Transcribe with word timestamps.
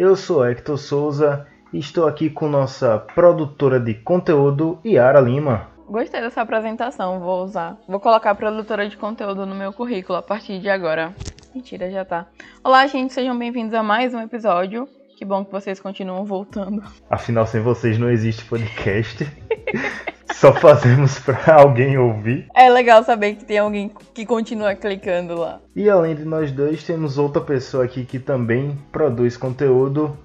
Eu 0.00 0.16
sou 0.16 0.42
Hector 0.42 0.78
Souza 0.78 1.46
e 1.70 1.78
estou 1.78 2.08
aqui 2.08 2.30
com 2.30 2.48
nossa 2.48 2.98
produtora 2.98 3.78
de 3.78 3.92
conteúdo, 3.92 4.78
Yara 4.82 5.20
Lima. 5.20 5.68
Gostei 5.86 6.22
dessa 6.22 6.40
apresentação, 6.40 7.20
vou 7.20 7.44
usar. 7.44 7.76
Vou 7.86 8.00
colocar 8.00 8.34
produtora 8.34 8.88
de 8.88 8.96
conteúdo 8.96 9.44
no 9.44 9.54
meu 9.54 9.74
currículo 9.74 10.16
a 10.16 10.22
partir 10.22 10.58
de 10.58 10.70
agora. 10.70 11.14
Mentira, 11.54 11.90
já 11.90 12.02
tá. 12.02 12.26
Olá, 12.64 12.86
gente, 12.86 13.12
sejam 13.12 13.38
bem-vindos 13.38 13.74
a 13.74 13.82
mais 13.82 14.14
um 14.14 14.22
episódio. 14.22 14.88
Que 15.20 15.24
bom 15.26 15.44
que 15.44 15.52
vocês 15.52 15.78
continuam 15.78 16.24
voltando. 16.24 16.82
Afinal, 17.10 17.46
sem 17.46 17.60
vocês 17.60 17.98
não 17.98 18.08
existe 18.08 18.42
podcast. 18.46 19.30
Só 20.32 20.50
fazemos 20.54 21.18
para 21.18 21.56
alguém 21.56 21.98
ouvir. 21.98 22.48
É 22.56 22.70
legal 22.70 23.04
saber 23.04 23.34
que 23.34 23.44
tem 23.44 23.58
alguém 23.58 23.90
que 24.14 24.24
continua 24.24 24.74
clicando 24.74 25.38
lá. 25.38 25.60
E 25.76 25.90
além 25.90 26.14
de 26.14 26.24
nós 26.24 26.50
dois, 26.50 26.82
temos 26.84 27.18
outra 27.18 27.42
pessoa 27.42 27.84
aqui 27.84 28.06
que 28.06 28.18
também 28.18 28.78
produz 28.90 29.36
conteúdo. 29.36 30.16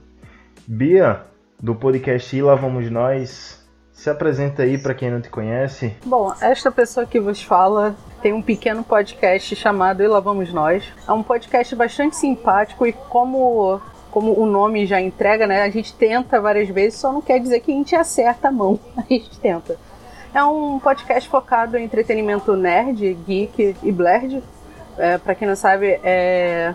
Bia, 0.65 1.23
do 1.59 1.75
podcast 1.75 2.33
E 2.33 2.41
Lá 2.41 2.55
Vamos 2.55 2.89
Nós. 2.89 3.67
Se 3.91 4.09
apresenta 4.09 4.63
aí 4.63 4.77
para 4.77 4.93
quem 4.93 5.11
não 5.11 5.19
te 5.19 5.29
conhece. 5.29 5.93
Bom, 6.05 6.33
esta 6.39 6.71
pessoa 6.71 7.05
que 7.05 7.19
vos 7.19 7.43
fala 7.43 7.97
tem 8.21 8.31
um 8.31 8.41
pequeno 8.41 8.81
podcast 8.81 9.57
chamado 9.57 10.01
E 10.01 10.07
Lá 10.07 10.21
Vamos 10.21 10.53
Nós. 10.53 10.85
É 11.05 11.11
um 11.11 11.21
podcast 11.21 11.75
bastante 11.75 12.15
simpático 12.15 12.87
e 12.87 12.93
como 12.93 13.81
como 14.15 14.31
o 14.39 14.45
nome 14.45 14.85
já 14.85 15.01
entrega, 15.01 15.45
né? 15.45 15.63
A 15.63 15.69
gente 15.69 15.93
tenta 15.93 16.39
várias 16.39 16.69
vezes, 16.69 16.97
só 16.97 17.11
não 17.11 17.21
quer 17.21 17.37
dizer 17.37 17.59
que 17.59 17.69
a 17.69 17.75
gente 17.75 17.93
acerta 17.97 18.47
a 18.47 18.51
mão. 18.51 18.79
A 18.95 19.01
gente 19.01 19.37
tenta. 19.41 19.77
É 20.33 20.41
um 20.41 20.79
podcast 20.79 21.29
focado 21.29 21.75
em 21.75 21.83
entretenimento 21.83 22.55
nerd, 22.55 23.13
geek 23.27 23.75
e 23.83 23.91
blerd. 23.91 24.41
É, 24.97 25.17
para 25.17 25.35
quem 25.35 25.45
não 25.45 25.55
sabe, 25.57 25.99
é 26.01 26.73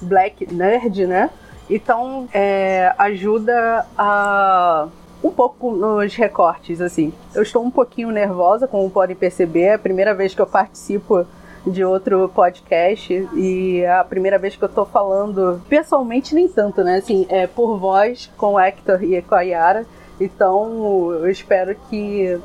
black 0.00 0.50
nerd, 0.54 1.06
né? 1.06 1.28
Então 1.68 2.26
é, 2.32 2.94
ajuda 2.96 3.86
a 3.96 4.88
um 5.22 5.30
pouco 5.30 5.72
nos 5.72 6.14
recortes, 6.14 6.80
assim. 6.80 7.12
Eu 7.34 7.42
estou 7.42 7.62
um 7.62 7.70
pouquinho 7.70 8.10
nervosa, 8.10 8.66
como 8.66 8.88
podem 8.88 9.14
perceber, 9.14 9.64
é 9.64 9.74
a 9.74 9.78
primeira 9.78 10.14
vez 10.14 10.34
que 10.34 10.40
eu 10.40 10.46
participo 10.46 11.26
de 11.66 11.84
outro 11.84 12.28
podcast 12.28 13.12
e 13.34 13.80
é 13.80 13.92
a 13.92 14.04
primeira 14.04 14.38
vez 14.38 14.56
que 14.56 14.62
eu 14.62 14.68
tô 14.68 14.84
falando 14.84 15.60
pessoalmente 15.68 16.34
nem 16.34 16.48
tanto, 16.48 16.82
né? 16.82 16.96
Assim, 16.96 17.26
é 17.28 17.46
por 17.46 17.78
voz 17.78 18.30
com 18.36 18.54
o 18.54 18.60
Hector 18.60 19.02
e 19.02 19.20
com 19.22 19.34
a 19.34 19.42
Yara. 19.42 19.86
Então 20.20 21.12
eu 21.12 21.30
espero 21.30 21.76
que 21.88 22.38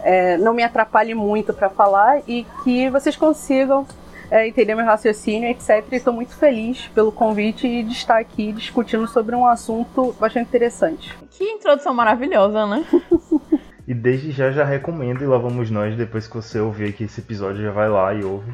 é, 0.00 0.36
não 0.36 0.52
me 0.52 0.62
atrapalhe 0.62 1.14
muito 1.14 1.52
para 1.52 1.70
falar 1.70 2.22
e 2.26 2.44
que 2.64 2.90
vocês 2.90 3.16
consigam 3.16 3.86
é, 4.30 4.48
entender 4.48 4.74
meu 4.74 4.86
raciocínio, 4.86 5.48
etc. 5.48 5.84
E 5.92 5.96
estou 5.96 6.12
muito 6.12 6.34
feliz 6.34 6.88
pelo 6.88 7.12
convite 7.12 7.66
e 7.66 7.82
de 7.82 7.92
estar 7.92 8.18
aqui 8.18 8.50
discutindo 8.52 9.06
sobre 9.06 9.36
um 9.36 9.46
assunto 9.46 10.14
bastante 10.18 10.48
interessante. 10.48 11.16
Que 11.30 11.44
introdução 11.44 11.92
maravilhosa, 11.94 12.66
né? 12.66 12.84
E 13.92 13.94
desde 13.94 14.30
já 14.30 14.50
já 14.50 14.64
recomendo 14.64 15.22
e 15.22 15.26
lá 15.26 15.36
vamos 15.36 15.70
nós, 15.70 15.94
depois 15.94 16.26
que 16.26 16.34
você 16.34 16.58
ouvir 16.58 16.88
aqui 16.88 17.04
esse 17.04 17.20
episódio, 17.20 17.62
já 17.62 17.70
vai 17.70 17.90
lá 17.90 18.14
e 18.14 18.24
ouve. 18.24 18.50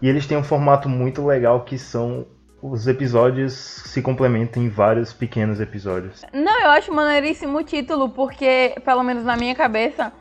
E 0.00 0.08
eles 0.08 0.24
têm 0.24 0.38
um 0.38 0.42
formato 0.44 0.88
muito 0.88 1.26
legal 1.26 1.64
que 1.64 1.76
são 1.76 2.24
os 2.62 2.86
episódios 2.86 3.54
se 3.54 4.00
complementam 4.00 4.62
em 4.62 4.68
vários 4.68 5.12
pequenos 5.12 5.60
episódios. 5.60 6.24
Não, 6.32 6.60
eu 6.60 6.70
acho 6.70 6.94
maneiríssimo 6.94 7.58
o 7.58 7.64
título, 7.64 8.10
porque, 8.10 8.76
pelo 8.84 9.02
menos 9.02 9.24
na 9.24 9.36
minha 9.36 9.52
cabeça, 9.52 10.12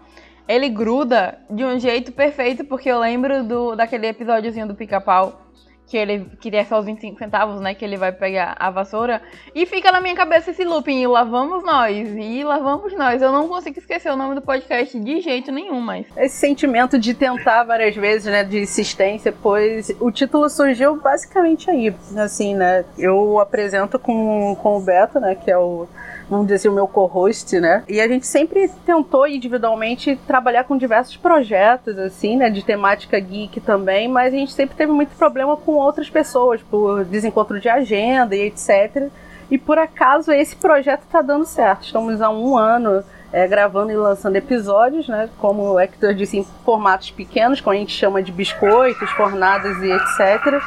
ele 0.48 0.70
gruda 0.70 1.38
de 1.52 1.64
um 1.64 1.80
jeito 1.80 2.12
perfeito, 2.12 2.66
porque 2.66 2.90
eu 2.90 3.00
lembro 3.00 3.44
do, 3.44 3.76
daquele 3.76 4.08
episódiozinho 4.08 4.68
do 4.68 4.74
pica-pau, 4.74 5.47
que 5.88 5.96
ele 5.98 6.25
queria 6.42 6.66
só 6.66 6.80
os 6.80 6.86
25 6.86 7.18
centavos, 7.18 7.62
né? 7.62 7.74
Que 7.74 7.86
ele 7.86 7.96
vai 7.96 8.12
pegar 8.12 8.56
a 8.59 8.70
vassoura. 8.70 9.22
E 9.56 9.66
fica 9.66 9.92
na 9.92 10.02
minha 10.02 10.16
cabeça 10.16 10.52
esse 10.52 10.66
looping, 10.66 11.02
e 11.02 11.08
lá 11.08 11.24
vamos 11.24 11.64
nós, 11.64 12.09
e 12.16 12.44
lá 12.44 12.59
vamos 12.59 12.94
nós. 12.94 13.22
Eu 13.22 13.31
não 13.31 13.48
consigo 13.48 13.80
esquecer 13.80 14.12
o 14.12 14.18
nome 14.18 14.36
do 14.36 14.42
podcast 14.42 15.00
de 15.00 15.22
jeito 15.22 15.52
nenhum, 15.52 15.80
mas. 15.80 16.06
Esse 16.18 16.36
sentimento 16.36 17.00
de 17.00 17.14
tentar 17.14 17.64
várias 17.64 17.96
vezes, 17.96 18.25
né? 18.25 18.44
De 18.44 18.59
insistência, 18.59 19.34
pois 19.42 19.90
o 20.00 20.12
título 20.12 20.50
surgiu 20.50 20.98
basicamente 20.98 21.70
aí. 21.70 21.96
Assim, 22.18 22.54
né? 22.54 22.84
Eu 22.98 23.40
apresento 23.40 23.98
com, 23.98 24.58
com 24.62 24.78
o 24.78 24.81
Beto, 24.81 25.19
né? 25.22 25.36
Que 25.36 25.50
é 25.50 25.58
o 25.58 25.88
vamos 26.30 26.46
dizer 26.48 26.56
assim, 26.56 26.68
o 26.68 26.74
meu 26.74 26.88
co-host, 26.88 27.60
né? 27.60 27.84
E 27.88 28.02
a 28.02 28.08
gente 28.08 28.28
sempre 28.28 28.70
tentou 28.86 29.28
individualmente 29.28 30.20
trabalhar 30.28 30.64
com 30.66 30.78
diversos 30.78 31.16
projetos, 31.16 31.98
assim, 31.98 32.38
né? 32.38 32.50
De 32.50 32.64
temática 32.64 33.20
geek 33.20 33.62
também, 33.62 34.08
mas 34.08 34.34
a 34.34 34.38
gente 34.38 34.52
sempre 34.52 34.76
teve 34.76 34.92
muito 34.92 35.16
problema 35.16 35.56
com 35.56 35.74
outras 35.74 36.10
pessoas, 36.10 36.62
por 36.62 37.06
desencontro 37.06 37.60
de 37.60 37.70
agenda 37.70 38.36
e 38.36 38.42
etc. 38.42 39.10
E 39.50 39.58
por 39.58 39.78
acaso 39.78 40.32
esse 40.32 40.56
projeto 40.56 41.04
está 41.04 41.22
dando 41.22 41.46
certo. 41.46 41.86
Estamos 41.86 42.22
há 42.22 42.30
um 42.30 42.58
ano 42.58 43.04
é, 43.32 43.48
gravando 43.48 43.92
e 43.92 43.96
lançando 43.96 44.36
episódios, 44.36 45.08
né? 45.08 45.30
Como 45.40 45.64
o 45.64 45.80
Hector 45.80 46.14
disse, 46.14 46.38
em 46.38 46.44
formatos 46.66 47.12
pequenos, 47.12 47.62
como 47.62 47.76
a 47.76 47.80
gente 47.80 47.94
chama 47.94 48.22
de 48.22 48.32
biscoitos, 48.32 49.10
fornadas 49.12 49.78
e 49.78 49.92
etc. 49.92 50.62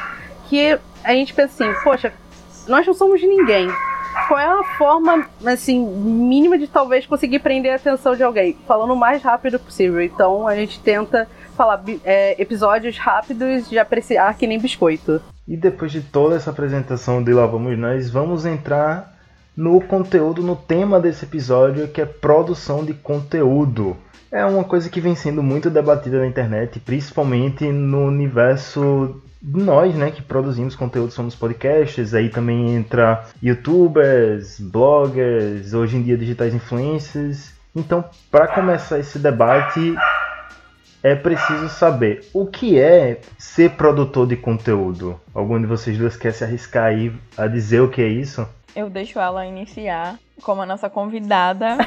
Que 0.49 0.78
a 1.04 1.12
gente 1.12 1.34
pensa 1.34 1.65
assim, 1.65 1.75
poxa, 1.82 2.12
nós 2.66 2.87
não 2.87 2.94
somos 2.94 3.20
ninguém 3.22 3.69
qual 4.30 4.38
é 4.38 4.46
a 4.46 4.62
forma, 4.78 5.26
assim, 5.44 5.84
mínima 5.84 6.56
de 6.56 6.68
talvez 6.68 7.04
conseguir 7.04 7.41
prender 7.41 7.72
a 7.72 7.74
atenção 7.74 8.14
de 8.14 8.22
alguém? 8.22 8.56
Falando 8.64 8.92
o 8.92 8.96
mais 8.96 9.20
rápido 9.20 9.58
possível. 9.58 10.00
Então 10.00 10.46
a 10.46 10.54
gente 10.54 10.78
tenta 10.78 11.26
falar 11.56 11.82
é, 12.04 12.40
episódios 12.40 12.96
rápidos 12.96 13.69
de 13.69 13.76
apreciar 13.76 14.32
que 14.38 14.46
nem 14.46 14.60
biscoito. 14.60 15.20
E 15.48 15.56
depois 15.56 15.90
de 15.90 16.00
toda 16.00 16.36
essa 16.36 16.50
apresentação 16.50 17.20
de 17.20 17.32
Lá 17.32 17.44
Vamos 17.44 17.76
Nós, 17.76 18.08
vamos 18.08 18.46
entrar 18.46 19.19
no 19.56 19.80
conteúdo, 19.80 20.44
no 20.44 20.54
tema 20.54 21.00
desse 21.00 21.24
episódio, 21.24 21.88
que 21.88 22.00
é 22.00 22.06
produção 22.06 22.84
de 22.84 22.94
conteúdo. 22.94 23.96
É 24.30 24.44
uma 24.44 24.62
coisa 24.62 24.88
que 24.88 25.00
vem 25.00 25.16
sendo 25.16 25.42
muito 25.42 25.69
debatida 25.69 26.20
na 26.20 26.26
internet, 26.28 26.78
principalmente 26.78 27.64
no 27.64 28.06
universo 28.06 29.20
nós, 29.42 29.94
né, 29.94 30.10
que 30.10 30.22
produzimos 30.22 30.76
conteúdo 30.76 31.12
somos 31.12 31.34
podcasts, 31.34 32.12
aí 32.14 32.28
também 32.28 32.74
entra 32.74 33.24
youtubers, 33.42 34.60
bloggers, 34.60 35.72
hoje 35.72 35.96
em 35.96 36.02
dia 36.02 36.16
digitais 36.16 36.54
influencers. 36.54 37.52
Então, 37.74 38.04
para 38.30 38.48
começar 38.48 38.98
esse 38.98 39.18
debate, 39.18 39.94
é 41.02 41.14
preciso 41.14 41.68
saber 41.68 42.28
o 42.34 42.46
que 42.46 42.78
é 42.78 43.20
ser 43.38 43.70
produtor 43.70 44.26
de 44.26 44.36
conteúdo. 44.36 45.18
Algum 45.34 45.58
de 45.58 45.66
vocês 45.66 45.96
duas 45.96 46.16
quer 46.16 46.32
se 46.32 46.44
arriscar 46.44 46.86
aí 46.86 47.12
a 47.36 47.46
dizer 47.46 47.80
o 47.80 47.88
que 47.88 48.02
é 48.02 48.08
isso? 48.08 48.46
Eu 48.76 48.90
deixo 48.90 49.18
ela 49.18 49.46
iniciar 49.46 50.18
como 50.42 50.62
a 50.62 50.66
nossa 50.66 50.90
convidada. 50.90 51.78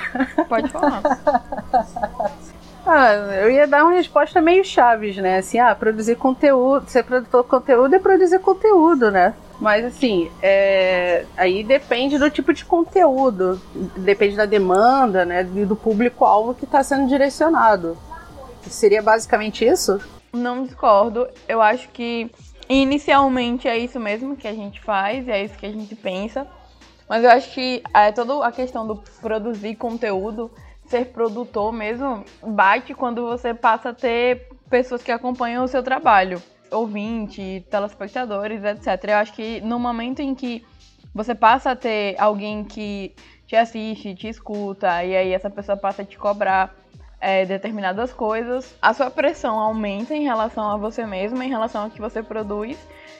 Pode 0.49 0.69
falar. 0.69 1.01
Ah, 2.85 3.13
eu 3.41 3.49
ia 3.49 3.65
dar 3.65 3.85
uma 3.85 3.93
resposta 3.93 4.41
meio 4.41 4.63
chaves, 4.63 5.15
né? 5.15 5.37
Assim, 5.37 5.57
ah, 5.57 5.73
produzir 5.73 6.17
conteúdo, 6.17 6.89
ser 6.89 7.03
produtor 7.03 7.43
de 7.43 7.49
conteúdo 7.49 7.95
é 7.95 7.99
produzir 7.99 8.39
conteúdo, 8.39 9.09
né? 9.09 9.33
Mas 9.59 9.85
assim, 9.85 10.29
é... 10.41 11.25
aí 11.37 11.63
depende 11.63 12.17
do 12.17 12.29
tipo 12.29 12.53
de 12.53 12.65
conteúdo, 12.65 13.61
depende 13.95 14.35
da 14.35 14.45
demanda, 14.45 15.23
né? 15.23 15.49
E 15.55 15.65
do 15.65 15.75
público-alvo 15.75 16.53
que 16.53 16.65
está 16.65 16.83
sendo 16.83 17.07
direcionado. 17.07 17.97
Seria 18.63 19.01
basicamente 19.01 19.65
isso? 19.65 20.01
Não 20.33 20.63
discordo. 20.63 21.27
Eu 21.47 21.61
acho 21.61 21.87
que 21.89 22.29
inicialmente 22.67 23.67
é 23.67 23.77
isso 23.77 23.99
mesmo 23.99 24.35
que 24.35 24.47
a 24.47 24.53
gente 24.53 24.81
faz, 24.81 25.27
é 25.29 25.45
isso 25.45 25.57
que 25.57 25.65
a 25.65 25.71
gente 25.71 25.95
pensa. 25.95 26.45
Mas 27.07 27.23
eu 27.23 27.29
acho 27.29 27.53
que 27.53 27.81
é, 27.93 28.11
toda 28.11 28.45
a 28.45 28.51
questão 28.51 28.85
do 28.85 28.97
produzir 29.21 29.75
conteúdo 29.75 30.51
ser 30.93 31.05
produtor 31.05 31.73
mesmo 31.73 32.23
bate 32.45 32.93
quando 32.93 33.25
você 33.25 33.51
passa 33.51 33.89
a 33.89 33.93
ter 33.93 34.47
pessoas 34.69 35.01
que 35.01 35.11
acompanham 35.11 35.63
o 35.63 35.67
seu 35.67 35.81
trabalho, 35.81 36.39
ouvinte, 36.69 37.65
telespectadores, 37.71 38.63
etc. 38.63 39.03
Eu 39.05 39.15
acho 39.15 39.33
que 39.33 39.59
no 39.61 39.79
momento 39.79 40.21
em 40.21 40.35
que 40.35 40.63
você 41.11 41.33
passa 41.33 41.71
a 41.71 41.75
ter 41.75 42.15
alguém 42.19 42.63
que 42.63 43.15
te 43.47 43.55
assiste, 43.55 44.13
te 44.13 44.27
escuta, 44.27 45.03
e 45.03 45.15
aí 45.15 45.31
essa 45.33 45.49
pessoa 45.49 45.75
passa 45.75 46.03
a 46.03 46.05
te 46.05 46.15
cobrar 46.15 46.75
é, 47.19 47.43
determinadas 47.43 48.13
coisas, 48.13 48.75
a 48.79 48.93
sua 48.93 49.09
pressão 49.09 49.59
aumenta 49.59 50.13
em 50.13 50.23
relação 50.23 50.69
a 50.69 50.77
você 50.77 51.07
mesmo, 51.07 51.41
em 51.41 51.49
relação 51.49 51.85
ao 51.85 51.89
que 51.89 51.99
você 51.99 52.21
produz, 52.21 52.77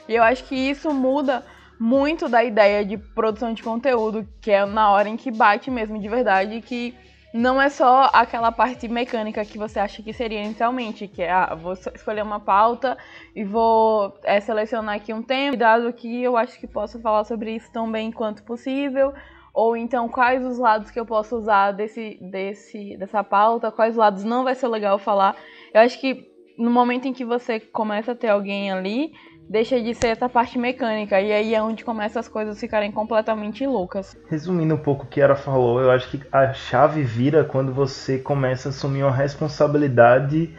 e 0.08 0.14
eu 0.14 0.22
acho 0.22 0.44
que 0.44 0.54
isso 0.54 0.94
muda 0.94 1.44
muito 1.78 2.28
da 2.28 2.44
ideia 2.44 2.84
de 2.84 2.96
produção 2.96 3.52
de 3.52 3.64
conteúdo, 3.64 4.28
que 4.40 4.52
é 4.52 4.64
na 4.64 4.92
hora 4.92 5.08
em 5.08 5.16
que 5.16 5.32
bate 5.32 5.72
mesmo 5.72 5.98
de 5.98 6.08
verdade, 6.08 6.60
que 6.60 6.94
não 7.34 7.60
é 7.60 7.68
só 7.68 8.08
aquela 8.12 8.52
parte 8.52 8.86
mecânica 8.86 9.44
que 9.44 9.58
você 9.58 9.80
acha 9.80 10.00
que 10.00 10.12
seria 10.12 10.40
inicialmente, 10.40 11.08
que 11.08 11.20
é, 11.20 11.32
ah, 11.32 11.52
vou 11.52 11.72
escolher 11.72 12.22
uma 12.22 12.38
pauta 12.38 12.96
e 13.34 13.42
vou 13.42 14.16
é, 14.22 14.38
selecionar 14.38 14.94
aqui 14.94 15.12
um 15.12 15.20
tema, 15.20 15.56
dado 15.56 15.92
que 15.92 16.22
eu 16.22 16.36
acho 16.36 16.60
que 16.60 16.68
posso 16.68 17.00
falar 17.00 17.24
sobre 17.24 17.56
isso 17.56 17.68
tão 17.72 17.90
bem 17.90 18.12
quanto 18.12 18.44
possível, 18.44 19.12
ou 19.52 19.76
então 19.76 20.08
quais 20.08 20.46
os 20.46 20.58
lados 20.58 20.92
que 20.92 21.00
eu 21.00 21.04
posso 21.04 21.36
usar 21.36 21.72
desse, 21.72 22.18
desse, 22.20 22.96
dessa 22.96 23.24
pauta, 23.24 23.72
quais 23.72 23.96
lados 23.96 24.22
não 24.22 24.44
vai 24.44 24.54
ser 24.54 24.68
legal 24.68 24.96
falar. 24.96 25.34
Eu 25.72 25.80
acho 25.80 26.00
que 26.00 26.32
no 26.56 26.70
momento 26.70 27.08
em 27.08 27.12
que 27.12 27.24
você 27.24 27.58
começa 27.58 28.12
a 28.12 28.14
ter 28.14 28.28
alguém 28.28 28.70
ali, 28.70 29.12
deixa 29.48 29.80
de 29.80 29.94
ser 29.94 30.08
essa 30.08 30.28
parte 30.28 30.58
mecânica. 30.58 31.20
E 31.20 31.32
aí 31.32 31.54
é 31.54 31.62
onde 31.62 31.84
começam 31.84 32.20
as 32.20 32.28
coisas 32.28 32.58
ficarem 32.58 32.90
completamente 32.90 33.66
loucas. 33.66 34.16
Resumindo 34.28 34.74
um 34.74 34.78
pouco 34.78 35.04
o 35.04 35.06
que 35.08 35.20
ela 35.20 35.36
falou, 35.36 35.80
eu 35.80 35.90
acho 35.90 36.10
que 36.10 36.20
a 36.32 36.52
chave 36.52 37.02
vira 37.02 37.44
quando 37.44 37.72
você 37.72 38.18
começa 38.18 38.68
a 38.68 38.70
assumir 38.70 39.02
uma 39.02 39.12
responsabilidade 39.12 40.50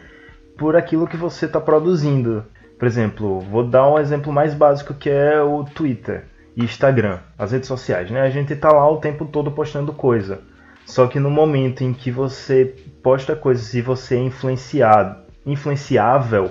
por 0.56 0.76
aquilo 0.76 1.06
que 1.06 1.16
você 1.16 1.46
está 1.46 1.60
produzindo. 1.60 2.44
Por 2.78 2.86
exemplo, 2.86 3.40
vou 3.40 3.66
dar 3.66 3.90
um 3.90 3.98
exemplo 3.98 4.32
mais 4.32 4.54
básico 4.54 4.94
que 4.94 5.08
é 5.08 5.40
o 5.40 5.64
Twitter 5.64 6.24
e 6.54 6.64
Instagram, 6.64 7.20
as 7.38 7.52
redes 7.52 7.68
sociais, 7.68 8.10
né? 8.10 8.22
A 8.22 8.30
gente 8.30 8.52
está 8.52 8.72
lá 8.72 8.90
o 8.90 8.98
tempo 8.98 9.24
todo 9.26 9.50
postando 9.50 9.92
coisa. 9.92 10.40
Só 10.84 11.06
que 11.06 11.18
no 11.18 11.30
momento 11.30 11.82
em 11.82 11.92
que 11.92 12.10
você 12.10 12.76
posta 13.02 13.34
coisas 13.34 13.74
e 13.74 13.82
você 13.82 14.16
é 14.16 14.20
influenciado, 14.20 15.16
influenciável, 15.44 16.50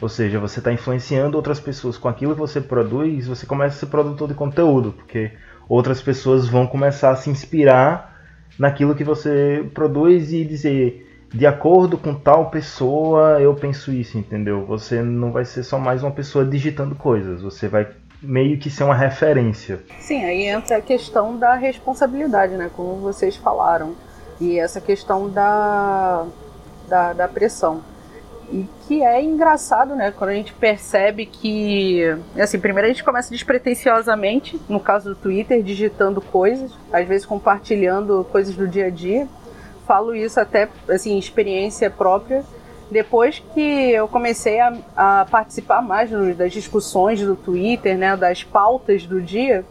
ou 0.00 0.08
seja, 0.08 0.38
você 0.38 0.58
está 0.58 0.72
influenciando 0.72 1.36
outras 1.36 1.58
pessoas 1.58 1.96
com 1.96 2.08
aquilo 2.08 2.34
que 2.34 2.40
você 2.40 2.60
produz, 2.60 3.26
você 3.26 3.46
começa 3.46 3.76
a 3.76 3.80
ser 3.80 3.86
produtor 3.86 4.28
de 4.28 4.34
conteúdo, 4.34 4.92
porque 4.92 5.32
outras 5.68 6.02
pessoas 6.02 6.48
vão 6.48 6.66
começar 6.66 7.10
a 7.10 7.16
se 7.16 7.30
inspirar 7.30 8.14
naquilo 8.58 8.94
que 8.94 9.04
você 9.04 9.68
produz 9.74 10.32
e 10.32 10.44
dizer, 10.44 11.26
de 11.32 11.46
acordo 11.46 11.98
com 11.98 12.14
tal 12.14 12.50
pessoa, 12.50 13.40
eu 13.40 13.54
penso 13.54 13.92
isso, 13.92 14.18
entendeu? 14.18 14.64
Você 14.66 15.02
não 15.02 15.32
vai 15.32 15.44
ser 15.44 15.62
só 15.62 15.78
mais 15.78 16.02
uma 16.02 16.12
pessoa 16.12 16.44
digitando 16.44 16.94
coisas, 16.94 17.42
você 17.42 17.68
vai 17.68 17.88
meio 18.22 18.58
que 18.58 18.70
ser 18.70 18.84
uma 18.84 18.94
referência. 18.94 19.80
Sim, 20.00 20.24
aí 20.24 20.44
entra 20.44 20.78
a 20.78 20.80
questão 20.80 21.36
da 21.36 21.54
responsabilidade, 21.54 22.54
né? 22.54 22.70
Como 22.74 22.96
vocês 22.96 23.36
falaram. 23.36 23.94
E 24.40 24.58
essa 24.58 24.80
questão 24.80 25.30
da, 25.30 26.26
da, 26.88 27.12
da 27.12 27.28
pressão. 27.28 27.82
E 28.50 28.64
que 28.86 29.02
é 29.02 29.22
engraçado, 29.22 29.96
né? 29.96 30.12
Quando 30.16 30.30
a 30.30 30.34
gente 30.34 30.52
percebe 30.52 31.26
que. 31.26 32.02
Assim, 32.38 32.58
primeiro 32.58 32.86
a 32.86 32.90
gente 32.90 33.02
começa 33.02 33.30
despretensiosamente, 33.30 34.60
no 34.68 34.78
caso 34.78 35.10
do 35.10 35.14
Twitter, 35.16 35.62
digitando 35.62 36.20
coisas, 36.20 36.72
às 36.92 37.06
vezes 37.06 37.26
compartilhando 37.26 38.26
coisas 38.30 38.54
do 38.54 38.68
dia 38.68 38.86
a 38.86 38.90
dia. 38.90 39.26
Falo 39.86 40.14
isso 40.14 40.38
até, 40.38 40.68
assim, 40.88 41.18
experiência 41.18 41.90
própria. 41.90 42.44
Depois 42.90 43.42
que 43.52 43.90
eu 43.90 44.06
comecei 44.06 44.60
a, 44.60 44.76
a 44.96 45.26
participar 45.28 45.82
mais 45.82 46.10
das 46.36 46.52
discussões 46.52 47.20
do 47.20 47.34
Twitter, 47.34 47.98
né, 47.98 48.16
das 48.16 48.44
pautas 48.44 49.04
do 49.06 49.20
dia, 49.20 49.64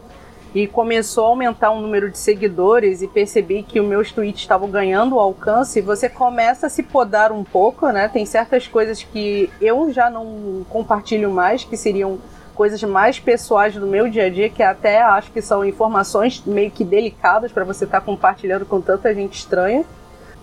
e 0.56 0.66
começou 0.66 1.26
a 1.26 1.28
aumentar 1.28 1.70
o 1.70 1.82
número 1.82 2.10
de 2.10 2.16
seguidores 2.16 3.02
e 3.02 3.06
percebi 3.06 3.62
que 3.62 3.78
os 3.78 3.86
meus 3.86 4.10
tweets 4.10 4.40
estavam 4.40 4.70
ganhando 4.70 5.18
alcance, 5.18 5.82
você 5.82 6.08
começa 6.08 6.66
a 6.66 6.70
se 6.70 6.82
podar 6.82 7.30
um 7.30 7.44
pouco, 7.44 7.90
né? 7.90 8.08
Tem 8.08 8.24
certas 8.24 8.66
coisas 8.66 9.02
que 9.02 9.50
eu 9.60 9.92
já 9.92 10.08
não 10.08 10.64
compartilho 10.70 11.30
mais, 11.30 11.62
que 11.62 11.76
seriam 11.76 12.18
coisas 12.54 12.82
mais 12.84 13.20
pessoais 13.20 13.74
do 13.74 13.86
meu 13.86 14.08
dia 14.08 14.24
a 14.24 14.30
dia, 14.30 14.48
que 14.48 14.62
até 14.62 15.02
acho 15.02 15.30
que 15.30 15.42
são 15.42 15.62
informações 15.62 16.42
meio 16.46 16.70
que 16.70 16.86
delicadas 16.86 17.52
para 17.52 17.62
você 17.62 17.84
estar 17.84 18.00
tá 18.00 18.06
compartilhando 18.06 18.64
com 18.64 18.80
tanta 18.80 19.14
gente 19.14 19.34
estranha. 19.34 19.84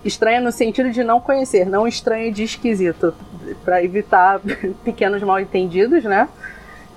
Estranha 0.04 0.40
no 0.40 0.52
sentido 0.52 0.92
de 0.92 1.02
não 1.02 1.20
conhecer, 1.20 1.66
não 1.66 1.88
estranha 1.88 2.30
de 2.30 2.44
esquisito, 2.44 3.12
para 3.64 3.82
evitar 3.82 4.40
pequenos 4.84 5.20
mal 5.24 5.40
entendidos, 5.40 6.04
né? 6.04 6.28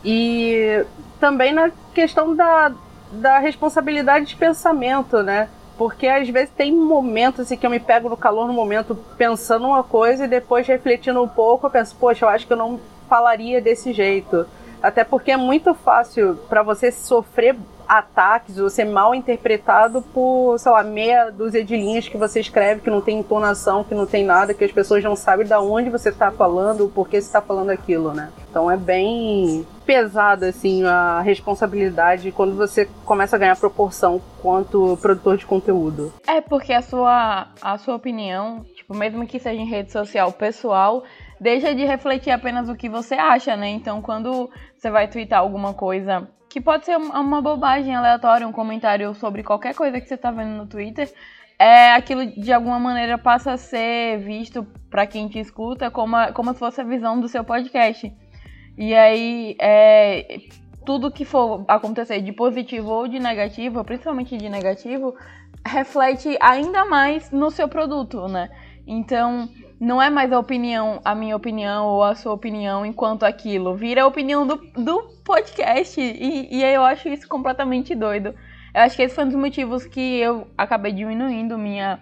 E 0.05 0.85
também 1.19 1.51
na 1.51 1.71
questão 1.95 2.35
da, 2.35 2.71
da 3.11 3.39
responsabilidade 3.39 4.25
de 4.25 4.35
pensamento, 4.35 5.21
né? 5.23 5.49
Porque 5.77 6.07
às 6.07 6.27
vezes 6.29 6.49
tem 6.49 6.71
momentos 6.71 7.41
assim, 7.41 7.55
que 7.55 7.65
eu 7.65 7.69
me 7.69 7.79
pego 7.79 8.09
no 8.09 8.17
calor 8.17 8.47
no 8.47 8.53
momento 8.53 8.95
pensando 9.17 9.67
uma 9.67 9.83
coisa 9.83 10.25
e 10.25 10.27
depois 10.27 10.67
refletindo 10.67 11.21
um 11.21 11.27
pouco 11.27 11.67
eu 11.67 11.71
penso, 11.71 11.95
poxa, 11.95 12.25
eu 12.25 12.29
acho 12.29 12.47
que 12.47 12.53
eu 12.53 12.57
não 12.57 12.79
falaria 13.07 13.61
desse 13.61 13.93
jeito. 13.93 14.45
Até 14.81 15.03
porque 15.03 15.31
é 15.31 15.37
muito 15.37 15.73
fácil 15.73 16.35
para 16.49 16.63
você 16.63 16.91
sofrer 16.91 17.55
ataques 17.87 18.57
ou 18.57 18.69
ser 18.69 18.85
mal 18.85 19.15
interpretado 19.15 20.01
por, 20.01 20.57
sei 20.59 20.71
lá, 20.71 20.83
meia 20.83 21.29
dúzia 21.29 21.63
de 21.63 21.75
linhas 21.75 22.07
que 22.07 22.17
você 22.17 22.39
escreve 22.39 22.81
que 22.81 22.89
não 22.89 23.01
tem 23.01 23.19
entonação, 23.19 23.83
que 23.83 23.95
não 23.95 24.05
tem 24.05 24.25
nada, 24.25 24.53
que 24.53 24.63
as 24.63 24.71
pessoas 24.71 25.03
não 25.03 25.15
sabem 25.15 25.45
de 25.45 25.53
onde 25.53 25.89
você 25.89 26.09
está 26.09 26.31
falando, 26.31 26.85
o 26.85 26.89
porquê 26.89 27.21
você 27.21 27.27
está 27.27 27.41
falando 27.41 27.69
aquilo, 27.69 28.13
né? 28.13 28.31
Então 28.49 28.69
é 28.69 28.77
bem 28.77 29.65
pesado, 29.85 30.45
assim, 30.45 30.83
a 30.83 31.21
responsabilidade 31.21 32.31
quando 32.31 32.55
você 32.55 32.87
começa 33.05 33.35
a 33.35 33.39
ganhar 33.39 33.55
proporção 33.55 34.21
quanto 34.41 34.97
produtor 35.01 35.37
de 35.37 35.45
conteúdo. 35.45 36.13
É, 36.27 36.41
porque 36.41 36.73
a 36.73 36.81
sua, 36.81 37.47
a 37.61 37.77
sua 37.77 37.95
opinião, 37.95 38.65
tipo, 38.75 38.93
mesmo 38.93 39.25
que 39.25 39.39
seja 39.39 39.61
em 39.61 39.65
rede 39.65 39.91
social 39.91 40.31
pessoal, 40.33 41.03
deixa 41.39 41.73
de 41.73 41.85
refletir 41.85 42.31
apenas 42.31 42.67
o 42.67 42.75
que 42.75 42.89
você 42.89 43.15
acha, 43.15 43.55
né? 43.55 43.69
Então, 43.69 44.01
quando 44.01 44.49
você 44.77 44.91
vai 44.91 45.07
twittar 45.07 45.39
alguma 45.39 45.73
coisa 45.73 46.27
que 46.49 46.61
pode 46.61 46.85
ser 46.85 46.97
uma 46.97 47.41
bobagem 47.41 47.95
aleatória, 47.95 48.47
um 48.47 48.51
comentário 48.51 49.13
sobre 49.15 49.43
qualquer 49.43 49.75
coisa 49.75 49.99
que 49.99 50.07
você 50.07 50.15
está 50.15 50.31
vendo 50.31 50.55
no 50.55 50.67
Twitter, 50.67 51.11
é 51.59 51.93
aquilo 51.93 52.25
de 52.25 52.53
alguma 52.53 52.79
maneira 52.79 53.17
passa 53.17 53.53
a 53.53 53.57
ser 53.57 54.19
visto 54.19 54.65
para 54.89 55.07
quem 55.07 55.27
te 55.27 55.39
escuta 55.39 55.89
como, 55.89 56.15
a, 56.15 56.31
como 56.31 56.53
se 56.53 56.59
fosse 56.59 56.81
a 56.81 56.83
visão 56.83 57.19
do 57.19 57.27
seu 57.27 57.43
podcast. 57.43 58.13
E 58.77 58.93
aí, 58.93 59.55
é, 59.59 60.39
tudo 60.85 61.11
que 61.11 61.25
for 61.25 61.65
acontecer 61.67 62.21
de 62.21 62.31
positivo 62.31 62.89
ou 62.89 63.07
de 63.07 63.19
negativo, 63.19 63.83
principalmente 63.83 64.37
de 64.37 64.47
negativo, 64.49 65.15
reflete 65.65 66.37
ainda 66.39 66.85
mais 66.85 67.31
no 67.31 67.49
seu 67.49 67.67
produto, 67.67 68.27
né? 68.27 68.49
Então, 68.85 69.49
não 69.79 70.01
é 70.01 70.09
mais 70.09 70.31
a 70.31 70.39
opinião, 70.39 70.99
a 71.05 71.13
minha 71.13 71.35
opinião 71.35 71.85
ou 71.85 72.03
a 72.03 72.15
sua 72.15 72.33
opinião 72.33 72.85
enquanto 72.85 73.23
aquilo, 73.23 73.75
vira 73.75 74.03
a 74.03 74.07
opinião 74.07 74.45
do, 74.45 74.55
do 74.75 75.03
podcast. 75.23 75.99
E, 76.01 76.55
e 76.55 76.63
eu 76.63 76.83
acho 76.83 77.07
isso 77.09 77.27
completamente 77.27 77.93
doido. 77.93 78.33
Eu 78.73 78.81
acho 78.81 78.95
que 78.95 79.03
esse 79.03 79.15
foi 79.15 79.23
um 79.23 79.27
dos 79.27 79.37
motivos 79.37 79.85
que 79.85 80.19
eu 80.19 80.47
acabei 80.57 80.91
diminuindo 80.91 81.57
minha 81.57 81.99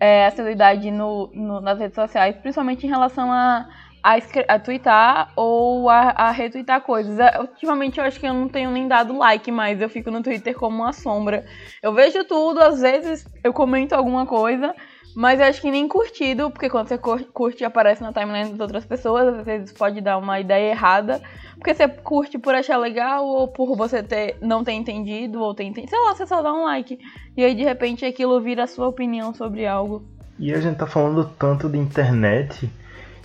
é, 0.00 0.26
acessibilidade 0.26 0.90
no, 0.90 1.30
no, 1.34 1.60
nas 1.60 1.78
redes 1.78 1.94
sociais, 1.94 2.36
principalmente 2.36 2.86
em 2.86 2.90
relação 2.90 3.30
a, 3.32 3.68
a, 4.02 4.16
a 4.48 4.58
twittar 4.58 5.32
ou 5.34 5.88
a, 5.88 6.10
a 6.10 6.30
retweetar 6.30 6.82
coisas. 6.82 7.18
É, 7.18 7.40
ultimamente 7.40 7.98
eu 7.98 8.04
acho 8.04 8.20
que 8.20 8.26
eu 8.26 8.34
não 8.34 8.48
tenho 8.48 8.70
nem 8.70 8.86
dado 8.86 9.16
like 9.16 9.50
mais, 9.50 9.80
eu 9.80 9.88
fico 9.88 10.10
no 10.10 10.22
Twitter 10.22 10.54
como 10.54 10.82
uma 10.82 10.92
sombra. 10.92 11.44
Eu 11.82 11.92
vejo 11.94 12.22
tudo, 12.24 12.60
às 12.60 12.80
vezes 12.80 13.26
eu 13.42 13.52
comento 13.52 13.94
alguma 13.94 14.26
coisa, 14.26 14.74
mas 15.14 15.38
eu 15.38 15.46
acho 15.46 15.60
que 15.60 15.70
nem 15.70 15.86
curtido, 15.86 16.50
porque 16.50 16.68
quando 16.68 16.88
você 16.88 16.98
curte 16.98 17.62
e 17.62 17.64
aparece 17.64 18.02
na 18.02 18.12
timeline 18.12 18.50
das 18.50 18.60
outras 18.60 18.84
pessoas, 18.84 19.38
às 19.38 19.44
vezes 19.44 19.72
pode 19.72 20.00
dar 20.00 20.18
uma 20.18 20.40
ideia 20.40 20.70
errada. 20.70 21.22
Porque 21.54 21.72
você 21.72 21.86
curte 21.86 22.36
por 22.36 22.54
achar 22.54 22.76
legal, 22.78 23.24
ou 23.24 23.46
por 23.46 23.76
você 23.76 24.02
ter, 24.02 24.36
não 24.40 24.64
ter 24.64 24.72
entendido, 24.72 25.40
ou 25.40 25.54
ter 25.54 25.64
entendido. 25.64 25.90
Sei 25.90 25.98
lá, 26.00 26.14
você 26.14 26.26
só 26.26 26.42
dá 26.42 26.52
um 26.52 26.64
like. 26.64 26.98
E 27.36 27.44
aí 27.44 27.54
de 27.54 27.62
repente 27.62 28.04
aquilo 28.04 28.40
vira 28.40 28.64
a 28.64 28.66
sua 28.66 28.88
opinião 28.88 29.32
sobre 29.32 29.66
algo. 29.66 30.04
E 30.38 30.52
a 30.52 30.60
gente 30.60 30.76
tá 30.76 30.86
falando 30.86 31.30
tanto 31.38 31.68
de 31.68 31.78
internet, 31.78 32.68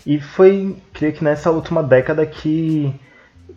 e 0.05 0.19
foi, 0.19 0.77
creio 0.93 1.13
que 1.13 1.23
nessa 1.23 1.51
última 1.51 1.83
década 1.83 2.25
que. 2.25 2.93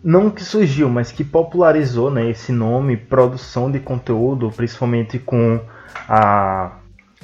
Não 0.03 0.29
que 0.29 0.43
surgiu, 0.43 0.89
mas 0.89 1.13
que 1.13 1.23
popularizou 1.23 2.11
né, 2.11 2.29
esse 2.29 2.51
nome, 2.51 2.97
produção 2.97 3.71
de 3.71 3.79
conteúdo, 3.79 4.51
principalmente 4.51 5.17
com 5.17 5.61
a 6.09 6.73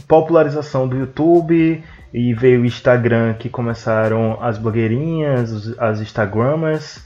popularização 0.08 0.88
do 0.88 0.98
YouTube 0.98 1.84
e 2.14 2.34
veio 2.34 2.62
o 2.62 2.66
Instagram 2.66 3.34
que 3.34 3.50
começaram 3.50 4.38
as 4.42 4.58
blogueirinhas, 4.58 5.78
as 5.78 6.00
Instagramers 6.00 7.06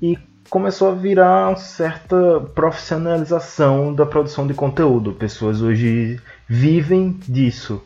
e 0.00 0.18
começou 0.48 0.90
a 0.90 0.94
virar 0.94 1.48
uma 1.48 1.56
certa 1.56 2.40
profissionalização 2.54 3.94
da 3.94 4.06
produção 4.06 4.46
de 4.46 4.54
conteúdo. 4.54 5.12
Pessoas 5.12 5.60
hoje 5.60 6.18
vivem 6.48 7.18
disso. 7.28 7.82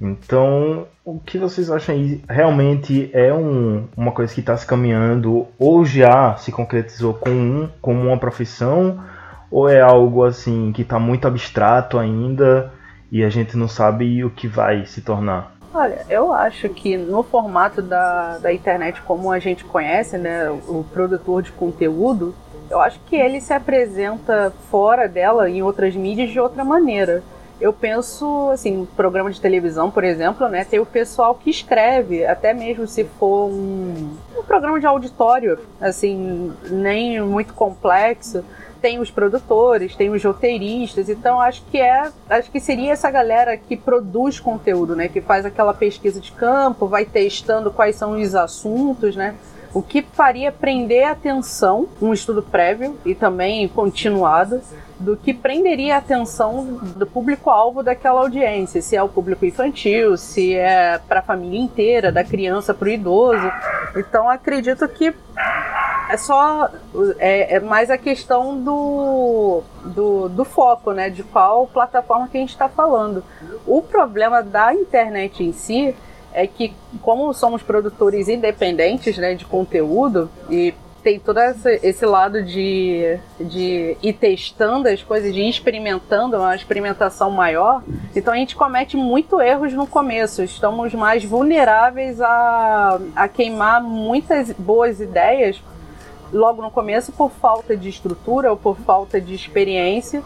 Então, 0.00 0.86
o 1.04 1.18
que 1.18 1.38
vocês 1.38 1.70
acham 1.70 1.94
aí? 1.94 2.22
Realmente 2.28 3.10
é 3.12 3.32
um, 3.32 3.86
uma 3.96 4.12
coisa 4.12 4.32
que 4.32 4.40
está 4.40 4.56
se 4.56 4.66
caminhando 4.66 5.46
ou 5.58 5.84
já 5.84 6.36
se 6.36 6.52
concretizou 6.52 7.14
com 7.14 7.30
um, 7.30 7.68
como 7.80 8.00
uma 8.02 8.18
profissão? 8.18 9.02
Ou 9.50 9.68
é 9.68 9.80
algo 9.80 10.24
assim 10.24 10.72
que 10.72 10.82
está 10.82 10.98
muito 10.98 11.26
abstrato 11.26 11.98
ainda 11.98 12.72
e 13.10 13.24
a 13.24 13.28
gente 13.28 13.56
não 13.56 13.68
sabe 13.68 14.24
o 14.24 14.30
que 14.30 14.48
vai 14.48 14.84
se 14.86 15.00
tornar. 15.00 15.56
Olha, 15.74 16.06
eu 16.08 16.32
acho 16.32 16.68
que 16.70 16.96
no 16.96 17.22
formato 17.22 17.82
da, 17.82 18.38
da 18.38 18.52
internet 18.52 19.02
como 19.02 19.30
a 19.30 19.38
gente 19.38 19.64
conhece, 19.64 20.16
né, 20.16 20.48
o 20.50 20.84
produtor 20.90 21.42
de 21.42 21.52
conteúdo, 21.52 22.34
eu 22.70 22.80
acho 22.80 22.98
que 23.06 23.14
ele 23.14 23.40
se 23.40 23.52
apresenta 23.52 24.52
fora 24.70 25.06
dela, 25.06 25.48
em 25.50 25.62
outras 25.62 25.94
mídias, 25.94 26.30
de 26.30 26.40
outra 26.40 26.64
maneira. 26.64 27.22
Eu 27.60 27.72
penso, 27.72 28.50
assim, 28.50 28.86
programa 28.96 29.30
de 29.30 29.40
televisão, 29.40 29.90
por 29.90 30.04
exemplo, 30.04 30.48
né, 30.48 30.64
tem 30.64 30.78
o 30.78 30.86
pessoal 30.86 31.34
que 31.34 31.50
escreve, 31.50 32.24
até 32.26 32.52
mesmo 32.52 32.86
se 32.86 33.04
for 33.04 33.46
um, 33.50 34.16
um 34.36 34.42
programa 34.42 34.80
de 34.80 34.86
auditório, 34.86 35.58
assim, 35.80 36.52
nem 36.70 37.20
muito 37.20 37.54
complexo, 37.54 38.44
tem 38.86 39.00
os 39.00 39.10
produtores, 39.10 39.96
tem 39.96 40.10
os 40.10 40.22
roteiristas, 40.22 41.08
então 41.08 41.40
acho 41.40 41.64
que 41.72 41.80
é, 41.80 42.08
acho 42.30 42.48
que 42.52 42.60
seria 42.60 42.92
essa 42.92 43.10
galera 43.10 43.56
que 43.56 43.76
produz 43.76 44.38
conteúdo, 44.38 44.94
né, 44.94 45.08
que 45.08 45.20
faz 45.20 45.44
aquela 45.44 45.74
pesquisa 45.74 46.20
de 46.20 46.30
campo, 46.30 46.86
vai 46.86 47.04
testando 47.04 47.72
quais 47.72 47.96
são 47.96 48.12
os 48.12 48.32
assuntos, 48.36 49.16
né? 49.16 49.34
O 49.74 49.82
que 49.82 50.02
faria 50.02 50.52
prender 50.52 51.04
a 51.04 51.10
atenção, 51.10 51.88
um 52.00 52.12
estudo 52.12 52.44
prévio 52.44 52.96
e 53.04 53.12
também 53.12 53.66
continuado, 53.66 54.62
do 55.00 55.16
que 55.16 55.34
prenderia 55.34 55.96
a 55.96 55.98
atenção 55.98 56.78
do 56.96 57.06
público-alvo 57.08 57.82
daquela 57.82 58.20
audiência, 58.20 58.80
se 58.80 58.94
é 58.94 59.02
o 59.02 59.08
público 59.08 59.44
infantil, 59.44 60.16
se 60.16 60.54
é 60.54 60.98
para 61.08 61.18
a 61.18 61.22
família 61.22 61.58
inteira, 61.58 62.12
da 62.12 62.22
criança 62.22 62.72
para 62.72 62.86
o 62.86 62.90
idoso. 62.92 63.52
Então 63.96 64.30
acredito 64.30 64.86
que 64.88 65.12
é 66.08 66.16
só 66.16 66.70
é, 67.18 67.56
é, 67.56 67.60
mais 67.60 67.90
a 67.90 67.98
questão 67.98 68.60
do, 68.62 69.62
do, 69.84 70.28
do, 70.28 70.44
foco, 70.44 70.92
né? 70.92 71.10
De 71.10 71.22
qual 71.22 71.66
plataforma 71.66 72.28
que 72.28 72.36
a 72.36 72.40
gente 72.40 72.50
está 72.50 72.68
falando. 72.68 73.24
O 73.66 73.82
problema 73.82 74.42
da 74.42 74.74
internet 74.74 75.42
em 75.42 75.52
si 75.52 75.94
é 76.32 76.46
que, 76.46 76.74
como 77.02 77.32
somos 77.32 77.62
produtores 77.62 78.28
independentes 78.28 79.16
né, 79.16 79.34
de 79.34 79.44
conteúdo 79.44 80.30
e 80.50 80.74
tem 81.02 81.20
todo 81.20 81.38
esse, 81.38 82.04
lado 82.04 82.42
de, 82.42 83.16
de 83.38 83.96
ir 84.02 84.12
testando 84.14 84.88
as 84.88 85.04
coisas, 85.04 85.32
de 85.32 85.40
ir 85.40 85.48
experimentando, 85.48 86.36
uma 86.36 86.54
experimentação 86.54 87.30
maior. 87.30 87.80
Então 88.14 88.34
a 88.34 88.36
gente 88.36 88.56
comete 88.56 88.96
muito 88.96 89.40
erros 89.40 89.72
no 89.72 89.86
começo. 89.86 90.42
Estamos 90.42 90.92
mais 90.94 91.24
vulneráveis 91.24 92.20
a, 92.20 92.98
a 93.14 93.28
queimar 93.28 93.80
muitas 93.80 94.50
boas 94.52 95.00
ideias 95.00 95.62
logo 96.32 96.62
no 96.62 96.70
começo 96.70 97.12
por 97.12 97.30
falta 97.30 97.76
de 97.76 97.88
estrutura 97.88 98.50
ou 98.50 98.56
por 98.56 98.76
falta 98.78 99.20
de 99.20 99.34
experiência 99.34 100.22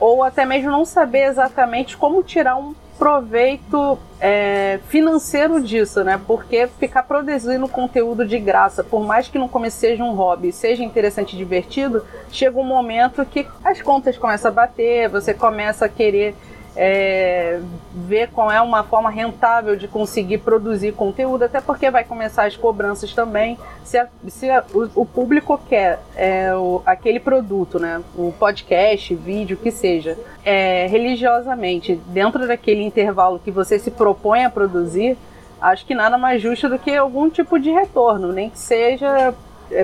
ou 0.00 0.22
até 0.24 0.44
mesmo 0.44 0.70
não 0.70 0.84
saber 0.84 1.26
exatamente 1.26 1.96
como 1.96 2.22
tirar 2.24 2.56
um 2.56 2.74
proveito 2.98 3.98
é, 4.20 4.80
financeiro 4.88 5.60
disso, 5.60 6.04
né? 6.04 6.20
Porque 6.26 6.66
ficar 6.66 7.04
produzindo 7.04 7.68
conteúdo 7.68 8.26
de 8.26 8.38
graça, 8.38 8.84
por 8.84 9.04
mais 9.04 9.28
que 9.28 9.38
no 9.38 9.48
começo 9.48 9.78
seja 9.78 10.02
um 10.02 10.12
hobby, 10.12 10.52
seja 10.52 10.82
interessante 10.82 11.34
e 11.34 11.36
divertido, 11.36 12.04
chega 12.30 12.58
um 12.58 12.64
momento 12.64 13.24
que 13.24 13.46
as 13.64 13.80
contas 13.80 14.18
começam 14.18 14.50
a 14.50 14.54
bater, 14.54 15.08
você 15.08 15.32
começa 15.32 15.84
a 15.84 15.88
querer 15.88 16.34
é, 16.76 17.60
ver 17.94 18.28
qual 18.30 18.50
é 18.50 18.60
uma 18.60 18.82
forma 18.82 19.10
rentável 19.10 19.76
de 19.76 19.86
conseguir 19.86 20.38
produzir 20.38 20.92
conteúdo, 20.92 21.44
até 21.44 21.60
porque 21.60 21.90
vai 21.90 22.04
começar 22.04 22.46
as 22.46 22.56
cobranças 22.56 23.12
também. 23.12 23.58
Se, 23.84 23.98
a, 23.98 24.08
se 24.28 24.50
a, 24.50 24.64
o, 24.72 25.02
o, 25.02 25.06
público 25.06 25.60
quer 25.68 26.00
é, 26.16 26.54
o, 26.54 26.82
aquele 26.86 27.20
produto, 27.20 27.78
né, 27.78 28.00
o 28.16 28.32
podcast, 28.38 29.14
vídeo, 29.14 29.56
que 29.56 29.70
seja, 29.70 30.18
é, 30.44 30.86
religiosamente, 30.86 31.96
dentro 32.06 32.46
daquele 32.46 32.82
intervalo 32.82 33.38
que 33.38 33.50
você 33.50 33.78
se 33.78 33.90
propõe 33.90 34.44
a 34.44 34.50
produzir, 34.50 35.16
acho 35.60 35.84
que 35.84 35.94
nada 35.94 36.16
mais 36.16 36.40
justo 36.40 36.68
do 36.68 36.78
que 36.78 36.94
algum 36.94 37.28
tipo 37.28 37.58
de 37.58 37.70
retorno, 37.70 38.32
nem 38.32 38.48
que 38.50 38.58
seja 38.58 39.34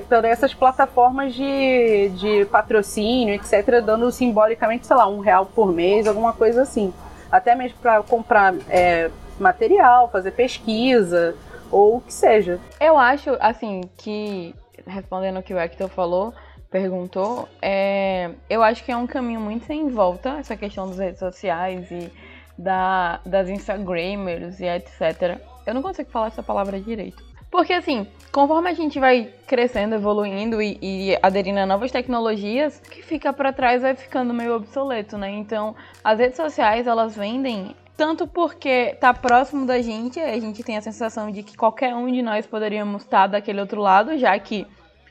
por 0.08 0.24
essas 0.24 0.54
plataformas 0.54 1.34
de, 1.34 2.10
de 2.10 2.44
patrocínio, 2.46 3.34
etc., 3.34 3.82
dando 3.84 4.10
simbolicamente, 4.10 4.86
sei 4.86 4.96
lá, 4.96 5.08
um 5.08 5.20
real 5.20 5.46
por 5.46 5.72
mês, 5.72 6.06
alguma 6.06 6.32
coisa 6.32 6.62
assim. 6.62 6.92
Até 7.30 7.54
mesmo 7.54 7.78
para 7.78 8.02
comprar 8.02 8.54
é, 8.68 9.10
material, 9.38 10.10
fazer 10.10 10.32
pesquisa, 10.32 11.34
ou 11.70 11.96
o 11.96 12.00
que 12.00 12.12
seja. 12.12 12.58
Eu 12.80 12.98
acho, 12.98 13.36
assim, 13.40 13.82
que, 13.96 14.54
respondendo 14.86 15.38
o 15.38 15.42
que 15.42 15.54
o 15.54 15.58
Hector 15.58 15.88
falou, 15.88 16.32
perguntou, 16.70 17.48
é, 17.62 18.30
eu 18.48 18.62
acho 18.62 18.84
que 18.84 18.92
é 18.92 18.96
um 18.96 19.06
caminho 19.06 19.40
muito 19.40 19.66
sem 19.66 19.88
volta, 19.88 20.38
essa 20.38 20.56
questão 20.56 20.88
das 20.88 20.98
redes 20.98 21.18
sociais 21.18 21.90
e 21.90 22.12
da, 22.58 23.20
das 23.24 23.48
Instagramers 23.48 24.60
e 24.60 24.66
etc. 24.66 25.38
Eu 25.66 25.74
não 25.74 25.82
consigo 25.82 26.10
falar 26.10 26.28
essa 26.28 26.42
palavra 26.42 26.80
direito. 26.80 27.27
Porque 27.50 27.72
assim, 27.72 28.06
conforme 28.30 28.68
a 28.68 28.74
gente 28.74 29.00
vai 29.00 29.32
crescendo, 29.46 29.94
evoluindo 29.94 30.60
e, 30.60 30.78
e 30.82 31.18
aderindo 31.22 31.58
a 31.60 31.66
novas 31.66 31.90
tecnologias, 31.90 32.80
o 32.86 32.90
que 32.90 33.02
fica 33.02 33.32
para 33.32 33.52
trás 33.52 33.82
vai 33.82 33.94
ficando 33.94 34.34
meio 34.34 34.54
obsoleto, 34.54 35.16
né? 35.16 35.30
Então, 35.30 35.74
as 36.04 36.18
redes 36.18 36.36
sociais, 36.36 36.86
elas 36.86 37.16
vendem 37.16 37.74
tanto 37.96 38.28
porque 38.28 38.96
tá 39.00 39.12
próximo 39.12 39.66
da 39.66 39.82
gente, 39.82 40.20
a 40.20 40.38
gente 40.38 40.62
tem 40.62 40.76
a 40.76 40.80
sensação 40.80 41.32
de 41.32 41.42
que 41.42 41.56
qualquer 41.56 41.94
um 41.94 42.10
de 42.12 42.22
nós 42.22 42.46
poderíamos 42.46 43.02
estar 43.02 43.26
daquele 43.26 43.60
outro 43.60 43.80
lado, 43.80 44.16
já 44.16 44.38
que 44.38 44.64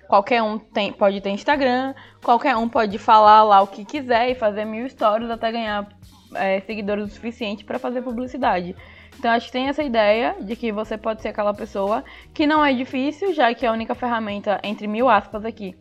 qualquer 0.08 0.42
um 0.42 0.58
tem, 0.58 0.94
pode 0.94 1.20
ter 1.20 1.32
Instagram, 1.32 1.94
qualquer 2.24 2.56
um 2.56 2.70
pode 2.70 2.98
falar 2.98 3.44
lá 3.44 3.62
o 3.62 3.68
que 3.68 3.84
quiser 3.84 4.30
e 4.30 4.36
fazer 4.36 4.64
mil 4.64 4.88
stories 4.88 5.30
até 5.30 5.52
ganhar 5.52 5.90
é, 6.34 6.62
seguidores 6.62 7.06
o 7.06 7.10
suficiente 7.10 7.66
para 7.66 7.78
fazer 7.78 8.02
publicidade. 8.02 8.74
Então 9.18 9.32
acho 9.32 9.48
que 9.48 9.52
tem 9.52 9.68
essa 9.68 9.84
ideia 9.84 10.36
de 10.40 10.56
que 10.56 10.72
você 10.72 10.98
pode 10.98 11.22
ser 11.22 11.30
aquela 11.30 11.54
pessoa 11.54 12.04
que 12.34 12.46
não 12.46 12.64
é 12.64 12.74
difícil, 12.74 13.34
já 13.34 13.54
que 13.54 13.66
a 13.66 13.72
única 13.72 13.96
ferramenta, 13.96 14.60
entre 14.64 14.88
mil 14.88 15.10
aspas 15.10 15.44
aqui, 15.44 15.76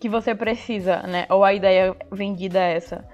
que 0.00 0.08
você 0.08 0.34
precisa, 0.34 1.02
né? 1.02 1.26
Ou 1.30 1.44
a 1.44 1.54
ideia 1.54 1.94
vendida 2.10 2.58
é 2.58 2.76
essa. 2.76 3.04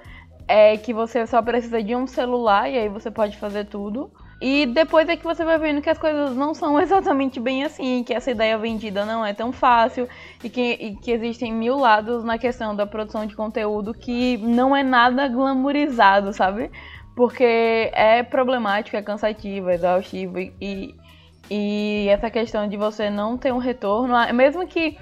É 0.49 0.77
que 0.77 0.95
você 0.95 1.27
só 1.27 1.43
precisa 1.43 1.83
de 1.83 1.95
um 1.95 2.07
celular 2.07 2.71
e 2.71 2.79
aí 2.79 2.89
você 2.89 3.11
pode 3.11 3.37
fazer 3.37 3.67
tudo. 3.67 4.11
E 4.41 4.67
depois 4.67 5.09
é 5.09 5.17
que 5.17 5.25
você 5.25 5.45
vai 5.45 5.59
vendo 5.59 5.81
que 5.81 5.89
as 5.89 5.99
coisas 5.99 6.37
não 6.37 6.55
são 6.55 6.79
exatamente 6.81 7.41
bem 7.41 7.65
assim, 7.65 8.05
que 8.05 8.15
essa 8.15 8.31
ideia 8.31 8.57
vendida 8.59 9.05
não 9.05 9.25
é 9.25 9.33
tão 9.33 9.51
fácil 9.51 10.09
e 10.45 10.51
que, 10.51 10.73
e 10.73 10.97
que 10.97 11.11
existem 11.11 11.53
mil 11.53 11.77
lados 11.77 12.23
na 12.23 12.39
questão 12.39 12.77
da 12.77 12.87
produção 12.87 13.27
de 13.27 13.35
conteúdo 13.35 13.95
que 13.95 14.37
não 14.39 14.77
é 14.77 14.83
nada 14.83 15.27
glamourizado, 15.27 16.33
sabe? 16.33 16.71
Porque 17.17 17.91
é 17.95 18.23
problemático, 18.23 18.95
é 18.95 19.03
cansativo, 19.03 19.71
é 19.71 19.75
exaustivo 19.75 20.39
e, 20.39 20.95
e 21.51 22.07
essa 22.11 22.31
questão 22.31 22.69
de 22.69 22.77
você 22.77 23.09
não 23.09 23.39
ter 23.39 23.53
um 23.55 23.59
retorno, 23.59 24.15
mesmo 24.35 24.67
que 24.67 24.99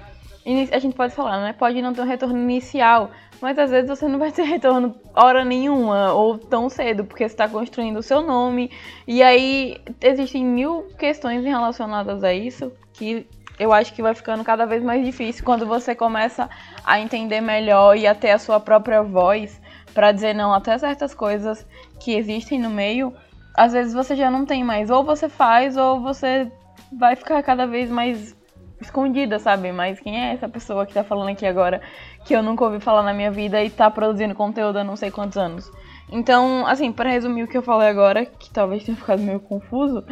a 0.71 0.79
gente 0.79 0.95
pode 0.95 1.13
falar, 1.13 1.41
né? 1.41 1.53
Pode 1.53 1.81
não 1.81 1.93
ter 1.93 2.01
um 2.01 2.05
retorno 2.05 2.37
inicial, 2.37 3.11
mas 3.41 3.59
às 3.59 3.69
vezes 3.69 3.89
você 3.89 4.07
não 4.07 4.17
vai 4.17 4.31
ter 4.31 4.43
retorno 4.47 4.95
hora 5.13 5.43
nenhuma 5.43 6.13
ou 6.13 6.37
tão 6.37 6.69
cedo, 6.69 7.03
porque 7.03 7.27
você 7.27 7.33
está 7.33 7.49
construindo 7.49 7.97
o 7.97 8.03
seu 8.03 8.21
nome. 8.21 8.71
E 9.05 9.21
aí 9.21 9.81
existem 9.99 10.45
mil 10.45 10.83
questões 10.97 11.43
relacionadas 11.43 12.23
a 12.23 12.33
isso 12.33 12.71
que 12.93 13.27
eu 13.59 13.73
acho 13.73 13.93
que 13.93 14.01
vai 14.01 14.13
ficando 14.13 14.43
cada 14.43 14.65
vez 14.65 14.83
mais 14.83 15.05
difícil 15.05 15.43
quando 15.43 15.65
você 15.65 15.95
começa 15.95 16.49
a 16.85 16.99
entender 16.99 17.41
melhor 17.41 17.97
e 17.97 18.05
a 18.05 18.13
ter 18.15 18.31
a 18.31 18.39
sua 18.39 18.59
própria 18.59 19.01
voz 19.01 19.59
para 19.93 20.11
dizer 20.11 20.35
não 20.35 20.53
até 20.53 20.77
certas 20.77 21.13
coisas 21.13 21.65
que 22.05 22.13
existem 22.13 22.59
no 22.59 22.69
meio, 22.69 23.11
às 23.57 23.73
vezes 23.73 23.91
você 23.91 24.15
já 24.15 24.29
não 24.29 24.45
tem 24.45 24.63
mais. 24.63 24.91
Ou 24.91 25.03
você 25.03 25.27
faz, 25.27 25.75
ou 25.75 25.99
você 25.99 26.51
vai 26.93 27.15
ficar 27.15 27.41
cada 27.41 27.65
vez 27.65 27.89
mais 27.89 28.37
escondida, 28.79 29.39
sabe? 29.39 29.71
Mas 29.71 29.99
quem 29.99 30.23
é 30.23 30.31
essa 30.31 30.47
pessoa 30.47 30.85
que 30.85 30.93
tá 30.93 31.03
falando 31.03 31.29
aqui 31.29 31.47
agora 31.47 31.81
que 32.23 32.35
eu 32.35 32.43
nunca 32.43 32.63
ouvi 32.63 32.79
falar 32.79 33.01
na 33.01 33.11
minha 33.11 33.31
vida 33.31 33.63
e 33.63 33.71
tá 33.71 33.89
produzindo 33.89 34.35
conteúdo 34.35 34.77
há 34.77 34.83
não 34.83 34.95
sei 34.95 35.09
quantos 35.09 35.35
anos? 35.35 35.71
Então, 36.11 36.67
assim, 36.67 36.91
para 36.91 37.09
resumir 37.09 37.41
o 37.41 37.47
que 37.47 37.57
eu 37.57 37.63
falei 37.63 37.87
agora, 37.87 38.23
que 38.23 38.51
talvez 38.51 38.83
tenha 38.83 38.95
ficado 38.95 39.23
meio 39.23 39.39
confuso, 39.39 40.03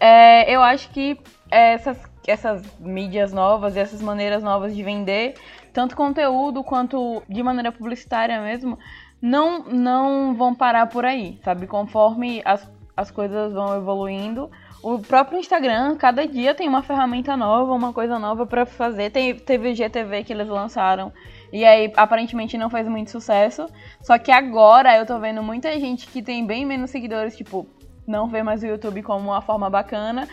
é, 0.00 0.50
eu 0.50 0.62
acho 0.62 0.88
que 0.88 1.20
essas, 1.50 1.98
essas 2.26 2.62
mídias 2.80 3.30
novas 3.30 3.76
e 3.76 3.78
essas 3.78 4.00
maneiras 4.00 4.42
novas 4.42 4.74
de 4.74 4.82
vender, 4.82 5.34
tanto 5.70 5.94
conteúdo 5.94 6.64
quanto 6.64 7.22
de 7.28 7.42
maneira 7.42 7.70
publicitária 7.70 8.40
mesmo, 8.40 8.78
não, 9.20 9.64
não 9.64 10.34
vão 10.34 10.54
parar 10.54 10.86
por 10.86 11.04
aí, 11.04 11.38
sabe? 11.44 11.66
Conforme 11.66 12.42
as, 12.44 12.68
as 12.96 13.10
coisas 13.10 13.52
vão 13.52 13.76
evoluindo, 13.76 14.50
o 14.82 14.98
próprio 15.00 15.38
Instagram, 15.38 15.96
cada 15.96 16.26
dia 16.26 16.54
tem 16.54 16.68
uma 16.68 16.82
ferramenta 16.82 17.36
nova, 17.36 17.72
uma 17.72 17.92
coisa 17.92 18.18
nova 18.18 18.46
para 18.46 18.64
fazer. 18.64 19.10
Tem, 19.10 19.34
teve 19.34 19.72
o 19.72 19.74
GTV 19.74 20.22
que 20.22 20.32
eles 20.32 20.46
lançaram. 20.46 21.12
E 21.52 21.64
aí, 21.64 21.92
aparentemente, 21.96 22.56
não 22.56 22.70
fez 22.70 22.86
muito 22.86 23.10
sucesso. 23.10 23.66
Só 24.00 24.16
que 24.18 24.30
agora 24.30 24.96
eu 24.96 25.04
tô 25.04 25.18
vendo 25.18 25.42
muita 25.42 25.76
gente 25.80 26.06
que 26.06 26.22
tem 26.22 26.46
bem 26.46 26.64
menos 26.64 26.90
seguidores, 26.90 27.36
tipo, 27.36 27.66
não 28.06 28.28
vê 28.28 28.42
mais 28.42 28.62
o 28.62 28.66
YouTube 28.66 29.02
como 29.02 29.30
uma 29.30 29.40
forma 29.40 29.68
bacana. 29.68 30.28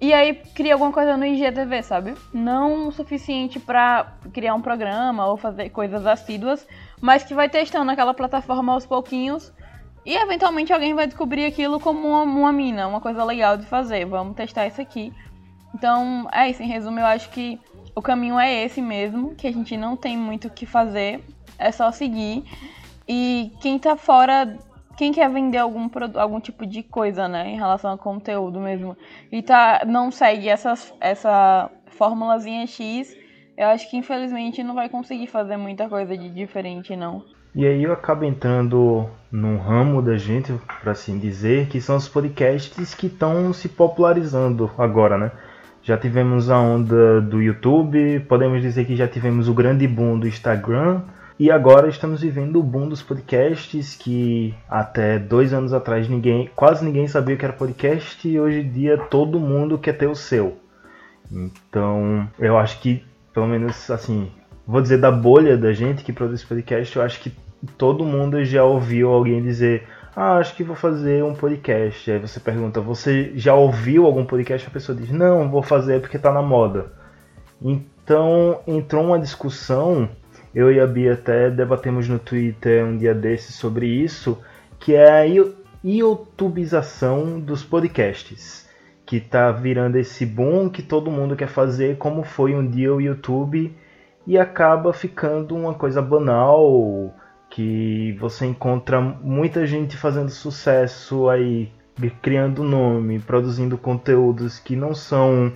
E 0.00 0.12
aí 0.12 0.34
cria 0.54 0.74
alguma 0.74 0.92
coisa 0.92 1.16
no 1.16 1.24
IGTV, 1.24 1.82
sabe? 1.82 2.14
Não 2.32 2.88
o 2.88 2.92
suficiente 2.92 3.58
para 3.58 4.12
criar 4.32 4.54
um 4.54 4.60
programa 4.60 5.26
ou 5.26 5.36
fazer 5.36 5.70
coisas 5.70 6.06
assíduas, 6.06 6.66
mas 7.00 7.24
que 7.24 7.34
vai 7.34 7.48
testando 7.48 7.90
aquela 7.90 8.12
plataforma 8.12 8.72
aos 8.72 8.84
pouquinhos 8.84 9.52
e 10.04 10.14
eventualmente 10.14 10.72
alguém 10.72 10.94
vai 10.94 11.06
descobrir 11.06 11.46
aquilo 11.46 11.80
como 11.80 12.06
uma, 12.08 12.22
uma 12.22 12.52
mina, 12.52 12.86
uma 12.86 13.00
coisa 13.00 13.24
legal 13.24 13.56
de 13.56 13.64
fazer. 13.64 14.04
Vamos 14.04 14.36
testar 14.36 14.66
isso 14.66 14.80
aqui. 14.80 15.12
Então, 15.74 16.28
é 16.30 16.50
isso. 16.50 16.62
Em 16.62 16.66
resumo, 16.66 17.00
eu 17.00 17.06
acho 17.06 17.30
que 17.30 17.58
o 17.94 18.02
caminho 18.02 18.38
é 18.38 18.64
esse 18.64 18.82
mesmo, 18.82 19.34
que 19.34 19.46
a 19.46 19.52
gente 19.52 19.76
não 19.76 19.96
tem 19.96 20.16
muito 20.16 20.48
o 20.48 20.50
que 20.50 20.66
fazer, 20.66 21.24
é 21.58 21.72
só 21.72 21.90
seguir. 21.90 22.44
E 23.08 23.50
quem 23.60 23.78
tá 23.78 23.96
fora, 23.96 24.58
quem 24.96 25.12
quer 25.12 25.30
vender 25.30 25.58
algum, 25.58 25.88
algum 26.14 26.40
tipo 26.40 26.66
de 26.66 26.82
coisa, 26.82 27.28
né, 27.28 27.48
em 27.48 27.56
relação 27.56 27.90
ao 27.90 27.98
conteúdo 27.98 28.60
mesmo, 28.60 28.96
e 29.30 29.42
tá, 29.42 29.82
não 29.86 30.10
segue 30.10 30.48
essas, 30.48 30.92
essa 31.00 31.70
formulazinha 31.86 32.66
X, 32.66 33.16
eu 33.56 33.68
acho 33.68 33.88
que 33.90 33.96
infelizmente 33.96 34.62
não 34.62 34.74
vai 34.74 34.88
conseguir 34.88 35.26
fazer 35.26 35.56
muita 35.56 35.88
coisa 35.88 36.16
de 36.16 36.28
diferente, 36.28 36.96
não. 36.96 37.22
E 37.54 37.64
aí 37.64 37.84
eu 37.84 37.92
acabo 37.92 38.24
entrando 38.24 39.08
num 39.30 39.56
ramo 39.58 40.02
da 40.02 40.16
gente, 40.16 40.52
por 40.80 40.88
assim 40.88 41.20
dizer, 41.20 41.68
que 41.68 41.80
são 41.80 41.96
os 41.96 42.08
podcasts 42.08 42.94
que 42.94 43.06
estão 43.06 43.52
se 43.52 43.68
popularizando 43.68 44.68
agora, 44.76 45.16
né? 45.16 45.30
Já 45.80 45.96
tivemos 45.96 46.50
a 46.50 46.58
onda 46.58 47.20
do 47.20 47.40
YouTube, 47.40 48.20
podemos 48.28 48.60
dizer 48.60 48.86
que 48.86 48.96
já 48.96 49.06
tivemos 49.06 49.48
o 49.48 49.54
grande 49.54 49.86
boom 49.86 50.18
do 50.18 50.26
Instagram, 50.26 51.02
e 51.38 51.50
agora 51.50 51.88
estamos 51.88 52.20
vivendo 52.20 52.60
o 52.60 52.62
boom 52.62 52.88
dos 52.88 53.02
podcasts, 53.02 53.96
que 53.96 54.54
até 54.68 55.18
dois 55.18 55.52
anos 55.52 55.72
atrás 55.72 56.08
ninguém, 56.08 56.50
quase 56.54 56.84
ninguém 56.84 57.08
sabia 57.08 57.34
o 57.34 57.38
que 57.38 57.44
era 57.44 57.54
podcast, 57.54 58.28
e 58.28 58.38
hoje 58.38 58.60
em 58.60 58.70
dia 58.70 58.98
todo 58.98 59.40
mundo 59.40 59.78
quer 59.78 59.94
ter 59.94 60.06
o 60.06 60.14
seu. 60.14 60.58
Então, 61.30 62.28
eu 62.38 62.56
acho 62.56 62.80
que, 62.80 63.04
pelo 63.32 63.46
menos 63.46 63.90
assim, 63.90 64.30
vou 64.66 64.80
dizer 64.80 64.98
da 64.98 65.10
bolha 65.10 65.56
da 65.56 65.72
gente 65.72 66.04
que 66.04 66.12
produz 66.12 66.44
podcast, 66.44 66.94
eu 66.94 67.02
acho 67.02 67.20
que 67.20 67.32
todo 67.76 68.04
mundo 68.04 68.44
já 68.44 68.64
ouviu 68.64 69.10
alguém 69.10 69.42
dizer: 69.42 69.86
Ah, 70.14 70.36
acho 70.36 70.54
que 70.54 70.62
vou 70.62 70.76
fazer 70.76 71.24
um 71.24 71.34
podcast. 71.34 72.10
Aí 72.10 72.18
você 72.18 72.40
pergunta: 72.40 72.80
Você 72.80 73.32
já 73.34 73.54
ouviu 73.54 74.06
algum 74.06 74.24
podcast? 74.24 74.66
A 74.66 74.70
pessoa 74.70 74.96
diz: 74.96 75.10
Não, 75.10 75.50
vou 75.50 75.62
fazer 75.62 76.00
porque 76.00 76.18
tá 76.18 76.32
na 76.32 76.42
moda. 76.42 76.92
Então 77.60 78.60
entrou 78.66 79.04
uma 79.04 79.18
discussão. 79.18 80.08
Eu 80.54 80.70
e 80.70 80.78
a 80.78 80.86
Bia 80.86 81.14
até 81.14 81.50
debatemos 81.50 82.08
no 82.08 82.18
Twitter 82.18 82.84
um 82.84 82.96
dia 82.96 83.12
desses 83.12 83.56
sobre 83.56 83.86
isso, 83.86 84.38
que 84.78 84.94
é 84.94 85.10
a 85.10 85.26
youtubização 85.84 87.40
dos 87.40 87.64
podcasts, 87.64 88.68
que 89.04 89.18
tá 89.18 89.50
virando 89.50 89.96
esse 89.96 90.24
boom 90.24 90.70
que 90.70 90.82
todo 90.82 91.10
mundo 91.10 91.34
quer 91.34 91.48
fazer, 91.48 91.96
como 91.98 92.22
foi 92.22 92.54
um 92.54 92.64
dia 92.66 92.94
o 92.94 93.00
YouTube, 93.00 93.76
e 94.26 94.38
acaba 94.38 94.92
ficando 94.92 95.56
uma 95.56 95.74
coisa 95.74 96.00
banal, 96.00 97.12
que 97.50 98.16
você 98.20 98.46
encontra 98.46 99.00
muita 99.00 99.66
gente 99.66 99.96
fazendo 99.96 100.30
sucesso 100.30 101.28
aí, 101.28 101.70
criando 102.22 102.62
nome, 102.62 103.18
produzindo 103.18 103.76
conteúdos 103.76 104.58
que 104.58 104.76
não 104.76 104.94
são 104.94 105.52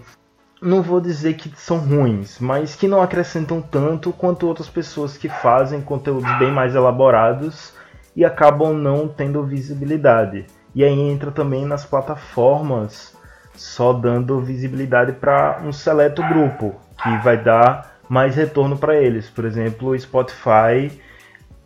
não 0.60 0.82
vou 0.82 1.00
dizer 1.00 1.34
que 1.34 1.52
são 1.56 1.78
ruins, 1.78 2.38
mas 2.40 2.74
que 2.74 2.88
não 2.88 3.00
acrescentam 3.00 3.60
tanto 3.60 4.12
quanto 4.12 4.46
outras 4.46 4.68
pessoas 4.68 5.16
que 5.16 5.28
fazem 5.28 5.80
conteúdos 5.80 6.30
bem 6.38 6.50
mais 6.50 6.74
elaborados 6.74 7.72
e 8.14 8.24
acabam 8.24 8.74
não 8.74 9.06
tendo 9.06 9.44
visibilidade. 9.44 10.46
E 10.74 10.82
aí 10.82 10.98
entra 10.98 11.30
também 11.30 11.64
nas 11.64 11.84
plataformas 11.84 13.16
só 13.54 13.92
dando 13.92 14.40
visibilidade 14.40 15.12
para 15.12 15.60
um 15.64 15.72
seleto 15.72 16.22
grupo 16.22 16.74
que 17.02 17.16
vai 17.18 17.36
dar 17.36 17.98
mais 18.08 18.36
retorno 18.36 18.76
para 18.76 18.96
eles. 18.96 19.28
Por 19.30 19.44
exemplo, 19.44 19.90
o 19.90 19.98
Spotify 19.98 20.90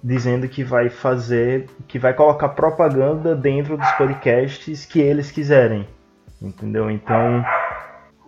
dizendo 0.03 0.49
que 0.49 0.65
vai 0.65 0.91
fazer, 0.91 1.69
que 1.87 1.99
vai 1.99 2.13
colocar 2.13 2.51
propaganda 2.51 3.35
dentro 3.35 3.77
dos 3.77 3.91
podcasts 3.93 4.85
que 4.85 5.01
eles 5.01 5.31
quiserem, 5.31 5.87
entendeu? 6.41 6.91
Então 6.91 7.45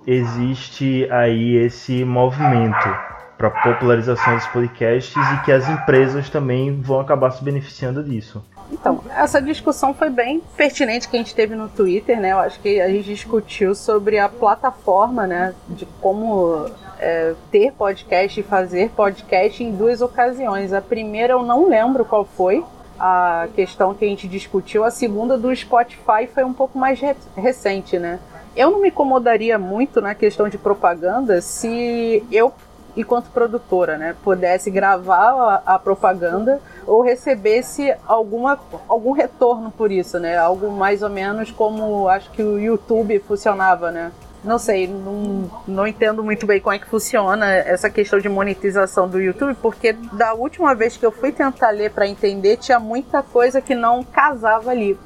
existe 0.06 1.08
aí 1.10 1.56
esse 1.56 2.04
movimento 2.04 2.88
para 3.36 3.50
popularização 3.50 4.36
dos 4.36 4.46
podcasts 4.46 5.16
e 5.16 5.44
que 5.44 5.52
as 5.52 5.68
empresas 5.68 6.30
também 6.30 6.80
vão 6.80 7.00
acabar 7.00 7.30
se 7.30 7.42
beneficiando 7.42 8.02
disso. 8.02 8.44
Então, 8.70 9.02
essa 9.14 9.42
discussão 9.42 9.92
foi 9.92 10.08
bem 10.08 10.42
pertinente 10.56 11.08
que 11.08 11.16
a 11.16 11.18
gente 11.18 11.34
teve 11.34 11.54
no 11.54 11.68
Twitter, 11.68 12.18
né? 12.18 12.32
Eu 12.32 12.38
acho 12.38 12.58
que 12.60 12.80
a 12.80 12.88
gente 12.88 13.04
discutiu 13.04 13.74
sobre 13.74 14.18
a 14.18 14.28
plataforma, 14.28 15.26
né? 15.26 15.54
De 15.68 15.84
como 16.00 16.66
é, 16.98 17.34
ter 17.50 17.72
podcast 17.72 18.40
e 18.40 18.42
fazer 18.42 18.90
podcast 18.90 19.62
em 19.62 19.72
duas 19.72 20.00
ocasiões. 20.00 20.72
A 20.72 20.80
primeira 20.80 21.34
eu 21.34 21.42
não 21.42 21.68
lembro 21.68 22.04
qual 22.04 22.24
foi 22.24 22.64
a 22.98 23.48
questão 23.54 23.94
que 23.94 24.04
a 24.04 24.08
gente 24.08 24.26
discutiu. 24.26 24.84
A 24.84 24.90
segunda 24.90 25.36
do 25.36 25.54
Spotify 25.54 26.26
foi 26.32 26.44
um 26.44 26.52
pouco 26.52 26.78
mais 26.78 27.00
re 27.00 27.14
recente, 27.36 27.98
né? 27.98 28.18
Eu 28.56 28.70
não 28.70 28.80
me 28.80 28.88
incomodaria 28.88 29.58
muito 29.58 30.00
na 30.00 30.14
questão 30.14 30.48
de 30.48 30.56
propaganda 30.56 31.40
se 31.40 32.24
eu 32.30 32.52
enquanto 32.96 33.30
produtora, 33.30 33.98
né, 33.98 34.14
pudesse 34.22 34.70
gravar 34.70 35.62
a, 35.66 35.74
a, 35.74 35.78
propaganda 35.78 36.60
ou 36.86 37.02
recebesse 37.02 37.94
alguma, 38.06 38.58
algum 38.88 39.12
retorno 39.12 39.70
por 39.70 39.90
isso, 39.90 40.18
né? 40.18 40.36
Algo 40.36 40.70
mais 40.70 41.02
ou 41.02 41.10
menos 41.10 41.50
como 41.50 42.08
acho 42.08 42.30
que 42.30 42.42
o 42.42 42.58
YouTube 42.58 43.18
funcionava, 43.26 43.90
né? 43.90 44.12
Não 44.44 44.58
sei, 44.58 44.86
não, 44.86 45.50
não 45.66 45.86
entendo 45.86 46.22
muito 46.22 46.46
bem 46.46 46.60
como 46.60 46.74
é 46.74 46.78
que 46.78 46.86
funciona 46.86 47.46
essa 47.54 47.88
questão 47.88 48.18
de 48.18 48.28
monetização 48.28 49.08
do 49.08 49.18
YouTube, 49.18 49.56
porque 49.60 49.94
da 49.94 50.34
última 50.34 50.74
vez 50.74 50.98
que 50.98 51.06
eu 51.06 51.10
fui 51.10 51.32
tentar 51.32 51.70
ler 51.70 51.90
para 51.90 52.06
entender, 52.06 52.58
tinha 52.58 52.78
muita 52.78 53.22
coisa 53.22 53.62
que 53.62 53.74
não 53.74 54.04
casava 54.04 54.70
ali. 54.70 54.98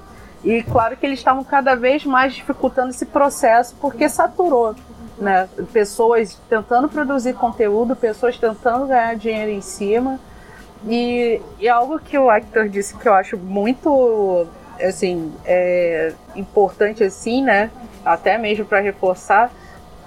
E 0.44 0.62
claro 0.62 0.96
que 0.96 1.04
eles 1.04 1.18
estavam 1.18 1.42
cada 1.42 1.74
vez 1.74 2.04
mais 2.04 2.34
dificultando 2.34 2.90
esse 2.90 3.06
processo 3.06 3.74
porque 3.80 4.08
saturou 4.08 4.74
né? 5.20 5.48
Pessoas 5.72 6.40
tentando 6.48 6.88
produzir 6.88 7.34
conteúdo, 7.34 7.96
pessoas 7.96 8.38
tentando 8.38 8.86
ganhar 8.86 9.16
dinheiro 9.16 9.50
em 9.50 9.60
cima. 9.60 10.18
E, 10.86 11.40
e 11.58 11.68
algo 11.68 11.98
que 11.98 12.16
o 12.16 12.30
Hector 12.30 12.68
disse 12.68 12.96
que 12.96 13.08
eu 13.08 13.14
acho 13.14 13.36
muito 13.36 14.46
assim, 14.80 15.32
é, 15.44 16.12
importante 16.36 17.02
assim, 17.02 17.42
né? 17.42 17.70
Até 18.04 18.38
mesmo 18.38 18.64
para 18.64 18.80
reforçar, 18.80 19.50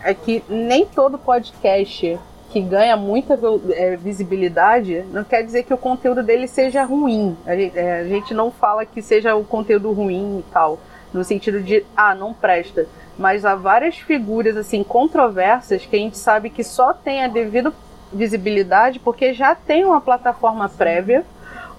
é 0.02 0.14
que 0.14 0.44
nem 0.48 0.86
todo 0.86 1.18
podcast 1.18 2.18
que 2.52 2.62
ganha 2.62 2.98
muita 2.98 3.40
é, 3.72 3.96
visibilidade 3.96 5.04
não 5.12 5.24
quer 5.24 5.44
dizer 5.44 5.64
que 5.64 5.74
o 5.74 5.78
conteúdo 5.78 6.22
dele 6.22 6.48
seja 6.48 6.84
ruim. 6.84 7.38
A 7.46 7.56
gente, 7.56 7.78
é, 7.78 8.00
a 8.00 8.04
gente 8.04 8.34
não 8.34 8.52
fala 8.52 8.86
que 8.86 9.02
seja 9.02 9.36
o 9.36 9.44
conteúdo 9.44 9.92
ruim 9.92 10.40
e 10.40 10.52
tal, 10.52 10.80
no 11.14 11.24
sentido 11.24 11.62
de, 11.62 11.86
ah, 11.96 12.14
não 12.14 12.34
presta 12.34 12.88
mas 13.18 13.46
há 13.46 13.56
várias 13.56 13.98
figuras 13.98 14.58
assim 14.58 14.84
controversas 14.84 15.86
que 15.86 15.96
a 15.96 16.00
gente 16.00 16.18
sabe 16.18 16.50
que 16.50 16.64
só 16.64 16.92
tem 16.94 17.24
a 17.24 17.28
devida 17.28 17.72
visibilidade 18.12 19.00
porque 19.00 19.34
já 19.34 19.56
tem 19.56 19.86
uma 19.86 20.02
plataforma 20.02 20.68
prévia 20.68 21.24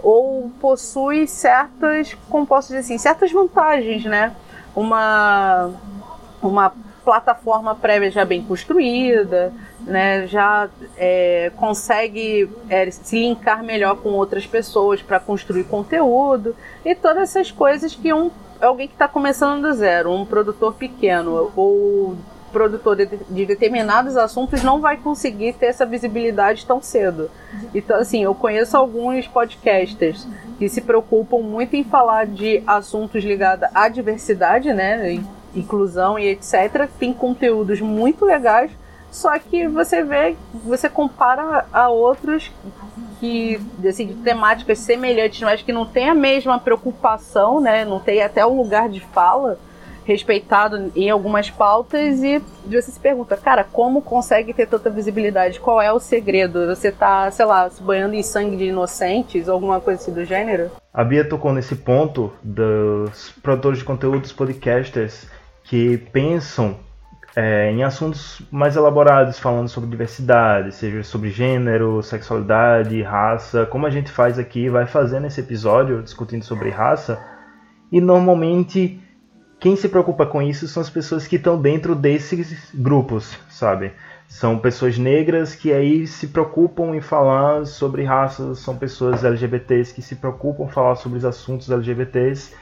ou 0.02 0.50
possui 0.60 1.26
certas, 1.26 2.16
como 2.28 2.46
posso 2.46 2.68
dizer 2.68 2.78
assim, 2.80 2.98
certas 2.98 3.30
vantagens, 3.30 4.04
né? 4.04 4.34
Uma 4.74 5.70
uma 6.42 6.72
plataforma 7.04 7.74
prévia 7.74 8.10
já 8.10 8.24
bem 8.24 8.42
construída, 8.42 9.52
né? 9.80 10.26
Já 10.26 10.68
é, 10.96 11.50
consegue 11.56 12.48
é, 12.68 12.90
se 12.90 13.20
linkar 13.20 13.62
melhor 13.62 13.96
com 13.96 14.10
outras 14.10 14.46
pessoas 14.46 15.02
para 15.02 15.18
construir 15.18 15.64
conteúdo 15.64 16.54
e 16.84 16.94
todas 16.94 17.30
essas 17.30 17.50
coisas 17.50 17.94
que 17.94 18.12
um 18.12 18.30
alguém 18.60 18.86
que 18.86 18.94
está 18.94 19.08
começando 19.08 19.62
do 19.62 19.72
zero, 19.72 20.12
um 20.12 20.24
produtor 20.24 20.74
pequeno 20.74 21.50
ou 21.56 22.16
produtor 22.52 22.94
de, 22.94 23.06
de, 23.06 23.46
determinados 23.46 24.16
assuntos 24.16 24.62
não 24.62 24.80
vai 24.80 24.98
conseguir 24.98 25.54
ter 25.54 25.66
essa 25.66 25.86
visibilidade 25.86 26.66
tão 26.66 26.80
cedo. 26.82 27.30
Então, 27.74 27.98
assim, 27.98 28.22
eu 28.22 28.34
conheço 28.34 28.76
alguns 28.76 29.26
podcasters 29.26 30.28
que 30.58 30.68
se 30.68 30.82
preocupam 30.82 31.38
muito 31.38 31.74
em 31.74 31.82
falar 31.82 32.26
de 32.26 32.62
assuntos 32.66 33.24
ligados 33.24 33.68
à 33.74 33.88
diversidade, 33.88 34.72
né, 34.72 35.18
inclusão 35.54 36.18
e 36.18 36.26
etc. 36.28 36.88
Tem 36.98 37.12
conteúdos 37.12 37.80
muito 37.80 38.24
legais, 38.24 38.70
só 39.10 39.38
que 39.38 39.68
você 39.68 40.02
vê, 40.02 40.36
você 40.64 40.88
compara 40.88 41.66
a 41.72 41.88
outros 41.88 42.50
que 43.20 43.60
assim, 43.86 44.06
de 44.06 44.14
temáticas 44.14 44.78
semelhantes, 44.78 45.40
mas 45.42 45.62
que 45.62 45.72
não 45.72 45.86
tem 45.86 46.08
a 46.08 46.14
mesma 46.14 46.58
preocupação, 46.58 47.60
né? 47.60 47.84
Não 47.84 48.00
tem 48.00 48.22
até 48.22 48.44
um 48.44 48.56
lugar 48.56 48.88
de 48.88 49.00
fala 49.00 49.58
respeitado 50.04 50.90
em 50.96 51.10
algumas 51.10 51.50
pautas 51.50 52.22
e 52.22 52.42
você 52.66 52.90
se 52.90 52.98
pergunta, 52.98 53.36
cara, 53.36 53.64
como 53.64 54.02
consegue 54.02 54.52
ter 54.52 54.66
tanta 54.66 54.90
visibilidade? 54.90 55.60
Qual 55.60 55.80
é 55.80 55.92
o 55.92 56.00
segredo? 56.00 56.66
Você 56.66 56.90
tá, 56.90 57.30
sei 57.30 57.44
lá, 57.44 57.68
se 57.70 57.82
banhando 57.82 58.14
em 58.14 58.22
sangue 58.22 58.56
de 58.56 58.64
inocentes 58.64 59.48
alguma 59.48 59.80
coisa 59.80 60.00
assim 60.00 60.12
do 60.12 60.24
gênero? 60.24 60.70
A 60.92 61.04
Bia 61.04 61.28
tocou 61.28 61.52
nesse 61.52 61.76
ponto 61.76 62.32
dos 62.42 63.30
produtores 63.42 63.78
de 63.78 63.84
conteúdo, 63.84 64.20
dos 64.20 64.32
podcasters 64.32 65.26
que 65.64 65.96
pensam 65.96 66.76
é, 67.34 67.70
em 67.70 67.82
assuntos 67.82 68.42
mais 68.50 68.76
elaborados, 68.76 69.38
falando 69.38 69.68
sobre 69.68 69.88
diversidade, 69.88 70.74
seja 70.74 71.02
sobre 71.02 71.30
gênero, 71.30 72.02
sexualidade, 72.02 73.00
raça, 73.02 73.64
como 73.66 73.86
a 73.86 73.90
gente 73.90 74.10
faz 74.10 74.38
aqui, 74.38 74.68
vai 74.68 74.86
fazer 74.86 75.20
nesse 75.20 75.40
episódio 75.40 76.02
discutindo 76.02 76.44
sobre 76.44 76.68
raça, 76.70 77.18
e 77.90 78.00
normalmente 78.00 79.00
quem 79.58 79.76
se 79.76 79.88
preocupa 79.88 80.26
com 80.26 80.42
isso 80.42 80.66
são 80.66 80.80
as 80.80 80.90
pessoas 80.90 81.26
que 81.26 81.36
estão 81.36 81.60
dentro 81.60 81.94
desses 81.94 82.70
grupos, 82.74 83.38
sabe? 83.48 83.92
São 84.26 84.58
pessoas 84.58 84.98
negras 84.98 85.54
que 85.54 85.72
aí 85.72 86.06
se 86.06 86.26
preocupam 86.28 86.96
em 86.96 87.00
falar 87.00 87.64
sobre 87.66 88.02
raças, 88.02 88.58
são 88.58 88.76
pessoas 88.76 89.22
LGBTs 89.22 89.94
que 89.94 90.02
se 90.02 90.16
preocupam 90.16 90.64
em 90.64 90.68
falar 90.68 90.96
sobre 90.96 91.18
os 91.18 91.24
assuntos 91.24 91.70
LGBTs. 91.70 92.54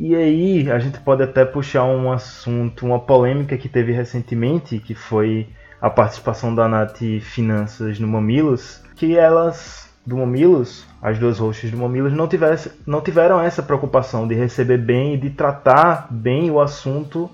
E 0.00 0.14
aí 0.14 0.70
a 0.70 0.78
gente 0.78 1.00
pode 1.00 1.24
até 1.24 1.44
puxar 1.44 1.82
um 1.82 2.12
assunto, 2.12 2.86
uma 2.86 3.00
polêmica 3.00 3.58
que 3.58 3.68
teve 3.68 3.90
recentemente, 3.90 4.78
que 4.78 4.94
foi 4.94 5.48
a 5.80 5.90
participação 5.90 6.54
da 6.54 6.68
Nath 6.68 7.00
Finanças 7.20 7.98
no 7.98 8.06
Mamilos, 8.06 8.80
que 8.94 9.18
elas 9.18 9.92
do 10.06 10.16
Mamilos, 10.16 10.86
as 11.02 11.18
duas 11.18 11.40
hosts 11.40 11.72
do 11.72 11.76
Mamilos, 11.76 12.12
não, 12.12 12.28
tivesse, 12.28 12.70
não 12.86 13.00
tiveram 13.00 13.40
essa 13.40 13.60
preocupação 13.60 14.28
de 14.28 14.36
receber 14.36 14.78
bem 14.78 15.14
e 15.14 15.18
de 15.18 15.30
tratar 15.30 16.06
bem 16.08 16.48
o 16.48 16.60
assunto 16.60 17.28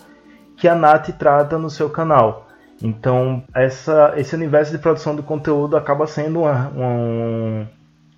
que 0.57 0.67
a 0.67 0.75
Nath 0.75 1.11
trata 1.19 1.59
no 1.59 1.69
seu 1.69 1.91
canal. 1.91 2.49
Então, 2.83 3.45
essa, 3.55 4.15
esse 4.17 4.35
universo 4.35 4.73
de 4.73 4.79
produção 4.79 5.15
de 5.15 5.21
conteúdo 5.21 5.77
acaba 5.77 6.07
sendo 6.07 6.41
uma, 6.41 6.69
um, 6.71 7.67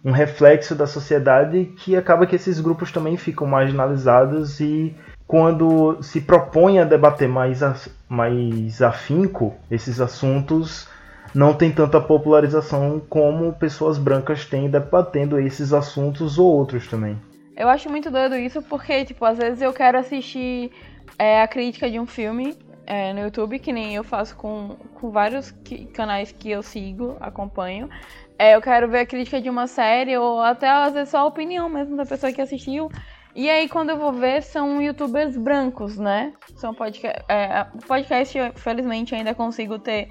um 0.07 0.12
reflexo 0.12 0.77
da 0.77 0.87
sociedade 0.87 1.64
que 1.79 1.97
acaba 1.97 2.29
que 2.29 2.37
esses 2.37 2.61
grupos 2.61 2.92
também 2.92 3.16
ficam 3.16 3.45
marginalizados 3.45 4.61
e 4.61 4.95
quando 5.27 6.01
se 6.01 6.21
propõe 6.21 6.79
a 6.79 6.85
debater 6.85 7.29
mais, 7.29 7.61
mais 8.09 8.81
afinco 8.81 9.53
esses 9.69 10.01
assuntos, 10.01 10.88
não 11.35 11.53
tem 11.53 11.73
tanta 11.73 12.01
popularização 12.01 13.03
como 13.09 13.53
pessoas 13.55 13.99
brancas 13.99 14.45
têm 14.45 14.71
debatendo 14.71 15.40
esses 15.40 15.73
assuntos 15.73 16.38
ou 16.38 16.47
outros 16.57 16.87
também. 16.87 17.19
Eu 17.57 17.69
acho 17.69 17.90
muito 17.90 18.09
doido 18.09 18.37
isso 18.37 18.62
porque, 18.62 19.05
tipo, 19.05 19.25
às 19.25 19.38
vezes 19.38 19.61
eu 19.61 19.73
quero 19.73 19.99
assistir 19.99 20.71
é, 21.19 21.42
a 21.42 21.49
crítica 21.49 21.90
de 21.90 21.99
um 21.99 22.07
filme 22.07 22.57
é, 22.87 23.12
no 23.12 23.23
YouTube, 23.23 23.59
que 23.59 23.73
nem 23.73 23.97
eu 23.97 24.05
faço 24.05 24.37
com, 24.37 24.77
com 24.95 25.11
vários 25.11 25.51
que, 25.51 25.87
canais 25.87 26.31
que 26.31 26.49
eu 26.49 26.62
sigo, 26.62 27.16
acompanho. 27.19 27.90
É, 28.38 28.55
eu 28.55 28.61
quero 28.61 28.88
ver 28.88 29.01
a 29.01 29.07
crítica 29.07 29.40
de 29.40 29.49
uma 29.49 29.66
série 29.66 30.16
ou 30.16 30.40
até 30.40 30.68
às 30.68 30.92
vezes 30.92 31.09
só 31.09 31.18
a 31.18 31.25
opinião 31.25 31.68
mesmo 31.68 31.96
da 31.96 32.05
pessoa 32.05 32.33
que 32.33 32.40
assistiu. 32.40 32.90
E 33.35 33.51
aí, 33.51 33.68
quando 33.68 33.90
eu 33.90 33.99
vou 33.99 34.12
ver, 34.12 34.42
são 34.42 34.81
youtubers 34.81 35.37
brancos, 35.37 35.99
né? 35.99 36.33
São 36.57 36.72
podcast. 36.72 37.22
É, 37.29 37.64
podcast, 37.87 38.38
felizmente, 38.57 39.14
ainda 39.14 39.35
consigo 39.35 39.79
ter. 39.79 40.09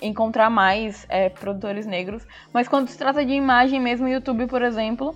Encontrar 0.00 0.50
mais 0.50 1.06
é, 1.08 1.28
produtores 1.28 1.86
negros. 1.86 2.26
Mas 2.52 2.66
quando 2.66 2.88
se 2.88 2.98
trata 2.98 3.24
de 3.24 3.34
imagem 3.34 3.78
mesmo, 3.78 4.08
YouTube, 4.08 4.46
por 4.46 4.60
exemplo. 4.62 5.14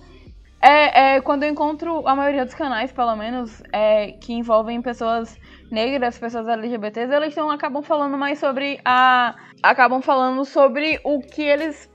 É, 0.61 1.15
é 1.15 1.21
quando 1.21 1.43
eu 1.43 1.49
encontro 1.49 2.07
a 2.07 2.15
maioria 2.15 2.45
dos 2.45 2.53
canais, 2.53 2.91
pelo 2.91 3.15
menos, 3.15 3.61
é, 3.73 4.13
que 4.13 4.33
envolvem 4.33 4.81
pessoas 4.81 5.37
negras, 5.69 6.17
pessoas 6.17 6.47
LGBTs, 6.47 7.13
eles 7.13 7.29
estão 7.29 7.51
acabam 7.51 7.83
falando 7.83 8.17
mais 8.17 8.39
sobre 8.39 8.79
a. 8.85 9.35
acabam 9.61 10.01
falando 10.01 10.45
sobre 10.45 11.01
o 11.03 11.19
que 11.19 11.41
eles 11.41 11.89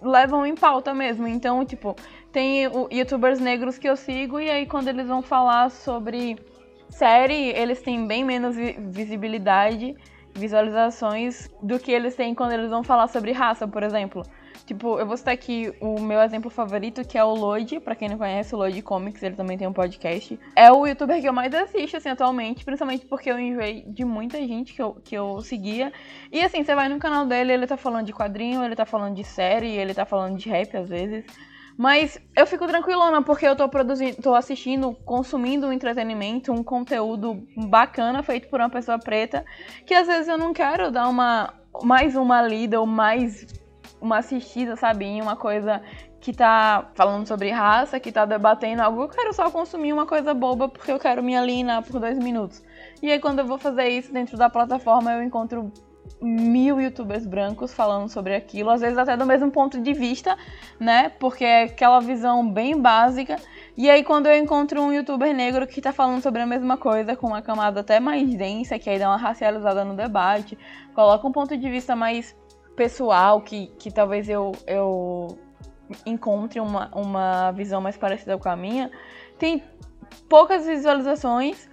levam 0.00 0.46
em 0.46 0.54
pauta 0.54 0.94
mesmo. 0.94 1.26
Então, 1.26 1.64
tipo, 1.64 1.96
tem 2.32 2.64
youtubers 2.90 3.40
negros 3.40 3.78
que 3.78 3.88
eu 3.88 3.96
sigo 3.96 4.40
e 4.40 4.50
aí 4.50 4.66
quando 4.66 4.88
eles 4.88 5.06
vão 5.06 5.22
falar 5.22 5.70
sobre 5.70 6.38
série, 6.88 7.50
eles 7.50 7.82
têm 7.82 8.06
bem 8.06 8.24
menos 8.24 8.56
visibilidade, 8.56 9.94
visualizações 10.34 11.50
do 11.62 11.78
que 11.78 11.92
eles 11.92 12.14
têm 12.14 12.34
quando 12.34 12.52
eles 12.52 12.70
vão 12.70 12.82
falar 12.82 13.08
sobre 13.08 13.32
raça, 13.32 13.66
por 13.66 13.82
exemplo. 13.82 14.22
Tipo, 14.68 14.98
eu 14.98 15.06
vou 15.06 15.16
citar 15.16 15.32
aqui 15.32 15.72
o 15.80 15.98
meu 15.98 16.20
exemplo 16.20 16.50
favorito, 16.50 17.02
que 17.02 17.16
é 17.16 17.24
o 17.24 17.32
Lloyd. 17.32 17.80
Pra 17.80 17.94
quem 17.94 18.06
não 18.06 18.18
conhece, 18.18 18.54
o 18.54 18.58
Lloyd 18.58 18.82
Comics, 18.82 19.22
ele 19.22 19.34
também 19.34 19.56
tem 19.56 19.66
um 19.66 19.72
podcast. 19.72 20.38
É 20.54 20.70
o 20.70 20.86
youtuber 20.86 21.18
que 21.22 21.26
eu 21.26 21.32
mais 21.32 21.54
assisto, 21.54 21.96
assim, 21.96 22.10
atualmente. 22.10 22.66
Principalmente 22.66 23.06
porque 23.06 23.30
eu 23.30 23.40
enjoei 23.40 23.82
de 23.86 24.04
muita 24.04 24.36
gente 24.46 24.74
que 24.74 24.82
eu, 24.82 24.92
que 25.02 25.14
eu 25.14 25.40
seguia. 25.40 25.90
E 26.30 26.42
assim, 26.42 26.62
você 26.62 26.74
vai 26.74 26.86
no 26.90 26.98
canal 26.98 27.24
dele, 27.24 27.54
ele 27.54 27.66
tá 27.66 27.78
falando 27.78 28.04
de 28.04 28.12
quadrinho, 28.12 28.62
ele 28.62 28.76
tá 28.76 28.84
falando 28.84 29.14
de 29.14 29.24
série, 29.24 29.70
ele 29.70 29.94
tá 29.94 30.04
falando 30.04 30.36
de 30.36 30.50
rap 30.50 30.76
às 30.76 30.86
vezes. 30.86 31.24
Mas 31.78 32.20
eu 32.36 32.46
fico 32.46 32.66
tranquilona 32.66 33.22
porque 33.22 33.46
eu 33.46 33.56
tô 33.56 33.66
produzindo, 33.70 34.20
tô 34.20 34.34
assistindo, 34.34 34.92
consumindo 35.02 35.66
um 35.66 35.72
entretenimento, 35.72 36.52
um 36.52 36.62
conteúdo 36.62 37.42
bacana 37.56 38.22
feito 38.22 38.48
por 38.48 38.60
uma 38.60 38.68
pessoa 38.68 38.98
preta, 38.98 39.46
que 39.86 39.94
às 39.94 40.06
vezes 40.06 40.28
eu 40.28 40.36
não 40.36 40.52
quero 40.52 40.90
dar 40.90 41.08
uma 41.08 41.54
mais 41.82 42.16
uma 42.16 42.42
lida 42.42 42.78
ou 42.78 42.86
mais 42.86 43.46
uma 44.00 44.18
assistida, 44.18 44.76
sabe, 44.76 45.04
em 45.04 45.20
uma 45.20 45.36
coisa 45.36 45.82
que 46.20 46.32
tá 46.32 46.90
falando 46.94 47.26
sobre 47.26 47.50
raça, 47.50 48.00
que 48.00 48.10
tá 48.10 48.24
debatendo 48.24 48.82
algo, 48.82 49.02
eu 49.02 49.08
quero 49.08 49.32
só 49.32 49.50
consumir 49.50 49.92
uma 49.92 50.06
coisa 50.06 50.34
boba 50.34 50.68
porque 50.68 50.90
eu 50.90 50.98
quero 50.98 51.22
me 51.22 51.36
alienar 51.36 51.82
por 51.82 52.00
dois 52.00 52.18
minutos. 52.18 52.62
E 53.02 53.10
aí 53.10 53.20
quando 53.20 53.38
eu 53.38 53.46
vou 53.46 53.58
fazer 53.58 53.88
isso 53.88 54.12
dentro 54.12 54.36
da 54.36 54.50
plataforma, 54.50 55.12
eu 55.12 55.22
encontro 55.22 55.72
mil 56.20 56.80
youtubers 56.80 57.26
brancos 57.26 57.72
falando 57.72 58.08
sobre 58.08 58.34
aquilo, 58.34 58.70
às 58.70 58.80
vezes 58.80 58.98
até 58.98 59.16
do 59.16 59.26
mesmo 59.26 59.50
ponto 59.50 59.80
de 59.80 59.92
vista, 59.92 60.36
né? 60.80 61.10
Porque 61.20 61.44
é 61.44 61.64
aquela 61.64 62.00
visão 62.00 62.48
bem 62.50 62.80
básica. 62.80 63.36
E 63.76 63.88
aí 63.88 64.02
quando 64.02 64.26
eu 64.26 64.36
encontro 64.36 64.82
um 64.82 64.92
youtuber 64.92 65.32
negro 65.34 65.66
que 65.66 65.80
tá 65.80 65.92
falando 65.92 66.20
sobre 66.20 66.42
a 66.42 66.46
mesma 66.46 66.76
coisa, 66.76 67.14
com 67.14 67.28
uma 67.28 67.42
camada 67.42 67.80
até 67.80 68.00
mais 68.00 68.34
densa, 68.34 68.78
que 68.78 68.90
aí 68.90 68.98
dá 68.98 69.08
uma 69.08 69.16
racializada 69.16 69.84
no 69.84 69.94
debate, 69.94 70.58
coloca 70.94 71.26
um 71.26 71.32
ponto 71.32 71.56
de 71.56 71.70
vista 71.70 71.94
mais 71.94 72.34
pessoal, 72.78 73.40
que, 73.40 73.66
que 73.76 73.90
talvez 73.90 74.28
eu, 74.28 74.52
eu 74.64 75.36
encontre 76.06 76.60
uma, 76.60 76.88
uma 76.94 77.50
visão 77.50 77.80
mais 77.80 77.96
parecida 77.96 78.38
com 78.38 78.48
a 78.48 78.54
minha, 78.54 78.88
tem 79.36 79.64
poucas 80.28 80.64
visualizações 80.64 81.68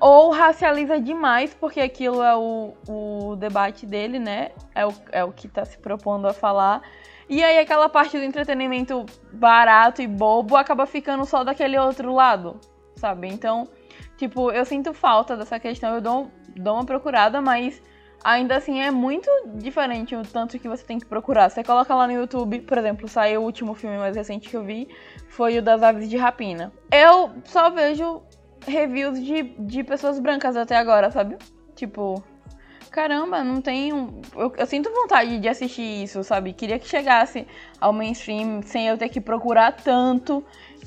ou 0.00 0.32
racializa 0.32 1.00
demais, 1.00 1.54
porque 1.54 1.80
aquilo 1.80 2.20
é 2.24 2.36
o, 2.36 2.74
o 2.88 3.36
debate 3.36 3.86
dele, 3.86 4.18
né? 4.18 4.50
É 4.74 4.84
o, 4.84 4.92
é 5.12 5.22
o 5.22 5.30
que 5.30 5.46
está 5.46 5.64
se 5.64 5.78
propondo 5.78 6.26
a 6.26 6.32
falar. 6.32 6.82
E 7.28 7.42
aí 7.42 7.58
aquela 7.58 7.88
parte 7.88 8.18
do 8.18 8.24
entretenimento 8.24 9.06
barato 9.32 10.02
e 10.02 10.08
bobo 10.08 10.56
acaba 10.56 10.86
ficando 10.86 11.24
só 11.24 11.44
daquele 11.44 11.78
outro 11.78 12.12
lado, 12.12 12.58
sabe? 12.96 13.28
Então, 13.28 13.68
tipo, 14.16 14.50
eu 14.50 14.64
sinto 14.64 14.92
falta 14.92 15.36
dessa 15.36 15.60
questão, 15.60 15.94
eu 15.94 16.00
dou, 16.00 16.30
dou 16.56 16.74
uma 16.74 16.84
procurada, 16.84 17.40
mas 17.40 17.80
ainda 18.22 18.56
assim 18.56 18.80
é 18.80 18.90
muito 18.90 19.30
diferente 19.54 20.14
o 20.14 20.22
tanto 20.22 20.58
que 20.58 20.68
você 20.68 20.84
tem 20.84 20.98
que 20.98 21.06
procurar. 21.06 21.48
Você 21.50 21.62
coloca 21.62 21.94
lá 21.94 22.06
no 22.06 22.12
YouTube, 22.12 22.60
por 22.60 22.78
exemplo, 22.78 23.08
saiu 23.08 23.42
o 23.42 23.44
último 23.44 23.74
filme 23.74 23.96
mais 23.96 24.16
recente 24.16 24.48
que 24.48 24.56
eu 24.56 24.64
vi, 24.64 24.88
foi 25.28 25.58
o 25.58 25.62
das 25.62 25.82
aves 25.82 26.08
de 26.08 26.16
rapina. 26.16 26.72
Eu 26.92 27.30
só 27.44 27.70
vejo 27.70 28.22
reviews 28.66 29.22
de, 29.22 29.42
de 29.58 29.84
pessoas 29.84 30.18
brancas 30.18 30.56
até 30.56 30.76
agora, 30.76 31.10
sabe? 31.10 31.36
Tipo, 31.74 32.22
caramba, 32.90 33.44
não 33.44 33.60
tenho. 33.60 34.20
Eu, 34.34 34.52
eu, 34.56 34.66
sinto 34.66 34.90
vontade 34.90 35.38
de 35.38 35.48
assistir 35.48 36.02
isso, 36.02 36.22
sabe? 36.24 36.52
Queria 36.52 36.78
que 36.78 36.88
chegasse 36.88 37.46
ao 37.80 37.92
mainstream 37.92 38.62
sem 38.62 38.88
eu 38.88 38.98
ter 38.98 39.08
que 39.08 39.20
procurar 39.20 39.72
tanto 39.72 40.44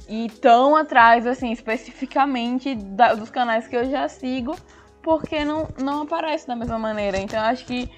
e 0.09 0.29
tão 0.41 0.75
atrás, 0.75 1.25
assim, 1.25 1.51
especificamente 1.51 2.75
da, 2.75 3.13
dos 3.13 3.29
canais 3.29 3.67
que 3.67 3.75
eu 3.75 3.89
já 3.89 4.07
sigo 4.09 4.55
porque 5.01 5.43
não, 5.43 5.67
não 5.77 6.03
aparece 6.03 6.47
da 6.47 6.55
mesma 6.55 6.79
maneira. 6.79 7.17
Então 7.17 7.39
eu 7.39 7.45
acho 7.45 7.65
que 7.65 7.89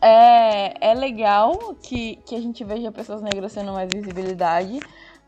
é, 0.00 0.90
é 0.90 0.94
legal 0.94 1.74
que, 1.82 2.16
que 2.26 2.34
a 2.34 2.40
gente 2.40 2.64
veja 2.64 2.92
pessoas 2.92 3.22
negras 3.22 3.54
tendo 3.54 3.72
mais 3.72 3.92
visibilidade, 3.92 4.80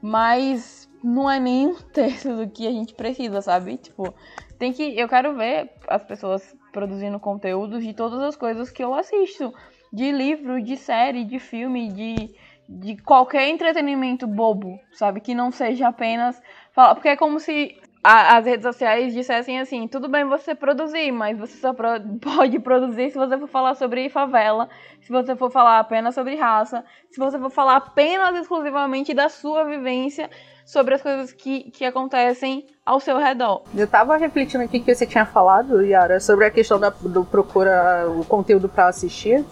mas 0.02 0.88
não 1.02 1.30
é 1.30 1.38
nem 1.38 1.68
um 1.68 1.74
terço 1.92 2.34
do 2.34 2.48
que 2.48 2.66
a 2.66 2.70
gente 2.70 2.94
precisa, 2.94 3.40
sabe? 3.40 3.76
Tipo, 3.76 4.14
tem 4.58 4.72
que. 4.72 4.98
Eu 4.98 5.08
quero 5.08 5.34
ver 5.34 5.70
as 5.88 6.04
pessoas 6.04 6.54
produzindo 6.72 7.18
conteúdos 7.18 7.82
de 7.82 7.94
todas 7.94 8.20
as 8.20 8.36
coisas 8.36 8.70
que 8.70 8.82
eu 8.82 8.94
assisto. 8.94 9.52
De 9.92 10.10
livro, 10.12 10.60
de 10.60 10.76
série, 10.76 11.24
de 11.24 11.38
filme, 11.38 11.88
de, 11.90 12.34
de 12.68 12.96
qualquer 12.96 13.48
entretenimento 13.48 14.26
bobo, 14.26 14.78
sabe? 14.92 15.20
Que 15.20 15.34
não 15.34 15.50
seja 15.50 15.88
apenas 15.88 16.42
falar. 16.72 16.94
Porque 16.94 17.08
é 17.08 17.16
como 17.16 17.38
se 17.40 17.76
a, 18.07 18.37
as 18.37 18.47
redes 18.47 18.62
sociais 18.62 19.12
dissessem 19.12 19.59
assim: 19.59 19.88
tudo 19.88 20.09
bem 20.09 20.25
você 20.25 20.55
produzir, 20.55 21.11
mas 21.11 21.37
você 21.37 21.57
só 21.57 21.73
pro, 21.73 21.88
pode 22.23 22.61
produzir 22.61 23.11
se 23.11 23.19
você 23.19 23.37
for 23.37 23.49
falar 23.49 23.75
sobre 23.75 24.09
favela, 24.09 24.69
se 25.01 25.11
você 25.11 25.35
for 25.35 25.51
falar 25.51 25.81
apenas 25.81 26.14
sobre 26.14 26.37
raça, 26.37 26.85
se 27.11 27.19
você 27.19 27.37
for 27.37 27.51
falar 27.51 27.77
apenas 27.77 28.37
exclusivamente 28.37 29.12
da 29.12 29.29
sua 29.29 29.64
vivência 29.64 30.31
sobre 30.64 30.95
as 30.95 31.03
coisas 31.03 31.33
que, 31.33 31.71
que 31.73 31.85
acontecem 31.85 32.66
ao 32.85 33.01
seu 33.01 33.19
redor. 33.19 33.62
Eu 33.75 33.88
tava 33.88 34.16
refletindo 34.16 34.62
aqui 34.62 34.79
que 34.79 34.95
você 34.95 35.07
tinha 35.07 35.27
falado, 35.27 35.83
Yara, 35.83 36.21
sobre 36.21 36.45
a 36.45 36.51
questão 36.51 36.79
da, 36.79 36.90
do 36.90 37.25
procura 37.25 38.09
o 38.09 38.25
conteúdo 38.25 38.69
para 38.69 38.87
assistir. 38.87 39.45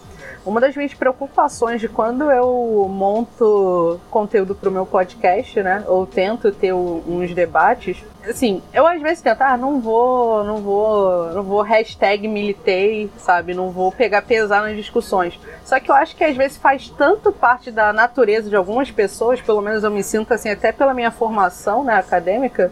Uma 0.45 0.61
das 0.61 0.75
minhas 0.75 0.93
preocupações 0.93 1.81
de 1.81 1.87
quando 1.87 2.31
eu 2.31 2.87
monto 2.89 3.99
conteúdo 4.11 4.53
para 4.53 4.69
o 4.69 4.71
meu 4.71 4.85
podcast, 4.85 5.61
né, 5.61 5.83
ou 5.87 6.05
tento 6.05 6.51
ter 6.51 6.71
uns 6.73 7.33
debates, 7.33 8.03
assim, 8.29 8.61
eu 8.73 8.85
às 8.85 9.01
vezes 9.01 9.21
tento, 9.21 9.41
ah, 9.41 9.57
não 9.57 9.79
vou, 9.79 10.43
não 10.43 10.57
vou, 10.57 11.33
não 11.33 11.43
vou 11.43 11.61
hashtag 11.61 12.27
militei, 12.27 13.09
sabe, 13.17 13.53
não 13.53 13.71
vou 13.71 13.91
pegar 13.91 14.21
pesar 14.21 14.61
nas 14.61 14.75
discussões. 14.75 15.39
Só 15.63 15.79
que 15.79 15.89
eu 15.89 15.95
acho 15.95 16.15
que 16.15 16.23
às 16.23 16.35
vezes 16.35 16.57
faz 16.57 16.89
tanto 16.89 17.31
parte 17.31 17.71
da 17.71 17.91
natureza 17.91 18.49
de 18.49 18.55
algumas 18.55 18.91
pessoas, 18.91 19.41
pelo 19.41 19.61
menos 19.61 19.83
eu 19.83 19.91
me 19.91 20.03
sinto 20.03 20.33
assim, 20.33 20.49
até 20.49 20.71
pela 20.71 20.93
minha 20.93 21.11
formação, 21.11 21.83
né, 21.83 21.95
acadêmica, 21.95 22.71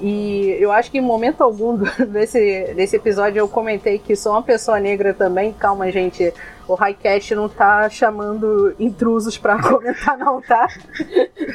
E 0.00 0.56
eu 0.60 0.70
acho 0.70 0.90
que 0.90 0.98
em 0.98 1.00
momento 1.00 1.42
algum 1.42 1.76
desse, 2.06 2.72
desse 2.74 2.96
episódio 2.96 3.40
eu 3.40 3.48
comentei 3.48 3.98
que 3.98 4.14
sou 4.14 4.32
uma 4.32 4.42
pessoa 4.42 4.78
negra 4.78 5.12
também. 5.12 5.52
Calma, 5.52 5.90
gente. 5.90 6.32
O 6.68 6.74
Highcast 6.74 7.34
não 7.34 7.48
tá 7.48 7.88
chamando 7.88 8.74
intrusos 8.78 9.38
pra 9.38 9.58
comentar, 9.66 10.18
não, 10.18 10.40
tá? 10.42 10.68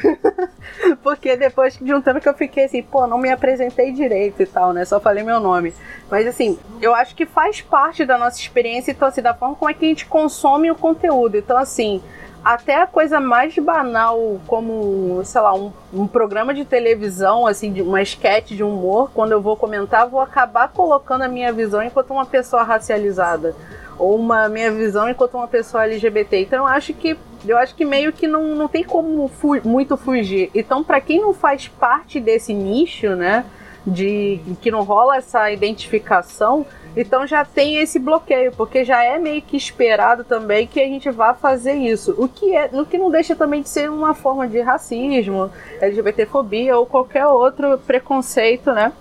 Porque 1.02 1.36
depois 1.36 1.78
de 1.80 1.94
um 1.94 2.02
tempo 2.02 2.20
que 2.20 2.28
eu 2.28 2.34
fiquei 2.34 2.64
assim, 2.64 2.82
pô, 2.82 3.06
não 3.06 3.16
me 3.16 3.30
apresentei 3.30 3.92
direito 3.92 4.42
e 4.42 4.46
tal, 4.46 4.72
né? 4.72 4.84
Só 4.84 4.98
falei 4.98 5.22
meu 5.22 5.38
nome. 5.38 5.72
Mas 6.10 6.26
assim, 6.26 6.58
eu 6.82 6.92
acho 6.92 7.14
que 7.14 7.24
faz 7.24 7.60
parte 7.60 8.04
da 8.04 8.18
nossa 8.18 8.40
experiência, 8.40 8.90
então 8.90 9.06
assim, 9.06 9.22
da 9.22 9.32
forma 9.32 9.54
como 9.54 9.70
é 9.70 9.74
que 9.74 9.84
a 9.84 9.88
gente 9.88 10.06
consome 10.06 10.70
o 10.70 10.74
conteúdo. 10.74 11.36
Então, 11.36 11.56
assim, 11.56 12.02
até 12.44 12.82
a 12.82 12.86
coisa 12.86 13.18
mais 13.18 13.56
banal, 13.56 14.38
como, 14.46 15.24
sei 15.24 15.40
lá, 15.40 15.54
um, 15.54 15.72
um 15.92 16.06
programa 16.06 16.52
de 16.52 16.64
televisão, 16.64 17.46
assim, 17.46 17.72
de 17.72 17.80
uma 17.80 18.02
esquete 18.02 18.54
de 18.54 18.62
humor, 18.62 19.10
quando 19.14 19.32
eu 19.32 19.40
vou 19.40 19.56
comentar, 19.56 20.06
vou 20.06 20.20
acabar 20.20 20.68
colocando 20.68 21.22
a 21.22 21.28
minha 21.28 21.50
visão 21.52 21.82
enquanto 21.82 22.10
uma 22.10 22.26
pessoa 22.26 22.62
racializada. 22.62 23.56
Ou 23.98 24.16
uma 24.16 24.48
minha 24.48 24.70
visão 24.70 25.08
enquanto 25.08 25.34
uma 25.34 25.48
pessoa 25.48 25.84
LGBT. 25.84 26.42
Então 26.42 26.58
eu 26.58 26.66
acho 26.66 26.92
que 26.92 27.16
eu 27.46 27.56
acho 27.56 27.74
que 27.74 27.84
meio 27.84 28.12
que 28.12 28.26
não, 28.26 28.54
não 28.54 28.68
tem 28.68 28.82
como 28.82 29.28
fu 29.28 29.60
muito 29.66 29.96
fugir. 29.96 30.50
Então, 30.54 30.82
para 30.82 31.00
quem 31.00 31.20
não 31.20 31.32
faz 31.32 31.68
parte 31.68 32.18
desse 32.18 32.52
nicho, 32.52 33.14
né? 33.14 33.44
De 33.86 34.40
que 34.62 34.70
não 34.70 34.82
rola 34.82 35.18
essa 35.18 35.50
identificação, 35.50 36.66
então 36.96 37.26
já 37.26 37.44
tem 37.44 37.78
esse 37.78 37.98
bloqueio, 37.98 38.52
porque 38.52 38.84
já 38.84 39.02
é 39.02 39.18
meio 39.18 39.42
que 39.42 39.56
esperado 39.56 40.22
também 40.22 40.66
que 40.66 40.80
a 40.80 40.86
gente 40.86 41.10
vá 41.10 41.34
fazer 41.34 41.74
isso. 41.74 42.14
O 42.16 42.28
que 42.28 42.54
é, 42.56 42.70
o 42.72 42.86
que 42.86 42.96
não 42.96 43.10
deixa 43.10 43.34
também 43.34 43.62
de 43.62 43.68
ser 43.68 43.90
uma 43.90 44.14
forma 44.14 44.46
de 44.46 44.60
racismo, 44.60 45.50
LGBTfobia 45.80 46.76
ou 46.78 46.86
qualquer 46.86 47.26
outro 47.26 47.78
preconceito, 47.78 48.72
né? 48.72 48.92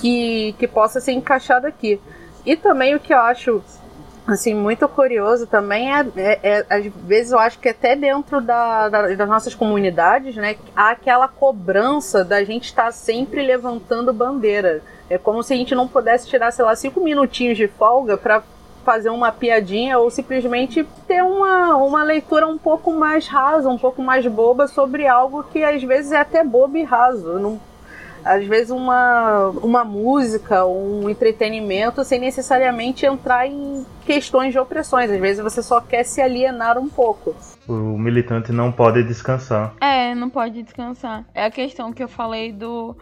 Que, 0.00 0.54
que 0.58 0.66
possa 0.66 1.00
ser 1.00 1.12
encaixado 1.12 1.66
aqui. 1.66 2.00
E 2.44 2.56
também 2.56 2.94
o 2.94 3.00
que 3.00 3.12
eu 3.12 3.18
acho 3.18 3.62
assim 4.26 4.54
muito 4.54 4.88
curioso 4.88 5.46
também 5.46 5.94
é, 5.94 6.06
é, 6.16 6.40
é, 6.42 6.66
às 6.68 6.84
vezes 6.86 7.30
eu 7.30 7.38
acho 7.38 7.60
que 7.60 7.68
até 7.68 7.94
dentro 7.94 8.40
da, 8.40 8.88
da, 8.88 9.14
das 9.14 9.28
nossas 9.28 9.54
comunidades 9.54 10.34
né 10.34 10.56
há 10.74 10.90
aquela 10.90 11.28
cobrança 11.28 12.24
da 12.24 12.42
gente 12.42 12.64
estar 12.64 12.92
sempre 12.92 13.46
levantando 13.46 14.12
bandeira 14.12 14.82
é 15.08 15.18
como 15.18 15.42
se 15.42 15.54
a 15.54 15.56
gente 15.56 15.74
não 15.74 15.86
pudesse 15.86 16.28
tirar, 16.28 16.50
sei 16.50 16.64
lá, 16.64 16.74
cinco 16.74 17.00
minutinhos 17.00 17.56
de 17.56 17.68
folga 17.68 18.16
para 18.16 18.42
fazer 18.84 19.10
uma 19.10 19.32
piadinha 19.32 19.98
ou 19.98 20.10
simplesmente 20.10 20.86
ter 21.08 21.22
uma, 21.22 21.76
uma 21.76 22.04
leitura 22.04 22.46
um 22.46 22.56
pouco 22.56 22.92
mais 22.92 23.26
rasa, 23.26 23.68
um 23.68 23.78
pouco 23.78 24.00
mais 24.00 24.24
boba 24.26 24.68
sobre 24.68 25.08
algo 25.08 25.42
que 25.42 25.64
às 25.64 25.82
vezes 25.82 26.12
é 26.12 26.18
até 26.18 26.44
bobo 26.44 26.76
e 26.76 26.84
raso. 26.84 27.38
Não, 27.38 27.60
às 28.26 28.44
vezes 28.44 28.70
uma, 28.70 29.50
uma 29.62 29.84
música, 29.84 30.66
um 30.66 31.08
entretenimento, 31.08 32.02
sem 32.04 32.18
necessariamente 32.18 33.06
entrar 33.06 33.46
em 33.46 33.86
questões 34.04 34.52
de 34.52 34.58
opressões. 34.58 35.10
Às 35.10 35.20
vezes 35.20 35.42
você 35.42 35.62
só 35.62 35.80
quer 35.80 36.04
se 36.04 36.20
alienar 36.20 36.76
um 36.76 36.88
pouco. 36.88 37.34
O 37.68 37.96
militante 37.96 38.50
não 38.50 38.72
pode 38.72 39.04
descansar. 39.04 39.74
É, 39.80 40.12
não 40.14 40.28
pode 40.28 40.60
descansar. 40.62 41.24
É 41.32 41.44
a 41.44 41.50
questão 41.50 41.92
que 41.92 42.02
eu 42.02 42.08
falei 42.08 42.52
do 42.52 42.96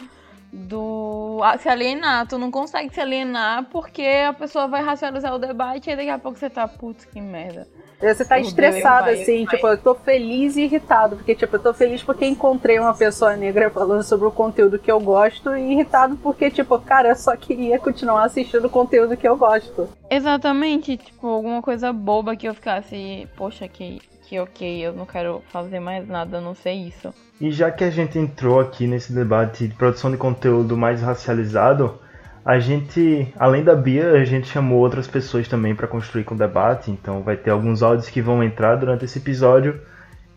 do 0.54 1.40
se 1.58 1.68
alienar. 1.68 2.26
Tu 2.26 2.38
não 2.38 2.50
consegue 2.50 2.92
se 2.94 3.00
alienar 3.00 3.64
porque 3.70 4.06
a 4.28 4.32
pessoa 4.32 4.68
vai 4.68 4.82
racionalizar 4.82 5.34
o 5.34 5.38
debate 5.38 5.90
e 5.90 5.96
daqui 5.96 6.08
a 6.08 6.18
pouco 6.18 6.38
você 6.38 6.48
tá, 6.48 6.66
putz, 6.68 7.04
que 7.04 7.20
merda. 7.20 7.66
Você 8.00 8.24
tá 8.24 8.38
estressado, 8.38 9.08
assim, 9.08 9.46
tipo, 9.46 9.66
eu 9.66 9.78
tô 9.78 9.94
feliz 9.94 10.56
e 10.56 10.62
irritado, 10.62 11.16
porque, 11.16 11.34
tipo, 11.34 11.56
eu 11.56 11.62
tô 11.62 11.72
feliz 11.72 12.02
porque 12.02 12.26
encontrei 12.26 12.78
uma 12.78 12.92
pessoa 12.92 13.34
negra 13.34 13.70
falando 13.70 14.02
sobre 14.02 14.26
o 14.26 14.30
conteúdo 14.30 14.78
que 14.78 14.92
eu 14.92 15.00
gosto 15.00 15.56
e 15.56 15.72
irritado 15.72 16.16
porque, 16.16 16.50
tipo, 16.50 16.78
cara, 16.80 17.10
eu 17.10 17.16
só 17.16 17.34
queria 17.34 17.78
continuar 17.78 18.24
assistindo 18.24 18.66
o 18.66 18.70
conteúdo 18.70 19.16
que 19.16 19.26
eu 19.26 19.36
gosto. 19.36 19.88
Exatamente, 20.10 20.98
tipo, 20.98 21.26
alguma 21.26 21.62
coisa 21.62 21.92
boba 21.92 22.36
que 22.36 22.46
eu 22.46 22.54
ficasse, 22.54 23.26
poxa, 23.36 23.66
que 23.68 24.02
que 24.28 24.38
ok, 24.38 24.86
eu 24.86 24.92
não 24.92 25.06
quero 25.06 25.42
fazer 25.48 25.80
mais 25.80 26.08
nada, 26.08 26.40
não 26.40 26.54
sei 26.54 26.88
isso. 26.88 27.12
E 27.40 27.50
já 27.50 27.70
que 27.70 27.84
a 27.84 27.90
gente 27.90 28.18
entrou 28.18 28.60
aqui 28.60 28.86
nesse 28.86 29.12
debate 29.12 29.68
de 29.68 29.74
produção 29.74 30.10
de 30.10 30.16
conteúdo 30.16 30.76
mais 30.76 31.02
racializado, 31.02 31.98
a 32.44 32.58
gente, 32.58 33.32
além 33.38 33.64
da 33.64 33.74
Bia, 33.74 34.12
a 34.12 34.24
gente 34.24 34.48
chamou 34.48 34.80
outras 34.80 35.06
pessoas 35.06 35.48
também 35.48 35.74
para 35.74 35.88
construir 35.88 36.24
com 36.24 36.34
o 36.34 36.38
debate, 36.38 36.90
então 36.90 37.22
vai 37.22 37.36
ter 37.36 37.50
alguns 37.50 37.82
áudios 37.82 38.08
que 38.08 38.20
vão 38.20 38.42
entrar 38.42 38.76
durante 38.76 39.04
esse 39.04 39.18
episódio. 39.18 39.80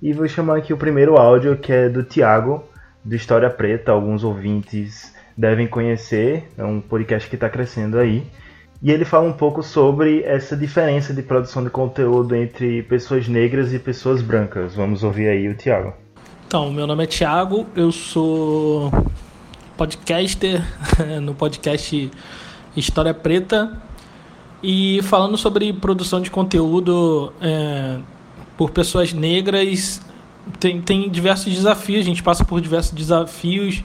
E 0.01 0.13
vou 0.13 0.27
chamar 0.27 0.57
aqui 0.57 0.71
o 0.71 0.77
primeiro 0.77 1.17
áudio, 1.17 1.57
que 1.57 1.73
é 1.73 1.89
do 1.89 2.03
Tiago, 2.03 2.63
do 3.03 3.15
História 3.15 3.49
Preta, 3.49 3.91
alguns 3.91 4.23
ouvintes 4.23 5.13
devem 5.35 5.67
conhecer, 5.67 6.49
é 6.57 6.63
um 6.63 6.81
podcast 6.81 7.29
que 7.29 7.35
está 7.35 7.49
crescendo 7.49 7.99
aí. 7.99 8.25
E 8.81 8.91
ele 8.91 9.05
fala 9.05 9.27
um 9.27 9.33
pouco 9.33 9.63
sobre 9.63 10.21
essa 10.23 10.55
diferença 10.55 11.13
de 11.13 11.23
produção 11.23 11.63
de 11.63 11.69
conteúdo 11.69 12.35
entre 12.35 12.83
pessoas 12.83 13.27
negras 13.27 13.73
e 13.73 13.79
pessoas 13.79 14.21
brancas. 14.21 14.75
Vamos 14.75 15.03
ouvir 15.03 15.27
aí 15.27 15.47
o 15.47 15.55
Tiago. 15.55 15.93
Então, 16.45 16.71
meu 16.71 16.85
nome 16.85 17.03
é 17.03 17.07
Tiago, 17.07 17.65
eu 17.75 17.91
sou 17.91 18.91
podcaster 19.75 20.61
no 21.21 21.33
podcast 21.33 22.09
História 22.75 23.13
Preta 23.13 23.81
e 24.63 25.01
falando 25.03 25.37
sobre 25.37 25.73
produção 25.73 26.21
de 26.21 26.31
conteúdo 26.31 27.33
é, 27.41 27.97
por 28.55 28.71
pessoas 28.71 29.11
negras 29.11 30.01
tem, 30.59 30.81
tem 30.81 31.09
diversos 31.09 31.53
desafios, 31.53 32.01
a 32.01 32.05
gente 32.05 32.23
passa 32.23 32.45
por 32.45 32.61
diversos 32.61 32.93
desafios 32.93 33.83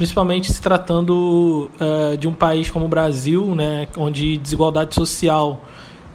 principalmente 0.00 0.50
se 0.50 0.62
tratando 0.62 1.70
uh, 1.78 2.16
de 2.16 2.26
um 2.26 2.32
país 2.32 2.70
como 2.70 2.86
o 2.86 2.88
Brasil, 2.88 3.54
né, 3.54 3.86
onde 3.98 4.38
desigualdade 4.38 4.94
social 4.94 5.62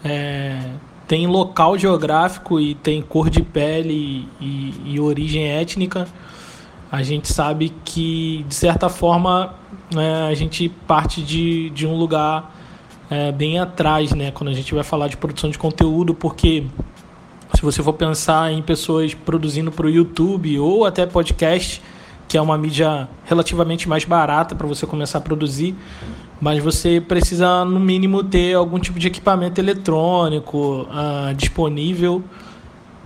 é, 0.03 0.59
tem 1.07 1.27
local 1.27 1.77
geográfico 1.77 2.59
e 2.59 2.73
tem 2.73 2.99
cor 2.99 3.29
de 3.29 3.43
pele 3.43 4.27
e, 4.41 4.73
e, 4.85 4.99
origem 4.99 5.47
étnica, 5.47 6.07
a 6.91 7.03
gente 7.03 7.31
sabe 7.31 7.71
que, 7.85 8.43
de 8.47 8.55
certa 8.55 8.89
forma, 8.89 9.53
é, 9.95 10.31
a 10.31 10.33
gente 10.33 10.67
parte 10.67 11.21
de, 11.21 11.69
de 11.69 11.85
um 11.85 11.95
lugar 11.95 12.55
é, 13.07 13.31
bem 13.31 13.59
atrás, 13.59 14.15
né, 14.15 14.31
quando 14.31 14.49
a 14.49 14.53
gente 14.53 14.73
vai 14.73 14.83
falar 14.83 15.09
de 15.09 15.17
produção 15.17 15.51
de 15.51 15.59
conteúdo, 15.59 16.15
porque 16.15 16.63
se 17.53 17.61
você 17.61 17.83
for 17.83 17.93
pensar 17.93 18.51
em 18.51 18.63
pessoas 18.63 19.13
produzindo 19.13 19.71
para 19.71 19.85
o 19.85 19.89
YouTube 19.91 20.57
ou 20.57 20.85
até 20.85 21.05
podcast, 21.05 21.83
que 22.27 22.37
é 22.37 22.41
uma 22.41 22.57
mídia 22.57 23.07
relativamente 23.25 23.87
mais 23.87 24.05
barata 24.05 24.55
para 24.55 24.67
você 24.67 24.85
começar 24.85 25.19
a 25.19 25.21
produzir, 25.21 25.75
mas 26.39 26.63
você 26.63 26.99
precisa, 26.99 27.63
no 27.63 27.79
mínimo, 27.79 28.23
ter 28.23 28.53
algum 28.55 28.79
tipo 28.79 28.99
de 28.99 29.07
equipamento 29.07 29.59
eletrônico 29.59 30.87
uh, 30.89 31.33
disponível 31.35 32.23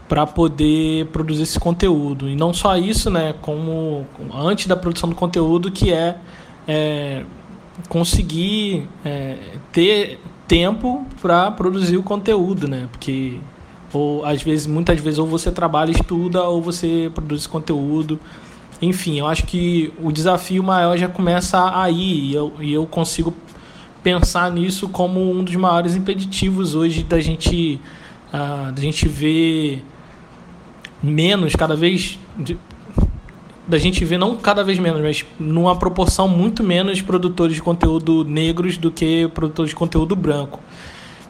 para 0.08 0.26
poder 0.26 1.06
produzir 1.08 1.44
esse 1.44 1.60
conteúdo. 1.60 2.28
E 2.28 2.36
não 2.36 2.52
só 2.54 2.76
isso, 2.76 3.10
né, 3.12 3.36
como 3.42 4.08
antes 4.34 4.66
da 4.66 4.76
produção 4.76 5.08
do 5.08 5.16
conteúdo, 5.16 5.72
que 5.72 5.94
é, 5.94 6.18
é 6.68 7.24
conseguir 7.88 8.90
é, 9.06 9.38
ter 9.72 10.20
tempo 10.48 11.06
para 11.22 11.52
produzir 11.52 11.96
o 11.98 12.04
conteúdo, 12.04 12.68
né? 12.68 12.90
Porque 12.92 13.40
ou 13.94 14.26
às 14.26 14.42
vezes, 14.42 14.68
muitas 14.68 15.00
vezes, 15.00 15.20
ou 15.20 15.28
você 15.28 15.52
trabalha, 15.52 15.92
estuda, 15.92 16.44
ou 16.44 16.62
você 16.62 17.12
produz 17.14 17.48
conteúdo. 17.48 18.20
Enfim, 18.82 19.20
eu 19.20 19.28
acho 19.28 19.44
que 19.46 19.92
o 20.02 20.12
desafio 20.12 20.64
maior 20.64 20.98
já 20.98 21.08
começa 21.08 21.78
aí 21.82 22.30
e 22.30 22.34
eu, 22.34 22.54
e 22.62 22.74
eu 22.74 22.86
consigo 22.86 23.34
pensar 24.02 24.50
nisso 24.52 24.88
como 24.88 25.32
um 25.32 25.44
dos 25.44 25.56
maiores 25.56 25.96
impeditivos 25.96 26.76
hoje 26.76 27.04
da 27.04 27.20
gente, 27.20 27.80
uh, 28.34 28.72
da 28.72 28.82
gente 28.82 29.08
ver 29.08 29.84
menos, 31.04 31.56
cada 31.56 31.76
vez. 31.76 32.18
De, 32.38 32.58
da 33.68 33.78
gente 33.78 34.04
ver, 34.04 34.18
não 34.18 34.36
cada 34.36 34.64
vez 34.64 34.80
menos, 34.80 35.00
mas 35.00 35.24
numa 35.40 35.76
proporção 35.76 36.28
muito 36.28 36.64
menos 36.64 37.02
produtores 37.02 37.56
de 37.56 37.62
conteúdo 37.62 38.24
negros 38.24 38.78
do 38.78 38.90
que 38.90 39.28
produtores 39.28 39.70
de 39.70 39.76
conteúdo 39.76 40.16
branco. 40.16 40.60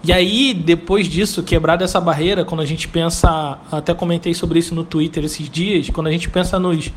E 0.01 0.13
aí, 0.13 0.53
depois 0.53 1.07
disso, 1.07 1.43
quebrar 1.43 1.81
essa 1.81 1.99
barreira, 1.99 2.45
quando 2.45 2.61
a 2.61 2.65
gente 2.65 2.87
pensa, 2.87 3.57
até 3.69 3.93
comentei 3.93 4.33
sobre 4.33 4.59
isso 4.59 4.73
no 4.73 4.85
Twitter 4.85 5.25
esses 5.25 5.49
dias, 5.49 5.89
quando 5.89 6.07
a 6.07 6.11
gente 6.11 6.29
pensa 6.29 6.57
nos 6.57 6.89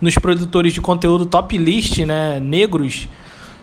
nos 0.00 0.14
produtores 0.14 0.72
de 0.72 0.80
conteúdo 0.80 1.26
top 1.26 1.56
list, 1.58 1.98
né, 2.00 2.40
negros, 2.40 3.08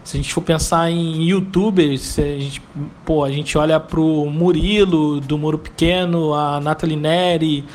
se 0.08 0.16
a 0.16 0.22
gente 0.22 0.34
for 0.34 0.42
pensar 0.42 0.90
em 0.90 1.24
youtubers, 1.24 2.18
a 2.18 2.22
gente, 2.22 2.62
pô, 3.04 3.26
a 3.26 3.32
gente 3.32 3.58
olha 3.58 3.78
pro 3.78 4.26
Murilo, 4.30 5.20
do 5.20 5.38
Muro 5.38 5.58
Pequeno, 5.58 6.34
a 6.34 6.62
Nathalie 6.62 6.96
Neri, 6.96 7.66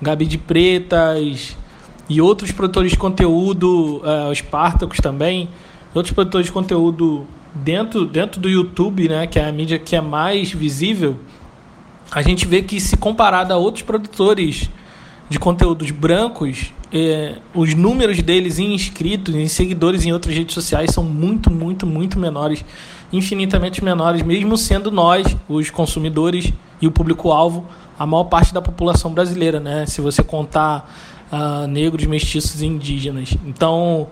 Gabi 0.00 0.24
de 0.24 0.38
Pretas 0.38 1.56
e 2.08 2.20
outros 2.20 2.52
produtores 2.52 2.92
de 2.92 2.96
conteúdo, 2.96 4.02
uh, 4.04 4.30
os 4.30 4.40
Partacos 4.40 4.98
também, 4.98 5.48
outros 5.92 6.14
produtores 6.14 6.46
de 6.46 6.52
conteúdo 6.52 7.26
dentro, 7.52 8.04
dentro 8.04 8.40
do 8.40 8.48
YouTube, 8.48 9.08
né, 9.08 9.26
que 9.26 9.40
é 9.40 9.48
a 9.48 9.50
mídia 9.50 9.76
que 9.76 9.96
é 9.96 10.00
mais 10.00 10.52
visível, 10.52 11.18
a 12.12 12.22
gente 12.22 12.46
vê 12.46 12.62
que 12.62 12.80
se 12.80 12.96
comparado 12.96 13.52
a 13.52 13.56
outros 13.56 13.82
produtores 13.82 14.70
de 15.28 15.40
conteúdos 15.40 15.90
brancos, 15.90 16.72
é, 16.92 17.36
os 17.54 17.74
números 17.74 18.20
deles 18.20 18.58
em 18.58 18.74
inscritos, 18.74 19.34
em 19.34 19.46
seguidores 19.46 20.04
em 20.04 20.12
outras 20.12 20.34
redes 20.34 20.54
sociais 20.54 20.90
são 20.92 21.04
muito, 21.04 21.50
muito, 21.50 21.86
muito 21.86 22.18
menores, 22.18 22.64
infinitamente 23.12 23.82
menores, 23.82 24.22
mesmo 24.22 24.56
sendo 24.56 24.90
nós, 24.90 25.36
os 25.48 25.70
consumidores 25.70 26.52
e 26.80 26.86
o 26.86 26.90
público-alvo, 26.90 27.66
a 27.98 28.06
maior 28.06 28.24
parte 28.24 28.52
da 28.52 28.62
população 28.62 29.12
brasileira, 29.12 29.60
né? 29.60 29.86
Se 29.86 30.00
você 30.00 30.22
contar 30.22 30.90
uh, 31.30 31.66
negros, 31.66 32.06
mestiços 32.06 32.62
e 32.62 32.66
indígenas. 32.66 33.36
Então, 33.44 34.08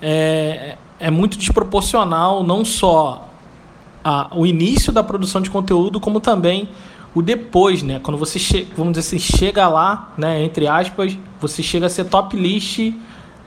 é, 0.00 0.76
é 1.00 1.10
muito 1.10 1.36
desproporcional 1.38 2.44
não 2.44 2.64
só 2.64 3.28
a, 4.04 4.28
o 4.36 4.46
início 4.46 4.92
da 4.92 5.02
produção 5.02 5.40
de 5.40 5.50
conteúdo, 5.50 5.98
como 5.98 6.20
também 6.20 6.68
o 7.14 7.22
depois, 7.22 7.82
né? 7.82 8.00
Quando 8.02 8.18
você 8.18 8.38
chega, 8.38 8.66
vamos 8.76 8.94
dizer 8.94 9.06
assim, 9.06 9.18
chega 9.18 9.68
lá, 9.68 10.12
né? 10.18 10.42
Entre 10.42 10.66
aspas, 10.66 11.16
você 11.40 11.62
chega 11.62 11.86
a 11.86 11.88
ser 11.88 12.04
top 12.06 12.36
list, 12.36 12.92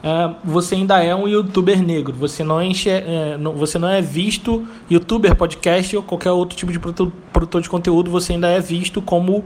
é, 0.04 0.36
você 0.44 0.76
ainda 0.76 1.04
é 1.04 1.14
um 1.14 1.28
youtuber 1.28 1.84
negro. 1.84 2.14
Você 2.14 2.44
não, 2.44 2.64
enche, 2.64 2.90
é, 2.90 3.38
não, 3.38 3.54
você 3.54 3.78
não 3.78 3.90
é 3.90 4.02
visto 4.02 4.66
youtuber, 4.90 5.36
podcast 5.36 5.98
ou 5.98 6.04
qualquer 6.04 6.32
outro 6.32 6.58
tipo 6.58 6.72
de 6.72 6.80
produtor, 6.80 7.12
produtor 7.34 7.62
de 7.62 7.70
conteúdo, 7.70 8.10
você 8.10 8.34
ainda 8.34 8.48
é 8.48 8.62
visto 8.62 9.02
como 9.02 9.44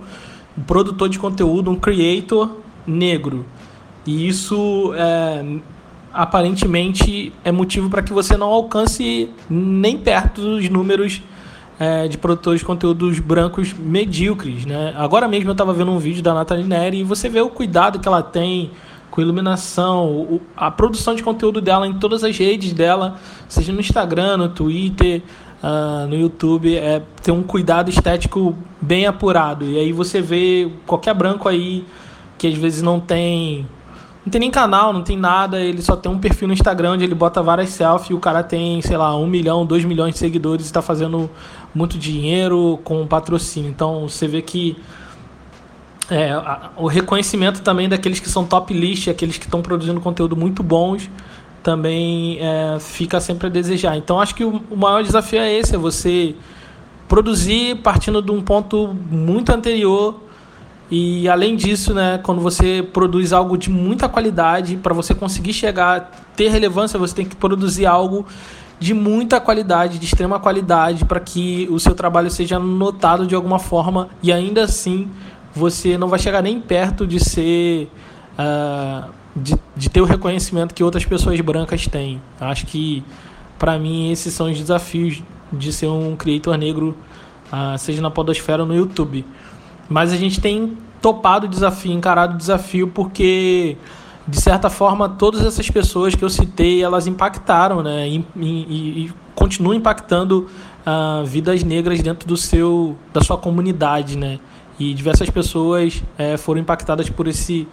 um 0.55 0.61
produtor 0.61 1.09
de 1.09 1.17
conteúdo, 1.17 1.71
um 1.71 1.75
creator 1.75 2.57
negro. 2.85 3.45
E 4.05 4.27
isso 4.27 4.93
é, 4.95 5.43
aparentemente 6.13 7.33
é 7.43 7.51
motivo 7.51 7.89
para 7.89 8.03
que 8.03 8.13
você 8.13 8.37
não 8.37 8.47
alcance 8.47 9.29
nem 9.49 9.97
perto 9.97 10.41
dos 10.41 10.69
números 10.69 11.21
é, 11.81 12.07
de 12.07 12.15
produtores 12.15 12.59
de 12.59 12.65
conteúdos 12.65 13.17
brancos 13.17 13.73
medíocres, 13.73 14.67
né? 14.67 14.93
Agora 14.95 15.27
mesmo 15.27 15.49
eu 15.49 15.53
estava 15.53 15.73
vendo 15.73 15.89
um 15.89 15.97
vídeo 15.97 16.21
da 16.21 16.31
Nathalie 16.31 16.63
Neri 16.63 16.99
e 16.99 17.03
você 17.03 17.27
vê 17.27 17.41
o 17.41 17.49
cuidado 17.49 17.97
que 17.97 18.07
ela 18.07 18.21
tem 18.21 18.69
com 19.09 19.19
iluminação, 19.19 20.05
o, 20.05 20.41
a 20.55 20.69
produção 20.69 21.15
de 21.15 21.23
conteúdo 21.23 21.59
dela 21.59 21.87
em 21.87 21.93
todas 21.95 22.23
as 22.23 22.37
redes 22.37 22.71
dela, 22.71 23.15
seja 23.49 23.73
no 23.73 23.79
Instagram, 23.79 24.37
no 24.37 24.49
Twitter, 24.49 25.23
uh, 25.63 26.05
no 26.07 26.15
YouTube, 26.15 26.77
é 26.77 27.01
ter 27.23 27.31
um 27.31 27.41
cuidado 27.41 27.89
estético 27.89 28.55
bem 28.79 29.07
apurado. 29.07 29.65
E 29.65 29.79
aí 29.79 29.91
você 29.91 30.21
vê 30.21 30.71
qualquer 30.85 31.15
branco 31.15 31.49
aí 31.49 31.83
que 32.37 32.45
às 32.45 32.53
vezes 32.53 32.83
não 32.83 32.99
tem 32.99 33.65
não 34.23 34.29
tem 34.29 34.39
nem 34.39 34.51
canal, 34.51 34.93
não 34.93 35.01
tem 35.01 35.17
nada, 35.17 35.59
ele 35.59 35.81
só 35.81 35.95
tem 35.95 36.11
um 36.11 36.19
perfil 36.19 36.47
no 36.47 36.53
Instagram 36.53 36.91
onde 36.91 37.03
ele 37.03 37.15
bota 37.15 37.41
várias 37.41 37.69
selfies 37.71 38.11
e 38.11 38.13
o 38.13 38.19
cara 38.19 38.43
tem, 38.43 38.79
sei 38.81 38.95
lá, 38.95 39.17
um 39.17 39.25
milhão, 39.25 39.65
dois 39.65 39.83
milhões 39.83 40.13
de 40.13 40.19
seguidores 40.19 40.65
e 40.65 40.67
está 40.67 40.81
fazendo 40.81 41.27
muito 41.73 41.97
dinheiro 41.97 42.79
com 42.83 43.05
patrocínio. 43.07 43.69
Então 43.69 44.07
você 44.07 44.27
vê 44.27 44.41
que 44.41 44.77
é, 46.09 46.31
a, 46.31 46.71
o 46.77 46.87
reconhecimento 46.87 47.61
também 47.61 47.87
daqueles 47.87 48.19
que 48.19 48.29
são 48.29 48.45
top 48.45 48.73
list, 48.73 49.07
aqueles 49.07 49.37
que 49.37 49.45
estão 49.45 49.61
produzindo 49.61 49.99
conteúdo 50.01 50.35
muito 50.35 50.61
bons, 50.61 51.09
também 51.63 52.37
é, 52.39 52.77
fica 52.79 53.19
sempre 53.19 53.47
a 53.47 53.49
desejar. 53.49 53.95
Então 53.97 54.19
acho 54.19 54.35
que 54.35 54.43
o, 54.43 54.61
o 54.69 54.75
maior 54.75 55.03
desafio 55.03 55.39
é 55.39 55.53
esse, 55.53 55.75
é 55.75 55.77
você 55.77 56.35
produzir 57.07 57.77
partindo 57.77 58.21
de 58.21 58.31
um 58.31 58.41
ponto 58.41 58.95
muito 59.09 59.51
anterior 59.51 60.21
e 60.91 61.29
além 61.29 61.55
disso, 61.55 61.93
né, 61.93 62.19
quando 62.21 62.41
você 62.41 62.85
produz 62.91 63.31
algo 63.31 63.57
de 63.57 63.69
muita 63.69 64.09
qualidade, 64.09 64.75
para 64.75 64.93
você 64.93 65.15
conseguir 65.15 65.53
chegar, 65.53 66.11
ter 66.35 66.49
relevância, 66.49 66.99
você 66.99 67.15
tem 67.15 67.25
que 67.25 67.35
produzir 67.35 67.85
algo 67.85 68.25
de 68.81 68.95
muita 68.95 69.39
qualidade, 69.39 69.99
de 69.99 70.05
extrema 70.07 70.39
qualidade, 70.39 71.05
para 71.05 71.19
que 71.19 71.67
o 71.69 71.79
seu 71.79 71.93
trabalho 71.93 72.31
seja 72.31 72.57
notado 72.57 73.27
de 73.27 73.35
alguma 73.35 73.59
forma 73.59 74.09
e 74.23 74.33
ainda 74.33 74.63
assim 74.63 75.07
você 75.53 75.99
não 75.99 76.07
vai 76.07 76.17
chegar 76.17 76.41
nem 76.41 76.59
perto 76.59 77.05
de 77.05 77.19
ser. 77.19 77.87
Uh, 78.33 79.07
de, 79.35 79.55
de 79.77 79.87
ter 79.87 80.01
o 80.01 80.05
reconhecimento 80.05 80.73
que 80.73 80.83
outras 80.83 81.05
pessoas 81.05 81.39
brancas 81.39 81.87
têm. 81.87 82.19
Acho 82.39 82.65
que, 82.65 83.03
para 83.59 83.77
mim, 83.77 84.11
esses 84.11 84.33
são 84.33 84.49
os 84.49 84.57
desafios 84.59 85.21
de 85.53 85.71
ser 85.71 85.87
um 85.87 86.15
creator 86.15 86.57
negro, 86.57 86.97
uh, 87.53 87.77
seja 87.77 88.01
na 88.01 88.09
Podosfera 88.09 88.63
ou 88.63 88.67
no 88.67 88.75
YouTube. 88.75 89.23
Mas 89.87 90.11
a 90.11 90.17
gente 90.17 90.41
tem 90.41 90.75
topado 91.01 91.45
o 91.45 91.49
desafio, 91.49 91.93
encarado 91.93 92.33
o 92.33 92.37
desafio, 92.37 92.87
porque 92.87 93.77
de 94.27 94.39
certa 94.39 94.69
forma 94.69 95.09
todas 95.09 95.45
essas 95.45 95.69
pessoas 95.69 96.15
que 96.15 96.23
eu 96.23 96.29
citei 96.29 96.83
elas 96.83 97.07
impactaram, 97.07 97.81
né? 97.81 98.07
E, 98.07 98.25
e, 98.35 99.05
e 99.05 99.13
continuam 99.35 99.75
impactando 99.75 100.47
uh, 100.85 101.25
vidas 101.25 101.63
negras 101.63 102.01
dentro 102.01 102.27
do 102.27 102.37
seu, 102.37 102.95
da 103.13 103.21
sua 103.21 103.37
comunidade, 103.37 104.17
né? 104.17 104.39
E 104.79 104.93
diversas 104.93 105.29
pessoas 105.29 106.03
é, 106.17 106.37
foram 106.37 106.59
impactadas 106.59 107.09
por 107.09 107.27
esse 107.27 107.67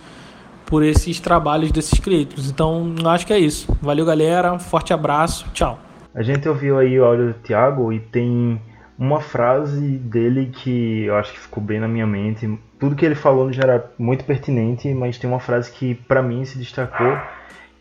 por 0.67 0.83
esses 0.83 1.19
trabalhos 1.19 1.73
desses 1.73 1.99
créditos. 1.99 2.51
Então, 2.51 2.95
acho 3.07 3.27
que 3.27 3.33
é 3.33 3.39
isso. 3.39 3.75
Valeu, 3.81 4.05
galera. 4.05 4.59
Forte 4.59 4.93
abraço. 4.93 5.47
Tchau. 5.55 5.79
A 6.15 6.23
gente 6.23 6.47
ouviu 6.47 6.79
aí 6.79 7.01
o 7.01 7.05
áudio 7.07 7.29
do 7.29 7.35
Thiago 7.35 7.91
e 7.91 8.01
tem 8.01 8.61
uma 8.99 9.21
frase 9.21 9.97
dele 9.97 10.51
que 10.53 11.05
eu 11.05 11.17
acho 11.17 11.33
que 11.33 11.39
ficou 11.39 11.63
bem 11.63 11.81
na 11.81 11.89
minha 11.89 12.07
mente. 12.07 12.47
Tudo 12.79 12.95
que 12.95 13.05
ele 13.05 13.14
falou 13.14 13.53
já 13.53 13.62
era 13.62 13.91
muito 13.99 14.25
pertinente, 14.25 14.93
mas 14.95 15.19
tem 15.19 15.29
uma 15.29 15.41
frase 15.41 15.71
que 15.71 15.95
para 15.95 16.23
mim 16.23 16.45
se 16.45 16.59
destacou, 16.59 17.19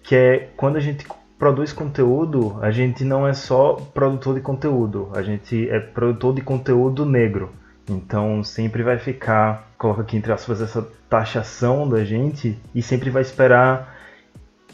que 0.02 0.16
é 0.16 0.50
quando 0.58 0.78
a 0.78 0.80
gente 0.80 1.06
produz 1.38 1.72
conteúdo, 1.72 2.58
a 2.62 2.72
gente 2.72 3.04
não 3.04 3.28
é 3.28 3.34
só 3.34 3.74
produtor 3.94 4.36
de 4.36 4.42
conteúdo, 4.42 5.12
a 5.14 5.22
gente 5.22 5.70
é 5.70 5.80
produtor 5.80 6.34
de 6.34 6.42
conteúdo 6.42 7.06
negro. 7.06 7.52
Então 7.90 8.44
sempre 8.44 8.84
vai 8.84 8.98
ficar, 8.98 9.72
coloca 9.78 10.02
aqui 10.02 10.18
entre 10.18 10.32
aspas 10.32 10.62
essa 10.62 10.86
taxação 11.10 11.88
da 11.88 12.04
gente 12.04 12.60
e 12.74 12.82
sempre 12.82 13.10
vai 13.10 13.22
esperar 13.22 13.96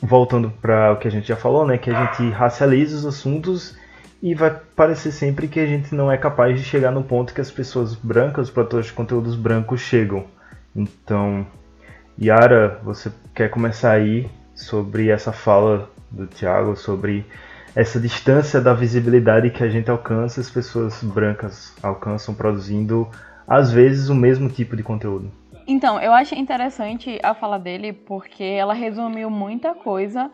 voltando 0.01 0.49
para 0.49 0.93
o 0.93 0.97
que 0.97 1.07
a 1.07 1.11
gente 1.11 1.27
já 1.27 1.35
falou, 1.35 1.65
né, 1.65 1.77
que 1.77 1.89
a 1.89 2.05
gente 2.05 2.29
racialize 2.31 2.93
os 2.93 3.05
assuntos 3.05 3.77
e 4.23 4.33
vai 4.33 4.57
parecer 4.73 5.11
sempre 5.11 5.49
que 5.49 5.59
a 5.59 5.65
gente 5.65 5.93
não 5.93 6.09
é 6.09 6.17
capaz 6.17 6.57
de 6.57 6.63
chegar 6.63 6.91
no 6.91 7.03
ponto 7.03 7.33
que 7.33 7.41
as 7.41 7.51
pessoas 7.51 7.93
brancas, 7.93 8.47
os 8.47 8.53
produtores 8.53 8.85
de 8.85 8.93
conteúdos 8.93 9.35
brancos 9.35 9.81
chegam. 9.81 10.23
Então, 10.73 11.45
Yara, 12.17 12.79
você 12.85 13.11
quer 13.35 13.49
começar 13.49 13.91
aí 13.91 14.29
sobre 14.55 15.09
essa 15.09 15.33
fala 15.33 15.89
do 16.09 16.25
Thiago, 16.25 16.77
sobre 16.77 17.25
essa 17.75 17.99
distância 17.99 18.61
da 18.61 18.73
visibilidade 18.73 19.49
que 19.49 19.61
a 19.61 19.67
gente 19.67 19.91
alcança, 19.91 20.39
as 20.39 20.49
pessoas 20.49 21.03
brancas 21.03 21.75
alcançam 21.83 22.33
produzindo 22.33 23.09
às 23.45 23.73
vezes 23.73 24.07
o 24.07 24.15
mesmo 24.15 24.47
tipo 24.47 24.77
de 24.77 24.83
conteúdo. 24.83 25.29
Então, 25.67 25.99
eu 25.99 26.13
achei 26.13 26.39
interessante 26.39 27.19
a 27.21 27.33
fala 27.33 27.59
dele 27.59 27.91
porque 27.91 28.45
ela 28.45 28.73
resumiu 28.73 29.29
muita 29.29 29.73
coisa 29.73 30.31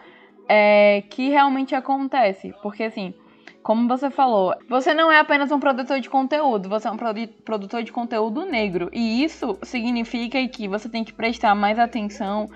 é, 0.48 1.02
que 1.10 1.30
realmente 1.30 1.74
acontece. 1.74 2.54
Porque 2.62 2.84
assim, 2.84 3.16
como 3.64 3.88
você 3.88 4.10
falou, 4.10 4.54
você 4.68 4.94
não 4.94 5.12
é 5.12 5.20
apenas 5.20 5.52
um 5.52 5.60
produtor 5.60 6.00
de 6.00 6.10
conteúdo, 6.10 6.70
você 6.70 6.88
é 6.88 6.92
um 6.92 6.98
produtor 6.98 7.84
de 7.84 7.92
conteúdo 7.92 8.46
negro. 8.46 8.90
E 8.94 9.24
isso 9.24 9.58
significa 9.64 10.46
que 10.48 10.68
você 10.68 10.90
tem 10.90 11.04
que 11.04 11.14
prestar 11.14 11.54
mais 11.56 11.78
atenção 11.78 12.48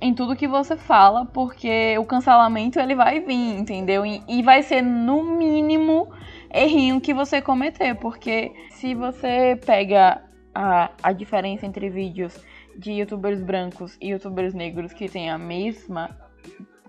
em 0.00 0.12
tudo 0.12 0.34
que 0.34 0.48
você 0.48 0.76
fala, 0.76 1.24
porque 1.24 1.96
o 1.96 2.04
cancelamento 2.04 2.80
ele 2.80 2.94
vai 2.94 3.20
vir, 3.20 3.58
entendeu? 3.58 4.04
E 4.04 4.42
vai 4.42 4.62
ser 4.62 4.82
no 4.82 5.22
mínimo 5.22 6.12
errinho 6.52 7.00
que 7.00 7.14
você 7.14 7.40
cometer, 7.40 7.94
porque 7.94 8.52
se 8.70 8.94
você 8.94 9.58
pega 9.64 10.22
a, 10.52 10.90
a 11.02 11.12
diferença 11.12 11.64
entre 11.64 11.88
vídeos 11.88 12.36
de 12.76 12.92
youtubers 12.92 13.40
brancos 13.40 13.96
e 14.00 14.08
youtubers 14.08 14.54
negros 14.54 14.92
que 14.92 15.08
têm 15.08 15.30
a 15.30 15.38
mesma 15.38 16.10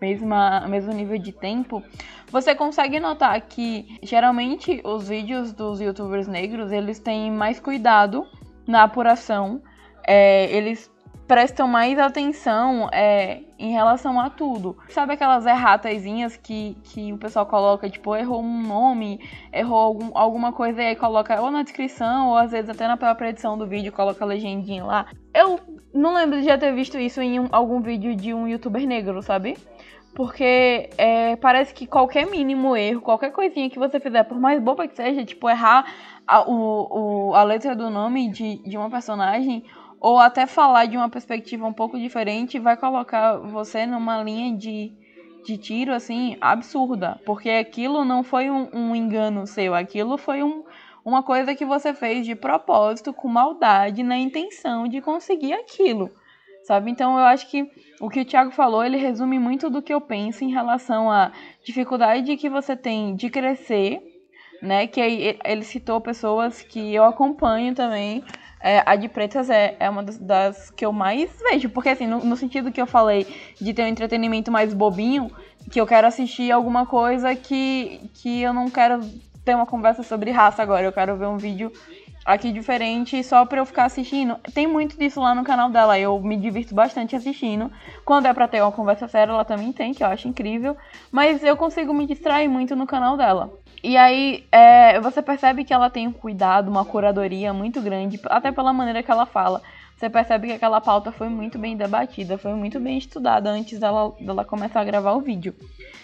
mesma, 0.02 0.68
mesmo 0.68 0.94
nível 0.94 1.18
de 1.18 1.32
tempo, 1.32 1.84
você 2.30 2.54
consegue 2.54 3.00
notar 3.00 3.40
que 3.42 3.98
geralmente 4.04 4.82
os 4.84 5.08
vídeos 5.08 5.54
dos 5.54 5.80
youtubers 5.80 6.28
negros 6.28 6.72
eles 6.72 7.00
têm 7.00 7.32
mais 7.32 7.60
cuidado 7.60 8.28
na 8.68 8.84
apuração, 8.84 9.62
é, 10.06 10.52
eles 10.56 10.93
prestam 11.28 11.68
mais 11.68 11.98
atenção 11.98 12.90
é, 12.92 13.42
em 13.58 13.72
relação 13.72 14.20
a 14.20 14.30
tudo. 14.30 14.78
Sabe 14.90 15.14
aquelas 15.14 15.46
erratazinhas 15.46 16.36
que, 16.36 16.78
que 16.84 17.14
o 17.14 17.18
pessoal 17.18 17.46
coloca, 17.46 17.90
tipo, 17.90 18.16
errou 18.16 18.42
um 18.42 18.62
nome, 18.62 19.20
errou 19.52 19.78
algum, 19.78 20.18
alguma 20.18 20.52
coisa 20.52 20.82
e 20.82 20.88
aí 20.88 20.96
coloca 20.96 21.42
ou 21.42 21.50
na 21.50 21.64
descrição, 21.64 22.30
ou 22.30 22.38
às 22.38 22.52
vezes 22.52 22.70
até 22.70 22.88
na 22.88 22.98
própria 22.98 23.30
edição 23.30 23.58
do 23.58 23.66
vídeo 23.66 23.92
coloca 23.92 24.24
a 24.24 24.28
legendinha 24.28 24.84
lá. 24.84 25.06
Eu 25.34 25.60
não 25.94 26.14
lembro 26.14 26.40
de 26.40 26.46
já 26.46 26.58
ter 26.58 26.74
visto 26.74 26.98
isso 26.98 27.22
em 27.22 27.40
um, 27.40 27.48
algum 27.52 27.82
vídeo 27.82 28.16
de 28.16 28.34
um 28.34 28.48
youtuber 28.48 28.86
negro, 28.86 29.22
sabe? 29.22 29.58
Porque 30.14 30.90
é, 30.98 31.36
parece 31.38 31.74
que 31.74 31.88
qualquer 31.88 32.30
mínimo 32.30 32.76
erro, 32.76 33.02
qualquer 33.02 33.32
coisinha 33.32 33.70
que 33.70 33.80
você 33.80 34.00
fizer, 34.00 34.24
por 34.24 34.40
mais 34.40 34.62
boba 34.62 34.88
que 34.88 34.96
seja, 34.96 35.26
tipo, 35.26 35.50
errar 35.50 35.86
a, 36.28 36.48
o, 36.48 37.30
o, 37.30 37.34
a 37.34 37.44
letra 37.44 37.76
do 37.76 37.90
nome 37.90 38.30
de, 38.30 38.58
de 38.58 38.78
uma 38.78 38.92
personagem, 38.92 39.64
ou 40.04 40.20
até 40.20 40.46
falar 40.46 40.86
de 40.86 40.98
uma 40.98 41.08
perspectiva 41.08 41.66
um 41.66 41.72
pouco 41.72 41.98
diferente, 41.98 42.60
vai 42.60 42.76
colocar 42.76 43.38
você 43.38 43.86
numa 43.86 44.22
linha 44.22 44.54
de, 44.54 44.92
de 45.46 45.58
tiro, 45.58 45.94
assim, 45.94 46.36
absurda. 46.42 47.22
Porque 47.26 47.50
aquilo 47.50 48.04
não 48.04 48.22
foi 48.22 48.50
um, 48.50 48.68
um 48.74 48.94
engano 48.94 49.48
seu, 49.48 49.74
aquilo 49.74 50.18
foi 50.18 50.44
um, 50.44 50.66
uma 51.06 51.24
coisa 51.24 51.56
que 51.56 51.64
você 51.64 51.94
fez 51.94 52.26
de 52.26 52.36
propósito, 52.36 53.14
com 53.14 53.30
maldade, 53.30 54.04
na 54.04 54.18
intenção 54.18 54.90
de 54.90 55.00
conseguir 55.00 55.54
aquilo. 55.54 56.12
sabe? 56.66 56.92
Então 56.92 57.18
eu 57.18 57.24
acho 57.24 57.50
que 57.50 57.66
o 58.02 58.10
que 58.10 58.20
o 58.20 58.26
Thiago 58.26 58.52
falou, 58.52 58.84
ele 58.84 58.98
resume 58.98 59.40
muito 59.40 59.70
do 59.70 59.82
que 59.82 59.94
eu 59.94 60.02
penso 60.02 60.44
em 60.44 60.52
relação 60.52 61.10
à 61.10 61.32
dificuldade 61.64 62.36
que 62.36 62.50
você 62.50 62.76
tem 62.76 63.16
de 63.16 63.30
crescer, 63.30 64.02
né? 64.62 64.86
Que 64.86 65.00
ele 65.46 65.64
citou 65.64 66.02
pessoas 66.02 66.62
que 66.62 66.94
eu 66.94 67.06
acompanho 67.06 67.74
também. 67.74 68.22
É, 68.66 68.82
a 68.86 68.96
de 68.96 69.10
Pretas 69.10 69.50
é, 69.50 69.76
é 69.78 69.90
uma 69.90 70.02
das, 70.02 70.18
das, 70.18 70.72
que 70.72 70.86
eu 70.86 70.94
mais 70.94 71.30
vejo, 71.50 71.70
porque 71.70 71.90
assim, 71.90 72.08
no, 72.08 72.24
no 72.24 72.38
sentido 72.38 72.72
que 72.72 72.82
eu 72.82 72.88
falei 72.88 73.28
de 73.60 73.74
ter 73.74 73.84
um 73.84 73.88
entretenimento 73.88 74.50
mais 74.50 74.74
bobinho, 74.74 75.30
que 75.70 75.82
eu 75.82 75.86
quero 75.86 76.08
assistir 76.08 76.50
alguma 76.50 76.86
coisa 76.86 77.36
que, 77.36 78.10
que 78.14 78.42
eu 78.42 78.54
não 78.54 78.70
quero 78.70 79.02
ter 79.44 79.54
uma 79.54 79.66
conversa 79.66 80.02
sobre 80.02 80.32
raça 80.32 80.64
agora, 80.64 80.86
eu 80.86 80.94
quero 80.94 81.18
ver 81.18 81.28
um 81.28 81.38
vídeo 81.38 81.74
aqui 82.26 82.52
diferente 82.52 83.24
só 83.24 83.46
pra 83.46 83.60
eu 83.60 83.66
ficar 83.66 83.86
assistindo. 83.86 84.38
Tem 84.54 84.66
muito 84.66 84.98
disso 84.98 85.20
lá 85.20 85.36
no 85.36 85.44
canal 85.44 85.70
dela, 85.70 86.00
eu 86.00 86.20
me 86.22 86.38
divirto 86.38 86.74
bastante 86.74 87.16
assistindo. 87.16 87.72
Quando 88.06 88.28
é 88.28 88.34
pra 88.34 88.48
ter 88.48 88.62
uma 88.62 88.72
conversa 88.72 89.08
séria, 89.08 89.32
ela 89.32 89.46
também 89.46 89.72
tem, 89.72 89.94
que 89.94 90.04
eu 90.04 90.08
acho 90.08 90.28
incrível. 90.28 90.78
Mas 91.12 91.44
eu 91.44 91.58
consigo 91.58 91.94
me 91.94 92.08
distrair 92.08 92.48
muito 92.48 92.76
no 92.76 92.88
canal 92.88 93.18
dela. 93.18 93.52
E 93.84 93.98
aí, 93.98 94.46
é, 94.52 95.00
você 95.02 95.22
percebe 95.22 95.66
que 95.66 95.74
ela 95.74 95.90
tem 95.90 96.08
um 96.08 96.14
cuidado, 96.14 96.70
uma 96.70 96.86
curadoria 96.86 97.52
muito 97.52 97.82
grande, 97.82 98.20
até 98.26 98.52
pela 98.52 98.72
maneira 98.72 99.04
que 99.04 99.12
ela 99.12 99.26
fala. 99.26 99.62
Você 99.98 100.10
percebe 100.10 100.48
que 100.48 100.54
aquela 100.54 100.82
pauta 100.82 101.12
foi 101.12 101.30
muito 101.30 101.58
bem 101.60 101.76
debatida, 101.76 102.38
foi 102.38 102.54
muito 102.54 102.80
bem 102.80 102.98
estudada 102.98 103.50
antes 103.50 103.80
dela, 103.80 104.14
dela 104.20 104.46
começar 104.46 104.82
a 104.82 104.84
gravar 104.86 105.14
o 105.14 105.22
vídeo. 105.22 105.54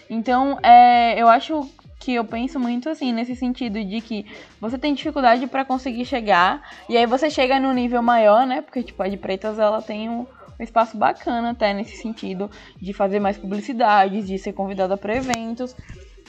Então, 0.10 0.60
é, 0.62 1.22
eu 1.22 1.28
acho 1.28 1.70
que 2.00 2.14
eu 2.16 2.24
penso 2.24 2.58
muito 2.60 2.90
assim, 2.90 3.12
nesse 3.12 3.36
sentido 3.36 3.84
de 3.84 4.00
que 4.00 4.26
você 4.60 4.78
tem 4.78 4.94
dificuldade 4.94 5.46
para 5.48 5.66
conseguir 5.66 6.06
chegar, 6.06 6.64
e 6.88 6.98
aí 6.98 7.06
você 7.06 7.30
chega 7.30 7.60
no 7.60 7.74
nível 7.74 8.02
maior, 8.02 8.48
né? 8.48 8.62
Porque, 8.62 8.82
tipo, 8.82 9.04
a 9.04 9.08
de 9.10 9.18
pretas 9.18 9.60
ela 9.60 9.82
tem 9.82 10.10
um, 10.10 10.26
um 10.58 10.64
espaço 10.64 10.98
bacana 10.98 11.52
até 11.52 11.74
nesse 11.74 11.98
sentido 11.98 12.50
de 12.82 12.94
fazer 12.94 13.20
mais 13.20 13.38
publicidades, 13.38 14.26
de 14.26 14.40
ser 14.40 14.54
convidada 14.54 14.96
para 14.96 15.16
eventos. 15.16 15.76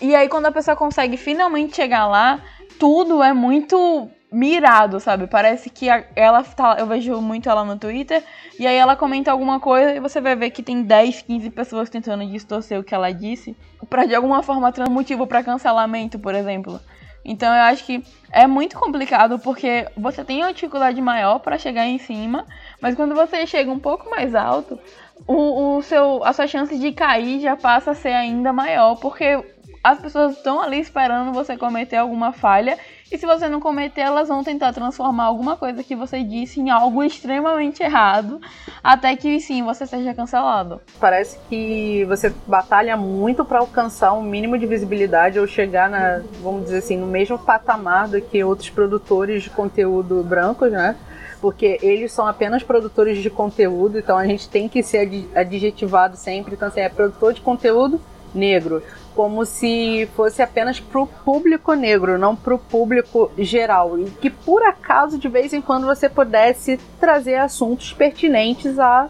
E 0.03 0.15
aí, 0.15 0.29
quando 0.29 0.47
a 0.47 0.53
pessoa 0.53 0.77
consegue 0.77 1.17
finalmente 1.17 1.77
chegar 1.77 2.09
lá, 2.09 2.43
tudo 2.79 3.23
é 3.23 3.33
muito 3.33 4.11
mirado, 4.33 5.01
sabe? 5.01 5.27
Parece 5.27 5.69
que 5.71 5.87
ela 6.15 6.43
tá. 6.43 6.77
Eu 6.79 6.87
vejo 6.87 7.21
muito 7.21 7.49
ela 7.49 7.65
no 7.65 7.79
Twitter, 7.79 8.23
e 8.59 8.67
aí 8.67 8.77
ela 8.77 8.97
comenta 8.97 9.31
alguma 9.31 9.59
coisa 9.59 9.95
e 9.95 10.01
você 10.01 10.21
vai 10.21 10.37
ver 10.37 10.51
que 10.51 10.63
tem 10.63 10.83
10, 10.83 11.23
15 11.23 11.51
pessoas 11.51 11.91
tentando 11.91 12.25
distorcer 12.27 12.79
o 12.79 12.85
que 12.85 12.95
ela 12.95 13.11
disse, 13.13 13.57
para 13.89 14.07
de 14.07 14.15
alguma 14.15 14.43
forma 14.43 14.73
ter 14.73 14.87
um 14.89 14.93
motivo 14.93 15.27
para 15.27 15.43
cancelamento, 15.43 16.19
por 16.19 16.35
exemplo. 16.35 16.81
Então 17.25 17.55
eu 17.55 17.63
acho 17.63 17.85
que 17.85 18.03
é 18.33 18.47
muito 18.47 18.79
complicado 18.79 19.39
porque 19.39 19.87
você 19.97 20.25
tem 20.25 20.43
uma 20.43 20.55
dificuldade 20.55 21.01
maior 21.03 21.39
para 21.39 21.59
chegar 21.59 21.87
em 21.87 21.99
cima, 21.99 22.47
mas 22.81 22.95
quando 22.95 23.15
você 23.15 23.47
chega 23.47 23.71
um 23.71 23.79
pouco 23.79 24.09
mais 24.09 24.35
alto, 24.35 24.79
o, 25.27 25.77
o 25.77 25.83
seu, 25.83 26.25
a 26.25 26.33
sua 26.33 26.47
chance 26.47 26.79
de 26.79 26.93
cair 26.93 27.41
já 27.41 27.57
passa 27.57 27.91
a 27.91 27.95
ser 27.95 28.13
ainda 28.13 28.53
maior, 28.53 28.97
porque 28.97 29.39
as 29.83 29.99
pessoas 29.99 30.37
estão 30.37 30.61
ali 30.61 30.79
esperando 30.79 31.33
você 31.33 31.57
cometer 31.57 31.97
alguma 31.97 32.33
falha 32.33 32.79
e 33.11 33.19
se 33.19 33.27
você 33.27 33.49
não 33.49 33.61
cometer, 33.61 34.03
elas 34.03 34.29
vão 34.29 34.45
tentar 34.45 34.73
transformar 34.73 35.25
alguma 35.25 35.57
coisa 35.57 35.83
que 35.83 35.97
você 35.97 36.23
disse 36.23 36.61
em 36.61 36.71
algo 36.71 37.03
extremamente 37.03 37.83
errado, 37.83 38.41
até 38.83 39.17
que 39.17 39.41
sim, 39.41 39.63
você 39.63 39.87
seja 39.87 40.15
cancelado. 40.15 40.81
Parece 41.01 41.39
que 41.49 42.05
você 42.05 42.33
batalha 42.47 42.97
muito 42.97 43.45
para 43.45 43.59
alcançar 43.59 44.13
um 44.13 44.23
mínimo 44.23 44.57
de 44.57 44.67
visibilidade 44.67 45.39
ou 45.39 45.47
chegar 45.47 45.91
na, 45.91 46.23
vamos 46.41 46.65
dizer 46.65 46.79
assim, 46.79 46.97
no 46.97 47.07
mesmo 47.07 47.39
patamar 47.39 48.09
do 48.09 48.21
que 48.21 48.45
outros 48.45 48.71
produtores 48.71 49.43
de 49.43 49.51
conteúdo 49.51 50.23
brancos, 50.23 50.71
né? 50.71 50.97
porque 51.41 51.79
eles 51.83 52.13
são 52.13 52.27
apenas 52.27 52.63
produtores 52.63 53.19
de 53.19 53.31
conteúdo, 53.31 53.99
então 53.99 54.17
a 54.17 54.27
gente 54.27 54.49
tem 54.49 54.69
que 54.69 54.83
ser 54.83 55.09
adjetivado 55.35 56.17
sempre. 56.17 56.55
Então, 56.55 56.69
assim, 56.69 56.81
é 56.81 56.89
produtor 56.89 57.33
de 57.33 57.41
conteúdo 57.41 58.01
negro, 58.35 58.83
como 59.15 59.45
se 59.45 60.09
fosse 60.17 60.43
apenas 60.43 60.81
para 60.81 61.01
o 61.01 61.07
público 61.07 61.75
negro, 61.75 62.19
não 62.19 62.35
para 62.35 62.55
o 62.55 62.59
público 62.59 63.31
geral. 63.39 63.99
E 63.99 64.05
que 64.05 64.31
por 64.31 64.63
acaso, 64.63 65.19
de 65.19 65.29
vez 65.29 65.53
em 65.53 65.61
quando, 65.61 65.87
você 65.87 66.09
pudesse 66.09 66.79
trazer 66.99 67.37
assuntos 67.37 67.93
pertinentes 67.93 68.79
a, 68.79 69.09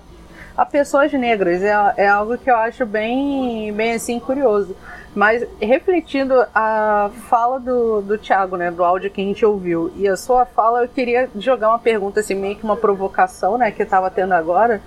a 0.56 0.66
pessoas 0.66 1.12
negras. 1.12 1.62
É, 1.62 1.74
é 1.96 2.08
algo 2.08 2.36
que 2.38 2.50
eu 2.50 2.56
acho 2.56 2.84
bem, 2.86 3.72
bem 3.72 3.92
assim, 3.92 4.18
curioso. 4.18 4.74
Mas 5.14 5.44
refletindo 5.60 6.34
a 6.54 7.10
fala 7.28 7.58
do, 7.58 8.00
do 8.00 8.16
Thiago, 8.16 8.56
né, 8.56 8.70
do 8.70 8.84
áudio 8.84 9.10
que 9.10 9.20
a 9.20 9.24
gente 9.24 9.44
ouviu, 9.44 9.92
e 9.96 10.06
a 10.06 10.16
sua 10.16 10.46
fala, 10.46 10.82
eu 10.82 10.88
queria 10.88 11.28
jogar 11.36 11.70
uma 11.70 11.80
pergunta, 11.80 12.20
assim, 12.20 12.34
meio 12.34 12.54
que 12.54 12.62
uma 12.62 12.76
provocação, 12.76 13.58
né, 13.58 13.72
que 13.72 13.82
estava 13.82 14.08
tendo 14.08 14.32
agora 14.34 14.80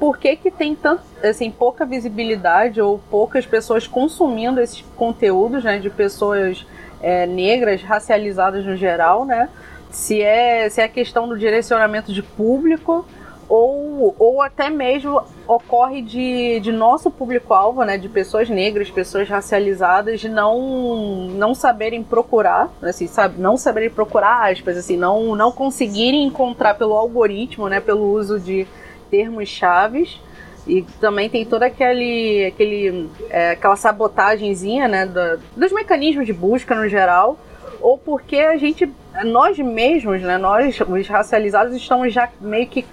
por 0.00 0.16
que, 0.16 0.34
que 0.34 0.50
tem 0.50 0.74
tanto, 0.74 1.02
assim, 1.22 1.50
pouca 1.50 1.84
visibilidade 1.84 2.80
ou 2.80 2.98
poucas 3.10 3.44
pessoas 3.44 3.86
consumindo 3.86 4.58
esses 4.58 4.80
conteúdos, 4.96 5.62
né, 5.62 5.78
de 5.78 5.90
pessoas 5.90 6.66
é, 7.02 7.26
negras, 7.26 7.82
racializadas 7.82 8.64
no 8.64 8.74
geral, 8.76 9.26
né? 9.26 9.50
Se 9.90 10.22
é, 10.22 10.70
se 10.70 10.80
é 10.80 10.88
questão 10.88 11.28
do 11.28 11.38
direcionamento 11.38 12.14
de 12.14 12.22
público 12.22 13.04
ou, 13.46 14.14
ou 14.18 14.40
até 14.40 14.70
mesmo 14.70 15.22
ocorre 15.46 16.00
de, 16.00 16.60
de 16.60 16.72
nosso 16.72 17.10
público-alvo, 17.10 17.84
né, 17.84 17.98
de 17.98 18.08
pessoas 18.08 18.48
negras, 18.48 18.88
pessoas 18.88 19.28
racializadas, 19.28 20.20
de 20.20 20.28
não, 20.28 21.28
não 21.32 21.54
saberem 21.54 22.02
procurar, 22.02 22.70
assim, 22.80 23.06
sabe, 23.06 23.38
não 23.38 23.56
saberem 23.56 23.90
procurar 23.90 24.50
aspas, 24.50 24.78
assim, 24.78 24.96
não, 24.96 25.34
não 25.34 25.52
conseguirem 25.52 26.24
encontrar 26.24 26.74
pelo 26.74 26.94
algoritmo, 26.94 27.68
né, 27.68 27.80
pelo 27.80 28.10
uso 28.12 28.38
de 28.38 28.66
termos 29.10 29.48
chaves. 29.48 30.20
E 30.66 30.82
também 31.00 31.28
tem 31.28 31.44
toda 31.44 31.66
aquele, 31.66 32.46
aquele 32.46 33.08
é, 33.30 33.52
aquela 33.52 33.76
sabotagemzinha 33.76 34.86
né, 34.86 35.06
do, 35.06 35.40
dos 35.56 35.72
mecanismos 35.72 36.26
de 36.26 36.32
busca 36.32 36.74
no 36.74 36.88
geral. 36.88 37.38
Ou 37.80 37.96
porque 37.96 38.36
a 38.36 38.56
gente 38.56 38.90
nós 39.24 39.58
mesmos 39.58 40.22
né 40.22 40.38
nós 40.38 40.78
os 40.80 41.08
racializados 41.08 41.74
estamos 41.74 42.12
já 42.12 42.28
meio 42.40 42.66
que 42.66 42.84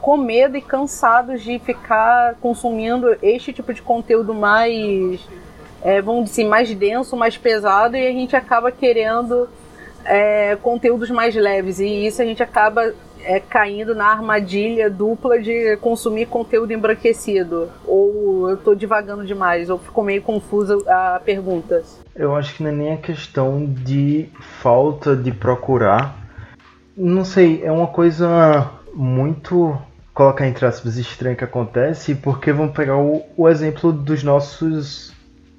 com 0.00 0.16
medo 0.16 0.56
e 0.56 0.62
cansados 0.62 1.42
de 1.42 1.58
ficar 1.58 2.36
consumindo 2.40 3.14
este 3.20 3.52
tipo 3.52 3.74
de 3.74 3.82
conteúdo 3.82 4.32
mais 4.32 5.20
é, 5.82 6.00
vamos 6.00 6.30
dizer 6.30 6.44
mais 6.44 6.72
denso 6.74 7.16
mais 7.16 7.36
pesado 7.36 7.96
e 7.96 8.06
a 8.06 8.12
gente 8.12 8.34
acaba 8.34 8.70
querendo 8.72 9.48
é, 10.06 10.56
conteúdos 10.62 11.10
mais 11.10 11.34
leves. 11.34 11.80
E 11.80 12.06
isso 12.06 12.22
a 12.22 12.24
gente 12.24 12.42
acaba 12.42 12.94
é, 13.26 13.40
caindo 13.40 13.94
na 13.94 14.06
armadilha 14.06 14.88
dupla 14.88 15.40
de 15.40 15.76
consumir 15.78 16.26
conteúdo 16.26 16.72
embranquecido? 16.72 17.68
Ou 17.84 18.48
eu 18.48 18.54
estou 18.54 18.74
divagando 18.74 19.26
demais? 19.26 19.68
Ou 19.68 19.78
ficou 19.78 20.04
meio 20.04 20.22
confusa 20.22 20.78
a 20.86 21.20
pergunta? 21.22 21.82
Eu 22.14 22.34
acho 22.34 22.54
que 22.54 22.62
não 22.62 22.70
é 22.70 22.72
nem 22.72 22.92
a 22.92 22.96
questão 22.96 23.66
de 23.66 24.28
falta 24.60 25.16
de 25.16 25.32
procurar. 25.32 26.16
Não 26.96 27.24
sei, 27.24 27.62
é 27.62 27.70
uma 27.70 27.88
coisa 27.88 28.70
muito 28.94 29.76
colocar 30.14 30.46
entre 30.46 30.64
aspas 30.64 30.96
estranha 30.96 31.36
que 31.36 31.44
acontece, 31.44 32.14
porque 32.14 32.50
vamos 32.50 32.74
pegar 32.74 32.96
o, 32.96 33.22
o 33.36 33.46
exemplo 33.46 33.92
dos 33.92 34.22
nossos 34.22 35.12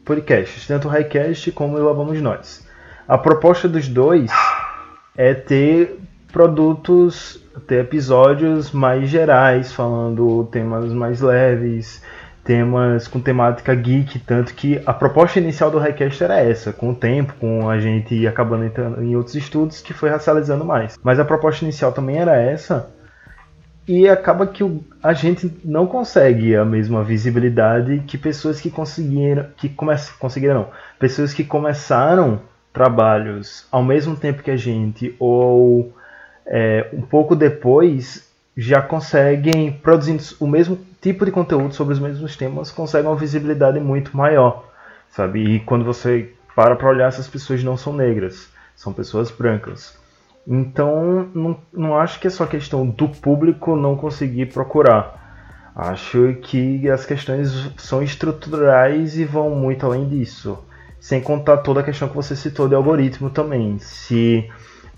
podcasts, 0.04 0.66
tanto 0.66 0.88
o 0.88 0.92
Highcast 0.92 1.52
como 1.52 1.78
o 1.78 1.84
Lá 1.84 2.22
Nós. 2.22 2.66
A 3.08 3.18
proposta 3.18 3.68
dos 3.68 3.88
dois 3.88 4.32
é 5.16 5.34
ter 5.36 6.00
produtos, 6.32 7.42
ter 7.68 7.82
episódios 7.82 8.72
mais 8.72 9.10
gerais, 9.10 9.74
falando 9.74 10.46
temas 10.52 10.92
mais 10.94 11.22
leves, 11.22 12.02
temas 12.44 13.08
com 13.08 13.20
temática 13.20 13.76
geek, 13.76 14.20
tanto 14.20 14.54
que 14.54 14.82
a 14.86 14.94
proposta 14.94 15.40
inicial 15.40 15.70
do 15.70 15.80
Highcast 15.80 16.24
era 16.24 16.40
essa, 16.40 16.72
com 16.72 16.92
o 16.92 16.96
tempo, 16.96 17.34
com 17.40 17.70
a 17.70 17.80
gente 17.80 18.26
acabando 18.26 18.66
entrando 18.66 19.04
em 19.04 19.16
outros 19.16 19.36
estudos 19.36 19.82
que 19.82 19.94
foi 19.94 20.10
racializando 20.10 20.64
mais. 20.64 20.98
Mas 21.04 21.20
a 21.20 21.26
proposta 21.26 21.66
inicial 21.66 21.92
também 21.92 22.18
era 22.18 22.36
essa, 22.40 22.90
e 23.88 24.08
acaba 24.08 24.46
que 24.46 24.64
o, 24.64 24.84
a 25.02 25.14
gente 25.14 25.50
não 25.64 25.88
consegue 25.88 26.56
a 26.56 26.66
mesma 26.66 27.04
visibilidade 27.04 28.04
que 28.06 28.18
pessoas 28.18 28.60
que 28.60 28.70
conseguiram, 28.70 29.46
que 29.56 29.70
come, 29.70 29.96
conseguiram 30.20 30.56
não, 30.56 30.68
pessoas 31.00 31.34
que 31.34 31.44
começaram 31.44 32.42
trabalhos 32.74 33.66
ao 33.72 33.82
mesmo 33.82 34.16
tempo 34.16 34.44
que 34.44 34.52
a 34.52 34.58
gente 34.58 35.16
ou 35.18 35.94
é, 36.48 36.90
um 36.94 37.02
pouco 37.02 37.36
depois 37.36 38.28
já 38.56 38.82
conseguem, 38.82 39.72
produzindo 39.72 40.24
o 40.40 40.48
mesmo 40.48 40.80
tipo 41.00 41.26
de 41.26 41.32
conteúdo 41.32 41.76
sobre 41.76 41.94
os 41.94 42.00
mesmos 42.00 42.36
temas, 42.36 42.72
conseguem 42.72 43.10
uma 43.10 43.16
visibilidade 43.16 43.80
muito 43.80 44.18
maior, 44.18 44.66
sabe? 45.12 45.44
E 45.44 45.60
quando 45.60 45.86
você 45.86 46.34
para 46.56 46.76
para 46.76 46.90
olhar, 46.90 47.08
essas 47.08 47.28
pessoas 47.28 47.64
não 47.64 47.78
são 47.78 47.94
negras, 47.94 48.50
são 48.76 48.92
pessoas 48.92 49.30
brancas. 49.30 49.96
Então, 50.48 51.30
não, 51.36 51.60
não 51.72 51.98
acho 51.98 52.20
que 52.20 52.26
é 52.26 52.30
só 52.30 52.48
questão 52.48 52.88
do 52.88 53.10
público 53.10 53.76
não 53.76 53.96
conseguir 53.96 54.48
procurar. 54.48 55.72
Acho 55.76 56.36
que 56.42 56.90
as 56.90 57.06
questões 57.06 57.70
são 57.78 58.02
estruturais 58.02 59.20
e 59.20 59.26
vão 59.26 59.52
muito 59.52 59.86
além 59.86 60.10
disso. 60.10 60.58
Sem 61.00 61.22
contar 61.22 61.58
toda 61.58 61.82
a 61.82 61.84
questão 61.84 62.08
que 62.10 62.16
você 62.16 62.36
citou 62.36 62.68
de 62.68 62.74
algoritmo 62.74 63.30
também. 63.30 63.78
Se 63.78 64.50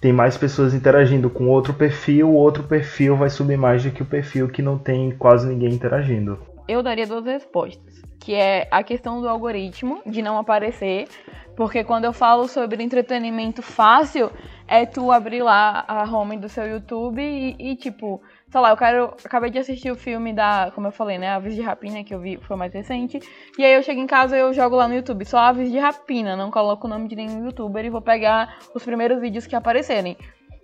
tem 0.01 0.13
mais 0.13 0.37
pessoas 0.37 0.73
interagindo 0.73 1.29
com 1.29 1.47
outro 1.47 1.73
perfil, 1.73 2.29
o 2.29 2.35
outro 2.35 2.63
perfil 2.63 3.17
vai 3.17 3.29
subir 3.29 3.57
mais 3.57 3.83
do 3.83 3.91
que 3.91 4.01
o 4.01 4.05
perfil 4.05 4.47
que 4.47 4.61
não 4.61 4.77
tem 4.77 5.11
quase 5.11 5.47
ninguém 5.47 5.73
interagindo. 5.73 6.39
Eu 6.67 6.81
daria 6.81 7.05
duas 7.05 7.25
respostas, 7.25 8.01
que 8.19 8.33
é 8.33 8.67
a 8.71 8.83
questão 8.83 9.21
do 9.21 9.27
algoritmo 9.27 10.01
de 10.05 10.21
não 10.21 10.37
aparecer, 10.37 11.07
porque 11.55 11.83
quando 11.83 12.05
eu 12.05 12.13
falo 12.13 12.47
sobre 12.47 12.81
entretenimento 12.81 13.61
fácil, 13.61 14.31
é 14.67 14.85
tu 14.85 15.11
abrir 15.11 15.41
lá 15.41 15.83
a 15.87 16.03
home 16.03 16.37
do 16.37 16.47
seu 16.47 16.65
YouTube 16.65 17.21
e, 17.21 17.55
e 17.59 17.75
tipo, 17.75 18.21
sei 18.51 18.59
lá, 18.59 18.69
eu 18.71 18.77
quero. 18.77 19.13
Acabei 19.23 19.49
de 19.49 19.59
assistir 19.59 19.91
o 19.91 19.95
filme 19.95 20.33
da. 20.33 20.71
Como 20.73 20.87
eu 20.87 20.91
falei, 20.91 21.17
né? 21.17 21.29
Aves 21.29 21.55
de 21.55 21.61
Rapina, 21.61 22.03
que 22.03 22.13
eu 22.13 22.19
vi, 22.19 22.37
foi 22.37 22.57
mais 22.57 22.73
recente. 22.73 23.19
E 23.57 23.63
aí 23.63 23.73
eu 23.73 23.83
chego 23.83 23.99
em 23.99 24.07
casa 24.07 24.37
e 24.37 24.39
eu 24.39 24.53
jogo 24.53 24.75
lá 24.75 24.87
no 24.87 24.95
YouTube, 24.95 25.25
só 25.25 25.37
Aves 25.37 25.71
de 25.71 25.77
Rapina, 25.77 26.35
não 26.35 26.51
coloco 26.51 26.87
o 26.87 26.89
nome 26.89 27.07
de 27.07 27.15
nenhum 27.15 27.45
youtuber 27.45 27.85
e 27.85 27.89
vou 27.89 28.01
pegar 28.01 28.57
os 28.73 28.83
primeiros 28.83 29.19
vídeos 29.19 29.45
que 29.45 29.55
aparecerem. 29.55 30.17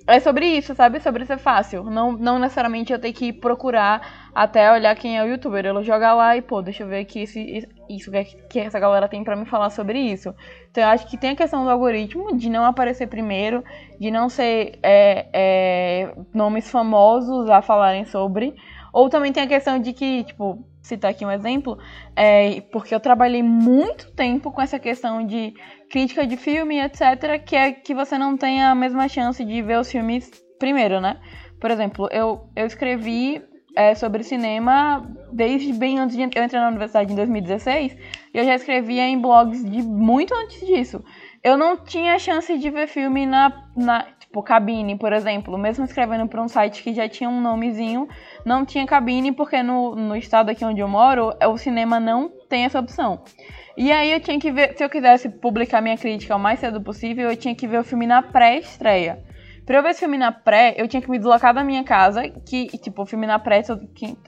É 0.07 0.19
sobre 0.19 0.45
isso, 0.45 0.75
sabe? 0.75 0.99
Sobre 0.99 1.25
ser 1.25 1.39
fácil. 1.39 1.83
Não, 1.83 2.11
não 2.11 2.37
necessariamente 2.37 2.93
eu 2.93 2.99
ter 2.99 3.11
que 3.11 3.33
procurar 3.33 4.29
até 4.35 4.71
olhar 4.71 4.95
quem 4.95 5.17
é 5.17 5.23
o 5.23 5.27
youtuber. 5.27 5.65
Eu 5.65 5.83
jogar 5.83 6.13
lá 6.13 6.37
e, 6.37 6.43
pô, 6.43 6.61
deixa 6.61 6.83
eu 6.83 6.87
ver 6.87 6.99
aqui 6.99 7.21
esse, 7.21 7.67
isso 7.89 8.11
que 8.47 8.59
essa 8.59 8.79
galera 8.79 9.07
tem 9.07 9.23
para 9.23 9.35
me 9.35 9.45
falar 9.45 9.71
sobre 9.71 9.99
isso. 9.99 10.35
Então 10.69 10.83
eu 10.83 10.89
acho 10.89 11.07
que 11.07 11.17
tem 11.17 11.31
a 11.31 11.35
questão 11.35 11.63
do 11.63 11.71
algoritmo, 11.71 12.37
de 12.37 12.49
não 12.51 12.65
aparecer 12.65 13.07
primeiro, 13.07 13.63
de 13.99 14.11
não 14.11 14.29
ser 14.29 14.77
é, 14.83 15.25
é, 15.33 16.13
nomes 16.31 16.69
famosos 16.69 17.49
a 17.49 17.63
falarem 17.63 18.05
sobre. 18.05 18.55
Ou 18.93 19.09
também 19.09 19.33
tem 19.33 19.41
a 19.43 19.47
questão 19.47 19.79
de 19.79 19.91
que, 19.91 20.23
tipo, 20.23 20.63
citar 20.85 21.11
aqui 21.11 21.25
um 21.25 21.31
exemplo, 21.31 21.79
é, 22.15 22.61
porque 22.71 22.93
eu 22.93 22.99
trabalhei 22.99 23.41
muito 23.41 24.11
tempo 24.11 24.51
com 24.51 24.61
essa 24.61 24.77
questão 24.77 25.25
de 25.25 25.53
crítica 25.89 26.25
de 26.25 26.37
filme, 26.37 26.79
etc., 26.79 27.43
que 27.45 27.55
é 27.55 27.71
que 27.71 27.93
você 27.93 28.17
não 28.17 28.37
tem 28.37 28.63
a 28.63 28.75
mesma 28.75 29.07
chance 29.07 29.43
de 29.43 29.61
ver 29.61 29.79
os 29.79 29.91
filmes 29.91 30.31
primeiro, 30.59 30.99
né? 30.99 31.19
Por 31.59 31.71
exemplo, 31.71 32.07
eu, 32.11 32.49
eu 32.55 32.65
escrevi 32.65 33.41
é, 33.75 33.93
sobre 33.93 34.23
cinema 34.23 35.05
desde 35.31 35.73
bem 35.73 35.99
antes 35.99 36.15
de 36.15 36.23
eu 36.23 36.43
entrar 36.43 36.61
na 36.61 36.69
universidade 36.69 37.11
em 37.11 37.15
2016, 37.15 37.97
e 38.33 38.37
eu 38.37 38.43
já 38.43 38.55
escrevia 38.55 39.07
em 39.07 39.19
blogs 39.19 39.63
de 39.63 39.81
muito 39.81 40.33
antes 40.33 40.65
disso. 40.65 41.03
Eu 41.43 41.57
não 41.57 41.77
tinha 41.77 42.17
chance 42.17 42.57
de 42.57 42.69
ver 42.69 42.87
filme 42.87 43.25
na, 43.25 43.67
na 43.75 44.03
tipo, 44.19 44.41
cabine, 44.41 44.97
por 44.97 45.13
exemplo, 45.13 45.57
mesmo 45.57 45.85
escrevendo 45.85 46.27
para 46.27 46.41
um 46.41 46.47
site 46.47 46.81
que 46.81 46.93
já 46.93 47.07
tinha 47.07 47.29
um 47.29 47.39
nomezinho, 47.39 48.07
não 48.45 48.65
tinha 48.65 48.85
cabine, 48.85 49.31
porque 49.31 49.61
no, 49.61 49.95
no 49.95 50.15
estado 50.15 50.49
aqui 50.49 50.65
onde 50.65 50.81
eu 50.81 50.87
moro, 50.87 51.33
o 51.47 51.57
cinema 51.57 51.99
não 51.99 52.29
tem 52.49 52.65
essa 52.65 52.79
opção. 52.79 53.21
E 53.77 53.91
aí 53.91 54.11
eu 54.11 54.19
tinha 54.21 54.39
que 54.39 54.51
ver, 54.51 54.77
se 54.77 54.83
eu 54.83 54.89
quisesse 54.89 55.29
publicar 55.29 55.81
minha 55.81 55.97
crítica 55.97 56.35
o 56.35 56.39
mais 56.39 56.59
cedo 56.59 56.81
possível, 56.81 57.29
eu 57.29 57.35
tinha 57.35 57.53
que 57.53 57.67
ver 57.67 57.79
o 57.79 57.83
filme 57.83 58.07
na 58.07 58.21
pré-estreia. 58.21 59.21
Pra 59.65 59.77
eu 59.77 59.83
ver 59.83 59.89
esse 59.89 59.99
filme 59.99 60.17
na 60.17 60.31
pré, 60.31 60.75
eu 60.77 60.87
tinha 60.87 61.01
que 61.01 61.09
me 61.09 61.17
deslocar 61.17 61.51
da 61.51 61.63
minha 61.63 61.83
casa, 61.83 62.29
que, 62.29 62.67
tipo, 62.77 63.01
o 63.01 63.05
filme 63.05 63.25
na 63.25 63.39
pré, 63.39 63.63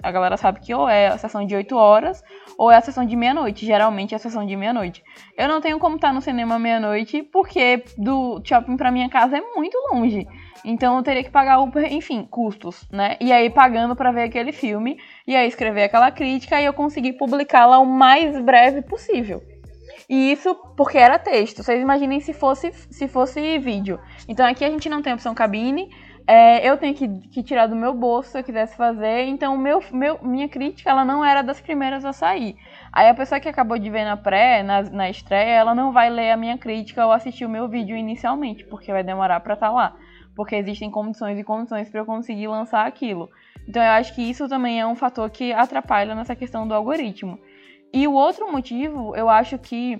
a 0.01 0.11
galera 0.11 0.35
sabe 0.35 0.59
que 0.59 0.73
ou 0.73 0.89
é 0.89 1.07
a 1.07 1.17
sessão 1.17 1.45
de 1.45 1.55
8 1.55 1.75
horas, 1.77 2.23
ou 2.57 2.71
é 2.71 2.75
a 2.75 2.81
sessão 2.81 3.05
de 3.05 3.15
meia-noite. 3.15 3.63
Geralmente 3.63 4.13
é 4.13 4.17
a 4.17 4.19
sessão 4.19 4.43
de 4.43 4.55
meia-noite. 4.55 5.03
Eu 5.37 5.47
não 5.47 5.61
tenho 5.61 5.77
como 5.77 5.95
estar 5.95 6.11
no 6.11 6.21
cinema 6.21 6.57
meia-noite, 6.57 7.21
porque 7.21 7.83
do 7.99 8.41
shopping 8.43 8.75
pra 8.77 8.91
minha 8.91 9.09
casa 9.09 9.37
é 9.37 9.41
muito 9.55 9.77
longe. 9.93 10.27
Então 10.63 10.97
eu 10.97 11.03
teria 11.03 11.23
que 11.23 11.29
pagar, 11.29 11.59
enfim, 11.89 12.27
custos, 12.29 12.87
né? 12.91 13.17
E 13.19 13.31
aí 13.31 13.49
pagando 13.49 13.95
para 13.95 14.11
ver 14.11 14.23
aquele 14.23 14.51
filme, 14.51 14.97
e 15.25 15.35
aí 15.35 15.47
escrever 15.47 15.83
aquela 15.83 16.11
crítica, 16.11 16.59
e 16.59 16.65
eu 16.65 16.73
consegui 16.73 17.13
publicá-la 17.13 17.79
o 17.79 17.85
mais 17.85 18.39
breve 18.43 18.81
possível. 18.81 19.41
E 20.09 20.31
isso 20.31 20.55
porque 20.75 20.97
era 20.97 21.19
texto. 21.19 21.63
Vocês 21.63 21.81
imaginem 21.81 22.19
se 22.19 22.33
fosse, 22.33 22.71
se 22.71 23.07
fosse 23.07 23.57
vídeo. 23.59 23.99
Então 24.27 24.45
aqui 24.45 24.63
a 24.63 24.69
gente 24.69 24.89
não 24.89 25.01
tem 25.01 25.13
opção 25.13 25.35
cabine. 25.35 25.89
É, 26.29 26.69
eu 26.69 26.77
tenho 26.77 26.93
que, 26.93 27.07
que, 27.29 27.41
tirar 27.41 27.67
do 27.67 27.75
meu 27.75 27.93
bolso 27.93 28.31
se 28.31 28.39
eu 28.39 28.43
quisesse 28.43 28.75
fazer. 28.75 29.25
Então 29.25 29.57
meu, 29.57 29.81
meu, 29.91 30.19
minha 30.21 30.47
crítica 30.47 30.89
ela 30.89 31.03
não 31.03 31.23
era 31.23 31.41
das 31.41 31.59
primeiras 31.59 32.05
a 32.05 32.13
sair. 32.13 32.55
Aí 32.91 33.09
a 33.09 33.13
pessoa 33.13 33.39
que 33.39 33.49
acabou 33.49 33.77
de 33.77 33.89
ver 33.89 34.05
na 34.05 34.17
pré, 34.17 34.63
na, 34.63 34.81
na 34.83 35.09
estreia, 35.09 35.55
ela 35.55 35.75
não 35.75 35.91
vai 35.91 36.09
ler 36.09 36.31
a 36.31 36.37
minha 36.37 36.57
crítica 36.57 37.05
ou 37.05 37.11
assistir 37.11 37.45
o 37.45 37.49
meu 37.49 37.67
vídeo 37.67 37.95
inicialmente, 37.95 38.65
porque 38.65 38.91
vai 38.91 39.03
demorar 39.03 39.39
para 39.41 39.53
estar 39.53 39.67
tá 39.67 39.73
lá. 39.73 39.95
Porque 40.37 40.55
existem 40.55 40.89
condições 40.89 41.37
e 41.37 41.43
condições 41.43 41.89
para 41.89 41.99
eu 41.99 42.05
conseguir 42.05 42.47
lançar 42.47 42.85
aquilo. 42.85 43.29
Então 43.67 43.83
eu 43.83 43.91
acho 43.91 44.15
que 44.15 44.21
isso 44.21 44.47
também 44.47 44.79
é 44.79 44.87
um 44.87 44.95
fator 44.95 45.29
que 45.29 45.51
atrapalha 45.51 46.15
nessa 46.15 46.35
questão 46.35 46.65
do 46.65 46.73
algoritmo. 46.73 47.37
E 47.91 48.07
o 48.07 48.13
outro 48.13 48.49
motivo, 48.51 49.15
eu 49.15 49.27
acho 49.27 49.57
que 49.57 49.99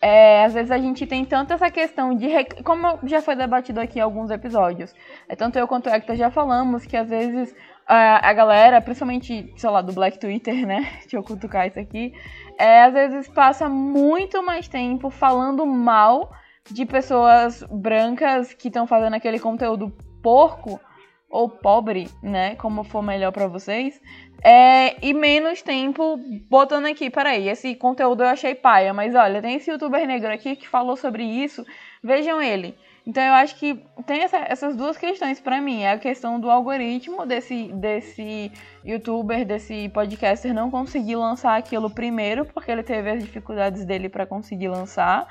é, 0.00 0.44
às 0.44 0.52
vezes 0.52 0.70
a 0.70 0.78
gente 0.78 1.06
tem 1.06 1.24
tanto 1.24 1.52
essa 1.52 1.70
questão 1.70 2.14
de. 2.14 2.28
Como 2.64 2.98
já 3.04 3.22
foi 3.22 3.36
debatido 3.36 3.80
aqui 3.80 3.98
em 3.98 4.02
alguns 4.02 4.30
episódios, 4.30 4.94
é, 5.28 5.36
tanto 5.36 5.58
eu 5.58 5.68
quanto 5.68 5.88
o 5.88 5.94
Hector 5.94 6.16
já 6.16 6.30
falamos 6.30 6.84
que 6.84 6.96
às 6.96 7.08
vezes 7.08 7.54
a, 7.86 8.28
a 8.28 8.32
galera, 8.32 8.80
principalmente, 8.80 9.52
sei 9.56 9.70
lá, 9.70 9.80
do 9.80 9.92
Black 9.92 10.18
Twitter, 10.18 10.66
né? 10.66 10.90
Deixa 11.02 11.16
eu 11.16 11.22
cutucar 11.22 11.66
isso 11.66 11.78
aqui, 11.78 12.12
é, 12.58 12.82
às 12.82 12.92
vezes 12.92 13.28
passa 13.28 13.68
muito 13.68 14.42
mais 14.42 14.68
tempo 14.68 15.10
falando 15.10 15.64
mal 15.66 16.30
de 16.70 16.86
pessoas 16.86 17.62
brancas 17.70 18.52
que 18.54 18.68
estão 18.68 18.86
fazendo 18.86 19.14
aquele 19.14 19.38
conteúdo 19.38 19.90
porco 20.22 20.80
ou 21.28 21.48
pobre, 21.48 22.08
né? 22.22 22.54
Como 22.56 22.84
for 22.84 23.02
melhor 23.02 23.32
para 23.32 23.46
vocês. 23.46 24.00
É, 24.42 24.96
e 25.04 25.12
menos 25.12 25.62
tempo 25.62 26.18
botando 26.48 26.86
aqui, 26.86 27.10
peraí, 27.10 27.48
esse 27.48 27.74
conteúdo 27.74 28.22
eu 28.22 28.28
achei 28.28 28.54
paia, 28.54 28.92
mas 28.92 29.14
olha, 29.14 29.40
tem 29.40 29.54
esse 29.56 29.70
youtuber 29.70 30.06
negro 30.06 30.30
aqui 30.30 30.54
que 30.54 30.68
falou 30.68 30.96
sobre 30.96 31.24
isso, 31.24 31.64
vejam 32.02 32.40
ele. 32.42 32.76
Então 33.06 33.22
eu 33.22 33.34
acho 33.34 33.56
que 33.56 33.82
tem 34.06 34.22
essa, 34.22 34.38
essas 34.38 34.74
duas 34.76 34.96
questões 34.96 35.40
para 35.40 35.60
mim. 35.60 35.82
É 35.82 35.92
a 35.92 35.98
questão 35.98 36.40
do 36.40 36.50
algoritmo 36.50 37.26
desse, 37.26 37.70
desse 37.74 38.50
youtuber, 38.84 39.44
desse 39.44 39.90
podcaster 39.90 40.54
não 40.54 40.70
conseguir 40.70 41.16
lançar 41.16 41.56
aquilo 41.56 41.90
primeiro, 41.90 42.46
porque 42.46 42.70
ele 42.70 42.82
teve 42.82 43.10
as 43.10 43.22
dificuldades 43.22 43.84
dele 43.84 44.08
para 44.08 44.26
conseguir 44.26 44.68
lançar. 44.68 45.26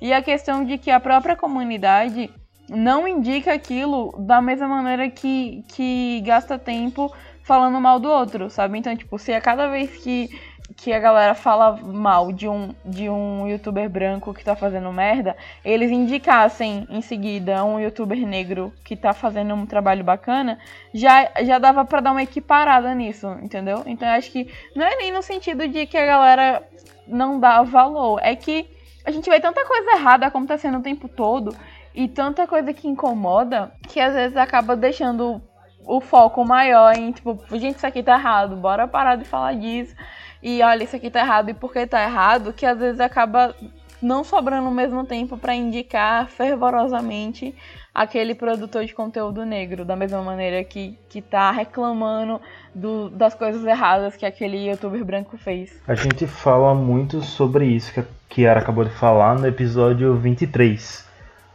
E 0.00 0.12
a 0.12 0.22
questão 0.22 0.64
de 0.64 0.78
que 0.78 0.90
a 0.90 1.00
própria 1.00 1.34
comunidade 1.34 2.30
não 2.68 3.08
indica 3.08 3.52
aquilo 3.52 4.14
da 4.18 4.40
mesma 4.40 4.68
maneira 4.68 5.08
que, 5.08 5.64
que 5.68 6.20
gasta 6.24 6.58
tempo 6.58 7.12
falando 7.42 7.80
mal 7.80 7.98
do 7.98 8.10
outro, 8.10 8.50
sabe? 8.50 8.78
Então, 8.78 8.94
tipo, 8.94 9.18
se 9.18 9.32
a 9.32 9.40
cada 9.40 9.68
vez 9.68 9.96
que, 9.96 10.28
que 10.76 10.92
a 10.92 10.98
galera 10.98 11.34
fala 11.34 11.78
mal 11.78 12.30
de 12.30 12.46
um, 12.46 12.74
de 12.84 13.08
um 13.08 13.48
youtuber 13.48 13.88
branco 13.88 14.34
que 14.34 14.44
tá 14.44 14.54
fazendo 14.54 14.92
merda, 14.92 15.34
eles 15.64 15.90
indicassem 15.90 16.86
em 16.90 17.00
seguida 17.00 17.64
um 17.64 17.80
youtuber 17.80 18.18
negro 18.18 18.70
que 18.84 18.94
tá 18.94 19.14
fazendo 19.14 19.54
um 19.54 19.64
trabalho 19.64 20.04
bacana, 20.04 20.58
já, 20.92 21.30
já 21.42 21.58
dava 21.58 21.86
para 21.86 22.02
dar 22.02 22.12
uma 22.12 22.22
equiparada 22.22 22.94
nisso, 22.94 23.26
entendeu? 23.42 23.82
Então, 23.86 24.06
acho 24.08 24.30
que 24.30 24.52
não 24.76 24.84
é 24.84 24.96
nem 24.96 25.10
no 25.10 25.22
sentido 25.22 25.66
de 25.66 25.86
que 25.86 25.96
a 25.96 26.04
galera 26.04 26.62
não 27.06 27.40
dá 27.40 27.62
valor, 27.62 28.20
é 28.22 28.36
que 28.36 28.68
a 29.08 29.10
gente 29.10 29.30
vê 29.30 29.40
tanta 29.40 29.64
coisa 29.64 29.92
errada 29.92 30.26
acontecendo 30.26 30.76
o 30.76 30.82
tempo 30.82 31.08
todo 31.08 31.56
e 31.94 32.06
tanta 32.06 32.46
coisa 32.46 32.74
que 32.74 32.86
incomoda 32.86 33.72
que 33.88 33.98
às 33.98 34.12
vezes 34.12 34.36
acaba 34.36 34.76
deixando 34.76 35.40
o 35.86 35.98
foco 35.98 36.44
maior 36.44 36.94
em, 36.94 37.10
tipo, 37.10 37.42
gente, 37.52 37.76
isso 37.76 37.86
aqui 37.86 38.02
tá 38.02 38.18
errado, 38.18 38.54
bora 38.54 38.86
parar 38.86 39.16
de 39.16 39.24
falar 39.24 39.54
disso. 39.54 39.96
E 40.42 40.62
olha, 40.62 40.84
isso 40.84 40.94
aqui 40.94 41.08
tá 41.08 41.20
errado 41.20 41.48
e 41.48 41.54
por 41.54 41.72
que 41.72 41.86
tá 41.86 42.02
errado, 42.02 42.52
que 42.52 42.66
às 42.66 42.78
vezes 42.78 43.00
acaba 43.00 43.56
não 44.02 44.22
sobrando 44.22 44.68
o 44.68 44.74
mesmo 44.74 45.02
tempo 45.06 45.38
para 45.38 45.54
indicar 45.54 46.28
fervorosamente 46.28 47.56
aquele 47.98 48.32
produtor 48.32 48.84
de 48.84 48.94
conteúdo 48.94 49.44
negro, 49.44 49.84
da 49.84 49.96
mesma 49.96 50.22
maneira 50.22 50.62
que, 50.62 50.96
que 51.08 51.20
tá 51.20 51.50
reclamando 51.50 52.40
do, 52.72 53.10
das 53.10 53.34
coisas 53.34 53.64
erradas 53.64 54.14
que 54.14 54.24
aquele 54.24 54.70
youtuber 54.70 55.04
branco 55.04 55.36
fez. 55.36 55.82
A 55.86 55.96
gente 55.96 56.24
fala 56.24 56.76
muito 56.76 57.20
sobre 57.22 57.66
isso 57.66 57.92
que 57.92 57.98
a 57.98 58.04
Kiara 58.28 58.60
acabou 58.60 58.84
de 58.84 58.90
falar 58.90 59.36
no 59.36 59.48
episódio 59.48 60.14
23 60.14 61.04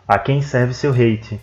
a 0.06 0.20
quem 0.20 0.42
serve 0.42 0.74
seu 0.74 0.92
hate. 0.92 1.40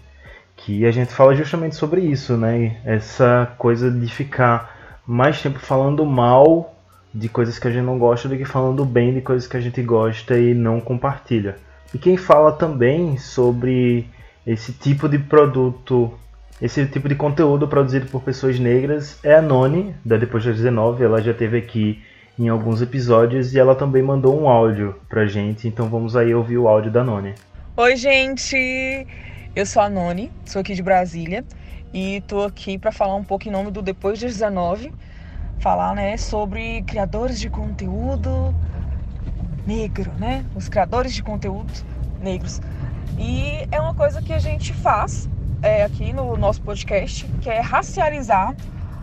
Que 0.54 0.84
a 0.84 0.90
gente 0.90 1.14
fala 1.14 1.34
justamente 1.34 1.76
sobre 1.76 2.02
isso, 2.02 2.36
né? 2.36 2.78
Essa 2.84 3.50
coisa 3.56 3.90
de 3.90 4.06
ficar 4.06 5.00
mais 5.06 5.40
tempo 5.40 5.58
falando 5.58 6.04
mal 6.04 6.74
de 7.14 7.30
coisas 7.30 7.58
que 7.58 7.66
a 7.66 7.70
gente 7.70 7.86
não 7.86 7.98
gosta 7.98 8.28
do 8.28 8.36
que 8.36 8.44
falando 8.44 8.84
bem 8.84 9.14
de 9.14 9.22
coisas 9.22 9.48
que 9.48 9.56
a 9.56 9.60
gente 9.60 9.82
gosta 9.82 10.38
e 10.38 10.52
não 10.52 10.78
compartilha. 10.78 11.56
E 11.94 11.98
quem 11.98 12.18
fala 12.18 12.52
também 12.52 13.16
sobre 13.16 14.06
esse 14.46 14.72
tipo 14.72 15.08
de 15.08 15.18
produto, 15.18 16.12
esse 16.60 16.86
tipo 16.86 17.08
de 17.08 17.14
conteúdo 17.14 17.68
produzido 17.68 18.06
por 18.06 18.22
pessoas 18.22 18.58
negras 18.58 19.18
é 19.22 19.34
a 19.34 19.42
Noni, 19.42 19.94
da 20.04 20.16
Depois 20.16 20.44
das 20.44 20.56
19. 20.56 21.04
Ela 21.04 21.22
já 21.22 21.34
teve 21.34 21.58
aqui 21.58 22.02
em 22.38 22.48
alguns 22.48 22.80
episódios 22.80 23.54
e 23.54 23.58
ela 23.58 23.74
também 23.74 24.02
mandou 24.02 24.40
um 24.40 24.48
áudio 24.48 24.94
pra 25.08 25.26
gente, 25.26 25.68
então 25.68 25.88
vamos 25.88 26.16
aí 26.16 26.34
ouvir 26.34 26.56
o 26.56 26.68
áudio 26.68 26.90
da 26.90 27.04
Noni. 27.04 27.34
Oi, 27.76 27.96
gente! 27.96 29.06
Eu 29.54 29.66
sou 29.66 29.82
a 29.82 29.90
Noni, 29.90 30.32
sou 30.44 30.60
aqui 30.60 30.74
de 30.74 30.82
Brasília 30.82 31.44
e 31.92 32.22
tô 32.26 32.42
aqui 32.42 32.78
para 32.78 32.92
falar 32.92 33.14
um 33.16 33.24
pouco 33.24 33.48
em 33.48 33.50
nome 33.50 33.70
do 33.70 33.82
Depois 33.82 34.18
de 34.18 34.26
19, 34.26 34.92
falar, 35.58 35.94
né, 35.94 36.16
sobre 36.16 36.82
criadores 36.82 37.38
de 37.38 37.50
conteúdo 37.50 38.54
negro, 39.66 40.10
né? 40.18 40.44
Os 40.54 40.68
criadores 40.68 41.12
de 41.12 41.22
conteúdo 41.22 41.72
negros. 42.22 42.60
E 43.20 43.68
é 43.70 43.78
uma 43.78 43.92
coisa 43.92 44.22
que 44.22 44.32
a 44.32 44.38
gente 44.38 44.72
faz 44.72 45.28
é, 45.62 45.82
aqui 45.82 46.10
no 46.10 46.38
nosso 46.38 46.62
podcast, 46.62 47.26
que 47.42 47.50
é 47.50 47.60
racializar 47.60 48.56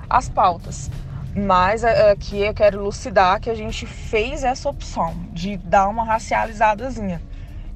as 0.10 0.28
pautas. 0.28 0.90
Mas 1.36 1.84
é, 1.84 2.10
aqui 2.10 2.40
eu 2.40 2.52
quero 2.52 2.80
elucidar 2.80 3.40
que 3.40 3.48
a 3.48 3.54
gente 3.54 3.86
fez 3.86 4.44
essa 4.44 4.68
opção 4.68 5.14
de 5.32 5.56
dar 5.58 5.88
uma 5.88 6.04
racializadazinha. 6.04 7.22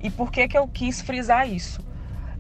E 0.02 0.10
por 0.10 0.32
que, 0.32 0.48
que 0.48 0.58
eu 0.58 0.68
quis 0.68 1.00
frisar 1.00 1.48
isso? 1.48 1.80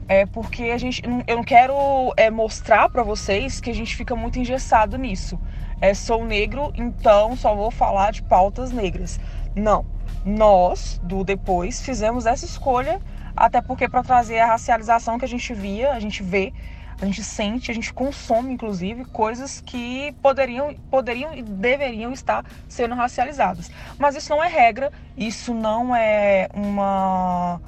É 0.07 0.25
porque 0.25 0.63
a 0.63 0.79
gente, 0.79 1.03
eu 1.27 1.35
não 1.35 1.43
quero 1.43 1.75
é, 2.17 2.31
mostrar 2.31 2.89
para 2.89 3.03
vocês 3.03 3.61
que 3.61 3.69
a 3.69 3.75
gente 3.75 3.95
fica 3.95 4.15
muito 4.15 4.39
engessado 4.39 4.97
nisso. 4.97 5.39
É, 5.79 5.93
sou 5.93 6.25
negro, 6.25 6.73
então 6.75 7.35
só 7.35 7.53
vou 7.53 7.69
falar 7.69 8.11
de 8.11 8.23
pautas 8.23 8.71
negras. 8.71 9.19
Não. 9.55 9.85
Nós, 10.25 10.99
do 11.03 11.23
depois, 11.23 11.81
fizemos 11.81 12.25
essa 12.25 12.45
escolha, 12.45 12.99
até 13.35 13.61
porque 13.61 13.87
para 13.89 14.03
trazer 14.03 14.39
a 14.39 14.47
racialização 14.47 15.17
que 15.17 15.25
a 15.25 15.27
gente 15.27 15.53
via, 15.53 15.91
a 15.93 15.99
gente 15.99 16.23
vê 16.23 16.53
a 17.01 17.05
gente 17.05 17.23
sente, 17.23 17.71
a 17.71 17.73
gente 17.73 17.91
consome, 17.91 18.53
inclusive, 18.53 19.05
coisas 19.05 19.59
que 19.59 20.13
poderiam, 20.21 20.75
poderiam 20.89 21.33
e 21.33 21.41
deveriam 21.41 22.13
estar 22.13 22.45
sendo 22.69 22.93
racializadas. 22.93 23.71
Mas 23.97 24.15
isso 24.15 24.29
não 24.29 24.43
é 24.43 24.47
regra, 24.47 24.91
isso 25.17 25.51
não 25.51 25.95
é 25.95 26.47
uma 26.53 27.59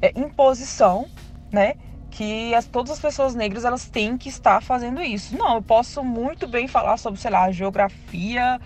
é, 0.00 0.18
imposição, 0.18 1.06
né? 1.52 1.74
Que 2.10 2.54
as, 2.54 2.64
todas 2.66 2.92
as 2.92 3.00
pessoas 3.00 3.34
negras 3.34 3.66
elas 3.66 3.84
têm 3.84 4.16
que 4.16 4.30
estar 4.30 4.62
fazendo 4.62 5.02
isso. 5.02 5.36
Não, 5.36 5.56
eu 5.56 5.62
posso 5.62 6.02
muito 6.02 6.48
bem 6.48 6.66
falar 6.66 6.96
sobre, 6.96 7.20
sei 7.20 7.30
lá, 7.30 7.50
geografia 7.52 8.58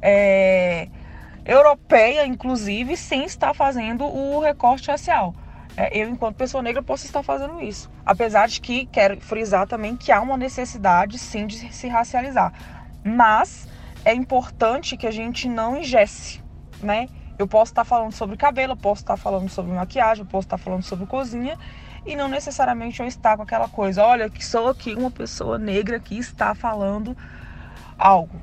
é, 0.00 0.88
europeia, 1.44 2.24
inclusive, 2.24 2.96
sem 2.96 3.24
estar 3.24 3.52
fazendo 3.52 4.04
o 4.06 4.40
recorte 4.40 4.90
racial 4.90 5.34
eu, 5.92 6.08
enquanto 6.08 6.36
pessoa 6.36 6.62
negra, 6.62 6.82
posso 6.82 7.06
estar 7.06 7.22
fazendo 7.22 7.60
isso. 7.60 7.90
Apesar 8.04 8.46
de 8.46 8.60
que 8.60 8.86
quero 8.86 9.20
frisar 9.20 9.66
também 9.66 9.96
que 9.96 10.12
há 10.12 10.20
uma 10.20 10.36
necessidade, 10.36 11.18
sim, 11.18 11.46
de 11.46 11.72
se 11.72 11.88
racializar. 11.88 12.52
Mas 13.02 13.66
é 14.04 14.12
importante 14.12 14.96
que 14.96 15.06
a 15.06 15.10
gente 15.10 15.48
não 15.48 15.78
ingesse, 15.78 16.40
né? 16.82 17.08
Eu 17.38 17.48
posso 17.48 17.72
estar 17.72 17.84
falando 17.84 18.12
sobre 18.12 18.36
cabelo, 18.36 18.76
posso 18.76 19.02
estar 19.02 19.16
falando 19.16 19.48
sobre 19.48 19.72
maquiagem, 19.72 20.24
posso 20.24 20.46
estar 20.46 20.58
falando 20.58 20.82
sobre 20.82 21.06
cozinha 21.06 21.56
e 22.04 22.14
não 22.14 22.28
necessariamente 22.28 23.00
eu 23.00 23.06
estar 23.06 23.36
com 23.36 23.42
aquela 23.42 23.68
coisa, 23.68 24.04
olha, 24.04 24.28
que 24.28 24.44
sou 24.44 24.68
aqui 24.68 24.94
uma 24.94 25.10
pessoa 25.10 25.58
negra 25.58 25.98
que 25.98 26.18
está 26.18 26.54
falando 26.54 27.16
algo, 27.96 28.40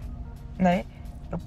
né? 0.57 0.85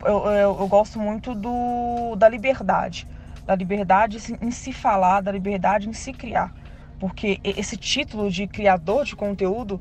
Eu, 0.04 0.26
eu, 0.26 0.58
eu 0.60 0.68
gosto 0.68 0.98
muito 0.98 1.34
do, 1.34 2.14
da 2.16 2.28
liberdade 2.28 3.06
da 3.46 3.54
liberdade 3.54 4.18
em 4.40 4.50
se 4.50 4.72
falar, 4.72 5.20
da 5.20 5.32
liberdade 5.32 5.88
em 5.88 5.92
se 5.92 6.12
criar. 6.12 6.52
Porque 6.98 7.40
esse 7.42 7.76
título 7.76 8.30
de 8.30 8.46
criador 8.46 9.04
de 9.04 9.16
conteúdo, 9.16 9.80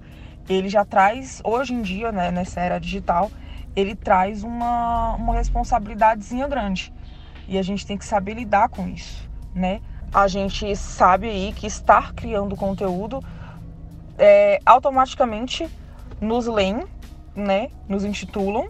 ele 0.49 0.69
já 0.69 0.83
traz, 0.83 1.41
hoje 1.43 1.73
em 1.73 1.81
dia, 1.81 2.11
né, 2.11 2.31
nessa 2.31 2.61
era 2.61 2.79
digital, 2.79 3.31
ele 3.75 3.95
traz 3.95 4.43
uma, 4.43 5.13
uma 5.15 5.33
responsabilidadezinha 5.35 6.47
grande. 6.47 6.91
E 7.47 7.57
a 7.57 7.61
gente 7.61 7.85
tem 7.85 7.97
que 7.97 8.05
saber 8.05 8.33
lidar 8.33 8.69
com 8.69 8.87
isso, 8.87 9.29
né? 9.53 9.81
A 10.13 10.27
gente 10.27 10.75
sabe 10.75 11.29
aí 11.29 11.53
que 11.53 11.67
estar 11.67 12.13
criando 12.13 12.55
conteúdo 12.55 13.23
é, 14.17 14.59
automaticamente 14.65 15.69
nos 16.19 16.47
leem, 16.47 16.85
né? 17.35 17.69
Nos 17.87 18.03
intitulam, 18.03 18.67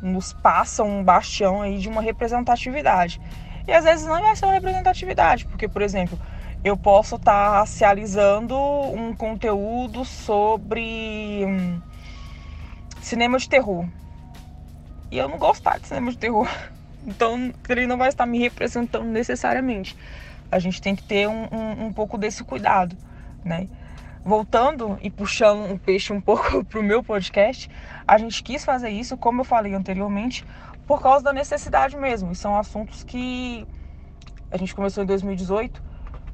nos 0.00 0.32
passam 0.32 0.88
um 0.88 1.04
bastião 1.04 1.62
aí 1.62 1.78
de 1.78 1.88
uma 1.88 2.00
representatividade. 2.00 3.20
E 3.68 3.72
às 3.72 3.84
vezes 3.84 4.06
não 4.06 4.22
vai 4.22 4.34
ser 4.34 4.46
uma 4.46 4.54
representatividade, 4.54 5.44
porque, 5.44 5.68
por 5.68 5.82
exemplo, 5.82 6.18
eu 6.64 6.74
posso 6.74 7.16
estar 7.16 7.50
tá 7.50 7.58
racializando 7.58 8.56
um 8.56 9.14
conteúdo 9.14 10.06
sobre 10.06 11.44
hum, 11.46 11.78
cinema 13.02 13.38
de 13.38 13.46
terror. 13.46 13.86
E 15.10 15.18
eu 15.18 15.28
não 15.28 15.36
gostar 15.36 15.78
de 15.78 15.86
cinema 15.86 16.10
de 16.10 16.16
terror. 16.16 16.48
Então 17.06 17.54
ele 17.70 17.86
não 17.86 17.96
vai 17.96 18.08
estar 18.08 18.26
me 18.26 18.38
representando 18.38 19.04
necessariamente. 19.04 19.96
A 20.52 20.58
gente 20.58 20.82
tem 20.82 20.94
que 20.94 21.02
ter 21.02 21.26
um, 21.26 21.46
um, 21.50 21.86
um 21.86 21.92
pouco 21.92 22.18
desse 22.18 22.44
cuidado, 22.44 22.94
né? 23.42 23.66
Voltando 24.22 24.98
e 25.00 25.08
puxando 25.08 25.72
um 25.72 25.78
peixe 25.78 26.12
um 26.12 26.20
pouco 26.20 26.62
para 26.64 26.78
o 26.78 26.82
meu 26.82 27.02
podcast, 27.02 27.70
a 28.06 28.18
gente 28.18 28.42
quis 28.42 28.62
fazer 28.62 28.90
isso, 28.90 29.16
como 29.16 29.40
eu 29.40 29.44
falei 29.44 29.74
anteriormente, 29.74 30.44
por 30.88 31.02
causa 31.02 31.22
da 31.22 31.32
necessidade 31.34 31.96
mesmo. 31.96 32.32
E 32.32 32.34
são 32.34 32.58
assuntos 32.58 33.04
que 33.04 33.66
a 34.50 34.56
gente 34.56 34.74
começou 34.74 35.04
em 35.04 35.06
2018, 35.06 35.82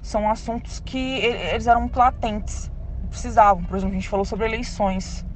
são 0.00 0.30
assuntos 0.30 0.78
que 0.78 1.16
eles 1.16 1.66
eram 1.66 1.88
platentes, 1.88 2.70
precisavam. 3.10 3.64
Por 3.64 3.76
exemplo, 3.76 3.96
a 3.96 3.98
gente 3.98 4.08
falou 4.08 4.24
sobre 4.24 4.46
eleições 4.46 5.26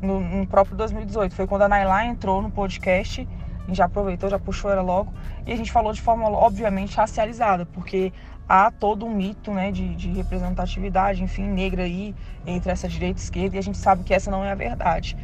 no, 0.00 0.20
no 0.20 0.46
próprio 0.46 0.74
2018. 0.76 1.34
Foi 1.34 1.46
quando 1.46 1.62
a 1.62 1.68
Nailá 1.68 2.06
entrou 2.06 2.40
no 2.40 2.50
podcast, 2.50 3.28
a 3.62 3.66
gente 3.66 3.76
já 3.76 3.84
aproveitou, 3.84 4.30
já 4.30 4.38
puxou 4.38 4.70
ela 4.70 4.80
logo, 4.80 5.12
e 5.46 5.52
a 5.52 5.56
gente 5.56 5.70
falou 5.70 5.92
de 5.92 6.00
forma, 6.00 6.24
obviamente, 6.30 6.96
racializada, 6.96 7.66
porque 7.66 8.10
há 8.48 8.70
todo 8.70 9.04
um 9.04 9.14
mito 9.14 9.52
né, 9.52 9.70
de, 9.70 9.94
de 9.94 10.10
representatividade, 10.12 11.22
enfim, 11.22 11.46
negra 11.46 11.82
aí, 11.82 12.14
entre 12.46 12.72
essa 12.72 12.88
direita 12.88 13.20
e 13.20 13.22
esquerda, 13.22 13.56
e 13.56 13.58
a 13.58 13.62
gente 13.62 13.76
sabe 13.76 14.02
que 14.02 14.14
essa 14.14 14.30
não 14.30 14.42
é 14.42 14.50
a 14.50 14.54
verdade. 14.54 15.14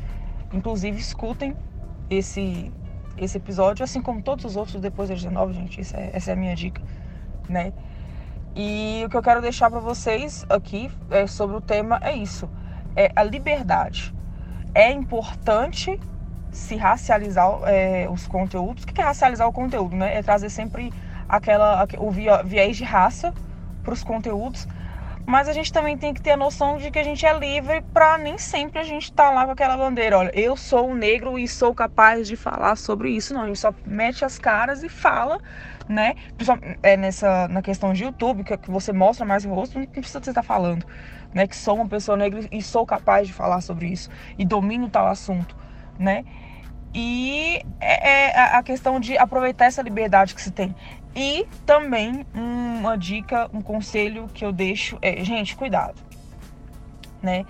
Inclusive, 0.53 0.99
escutem 0.99 1.57
esse 2.11 2.73
esse 3.21 3.37
episódio, 3.37 3.85
assim 3.85 4.01
como 4.01 4.23
todos 4.23 4.45
os 4.45 4.57
outros 4.57 4.81
depois 4.81 5.09
das 5.09 5.23
19, 5.23 5.53
gente. 5.55 5.81
É, 5.95 6.11
essa 6.13 6.31
é 6.31 6.35
a 6.35 6.37
minha 6.37 6.55
dica, 6.55 6.81
né? 7.49 7.73
E 8.57 9.03
o 9.07 9.09
que 9.09 9.17
eu 9.17 9.23
quero 9.23 9.41
deixar 9.41 9.71
para 9.71 9.81
vocês 9.81 10.45
aqui 10.49 10.91
é, 11.11 11.27
sobre 11.27 11.57
o 11.57 11.61
tema 11.61 11.99
é 12.03 12.15
isso: 12.15 12.49
é 12.97 13.11
a 13.15 13.23
liberdade. 13.23 14.15
É 14.75 14.91
importante 14.91 15.99
se 16.51 16.77
racializar 16.77 17.61
é, 17.65 18.09
os 18.11 18.27
conteúdos. 18.27 18.85
O 18.85 18.87
que 18.87 19.01
é 19.01 19.05
racializar 19.05 19.47
o 19.49 19.53
conteúdo, 19.53 19.95
né? 19.97 20.17
É 20.17 20.23
trazer 20.23 20.51
sempre 20.51 20.93
aquela 21.29 21.87
o 21.99 22.11
viés 22.11 22.77
de 22.77 22.85
raça 22.85 23.35
para 23.83 23.93
os 23.93 24.03
conteúdos 24.03 24.67
mas 25.29 25.47
a 25.47 25.53
gente 25.53 25.71
também 25.71 25.99
tem 25.99 26.15
que 26.15 26.23
ter 26.23 26.31
a 26.31 26.37
noção 26.39 26.79
de 26.79 26.91
que 26.91 26.99
a 26.99 27.05
gente 27.05 27.27
é 27.27 27.39
livre 27.39 27.83
para 27.93 28.17
nem 28.17 28.39
sempre 28.39 28.79
a 28.79 28.83
gente 28.83 29.13
tá 29.13 29.31
lá 29.31 29.45
com 29.45 29.51
aquela 29.51 29.77
bandeira, 29.77 30.17
olha, 30.17 30.31
eu 30.33 30.57
sou 30.57 30.95
negro 30.95 31.39
e 31.39 31.47
sou 31.47 31.75
capaz 31.75 32.27
de 32.27 32.35
falar 32.35 32.77
sobre 32.77 33.11
isso. 33.11 33.35
Não, 33.35 33.43
a 33.43 33.47
gente 33.47 33.59
só 33.59 33.75
mete 33.85 34.25
as 34.25 34.39
caras 34.39 34.83
e 34.83 34.89
fala, 34.89 35.39
né? 35.87 36.15
É 36.83 36.97
nessa 36.97 37.47
na 37.49 37.61
questão 37.61 37.93
de 37.93 38.05
YouTube, 38.05 38.43
que, 38.43 38.57
que 38.57 38.71
você 38.71 38.91
mostra 38.91 39.27
mais 39.27 39.45
o 39.45 39.51
rosto, 39.51 39.79
não 39.79 39.85
precisa 39.85 40.19
você 40.19 40.31
estar 40.31 40.41
tá 40.41 40.43
falando, 40.43 40.87
né, 41.35 41.47
que 41.47 41.55
sou 41.55 41.75
uma 41.75 41.87
pessoa 41.87 42.17
negra 42.17 42.41
e 42.51 42.63
sou 42.63 42.87
capaz 42.87 43.27
de 43.27 43.35
falar 43.35 43.61
sobre 43.61 43.87
isso 43.87 44.09
e 44.39 44.47
domino 44.47 44.89
tal 44.89 45.07
assunto, 45.07 45.55
né? 45.99 46.25
E 46.95 47.61
é, 47.81 48.31
é 48.31 48.57
a 48.57 48.63
questão 48.63 48.99
de 48.99 49.19
aproveitar 49.19 49.67
essa 49.67 49.83
liberdade 49.83 50.35
que 50.35 50.41
se 50.41 50.51
tem. 50.51 50.75
E 51.15 51.47
também 51.67 52.27
uma 52.35 52.97
dica, 52.97 53.51
um 53.53 53.61
conselho 53.61 54.29
que 54.33 54.45
eu 54.45 54.53
deixo 54.53 54.99
é, 55.03 55.25
gente, 55.25 55.57
cuidado, 55.57 56.01
né? 57.23 57.45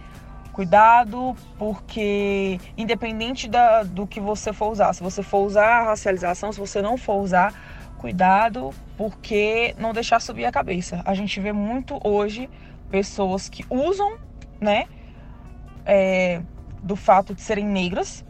Cuidado, 0.52 1.36
porque 1.56 2.58
independente 2.76 3.48
da, 3.48 3.84
do 3.84 4.06
que 4.06 4.20
você 4.20 4.52
for 4.52 4.72
usar, 4.72 4.92
se 4.92 5.02
você 5.02 5.22
for 5.22 5.46
usar 5.46 5.66
a 5.66 5.84
racialização, 5.84 6.50
se 6.50 6.58
você 6.58 6.82
não 6.82 6.96
for 6.96 7.22
usar, 7.22 7.54
cuidado, 7.98 8.70
porque 8.96 9.74
não 9.78 9.92
deixar 9.92 10.20
subir 10.20 10.46
a 10.46 10.52
cabeça. 10.52 11.00
A 11.04 11.14
gente 11.14 11.38
vê 11.38 11.52
muito 11.52 12.00
hoje 12.02 12.50
pessoas 12.90 13.48
que 13.48 13.64
usam, 13.70 14.18
né, 14.60 14.86
é, 15.86 16.42
do 16.82 16.96
fato 16.96 17.34
de 17.34 17.40
serem 17.40 17.66
negras 17.66 18.24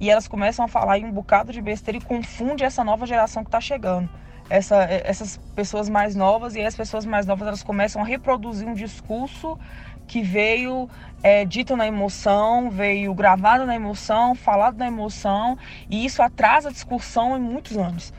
e 0.00 0.10
elas 0.10 0.26
começam 0.26 0.64
a 0.64 0.68
falar 0.68 0.98
em 0.98 1.04
um 1.04 1.12
bocado 1.12 1.52
de 1.52 1.60
besteira 1.60 1.98
e 1.98 2.00
confunde 2.00 2.64
essa 2.64 2.82
nova 2.82 3.06
geração 3.06 3.44
que 3.44 3.48
está 3.48 3.60
chegando 3.60 4.10
essa, 4.52 4.84
essas 4.84 5.38
pessoas 5.56 5.88
mais 5.88 6.14
novas 6.14 6.54
e 6.54 6.60
as 6.60 6.76
pessoas 6.76 7.06
mais 7.06 7.24
novas 7.24 7.48
elas 7.48 7.62
começam 7.62 8.02
a 8.02 8.04
reproduzir 8.04 8.68
um 8.68 8.74
discurso 8.74 9.58
que 10.06 10.22
veio 10.22 10.90
é, 11.22 11.46
dito 11.46 11.74
na 11.74 11.86
emoção, 11.86 12.68
veio 12.68 13.14
gravado 13.14 13.64
na 13.64 13.74
emoção, 13.74 14.34
falado 14.34 14.76
na 14.76 14.86
emoção, 14.86 15.56
e 15.88 16.04
isso 16.04 16.22
atrasa 16.22 16.68
a 16.68 16.72
discussão 16.72 17.34
em 17.34 17.40
muitos 17.40 17.78
anos. 17.78 18.12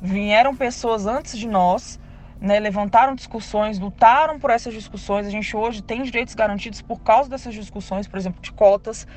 Vieram 0.00 0.54
pessoas 0.54 1.06
antes 1.08 1.36
de 1.36 1.48
nós, 1.48 1.98
né, 2.40 2.60
levantaram 2.60 3.16
discussões, 3.16 3.80
lutaram 3.80 4.38
por 4.38 4.50
essas 4.50 4.72
discussões. 4.72 5.26
A 5.26 5.30
gente 5.30 5.56
hoje 5.56 5.82
tem 5.82 6.04
direitos 6.04 6.36
garantidos 6.36 6.80
por 6.80 7.00
causa 7.00 7.28
dessas 7.28 7.52
discussões, 7.52 8.06
por 8.06 8.16
exemplo, 8.16 8.40
de 8.40 8.52
cotas. 8.52 9.08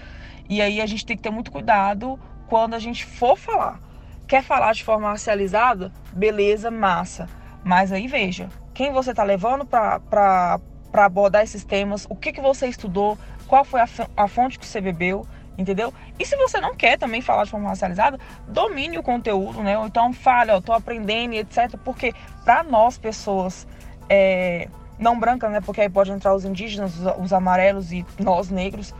E 0.49 0.59
aí 0.59 0.81
a 0.81 0.87
gente 0.87 1.05
tem 1.05 1.15
que 1.15 1.21
ter 1.21 1.29
muito 1.29 1.51
cuidado 1.51 2.19
quando 2.47 2.73
a 2.73 2.79
gente 2.79 3.05
for 3.05 3.37
falar. 3.37 3.79
Quer 4.27 4.43
falar 4.43 4.73
de 4.73 4.83
forma 4.83 5.09
racializada? 5.09 5.91
Beleza, 6.11 6.71
massa. 6.71 7.27
Mas 7.63 7.91
aí 7.91 8.07
veja, 8.07 8.49
quem 8.73 8.91
você 8.91 9.11
está 9.11 9.23
levando 9.23 9.65
para 9.65 10.59
abordar 10.93 11.43
esses 11.43 11.63
temas, 11.63 12.05
o 12.09 12.15
que, 12.15 12.31
que 12.31 12.41
você 12.41 12.67
estudou, 12.67 13.17
qual 13.47 13.63
foi 13.63 13.81
a, 13.81 13.87
a 14.17 14.27
fonte 14.27 14.59
que 14.59 14.65
você 14.65 14.81
bebeu, 14.81 15.25
entendeu? 15.57 15.93
E 16.19 16.25
se 16.25 16.35
você 16.35 16.59
não 16.59 16.75
quer 16.75 16.97
também 16.97 17.21
falar 17.21 17.45
de 17.45 17.51
forma 17.51 17.69
racializada, 17.69 18.19
domine 18.47 18.97
o 18.97 19.03
conteúdo, 19.03 19.61
né? 19.61 19.77
Ou 19.77 19.87
então 19.87 20.11
fale, 20.11 20.51
ó, 20.51 20.59
tô 20.59 20.73
aprendendo 20.73 21.33
e 21.33 21.39
etc. 21.39 21.77
Porque 21.83 22.13
para 22.43 22.63
nós, 22.63 22.97
pessoas 22.97 23.67
é, 24.09 24.67
não 24.97 25.19
branca, 25.19 25.49
né? 25.49 25.61
Porque 25.61 25.81
aí 25.81 25.89
pode 25.89 26.11
entrar 26.11 26.33
os 26.33 26.45
indígenas, 26.45 26.97
os, 26.97 27.13
os 27.19 27.33
amarelos 27.33 27.91
e 27.91 28.05
nós 28.19 28.49
negros. 28.49 28.93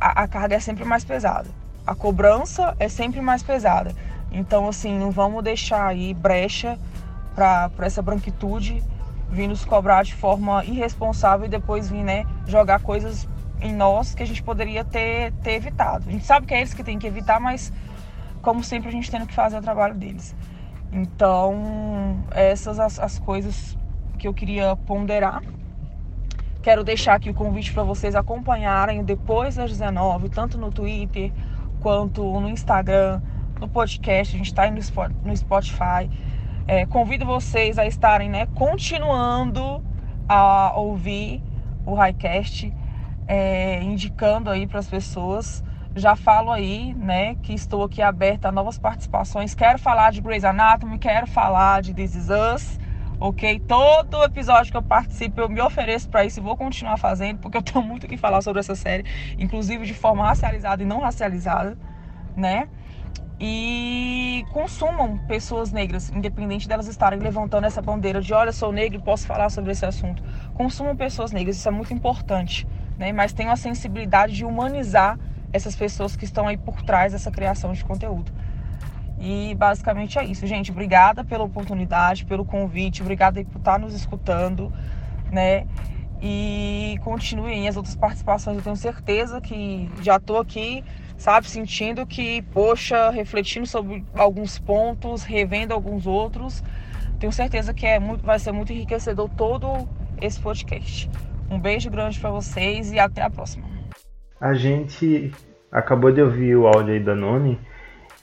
A, 0.00 0.22
a, 0.22 0.28
carga 0.28 0.56
é 0.56 0.60
sempre 0.60 0.84
mais 0.84 1.04
pesada. 1.04 1.50
A 1.86 1.94
cobrança 1.94 2.76
é 2.78 2.88
sempre 2.88 3.20
mais 3.20 3.42
pesada. 3.42 3.94
Então, 4.32 4.68
assim, 4.68 4.98
não 4.98 5.10
vamos 5.10 5.44
deixar 5.44 5.86
aí 5.86 6.14
brecha 6.14 6.78
para 7.34 7.70
essa 7.80 8.02
branquitude 8.02 8.82
vir 9.30 9.48
nos 9.48 9.64
cobrar 9.64 10.02
de 10.02 10.14
forma 10.14 10.64
irresponsável 10.64 11.46
e 11.46 11.48
depois 11.48 11.88
vir, 11.88 12.02
né, 12.02 12.26
jogar 12.46 12.80
coisas 12.80 13.28
em 13.60 13.74
nós 13.74 14.14
que 14.14 14.22
a 14.22 14.26
gente 14.26 14.42
poderia 14.42 14.84
ter, 14.84 15.32
ter 15.42 15.52
evitado. 15.52 16.08
A 16.08 16.12
gente 16.12 16.24
sabe 16.24 16.46
que 16.46 16.54
é 16.54 16.58
eles 16.58 16.74
que 16.74 16.82
tem 16.82 16.98
que 16.98 17.06
evitar, 17.06 17.40
mas 17.40 17.72
como 18.42 18.62
sempre 18.62 18.88
a 18.88 18.92
gente 18.92 19.10
tendo 19.10 19.26
que 19.26 19.34
fazer 19.34 19.58
o 19.58 19.62
trabalho 19.62 19.94
deles. 19.94 20.34
Então, 20.92 22.22
essas 22.32 22.78
as, 22.78 22.98
as 22.98 23.18
coisas 23.18 23.78
que 24.18 24.28
eu 24.28 24.34
queria 24.34 24.76
ponderar. 24.76 25.42
Quero 26.62 26.84
deixar 26.84 27.14
aqui 27.14 27.30
o 27.30 27.34
convite 27.34 27.72
para 27.72 27.82
vocês 27.82 28.14
acompanharem 28.14 29.02
depois 29.02 29.56
das 29.56 29.70
19, 29.70 30.28
tanto 30.28 30.58
no 30.58 30.70
Twitter 30.70 31.32
quanto 31.80 32.22
no 32.38 32.48
Instagram, 32.48 33.20
no 33.62 33.68
podcast. 33.68 34.34
A 34.34 34.38
gente 34.38 34.48
está 34.48 34.70
no 34.70 35.36
Spotify. 35.36 36.10
É, 36.66 36.86
convido 36.86 37.24
vocês 37.24 37.78
a 37.78 37.86
estarem 37.86 38.28
né, 38.28 38.46
continuando 38.54 39.82
a 40.28 40.72
ouvir 40.76 41.42
o 41.84 41.94
Highcast, 41.94 42.72
é, 43.26 43.82
indicando 43.82 44.50
aí 44.50 44.66
para 44.66 44.78
as 44.78 44.88
pessoas. 44.88 45.64
Já 45.94 46.16
falo 46.16 46.50
aí, 46.50 46.94
né, 46.94 47.34
que 47.36 47.52
estou 47.52 47.84
aqui 47.84 48.00
aberta 48.00 48.48
a 48.48 48.52
novas 48.52 48.78
participações. 48.78 49.54
Quero 49.54 49.78
falar 49.78 50.12
de 50.12 50.20
Grey's 50.20 50.44
Anatomy, 50.44 50.98
quero 50.98 51.26
falar 51.26 51.82
de 51.82 51.92
This 51.92 52.14
Is 52.14 52.28
Us 52.30 52.78
ok? 53.22 53.60
Todo 53.60 54.24
episódio 54.24 54.72
que 54.72 54.76
eu 54.76 54.82
participo 54.82 55.40
eu 55.40 55.48
me 55.48 55.60
ofereço 55.60 56.08
para 56.08 56.24
isso 56.24 56.40
e 56.40 56.42
vou 56.42 56.56
continuar 56.56 56.96
fazendo, 56.96 57.38
porque 57.38 57.56
eu 57.56 57.62
tenho 57.62 57.84
muito 57.84 58.04
o 58.04 58.08
que 58.08 58.16
falar 58.16 58.42
sobre 58.42 58.58
essa 58.58 58.74
série, 58.74 59.04
inclusive 59.38 59.86
de 59.86 59.94
forma 59.94 60.24
racializada 60.26 60.82
e 60.82 60.86
não 60.86 60.98
racializada, 60.98 61.78
né? 62.36 62.68
E 63.40 64.44
consumam 64.52 65.18
pessoas 65.26 65.72
negras, 65.72 66.10
independente 66.10 66.68
delas 66.68 66.86
estarem 66.86 67.18
levantando 67.18 67.66
essa 67.66 67.82
bandeira 67.82 68.20
de 68.20 68.32
olha, 68.32 68.52
sou 68.52 68.72
negro 68.72 68.98
e 68.98 69.02
posso 69.02 69.26
falar 69.26 69.50
sobre 69.50 69.72
esse 69.72 69.84
assunto. 69.84 70.22
Consumam 70.54 70.94
pessoas 70.94 71.32
negras, 71.32 71.56
isso 71.56 71.68
é 71.68 71.72
muito 71.72 71.92
importante, 71.92 72.66
né? 72.98 73.12
Mas 73.12 73.32
tenham 73.32 73.52
a 73.52 73.56
sensibilidade 73.56 74.34
de 74.34 74.44
humanizar 74.44 75.18
essas 75.52 75.74
pessoas 75.74 76.14
que 76.16 76.24
estão 76.24 76.46
aí 76.46 76.56
por 76.56 76.82
trás 76.82 77.12
dessa 77.12 77.30
criação 77.30 77.72
de 77.72 77.84
conteúdo. 77.84 78.32
E 79.18 79.54
basicamente 79.54 80.18
é 80.18 80.24
isso, 80.24 80.46
gente. 80.46 80.70
Obrigada 80.70 81.24
pela 81.24 81.44
oportunidade, 81.44 82.24
pelo 82.24 82.44
convite, 82.44 83.02
obrigada 83.02 83.44
por 83.44 83.58
estar 83.58 83.78
nos 83.78 83.94
escutando, 83.94 84.72
né? 85.30 85.66
E 86.20 86.96
continuem 87.02 87.68
as 87.68 87.76
outras 87.76 87.96
participações. 87.96 88.56
Eu 88.56 88.62
tenho 88.62 88.76
certeza 88.76 89.40
que 89.40 89.90
já 90.00 90.16
estou 90.16 90.38
aqui, 90.38 90.84
sabe, 91.22 91.48
sentindo 91.48 92.04
que, 92.04 92.42
poxa, 92.52 93.08
refletindo 93.10 93.64
sobre 93.64 94.04
alguns 94.12 94.58
pontos, 94.58 95.22
revendo 95.22 95.72
alguns 95.72 96.04
outros. 96.04 96.64
Tenho 97.20 97.32
certeza 97.32 97.72
que 97.72 97.86
é 97.86 98.00
muito, 98.00 98.26
vai 98.26 98.40
ser 98.40 98.50
muito 98.50 98.72
enriquecedor 98.72 99.30
todo 99.36 99.88
esse 100.20 100.40
podcast. 100.40 101.08
Um 101.48 101.60
beijo 101.60 101.88
grande 101.88 102.18
para 102.18 102.30
vocês 102.30 102.90
e 102.90 102.98
até 102.98 103.22
a 103.22 103.30
próxima. 103.30 103.64
A 104.40 104.52
gente 104.54 105.30
acabou 105.70 106.10
de 106.10 106.20
ouvir 106.20 106.56
o 106.56 106.66
áudio 106.66 106.92
aí 106.92 106.98
da 106.98 107.14
Noni 107.14 107.56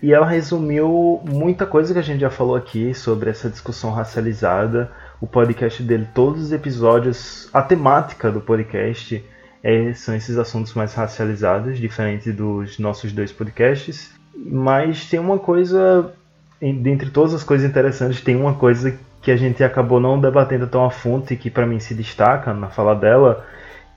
e 0.03 0.11
ela 0.11 0.27
resumiu 0.27 1.21
muita 1.23 1.65
coisa 1.65 1.93
que 1.93 1.99
a 1.99 2.03
gente 2.03 2.19
já 2.19 2.29
falou 2.29 2.57
aqui 2.57 2.93
sobre 2.93 3.29
essa 3.29 3.49
discussão 3.49 3.91
racializada. 3.91 4.91
O 5.21 5.27
podcast 5.27 5.81
dele, 5.83 6.05
todos 6.13 6.43
os 6.43 6.51
episódios, 6.51 7.49
a 7.53 7.61
temática 7.61 8.29
do 8.29 8.41
podcast 8.41 9.23
é, 9.63 9.93
são 9.93 10.15
esses 10.15 10.37
assuntos 10.37 10.73
mais 10.73 10.93
racializados, 10.93 11.77
diferente 11.77 12.31
dos 12.31 12.79
nossos 12.79 13.11
dois 13.11 13.31
podcasts. 13.31 14.11
Mas 14.35 15.09
tem 15.09 15.19
uma 15.19 15.37
coisa, 15.37 16.13
dentre 16.61 17.09
todas 17.09 17.33
as 17.33 17.43
coisas 17.43 17.69
interessantes, 17.69 18.21
tem 18.21 18.35
uma 18.35 18.53
coisa 18.53 18.97
que 19.21 19.31
a 19.31 19.35
gente 19.35 19.63
acabou 19.63 19.99
não 19.99 20.19
debatendo 20.19 20.65
tão 20.67 20.85
a 20.85 20.89
fundo 20.89 21.25
e 21.31 21.35
que 21.35 21.49
para 21.49 21.65
mim 21.65 21.79
se 21.79 21.93
destaca 21.93 22.53
na 22.53 22.67
fala 22.67 22.95
dela, 22.95 23.45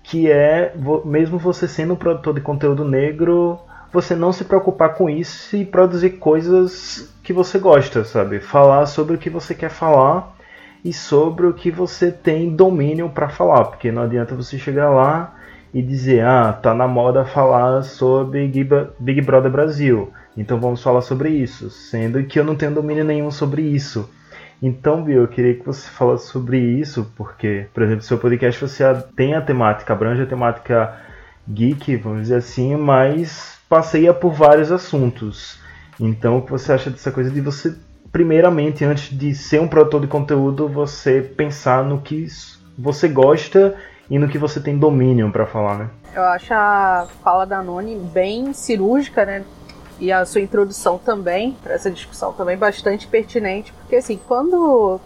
que 0.03 0.29
é 0.29 0.75
mesmo 1.05 1.39
você 1.39 1.69
sendo 1.69 1.93
um 1.93 1.97
produtor 1.97 2.35
de 2.35 2.41
conteúdo 2.41 2.85
negro, 2.85 3.59
você 3.93 4.17
não 4.17 4.33
se 4.33 4.45
preocupar 4.45 4.95
com 4.95 5.09
isso 5.09 5.55
e 5.55 5.65
produzir 5.65 6.11
coisas 6.13 7.15
que 7.23 7.33
você 7.33 7.59
gosta, 7.59 8.05
sabe? 8.05 8.41
Falar 8.41 8.87
sobre 8.87 9.15
o 9.15 9.19
que 9.19 9.31
você 9.31 9.55
quer 9.55 9.71
falar 9.71 10.35
e 10.85 10.93
sobre 10.93 11.47
o 11.47 11.55
que 11.55 11.71
você 11.71 12.11
tem 12.11 12.57
domínio 12.57 13.09
para 13.09 13.29
falar, 13.29 13.67
porque 13.67 13.93
não 13.93 14.03
adianta 14.03 14.35
você 14.35 14.59
chegar 14.59 14.91
lá 14.91 15.37
e 15.73 15.81
dizer, 15.81 16.25
ah, 16.25 16.53
tá 16.53 16.75
na 16.75 16.87
moda 16.87 17.25
falar 17.25 17.83
sobre 17.83 18.47
Big 18.99 19.23
Brother 19.23 19.51
Brasil, 19.51 20.13
então 20.37 20.61
vamos 20.61 20.83
falar 20.83 21.01
sobre 21.01 21.31
isso, 21.31 21.71
sendo 21.71 22.23
que 22.25 22.39
eu 22.39 22.45
não 22.45 22.55
tenho 22.55 22.75
domínio 22.75 23.05
nenhum 23.05 23.31
sobre 23.31 23.63
isso. 23.63 24.09
Então, 24.63 25.03
Bill, 25.03 25.23
eu 25.23 25.29
queria 25.29 25.55
que 25.55 25.67
você 25.67 25.89
falasse 25.89 26.29
sobre 26.29 26.59
isso, 26.59 27.11
porque, 27.17 27.67
por 27.75 27.83
exemplo, 27.83 28.03
seu 28.03 28.17
podcast 28.17 28.61
você 28.61 28.85
tem 29.17 29.35
a 29.35 29.41
temática, 29.41 29.93
abrange 29.93 30.23
a 30.23 30.27
temática 30.27 30.97
geek, 31.49 31.97
vamos 31.97 32.23
dizer 32.23 32.37
assim, 32.37 32.77
mas 32.77 33.59
passeia 33.69 34.15
por 34.15 34.33
vários 34.33 34.71
assuntos. 34.71 35.59
Então, 35.99 36.39
o 36.39 36.43
que 36.43 36.51
você 36.51 36.73
acha 36.73 36.91
dessa 36.91 37.11
coisa 37.11 37.29
de 37.31 37.41
você, 37.41 37.75
primeiramente, 38.13 38.85
antes 38.85 39.17
de 39.17 39.35
ser 39.35 39.61
um 39.61 39.67
produtor 39.67 40.01
de 40.01 40.07
conteúdo, 40.07 40.69
você 40.69 41.21
pensar 41.21 41.83
no 41.83 42.01
que 42.01 42.27
você 42.79 43.09
gosta 43.09 43.75
e 44.11 44.19
no 44.19 44.29
que 44.29 44.39
você 44.39 44.61
tem 44.61 44.77
domínio 44.77 45.31
para 45.31 45.47
falar, 45.47 45.79
né? 45.79 45.91
Eu 46.15 46.23
acho 46.25 46.53
a 46.53 47.09
fala 47.23 47.45
da 47.45 47.63
Noni 47.63 47.97
bem 47.97 48.53
cirúrgica, 48.53 49.25
né? 49.25 49.45
E 49.99 50.11
a 50.11 50.25
sua 50.25 50.41
introdução 50.41 50.99
também, 50.99 51.57
para 51.63 51.75
essa 51.75 51.91
discussão 51.91 52.33
também, 52.33 52.57
bastante 52.57 53.07
pertinente, 53.07 53.73
porque 53.73 53.97
assim, 53.97 54.19
quando 54.27 55.01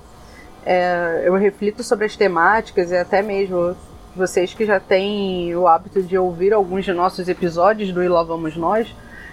é, 0.65 1.23
eu 1.25 1.35
reflito 1.35 1.83
sobre 1.83 2.07
as 2.07 2.17
temáticas 2.17 2.91
e 2.91 2.97
até 2.97 3.23
mesmo 3.23 3.77
vocês 4.17 4.55
que 4.55 4.65
já 4.65 4.81
têm 4.81 5.55
o 5.55 5.69
hábito 5.69 6.03
de 6.03 6.17
ouvir 6.17 6.53
alguns 6.53 6.85
de 6.85 6.93
nossos 6.93 7.29
episódios 7.29 7.93
do 7.93 8.03
E 8.03 8.09
Lá 8.09 8.23
Vamos 8.23 8.57
Nós, 8.57 8.93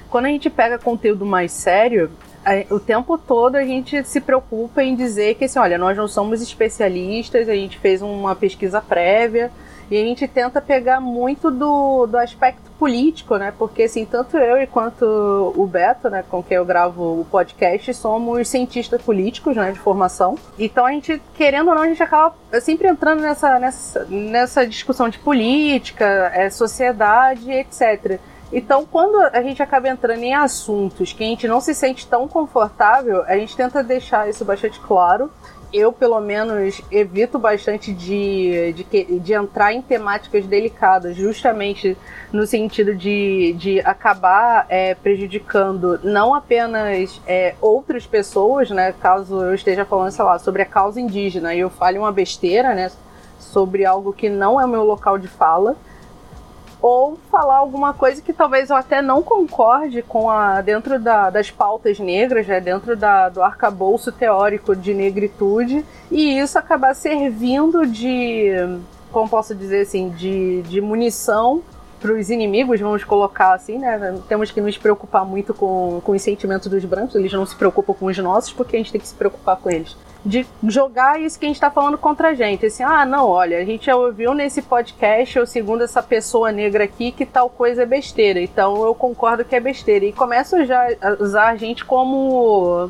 quando 0.09 0.25
a 0.25 0.29
gente 0.29 0.49
pega 0.49 0.77
conteúdo 0.77 1.25
mais 1.25 1.51
sério, 1.51 2.11
o 2.69 2.79
tempo 2.79 3.17
todo 3.17 3.55
a 3.55 3.63
gente 3.63 4.03
se 4.03 4.19
preocupa 4.19 4.83
em 4.83 4.95
dizer 4.95 5.35
que 5.35 5.45
assim, 5.45 5.59
olha, 5.59 5.77
nós 5.77 5.95
não 5.97 6.07
somos 6.07 6.41
especialistas, 6.41 7.47
a 7.47 7.55
gente 7.55 7.77
fez 7.77 8.01
uma 8.01 8.35
pesquisa 8.35 8.81
prévia 8.81 9.51
e 9.89 9.97
a 9.97 10.03
gente 10.03 10.27
tenta 10.27 10.61
pegar 10.61 10.99
muito 10.99 11.51
do, 11.51 12.05
do 12.07 12.17
aspecto 12.17 12.71
político, 12.79 13.37
né? 13.37 13.53
Porque 13.57 13.83
assim, 13.83 14.05
tanto 14.05 14.37
eu 14.37 14.65
quanto 14.67 15.03
o 15.55 15.67
Beto, 15.67 16.09
né, 16.09 16.23
com 16.29 16.41
quem 16.41 16.57
eu 16.57 16.65
gravo 16.65 17.21
o 17.21 17.25
podcast, 17.25 17.93
somos 17.93 18.47
cientistas 18.47 19.01
políticos, 19.01 19.55
né, 19.55 19.71
de 19.71 19.79
formação. 19.79 20.37
Então 20.57 20.85
a 20.85 20.91
gente, 20.91 21.21
querendo 21.35 21.69
ou 21.69 21.75
não, 21.75 21.83
a 21.83 21.87
gente 21.87 22.01
acaba 22.01 22.35
sempre 22.61 22.87
entrando 22.87 23.21
nessa, 23.21 23.59
nessa, 23.59 24.05
nessa 24.09 24.67
discussão 24.67 25.09
de 25.09 25.19
política, 25.19 26.31
é, 26.33 26.49
sociedade, 26.49 27.51
etc. 27.51 28.19
Então, 28.53 28.85
quando 28.85 29.19
a 29.19 29.41
gente 29.41 29.61
acaba 29.63 29.89
entrando 29.89 30.21
em 30.21 30.33
assuntos 30.33 31.11
que 31.11 31.23
a 31.23 31.27
gente 31.27 31.47
não 31.47 31.59
se 31.59 31.73
sente 31.73 32.05
tão 32.05 32.27
confortável, 32.27 33.23
a 33.23 33.35
gente 33.35 33.55
tenta 33.55 33.83
deixar 33.83 34.29
isso 34.29 34.45
bastante 34.45 34.79
claro 34.79 35.29
eu, 35.73 35.91
pelo 35.91 36.21
menos, 36.21 36.81
evito 36.91 37.39
bastante 37.39 37.91
de, 37.91 38.73
de, 38.73 39.19
de, 39.19 39.33
entrar 39.33 39.73
em 39.73 39.81
temáticas 39.81 40.45
delicadas, 40.45 41.15
justamente 41.15 41.97
no 42.31 42.45
sentido 42.45 42.95
de, 42.95 43.53
de 43.57 43.79
acabar 43.79 44.67
é, 44.69 44.93
prejudicando 44.93 45.99
não 46.03 46.35
apenas 46.35 47.19
é, 47.25 47.55
outras 47.59 48.05
pessoas, 48.05 48.69
né? 48.69 48.93
Caso 49.01 49.41
eu 49.41 49.55
esteja 49.55 49.83
falando, 49.83 50.11
sei 50.11 50.23
lá, 50.23 50.37
sobre 50.37 50.61
a 50.61 50.65
causa 50.65 51.01
indígena 51.01 51.55
e 51.55 51.59
eu 51.59 51.71
fale 51.71 51.97
uma 51.97 52.11
besteira, 52.11 52.75
né? 52.75 52.91
Sobre 53.39 53.83
algo 53.83 54.13
que 54.13 54.29
não 54.29 54.61
é 54.61 54.65
o 54.65 54.69
meu 54.69 54.83
local 54.83 55.17
de 55.17 55.27
fala 55.27 55.75
ou 56.83 57.17
falar 57.31 57.59
alguma 57.59 57.93
coisa 57.93 58.21
que 58.21 58.33
talvez 58.33 58.69
eu 58.69 58.75
até 58.75 59.01
não 59.01 59.23
concorde 59.23 60.01
com 60.01 60.29
a 60.29 60.59
dentro 60.59 60.99
da, 60.99 61.29
das 61.29 61.49
pautas 61.49 61.97
negras, 61.97 62.45
né, 62.45 62.59
dentro 62.59 62.97
da, 62.97 63.29
do 63.29 63.41
arcabouço 63.41 64.11
teórico 64.11 64.75
de 64.75 64.93
negritude, 64.93 65.85
e 66.11 66.37
isso 66.37 66.59
acabar 66.59 66.93
servindo 66.93 67.87
de, 67.87 68.49
como 69.13 69.29
posso 69.29 69.55
dizer 69.55 69.83
assim, 69.83 70.09
de, 70.09 70.61
de 70.63 70.81
munição 70.81 71.63
para 72.01 72.11
os 72.11 72.29
inimigos, 72.29 72.81
vamos 72.81 73.05
colocar 73.05 73.53
assim, 73.53 73.77
né? 73.77 74.19
Temos 74.27 74.51
que 74.51 74.59
nos 74.59 74.77
preocupar 74.77 75.23
muito 75.25 75.53
com, 75.53 76.01
com 76.03 76.11
os 76.11 76.21
sentimentos 76.21 76.67
dos 76.67 76.83
brancos, 76.83 77.15
eles 77.15 77.31
não 77.31 77.45
se 77.45 77.55
preocupam 77.55 77.93
com 77.93 78.07
os 78.07 78.17
nossos, 78.17 78.51
porque 78.51 78.75
a 78.75 78.79
gente 78.79 78.91
tem 78.91 78.99
que 78.99 79.07
se 79.07 79.15
preocupar 79.15 79.55
com 79.55 79.69
eles 79.69 79.95
de 80.25 80.45
jogar 80.67 81.19
isso 81.19 81.37
que 81.37 81.45
a 81.45 81.49
gente 81.49 81.57
está 81.57 81.69
falando 81.69 81.97
contra 81.97 82.29
a 82.29 82.33
gente. 82.33 82.65
Assim, 82.65 82.83
ah, 82.83 83.05
não, 83.05 83.27
olha, 83.27 83.57
a 83.57 83.65
gente 83.65 83.87
já 83.87 83.95
ouviu 83.95 84.33
nesse 84.33 84.61
podcast, 84.61 85.37
ou 85.37 85.45
segundo 85.45 85.83
essa 85.83 86.01
pessoa 86.01 86.51
negra 86.51 86.85
aqui, 86.85 87.11
que 87.11 87.25
tal 87.25 87.49
coisa 87.49 87.83
é 87.83 87.85
besteira. 87.85 88.39
Então 88.39 88.83
eu 88.83 88.95
concordo 88.95 89.43
que 89.43 89.55
é 89.55 89.59
besteira. 89.59 90.05
E 90.05 90.13
começam 90.13 90.65
já 90.65 90.87
a 91.01 91.21
usar 91.21 91.49
a 91.49 91.55
gente 91.55 91.83
como 91.83 92.89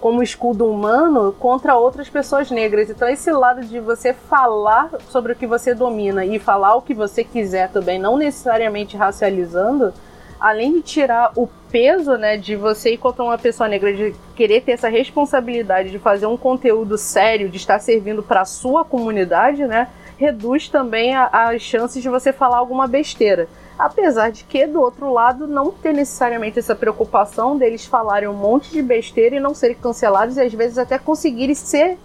como 0.00 0.20
escudo 0.20 0.68
humano 0.68 1.32
contra 1.38 1.76
outras 1.76 2.08
pessoas 2.08 2.50
negras. 2.50 2.90
Então 2.90 3.08
esse 3.08 3.30
lado 3.30 3.64
de 3.64 3.78
você 3.78 4.12
falar 4.12 4.90
sobre 5.08 5.32
o 5.32 5.36
que 5.36 5.46
você 5.46 5.74
domina 5.74 6.24
e 6.26 6.40
falar 6.40 6.74
o 6.74 6.82
que 6.82 6.92
você 6.92 7.22
quiser 7.22 7.70
também, 7.70 8.00
não 8.00 8.16
necessariamente 8.16 8.96
racializando, 8.96 9.94
além 10.42 10.72
de 10.72 10.82
tirar 10.82 11.30
o 11.36 11.48
peso, 11.70 12.16
né, 12.16 12.36
de 12.36 12.56
você 12.56 12.96
contra 12.96 13.22
uma 13.22 13.38
pessoa 13.38 13.68
negra, 13.68 13.94
de 13.94 14.12
querer 14.34 14.60
ter 14.60 14.72
essa 14.72 14.88
responsabilidade 14.88 15.90
de 15.90 16.00
fazer 16.00 16.26
um 16.26 16.36
conteúdo 16.36 16.98
sério, 16.98 17.48
de 17.48 17.56
estar 17.56 17.78
servindo 17.78 18.24
para 18.24 18.40
a 18.40 18.44
sua 18.44 18.84
comunidade, 18.84 19.64
né, 19.64 19.86
reduz 20.18 20.68
também 20.68 21.14
as 21.14 21.62
chances 21.62 22.02
de 22.02 22.08
você 22.08 22.32
falar 22.32 22.58
alguma 22.58 22.88
besteira. 22.88 23.48
Apesar 23.78 24.30
de 24.30 24.42
que, 24.42 24.66
do 24.66 24.80
outro 24.80 25.12
lado, 25.12 25.46
não 25.46 25.70
ter 25.70 25.92
necessariamente 25.92 26.58
essa 26.58 26.74
preocupação 26.74 27.56
deles 27.56 27.86
falarem 27.86 28.28
um 28.28 28.34
monte 28.34 28.72
de 28.72 28.82
besteira 28.82 29.36
e 29.36 29.40
não 29.40 29.54
serem 29.54 29.76
cancelados 29.76 30.36
e 30.36 30.40
às 30.40 30.52
vezes 30.52 30.76
até 30.76 30.98
conseguirem 30.98 31.54
ser 31.54 31.98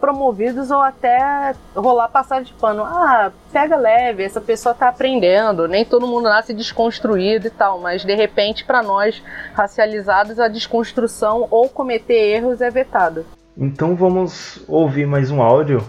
promovidos 0.00 0.70
ou 0.70 0.80
até 0.80 1.54
rolar 1.74 2.08
passar 2.08 2.42
de 2.42 2.52
pano. 2.54 2.82
Ah, 2.84 3.32
pega 3.52 3.76
leve, 3.76 4.22
essa 4.22 4.40
pessoa 4.40 4.74
tá 4.74 4.88
aprendendo, 4.88 5.68
nem 5.68 5.84
todo 5.84 6.06
mundo 6.06 6.24
nasce 6.24 6.52
desconstruído 6.52 7.46
e 7.46 7.50
tal, 7.50 7.80
mas 7.80 8.04
de 8.04 8.14
repente 8.14 8.64
para 8.64 8.82
nós 8.82 9.22
racializados 9.54 10.38
a 10.38 10.48
desconstrução 10.48 11.46
ou 11.50 11.68
cometer 11.68 12.14
erros 12.14 12.60
é 12.60 12.70
vetado. 12.70 13.24
Então 13.56 13.94
vamos 13.94 14.62
ouvir 14.68 15.06
mais 15.06 15.30
um 15.30 15.40
áudio. 15.40 15.82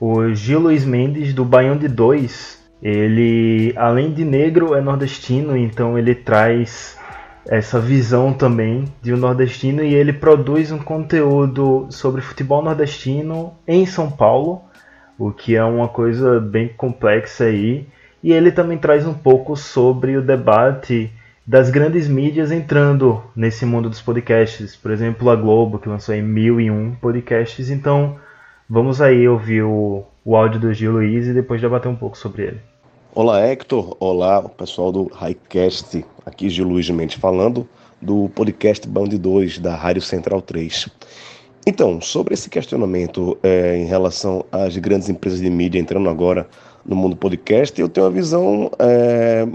O 0.00 0.34
Gil 0.34 0.60
Luiz 0.60 0.84
Mendes 0.84 1.32
do 1.32 1.44
Baião 1.44 1.76
de 1.76 1.88
Dois, 1.88 2.62
ele 2.82 3.72
além 3.76 4.12
de 4.12 4.24
negro 4.24 4.74
é 4.74 4.80
nordestino, 4.80 5.56
então 5.56 5.96
ele 5.96 6.14
traz 6.14 6.98
essa 7.46 7.78
visão 7.78 8.32
também 8.32 8.84
de 9.02 9.12
um 9.12 9.16
nordestino 9.16 9.82
e 9.82 9.94
ele 9.94 10.12
produz 10.12 10.72
um 10.72 10.78
conteúdo 10.78 11.86
sobre 11.90 12.22
futebol 12.22 12.62
nordestino 12.62 13.54
em 13.66 13.84
São 13.84 14.10
Paulo, 14.10 14.62
o 15.18 15.30
que 15.30 15.54
é 15.54 15.64
uma 15.64 15.88
coisa 15.88 16.40
bem 16.40 16.68
complexa 16.68 17.44
aí. 17.44 17.86
E 18.22 18.32
ele 18.32 18.50
também 18.50 18.78
traz 18.78 19.06
um 19.06 19.12
pouco 19.12 19.54
sobre 19.54 20.16
o 20.16 20.22
debate 20.22 21.10
das 21.46 21.68
grandes 21.68 22.08
mídias 22.08 22.50
entrando 22.50 23.22
nesse 23.36 23.66
mundo 23.66 23.90
dos 23.90 24.00
podcasts. 24.00 24.74
Por 24.74 24.90
exemplo, 24.90 25.28
a 25.28 25.36
Globo, 25.36 25.78
que 25.78 25.88
lançou 25.88 26.14
em 26.14 26.22
1001 26.22 26.94
podcasts. 26.94 27.68
Então, 27.68 28.16
vamos 28.68 29.02
aí 29.02 29.28
ouvir 29.28 29.62
o, 29.62 30.04
o 30.24 30.34
áudio 30.34 30.58
do 30.58 30.72
Gil 30.72 30.92
Luiz 30.92 31.26
e 31.26 31.34
depois 31.34 31.60
debater 31.60 31.90
um 31.90 31.96
pouco 31.96 32.16
sobre 32.16 32.44
ele. 32.44 32.73
Olá, 33.16 33.46
Hector. 33.46 33.96
Olá, 34.00 34.42
pessoal 34.42 34.90
do 34.90 35.04
Highcast. 35.04 36.04
Aqui 36.26 36.50
Gil 36.50 36.66
Luiz 36.66 36.90
Mendes 36.90 37.14
falando 37.14 37.64
do 38.02 38.28
podcast 38.30 38.88
Band 38.88 39.10
2 39.10 39.60
da 39.60 39.76
Rádio 39.76 40.02
Central 40.02 40.42
3. 40.42 40.88
Então, 41.64 42.00
sobre 42.00 42.34
esse 42.34 42.50
questionamento 42.50 43.38
é, 43.40 43.76
em 43.76 43.84
relação 43.84 44.44
às 44.50 44.76
grandes 44.78 45.08
empresas 45.08 45.38
de 45.38 45.48
mídia 45.48 45.78
entrando 45.78 46.10
agora 46.10 46.48
no 46.84 46.96
mundo 46.96 47.14
podcast, 47.14 47.80
eu 47.80 47.88
tenho 47.88 48.04
uma 48.04 48.12
visão 48.12 48.68
é, 48.80 49.46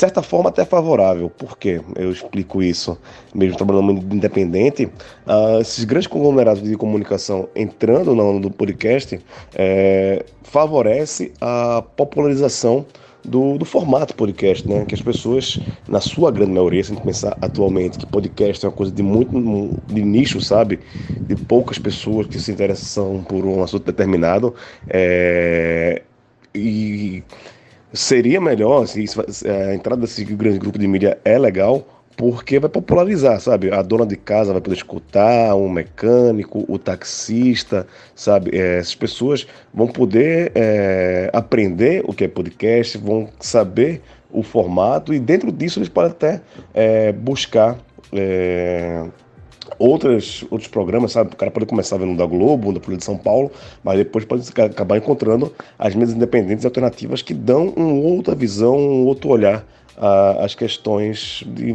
de 0.00 0.06
certa 0.06 0.22
forma 0.22 0.48
até 0.48 0.64
favorável. 0.64 1.28
Por 1.28 1.58
quê? 1.58 1.78
Eu 1.94 2.10
explico 2.10 2.62
isso. 2.62 2.96
Mesmo 3.34 3.54
trabalhando 3.58 3.92
mundo 3.92 4.16
independente, 4.16 4.86
uh, 4.86 5.60
esses 5.60 5.84
grandes 5.84 6.06
conglomerados 6.06 6.62
de 6.62 6.74
comunicação 6.74 7.50
entrando 7.54 8.14
no, 8.14 8.40
no 8.40 8.50
podcast 8.50 9.20
é, 9.54 10.24
favorece 10.42 11.34
a 11.38 11.84
popularização 11.96 12.86
do, 13.22 13.58
do, 13.58 13.66
formato 13.66 14.14
podcast, 14.14 14.66
né? 14.66 14.86
Que 14.86 14.94
as 14.94 15.02
pessoas, 15.02 15.60
na 15.86 16.00
sua 16.00 16.30
grande 16.30 16.52
maioria, 16.52 16.82
se 16.82 16.92
a 16.92 16.94
gente 16.94 17.04
pensar 17.04 17.36
atualmente 17.38 17.98
que 17.98 18.06
podcast 18.06 18.64
é 18.64 18.70
uma 18.70 18.74
coisa 18.74 18.90
de 18.90 19.02
muito 19.02 19.78
de 19.86 20.02
nicho, 20.02 20.40
sabe? 20.40 20.80
De 21.28 21.36
poucas 21.36 21.78
pessoas 21.78 22.26
que 22.26 22.40
se 22.40 22.50
interessam 22.50 23.22
por 23.28 23.44
um 23.44 23.62
assunto 23.62 23.84
determinado. 23.84 24.54
É, 24.88 26.00
e 26.54 27.22
seria 27.92 28.40
melhor, 28.40 28.84
assim, 28.84 29.04
a 29.48 29.74
entrada 29.74 30.02
desse 30.02 30.24
grande 30.24 30.58
grupo 30.58 30.78
de 30.78 30.86
mídia 30.86 31.18
é 31.24 31.38
legal, 31.38 31.86
porque 32.16 32.58
vai 32.58 32.68
popularizar, 32.68 33.40
sabe? 33.40 33.72
A 33.72 33.80
dona 33.80 34.04
de 34.04 34.16
casa 34.16 34.52
vai 34.52 34.60
poder 34.60 34.76
escutar, 34.76 35.54
um 35.54 35.68
mecânico, 35.68 36.64
o 36.68 36.78
taxista, 36.78 37.86
sabe? 38.14 38.50
É, 38.56 38.78
essas 38.78 38.94
pessoas 38.94 39.46
vão 39.72 39.86
poder 39.86 40.52
é, 40.54 41.30
aprender 41.32 42.02
o 42.06 42.12
que 42.12 42.24
é 42.24 42.28
podcast, 42.28 42.98
vão 42.98 43.28
saber 43.40 44.02
o 44.30 44.42
formato 44.42 45.12
e 45.14 45.18
dentro 45.18 45.50
disso 45.50 45.78
eles 45.78 45.88
podem 45.88 46.10
até 46.10 46.40
é, 46.74 47.10
buscar 47.10 47.78
outras, 49.80 50.44
outros 50.50 50.68
programas, 50.68 51.12
sabe? 51.12 51.32
O 51.32 51.36
cara 51.36 51.50
pode 51.50 51.64
começar 51.64 51.96
vendo 51.96 52.16
da 52.16 52.26
Globo, 52.26 52.72
da 52.72 52.80
Folha 52.80 52.98
de 52.98 53.04
São 53.04 53.16
Paulo, 53.16 53.50
mas 53.82 53.96
depois 53.96 54.26
pode 54.26 54.46
acabar 54.62 54.98
encontrando 54.98 55.52
as 55.78 55.94
mesas 55.94 56.14
independentes 56.14 56.64
e 56.64 56.66
alternativas 56.66 57.22
que 57.22 57.32
dão 57.32 57.68
uma 57.70 58.14
outra 58.14 58.34
visão, 58.34 58.76
um 58.76 59.06
outro 59.06 59.30
olhar 59.30 59.64
às 60.38 60.54
questões 60.54 61.42
de 61.46 61.74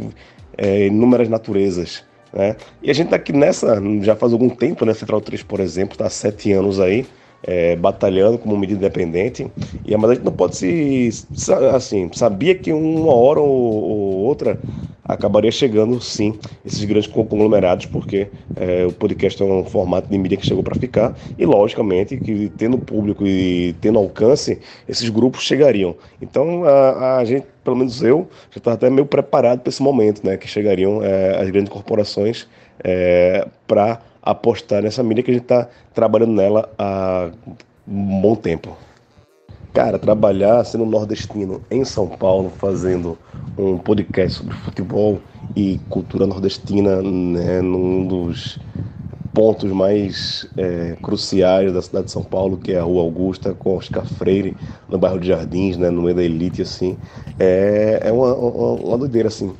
é, 0.56 0.86
inúmeras 0.86 1.28
naturezas. 1.28 2.04
Né? 2.32 2.56
E 2.82 2.90
a 2.90 2.94
gente 2.94 3.06
está 3.06 3.16
aqui 3.16 3.32
nessa, 3.32 3.82
já 4.02 4.14
faz 4.14 4.32
algum 4.32 4.48
tempo, 4.48 4.84
né? 4.84 4.94
Central 4.94 5.20
3, 5.20 5.42
por 5.42 5.58
exemplo, 5.58 5.94
está 5.94 6.06
há 6.06 6.10
sete 6.10 6.52
anos 6.52 6.78
aí, 6.78 7.06
é, 7.46 7.76
batalhando 7.76 8.38
como 8.38 8.56
medida 8.56 8.78
independente. 8.78 9.46
E 9.84 9.96
mas 9.96 10.10
a 10.10 10.14
gente 10.14 10.24
não 10.24 10.32
pode 10.32 10.56
se 10.56 11.10
assim 11.72 12.10
sabia 12.12 12.54
que 12.54 12.72
uma 12.72 13.14
hora 13.14 13.40
ou, 13.40 13.48
ou 13.48 14.14
outra 14.24 14.58
acabaria 15.08 15.52
chegando 15.52 16.00
sim 16.00 16.36
esses 16.64 16.84
grandes 16.84 17.08
conglomerados, 17.08 17.86
porque 17.86 18.28
é, 18.56 18.84
o 18.84 18.92
podcast 18.92 19.40
é 19.40 19.46
um 19.46 19.64
formato 19.64 20.10
de 20.10 20.18
mídia 20.18 20.36
que 20.36 20.44
chegou 20.44 20.64
para 20.64 20.74
ficar 20.74 21.16
e 21.38 21.46
logicamente 21.46 22.16
que 22.16 22.50
tendo 22.56 22.76
público 22.76 23.24
e 23.24 23.74
tendo 23.80 23.98
alcance 23.98 24.58
esses 24.88 25.08
grupos 25.08 25.42
chegariam. 25.42 25.94
Então 26.20 26.64
a, 26.64 27.18
a 27.18 27.24
gente, 27.24 27.46
pelo 27.62 27.76
menos 27.76 28.02
eu, 28.02 28.28
já 28.50 28.58
estava 28.58 28.74
até 28.74 28.90
meio 28.90 29.06
preparado 29.06 29.60
para 29.60 29.70
esse 29.70 29.82
momento, 29.82 30.26
né, 30.26 30.36
que 30.36 30.48
chegariam 30.48 31.00
é, 31.02 31.40
as 31.40 31.48
grandes 31.50 31.72
corporações 31.72 32.48
é, 32.82 33.46
para 33.66 34.00
apostar 34.26 34.82
nessa 34.82 35.02
mídia 35.04 35.22
que 35.22 35.30
a 35.30 35.34
gente 35.34 35.44
está 35.44 35.68
trabalhando 35.94 36.32
nela 36.32 36.68
há 36.76 37.30
um 37.86 38.20
bom 38.20 38.34
tempo. 38.34 38.76
Cara, 39.72 39.98
trabalhar 39.98 40.64
sendo 40.64 40.84
nordestino 40.84 41.62
em 41.70 41.84
São 41.84 42.08
Paulo, 42.08 42.50
fazendo 42.58 43.16
um 43.56 43.78
podcast 43.78 44.38
sobre 44.38 44.54
futebol 44.54 45.20
e 45.54 45.78
cultura 45.88 46.26
nordestina, 46.26 47.00
né, 47.00 47.60
num 47.60 48.06
dos 48.06 48.58
pontos 49.32 49.70
mais 49.70 50.48
é, 50.56 50.96
cruciais 51.02 51.72
da 51.72 51.82
cidade 51.82 52.06
de 52.06 52.10
São 52.10 52.24
Paulo, 52.24 52.56
que 52.56 52.72
é 52.72 52.78
a 52.78 52.82
Rua 52.82 53.02
Augusta, 53.02 53.54
com 53.54 53.76
Oscar 53.76 54.06
Freire, 54.06 54.56
no 54.88 54.96
bairro 54.98 55.20
de 55.20 55.28
Jardins, 55.28 55.76
né, 55.76 55.90
no 55.90 56.02
meio 56.02 56.16
da 56.16 56.22
elite, 56.22 56.62
assim, 56.62 56.96
é, 57.38 58.00
é 58.02 58.10
uma, 58.10 58.34
uma, 58.34 58.72
uma 58.72 58.98
doideira, 58.98 59.28
assim. 59.28 59.52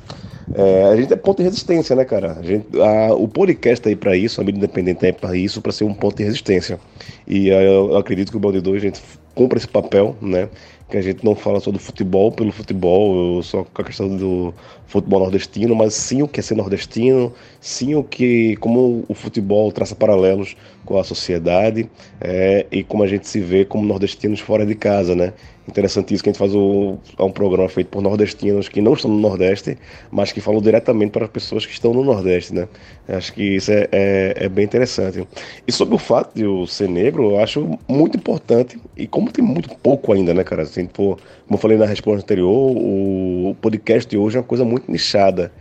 É, 0.53 0.85
a 0.85 0.95
gente 0.95 1.11
é 1.11 1.15
ponto 1.15 1.37
de 1.37 1.43
resistência, 1.43 1.95
né, 1.95 2.05
cara? 2.05 2.37
A 2.39 2.41
gente, 2.41 2.67
a, 2.79 3.13
o 3.13 3.27
podcast 3.27 3.87
aí 3.87 3.95
para 3.95 4.15
isso, 4.15 4.39
a 4.39 4.43
mídia 4.43 4.59
independente 4.59 5.05
é 5.05 5.11
para 5.11 5.35
isso, 5.35 5.61
para 5.61 5.71
ser 5.71 5.83
um 5.83 5.93
ponto 5.93 6.17
de 6.17 6.23
resistência. 6.23 6.79
E 7.27 7.49
eu, 7.49 7.91
eu 7.91 7.97
acredito 7.97 8.31
que 8.31 8.37
o 8.37 8.39
Balde 8.39 8.61
2 8.61 8.81
a 8.81 8.85
gente 8.85 9.01
cumpre 9.35 9.57
esse 9.57 9.67
papel, 9.67 10.15
né? 10.21 10.49
Que 10.89 10.97
a 10.97 11.01
gente 11.01 11.23
não 11.23 11.35
fala 11.35 11.59
só 11.59 11.69
do 11.69 11.79
futebol 11.79 12.31
pelo 12.31 12.51
futebol, 12.51 13.43
só 13.43 13.63
com 13.65 13.81
a 13.81 13.85
questão 13.85 14.15
do 14.15 14.53
futebol 14.87 15.19
nordestino, 15.19 15.75
mas 15.75 15.93
sim 15.93 16.23
o 16.23 16.27
que 16.27 16.39
é 16.39 16.43
ser 16.43 16.55
nordestino, 16.55 17.33
sim 17.59 17.93
o 17.95 18.03
que, 18.03 18.55
como 18.57 19.03
o 19.07 19.13
futebol 19.13 19.71
traça 19.71 19.93
paralelos 19.93 20.55
com 20.85 20.97
a 20.97 21.03
sociedade 21.03 21.89
é, 22.21 22.65
e 22.71 22.83
como 22.83 23.03
a 23.03 23.07
gente 23.07 23.27
se 23.27 23.39
vê 23.39 23.65
como 23.65 23.85
nordestinos 23.85 24.39
fora 24.39 24.65
de 24.65 24.73
casa, 24.73 25.13
né? 25.13 25.33
Interessante 25.67 26.13
isso 26.13 26.23
que 26.23 26.29
a 26.29 26.31
gente 26.31 26.39
faz 26.39 26.55
o, 26.55 26.97
é 27.19 27.23
um 27.23 27.31
programa 27.31 27.67
feito 27.67 27.87
por 27.87 28.01
nordestinos 28.01 28.69
que 28.69 28.79
não 28.79 28.93
estão 28.93 29.11
no 29.11 29.19
Nordeste, 29.19 29.77
mas 30.09 30.31
que 30.31 30.39
falam 30.39 30.61
diretamente 30.61 31.11
para 31.11 31.25
as 31.25 31.31
pessoas 31.31 31.65
que 31.65 31.73
estão 31.73 31.93
no 31.93 32.05
Nordeste, 32.05 32.55
né? 32.55 32.69
Acho 33.05 33.33
que 33.33 33.43
isso 33.43 33.69
é, 33.71 33.87
é, 33.91 34.33
é, 34.45 34.49
bem 34.49 34.63
interessante. 34.63 35.27
E 35.67 35.71
sobre 35.71 35.95
o 35.95 35.97
fato 35.97 36.33
de 36.33 36.43
eu 36.43 36.65
ser 36.65 36.87
negro, 36.87 37.31
eu 37.31 37.39
acho 37.39 37.77
muito 37.85 38.15
importante, 38.15 38.79
e 38.95 39.05
como 39.05 39.29
tem 39.29 39.43
muito 39.43 39.75
pouco 39.75 40.13
ainda, 40.13 40.33
né, 40.33 40.41
cara? 40.41 40.65
For, 40.65 40.87
como 40.93 41.19
eu 41.51 41.57
falei 41.57 41.77
na 41.77 41.85
resposta 41.85 42.23
anterior, 42.23 42.47
o 42.49 43.53
podcast 43.59 44.09
de 44.09 44.17
hoje 44.17 44.37
é 44.37 44.39
uma 44.39 44.45
coisa 44.45 44.63
muito 44.63 44.76
nichada. 44.87 45.51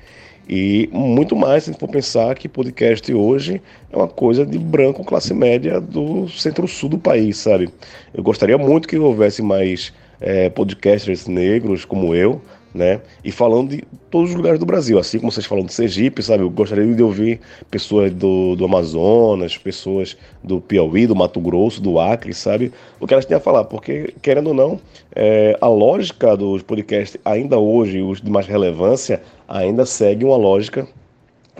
E 0.48 0.88
muito 0.92 1.34
mais 1.34 1.64
se 1.64 1.74
for 1.74 1.88
pensar 1.88 2.36
que 2.36 2.48
podcast 2.48 3.12
hoje 3.12 3.60
é 3.92 3.96
uma 3.96 4.06
coisa 4.06 4.46
de 4.46 4.58
branco 4.58 5.04
classe 5.04 5.34
média 5.34 5.80
do 5.80 6.28
centro-sul 6.28 6.88
do 6.90 6.98
país, 6.98 7.38
sabe? 7.38 7.68
Eu 8.14 8.22
gostaria 8.22 8.56
muito 8.56 8.86
que 8.86 8.96
houvesse 8.96 9.42
mais 9.42 9.92
é, 10.20 10.48
podcasters 10.48 11.26
negros 11.26 11.84
como 11.84 12.14
eu, 12.14 12.40
né? 12.74 13.00
E 13.24 13.32
falando 13.32 13.70
de 13.70 13.84
todos 14.10 14.30
os 14.30 14.36
lugares 14.36 14.58
do 14.58 14.66
Brasil, 14.66 14.98
assim 14.98 15.18
como 15.18 15.32
vocês 15.32 15.46
falam 15.46 15.64
de 15.64 15.72
Sergipe, 15.72 16.22
sabe? 16.22 16.42
Eu 16.42 16.50
gostaria 16.50 16.94
de 16.94 17.02
ouvir 17.02 17.40
pessoas 17.70 18.12
do, 18.12 18.54
do 18.54 18.64
Amazonas, 18.64 19.56
pessoas 19.56 20.16
do 20.42 20.60
Piauí, 20.60 21.06
do 21.06 21.16
Mato 21.16 21.40
Grosso, 21.40 21.80
do 21.80 21.98
Acre, 21.98 22.34
sabe? 22.34 22.72
O 23.00 23.06
que 23.06 23.14
elas 23.14 23.24
têm 23.24 23.36
a 23.36 23.40
falar, 23.40 23.64
porque, 23.64 24.14
querendo 24.22 24.48
ou 24.48 24.54
não, 24.54 24.80
é, 25.14 25.56
a 25.60 25.68
lógica 25.68 26.36
dos 26.36 26.62
podcasts, 26.62 27.18
ainda 27.24 27.58
hoje, 27.58 28.02
os 28.02 28.20
de 28.20 28.30
mais 28.30 28.46
relevância, 28.46 29.22
ainda 29.48 29.86
segue 29.86 30.24
uma 30.24 30.36
lógica 30.36 30.86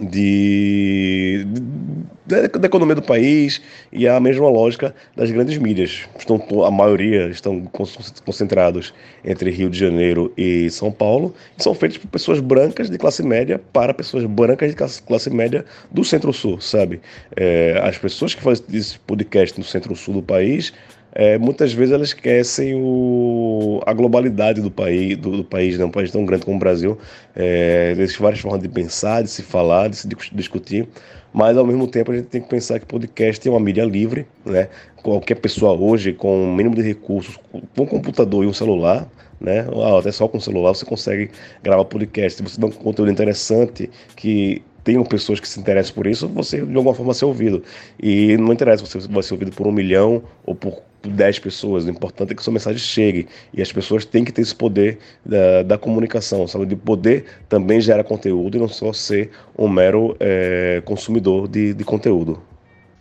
de, 0.01 1.47
de, 2.27 2.49
da 2.49 2.67
economia 2.67 2.95
do 2.95 3.03
país 3.03 3.63
e 3.91 4.07
a 4.07 4.21
mesma 4.21 4.49
lógica 4.49 4.95
das 5.17 5.31
grandes 5.31 5.57
mídias. 5.59 6.03
Estão, 6.19 6.41
a 6.65 6.71
maioria 6.71 7.29
estão 7.29 7.65
concentrados 8.25 8.93
entre 9.25 9.51
Rio 9.51 9.71
de 9.71 9.79
Janeiro 9.79 10.33
e 10.37 10.69
São 10.71 10.93
Paulo 10.93 11.35
e 11.59 11.63
são 11.63 11.75
feitos 11.75 11.99
por 11.99 12.09
pessoas 12.09 12.41
brancas 12.41 12.91
de 12.91 12.99
classe 12.99 13.23
média 13.23 13.61
para 13.73 13.95
pessoas 13.95 14.25
brancas 14.25 14.71
de 14.71 14.77
classe 14.77 15.31
média 15.31 15.65
do 15.91 16.05
Centro-Sul, 16.05 16.61
sabe? 16.61 17.01
É, 17.35 17.81
as 17.83 17.97
pessoas 17.97 18.35
que 18.35 18.43
fazem 18.43 18.65
esse 18.73 18.99
podcast 19.01 19.59
no 19.59 19.65
Centro-Sul 19.65 20.15
do 20.15 20.23
país 20.23 20.73
é, 21.19 21.39
muitas 21.39 21.73
vezes 21.73 21.95
elas 21.95 22.09
esquecem 22.09 22.75
o, 22.75 23.81
a 23.87 23.95
globalidade 23.95 24.61
do 24.61 24.71
país, 24.71 25.17
do, 25.17 25.39
do, 25.39 25.45
país, 25.45 25.79
né? 25.79 25.85
um 25.87 25.91
país 25.91 26.11
tão 26.11 26.27
grande 26.27 26.45
como 26.45 26.59
o 26.59 26.61
Brasil. 26.61 26.99
É, 27.35 27.95
existem 27.97 28.21
várias 28.21 28.41
formas 28.41 28.61
de 28.61 28.69
pensar, 28.69 29.23
de 29.23 29.31
se 29.31 29.43
falar, 29.43 29.89
de 29.89 29.97
se 29.97 30.07
discutir, 30.07 30.87
mas 31.33 31.57
ao 31.57 31.65
mesmo 31.65 31.87
tempo 31.89 32.13
a 32.13 32.17
gente 32.17 32.27
tem 32.27 32.43
que 32.43 32.49
pensar 32.51 32.79
que 32.79 32.85
podcast 32.85 33.49
é 33.49 33.51
uma 33.51 33.59
mídia 33.59 33.87
livre, 33.87 34.27
né? 34.45 34.69
Qualquer 35.03 35.37
pessoa 35.37 35.73
hoje, 35.73 36.13
com 36.13 36.29
o 36.29 36.45
um 36.45 36.55
mínimo 36.55 36.75
de 36.75 36.83
recursos, 36.83 37.39
com 37.51 37.83
um 37.83 37.87
computador 37.87 38.45
e 38.45 38.47
um 38.47 38.53
celular, 38.53 39.09
né? 39.41 39.65
Até 39.99 40.13
só 40.13 40.29
com 40.29 40.37
o 40.37 40.41
celular 40.41 40.75
você 40.75 40.85
consegue 40.85 41.31
gravar 41.63 41.87
podcast. 41.87 42.37
Se 42.37 42.43
você 42.43 42.61
dá 42.61 42.67
um 42.67 42.71
conteúdo 42.71 43.11
interessante 43.11 43.89
que 44.15 44.63
tenham 44.85 45.03
pessoas 45.03 45.41
que 45.41 45.49
se 45.49 45.59
interessam 45.59 45.95
por 45.95 46.07
isso, 46.07 46.29
você 46.29 46.61
de 46.61 46.77
alguma 46.77 46.95
forma 46.95 47.15
ser 47.15 47.25
ouvido. 47.25 47.63
E 47.99 48.37
não 48.37 48.53
interessa 48.53 48.85
se 48.85 49.01
você 49.01 49.09
vai 49.09 49.23
ser 49.23 49.33
ouvido 49.33 49.51
por 49.51 49.67
um 49.67 49.73
milhão 49.73 50.23
ou 50.45 50.55
por 50.55 50.83
10 51.11 51.39
pessoas. 51.39 51.85
O 51.85 51.91
importante 51.91 52.33
é 52.33 52.35
que 52.35 52.43
sua 52.43 52.53
mensagem 52.53 52.79
chegue. 52.79 53.29
E 53.53 53.63
as 53.63 53.73
pessoas 53.73 54.05
têm 54.05 54.25
que 54.25 54.33
ter 54.33 54.43
esse 54.43 54.55
poder 54.55 54.99
da, 55.25 55.63
da 55.63 55.79
comunicação, 55.79 56.47
sabe? 56.47 56.67
De 56.67 56.77
poder 56.77 57.25
também 57.49 57.81
gerar 57.81 58.05
conteúdo 58.05 58.57
e 58.57 58.61
não 58.61 58.69
só 58.69 58.93
ser 58.93 59.31
um 59.57 59.69
mero 59.69 60.17
é, 60.21 60.83
consumidor 60.85 61.49
de, 61.49 61.75
de 61.75 61.85
conteúdo. 61.85 62.41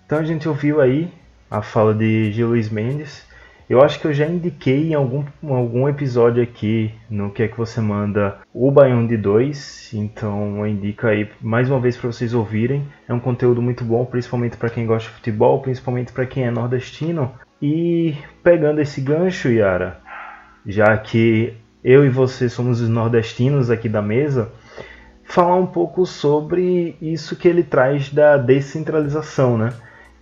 Então 0.05 0.19
a 0.19 0.23
gente 0.23 0.47
ouviu 0.47 0.81
aí 0.81 1.09
a 1.49 1.61
fala 1.61 1.93
de 1.93 2.31
Gil 2.31 2.49
Luiz 2.49 2.69
Mendes. 2.69 3.25
Eu 3.67 3.81
acho 3.81 3.99
que 3.99 4.05
eu 4.05 4.13
já 4.13 4.27
indiquei 4.27 4.91
em 4.91 4.93
algum, 4.93 5.23
algum 5.41 5.89
episódio 5.89 6.43
aqui 6.43 6.93
no 7.09 7.31
que 7.31 7.41
é 7.41 7.47
que 7.47 7.57
você 7.57 7.81
manda 7.81 8.37
o 8.53 8.69
Baião 8.69 9.07
de 9.07 9.17
2, 9.17 9.91
então 9.95 10.59
eu 10.59 10.67
indico 10.67 11.07
aí 11.07 11.27
mais 11.41 11.67
uma 11.67 11.79
vez 11.79 11.97
para 11.97 12.11
vocês 12.11 12.35
ouvirem. 12.35 12.85
É 13.07 13.13
um 13.13 13.19
conteúdo 13.19 13.63
muito 13.63 13.83
bom, 13.83 14.05
principalmente 14.05 14.55
para 14.55 14.69
quem 14.69 14.85
gosta 14.85 15.09
de 15.09 15.15
futebol, 15.15 15.61
principalmente 15.63 16.13
para 16.13 16.27
quem 16.27 16.43
é 16.43 16.51
nordestino. 16.51 17.33
E 17.61 18.15
pegando 18.43 18.81
esse 18.81 19.01
gancho, 19.01 19.49
Yara, 19.49 19.99
já 20.65 20.97
que 20.97 21.53
eu 21.83 22.05
e 22.05 22.09
você 22.09 22.49
somos 22.49 22.81
os 22.81 22.89
nordestinos 22.89 23.69
aqui 23.69 23.87
da 23.87 24.01
mesa, 24.01 24.51
falar 25.23 25.55
um 25.55 25.67
pouco 25.67 26.05
sobre 26.05 26.95
isso 27.01 27.35
que 27.35 27.47
ele 27.47 27.63
traz 27.63 28.11
da 28.11 28.37
descentralização, 28.37 29.57
né? 29.57 29.73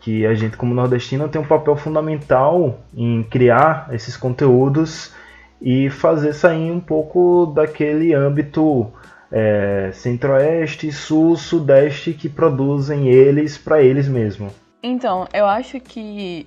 que 0.03 0.25
a 0.25 0.33
gente, 0.33 0.57
como 0.57 0.73
nordestino, 0.73 1.29
tem 1.29 1.41
um 1.41 1.45
papel 1.45 1.77
fundamental 1.77 2.81
em 2.93 3.23
criar 3.23 3.87
esses 3.93 4.17
conteúdos 4.17 5.13
e 5.61 5.89
fazer 5.89 6.33
sair 6.33 6.69
um 6.69 6.79
pouco 6.81 7.45
daquele 7.55 8.13
âmbito 8.13 8.91
é, 9.31 9.91
centro-oeste, 9.93 10.91
sul, 10.91 11.37
sudeste 11.37 12.11
que 12.11 12.27
produzem 12.27 13.07
eles 13.07 13.57
para 13.57 13.81
eles 13.81 14.09
mesmos. 14.09 14.51
Então, 14.83 15.25
eu 15.33 15.45
acho 15.45 15.79
que 15.79 16.45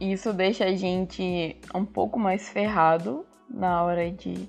isso 0.00 0.32
deixa 0.32 0.64
a 0.64 0.74
gente 0.74 1.56
um 1.74 1.84
pouco 1.84 2.18
mais 2.18 2.48
ferrado 2.48 3.26
na 3.48 3.82
hora 3.82 4.10
de, 4.10 4.48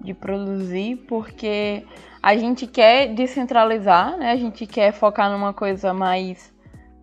de 0.00 0.14
produzir, 0.14 0.96
porque 1.08 1.84
a 2.22 2.36
gente 2.36 2.66
quer 2.66 3.14
descentralizar, 3.14 4.16
né? 4.16 4.32
A 4.32 4.36
gente 4.36 4.66
quer 4.66 4.92
focar 4.92 5.30
numa 5.30 5.52
coisa 5.52 5.92
mais 5.92 6.52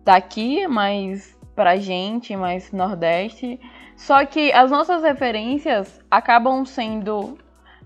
daqui, 0.04 0.66
mais 0.66 1.36
pra 1.54 1.76
gente, 1.76 2.36
mais 2.36 2.72
nordeste. 2.72 3.58
Só 3.96 4.24
que 4.26 4.52
as 4.52 4.70
nossas 4.70 5.02
referências 5.02 6.00
acabam 6.10 6.64
sendo 6.64 7.38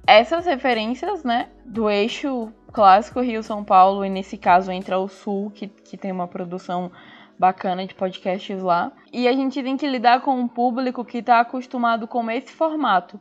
essas 0.06 0.46
referências, 0.46 1.22
né, 1.22 1.48
do 1.66 1.90
eixo 1.90 2.50
clássico 2.72 3.20
Rio-São 3.20 3.62
Paulo, 3.62 4.04
e 4.04 4.08
nesse 4.08 4.38
caso 4.38 4.72
entra 4.72 4.98
o 4.98 5.06
Sul, 5.06 5.50
que, 5.50 5.68
que 5.68 5.98
tem 5.98 6.10
uma 6.10 6.26
produção 6.26 6.90
bacana 7.38 7.86
de 7.86 7.94
podcasts 7.94 8.62
lá. 8.62 8.92
E 9.12 9.28
a 9.28 9.32
gente 9.32 9.62
tem 9.62 9.76
que 9.76 9.86
lidar 9.86 10.20
com 10.20 10.38
um 10.38 10.48
público 10.48 11.04
que 11.04 11.18
está 11.18 11.40
acostumado 11.40 12.06
com 12.06 12.30
esse 12.30 12.52
formato. 12.52 13.20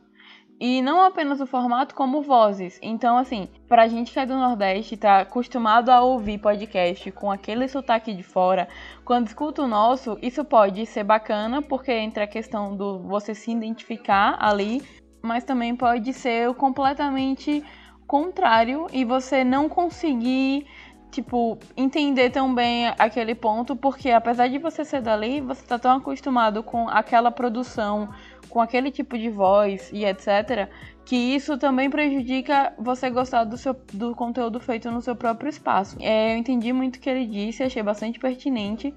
E 0.60 0.82
não 0.82 1.00
apenas 1.00 1.40
o 1.40 1.46
formato, 1.46 1.94
como 1.94 2.20
vozes. 2.20 2.80
Então, 2.82 3.16
assim, 3.16 3.48
pra 3.68 3.86
gente 3.86 4.12
que 4.12 4.18
é 4.18 4.26
do 4.26 4.34
Nordeste, 4.34 4.96
tá 4.96 5.20
acostumado 5.20 5.88
a 5.88 6.00
ouvir 6.00 6.38
podcast 6.38 7.12
com 7.12 7.30
aquele 7.30 7.68
sotaque 7.68 8.12
de 8.12 8.24
fora, 8.24 8.68
quando 9.04 9.28
escuta 9.28 9.62
o 9.62 9.68
nosso, 9.68 10.18
isso 10.20 10.44
pode 10.44 10.84
ser 10.84 11.04
bacana, 11.04 11.62
porque 11.62 11.92
entra 11.92 12.24
a 12.24 12.26
questão 12.26 12.76
do 12.76 12.98
você 12.98 13.36
se 13.36 13.52
identificar 13.52 14.36
ali, 14.40 14.82
mas 15.22 15.44
também 15.44 15.76
pode 15.76 16.12
ser 16.12 16.52
completamente 16.54 17.62
contrário 18.08 18.88
e 18.92 19.04
você 19.04 19.44
não 19.44 19.68
conseguir 19.68 20.66
tipo, 21.10 21.58
entender 21.76 22.30
tão 22.30 22.54
bem 22.54 22.88
aquele 22.98 23.34
ponto, 23.34 23.74
porque 23.74 24.10
apesar 24.10 24.48
de 24.48 24.58
você 24.58 24.84
ser 24.84 25.00
dali, 25.00 25.40
você 25.40 25.64
tá 25.66 25.78
tão 25.78 25.96
acostumado 25.96 26.62
com 26.62 26.88
aquela 26.88 27.30
produção, 27.30 28.08
com 28.48 28.60
aquele 28.60 28.90
tipo 28.90 29.16
de 29.18 29.28
voz 29.28 29.90
e 29.92 30.04
etc, 30.04 30.68
que 31.04 31.16
isso 31.16 31.56
também 31.56 31.88
prejudica 31.88 32.72
você 32.78 33.08
gostar 33.10 33.44
do, 33.44 33.56
seu, 33.56 33.74
do 33.92 34.14
conteúdo 34.14 34.60
feito 34.60 34.90
no 34.90 35.00
seu 35.00 35.16
próprio 35.16 35.48
espaço. 35.48 35.96
É, 36.00 36.34
eu 36.34 36.38
entendi 36.38 36.72
muito 36.72 36.96
o 36.96 37.00
que 37.00 37.08
ele 37.08 37.26
disse, 37.26 37.62
achei 37.62 37.82
bastante 37.82 38.18
pertinente. 38.18 38.94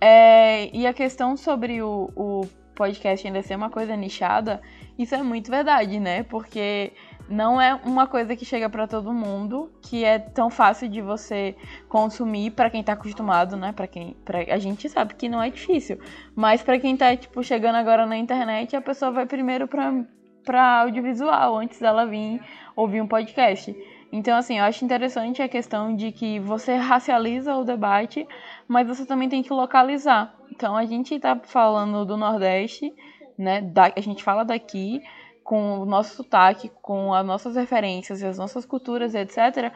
É, 0.00 0.74
e 0.74 0.86
a 0.86 0.92
questão 0.92 1.36
sobre 1.36 1.82
o, 1.82 2.10
o 2.16 2.46
podcast 2.74 3.26
ainda 3.26 3.42
ser 3.42 3.56
uma 3.56 3.70
coisa 3.70 3.96
nichada, 3.96 4.60
isso 4.98 5.14
é 5.14 5.22
muito 5.22 5.50
verdade, 5.50 5.98
né? 5.98 6.22
Porque 6.24 6.92
não 7.28 7.60
é 7.60 7.74
uma 7.74 8.06
coisa 8.06 8.36
que 8.36 8.44
chega 8.44 8.68
para 8.68 8.86
todo 8.86 9.12
mundo, 9.12 9.72
que 9.82 10.04
é 10.04 10.18
tão 10.18 10.50
fácil 10.50 10.88
de 10.88 11.00
você 11.00 11.56
consumir 11.88 12.50
para 12.50 12.70
quem 12.70 12.82
tá 12.82 12.92
acostumado, 12.92 13.56
né? 13.56 13.72
Para 13.72 13.86
quem 13.86 14.16
pra, 14.24 14.40
a 14.40 14.58
gente 14.58 14.88
sabe 14.88 15.14
que 15.14 15.28
não 15.28 15.42
é 15.42 15.50
difícil, 15.50 15.98
mas 16.34 16.62
para 16.62 16.78
quem 16.78 16.96
tá 16.96 17.16
tipo 17.16 17.42
chegando 17.42 17.76
agora 17.76 18.06
na 18.06 18.16
internet, 18.16 18.76
a 18.76 18.80
pessoa 18.80 19.10
vai 19.10 19.26
primeiro 19.26 19.66
para 19.66 20.04
para 20.44 20.82
audiovisual 20.82 21.56
antes 21.56 21.80
dela 21.80 22.06
vir 22.06 22.40
ouvir 22.76 23.00
um 23.00 23.08
podcast. 23.08 23.74
Então, 24.12 24.36
assim, 24.36 24.58
eu 24.58 24.64
acho 24.64 24.84
interessante 24.84 25.42
a 25.42 25.48
questão 25.48 25.96
de 25.96 26.12
que 26.12 26.38
você 26.38 26.76
racializa 26.76 27.56
o 27.56 27.64
debate, 27.64 28.26
mas 28.68 28.86
você 28.86 29.04
também 29.04 29.28
tem 29.28 29.42
que 29.42 29.52
localizar. 29.52 30.36
Então, 30.52 30.76
a 30.76 30.84
gente 30.84 31.14
está 31.14 31.34
falando 31.42 32.04
do 32.04 32.16
Nordeste, 32.16 32.94
né? 33.36 33.60
Da, 33.60 33.92
a 33.96 34.00
gente 34.00 34.22
fala 34.22 34.44
daqui, 34.44 35.02
com 35.44 35.80
o 35.80 35.84
nosso 35.84 36.16
sotaque, 36.16 36.70
com 36.80 37.12
as 37.12 37.24
nossas 37.24 37.54
referências 37.54 38.22
e 38.22 38.26
as 38.26 38.38
nossas 38.38 38.64
culturas, 38.64 39.14
etc. 39.14 39.70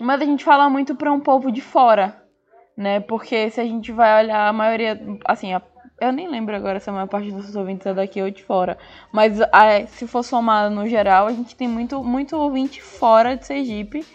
Mas 0.00 0.22
a 0.22 0.24
gente 0.24 0.44
fala 0.44 0.70
muito 0.70 0.94
para 0.94 1.12
um 1.12 1.18
povo 1.18 1.50
de 1.50 1.60
fora, 1.60 2.22
né? 2.76 3.00
Porque 3.00 3.50
se 3.50 3.60
a 3.60 3.64
gente 3.64 3.90
vai 3.90 4.24
olhar 4.24 4.48
a 4.48 4.52
maioria, 4.52 4.98
assim, 5.24 5.52
a, 5.52 5.60
eu 6.00 6.12
nem 6.12 6.28
lembro 6.28 6.54
agora 6.54 6.78
se 6.78 6.88
a 6.88 6.92
maior 6.92 7.08
parte 7.08 7.32
dos 7.32 7.56
ouvintes 7.56 7.84
é 7.84 7.92
daqui 7.92 8.22
ou 8.22 8.30
de 8.30 8.44
fora, 8.44 8.78
mas 9.12 9.40
a, 9.40 9.84
se 9.88 10.06
for 10.06 10.22
somado 10.22 10.72
no 10.72 10.86
geral, 10.86 11.26
a 11.26 11.32
gente 11.32 11.56
tem 11.56 11.66
muito, 11.66 12.02
muito 12.04 12.36
ouvinte 12.36 12.80
fora 12.80 13.36
de 13.36 13.44
Sergipe. 13.44 14.06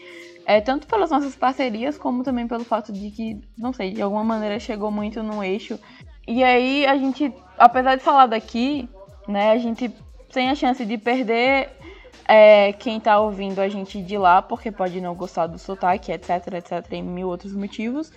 É, 0.45 0.60
tanto 0.60 0.88
pelas 0.88 1.10
nossas 1.10 1.38
parcerias, 1.38 1.97
como 1.97 2.22
também 2.22 2.45
pelo 2.47 2.66
fato 2.66 2.91
de 2.91 3.12
que, 3.12 3.39
não 3.58 3.72
sei, 3.72 3.91
de 3.91 4.01
alguma 4.01 4.26
maneira 4.26 4.60
chegou 4.60 4.91
muito 4.91 5.24
no 5.24 5.41
eixo. 5.41 5.80
E 6.28 6.43
aí 6.43 6.86
a 6.86 6.97
gente, 6.97 7.34
apesar 7.58 7.95
de 7.95 8.04
falar 8.04 8.28
daqui, 8.28 8.89
né, 9.26 9.51
a 9.51 9.58
gente 9.58 9.89
tem 10.34 10.50
a 10.50 10.56
chance 10.56 10.84
de 10.84 10.98
perder 10.98 11.70
é, 12.28 12.74
quem 12.74 13.00
tá 13.00 13.20
ouvindo 13.20 13.60
a 13.60 13.70
gente 13.70 14.02
de 14.02 14.18
lá, 14.18 14.42
porque 14.42 14.72
pode 14.72 15.00
não 15.00 15.14
gostar 15.14 15.48
do 15.48 15.60
sotaque, 15.60 16.12
etc, 16.12 16.54
etc, 16.54 16.92
e 16.92 17.02
mil 17.02 17.28
outros 17.28 17.54
motivos. 17.54 18.12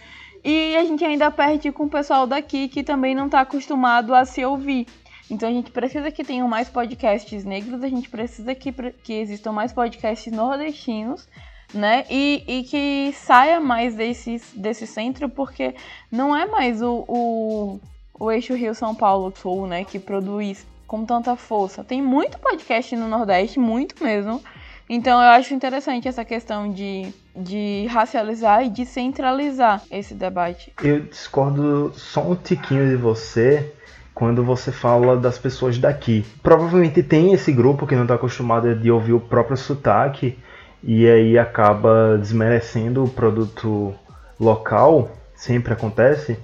E 0.44 0.76
a 0.76 0.84
gente 0.84 1.04
ainda 1.04 1.30
perde 1.30 1.72
com 1.72 1.84
o 1.84 1.90
pessoal 1.90 2.26
daqui 2.26 2.68
que 2.68 2.82
também 2.82 3.14
não 3.14 3.28
tá 3.28 3.40
acostumado 3.40 4.14
a 4.14 4.24
se 4.24 4.44
ouvir. 4.44 4.86
Então 5.28 5.48
a 5.48 5.52
gente 5.52 5.72
precisa 5.72 6.10
que 6.10 6.22
tenham 6.22 6.46
mais 6.46 6.68
podcasts 6.68 7.44
negros, 7.44 7.82
a 7.82 7.88
gente 7.88 8.08
precisa 8.08 8.54
que, 8.54 8.72
que 8.72 9.12
existam 9.12 9.50
mais 9.50 9.72
podcasts 9.72 10.32
nordestinos, 10.32 11.28
né? 11.74 12.04
E, 12.08 12.44
e 12.46 12.62
que 12.62 13.12
saia 13.12 13.58
mais 13.58 13.96
desse, 13.96 14.40
desse 14.54 14.86
centro, 14.86 15.28
porque 15.28 15.74
não 16.12 16.34
é 16.34 16.46
mais 16.46 16.80
o, 16.80 17.04
o, 17.08 17.80
o 18.14 18.30
eixo 18.30 18.54
Rio-São 18.54 18.94
Paulo-Sul, 18.94 19.66
né? 19.66 19.84
Que 19.84 19.98
produz 19.98 20.64
com 20.86 21.04
tanta 21.04 21.36
força. 21.36 21.82
Tem 21.84 22.00
muito 22.00 22.38
podcast 22.38 22.94
no 22.96 23.08
Nordeste, 23.08 23.58
muito 23.58 24.02
mesmo. 24.02 24.42
Então 24.88 25.20
eu 25.20 25.30
acho 25.30 25.52
interessante 25.52 26.06
essa 26.06 26.24
questão 26.24 26.72
de, 26.72 27.12
de 27.34 27.86
racializar 27.90 28.64
e 28.64 28.70
de 28.70 28.86
centralizar 28.86 29.82
esse 29.90 30.14
debate. 30.14 30.72
Eu 30.82 31.00
discordo 31.00 31.92
só 31.94 32.22
um 32.22 32.36
tiquinho 32.36 32.88
de 32.88 32.96
você 32.96 33.72
quando 34.14 34.44
você 34.44 34.70
fala 34.70 35.16
das 35.16 35.38
pessoas 35.38 35.76
daqui. 35.76 36.24
Provavelmente 36.42 37.02
tem 37.02 37.32
esse 37.34 37.52
grupo 37.52 37.86
que 37.86 37.96
não 37.96 38.02
está 38.02 38.14
acostumado 38.14 38.74
de 38.74 38.90
ouvir 38.90 39.12
o 39.12 39.20
próprio 39.20 39.56
sotaque 39.56 40.38
e 40.82 41.06
aí 41.06 41.36
acaba 41.36 42.16
desmerecendo 42.16 43.02
o 43.02 43.08
produto 43.08 43.92
local, 44.38 45.10
sempre 45.34 45.72
acontece, 45.72 46.38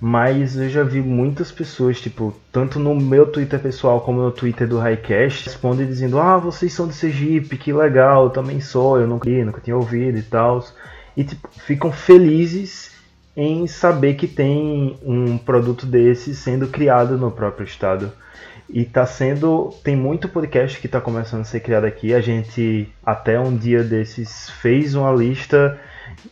mas 0.00 0.56
eu 0.56 0.68
já 0.68 0.84
vi 0.84 1.00
muitas 1.00 1.50
pessoas, 1.50 2.00
tipo, 2.00 2.32
tanto 2.52 2.78
no 2.78 2.94
meu 2.94 3.26
Twitter 3.26 3.58
pessoal 3.58 4.00
como 4.00 4.22
no 4.22 4.30
Twitter 4.30 4.68
do 4.68 4.78
Highcast, 4.78 5.46
respondem 5.46 5.86
dizendo: 5.86 6.18
Ah, 6.18 6.36
vocês 6.36 6.72
são 6.72 6.86
de 6.86 6.94
Sergipe, 6.94 7.56
que 7.56 7.72
legal, 7.72 8.24
eu 8.24 8.30
também 8.30 8.60
sou, 8.60 9.00
eu 9.00 9.06
nunca, 9.06 9.28
nunca 9.28 9.60
tinha 9.60 9.76
ouvido 9.76 10.18
e 10.18 10.22
tal. 10.22 10.64
E 11.16 11.24
tipo, 11.24 11.48
ficam 11.50 11.90
felizes 11.90 12.92
em 13.36 13.66
saber 13.66 14.14
que 14.14 14.28
tem 14.28 14.96
um 15.02 15.36
produto 15.36 15.84
desse 15.84 16.34
sendo 16.34 16.68
criado 16.68 17.18
no 17.18 17.30
próprio 17.30 17.64
estado. 17.64 18.12
E 18.68 18.84
tá 18.84 19.06
sendo. 19.06 19.74
Tem 19.82 19.96
muito 19.96 20.28
podcast 20.28 20.78
que 20.78 20.86
tá 20.86 21.00
começando 21.00 21.40
a 21.40 21.44
ser 21.44 21.60
criado 21.60 21.84
aqui. 21.84 22.14
A 22.14 22.20
gente, 22.20 22.88
até 23.04 23.40
um 23.40 23.56
dia 23.56 23.82
desses, 23.82 24.50
fez 24.50 24.94
uma 24.94 25.10
lista. 25.10 25.78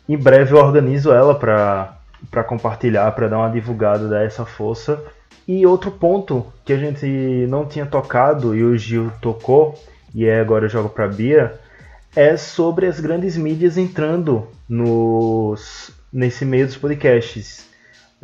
Em 0.09 0.17
breve 0.17 0.53
eu 0.53 0.59
organizo 0.59 1.13
ela 1.13 1.35
para 1.35 1.96
para 2.31 2.45
compartilhar, 2.45 3.11
para 3.13 3.29
dar 3.29 3.39
uma 3.39 3.51
divulgada, 3.51 4.09
dar 4.09 4.25
essa 4.25 4.45
força. 4.45 5.03
E 5.47 5.65
outro 5.67 5.91
ponto 5.91 6.47
que 6.65 6.73
a 6.73 6.77
gente 6.77 7.07
não 7.49 7.67
tinha 7.67 7.87
tocado 7.87 8.55
e 8.55 8.65
o 8.65 8.77
Gil 8.77 9.13
tocou, 9.21 9.79
e 10.15 10.27
é 10.27 10.41
agora 10.41 10.65
eu 10.65 10.69
jogo 10.69 10.89
para 10.89 11.07
Bia, 11.07 11.55
é 12.15 12.37
sobre 12.37 12.87
as 12.87 12.99
grandes 12.99 13.37
mídias 13.37 13.77
entrando 13.77 14.49
nos, 14.69 15.93
nesse 16.13 16.45
meio 16.45 16.67
dos 16.67 16.77
podcasts. 16.77 17.67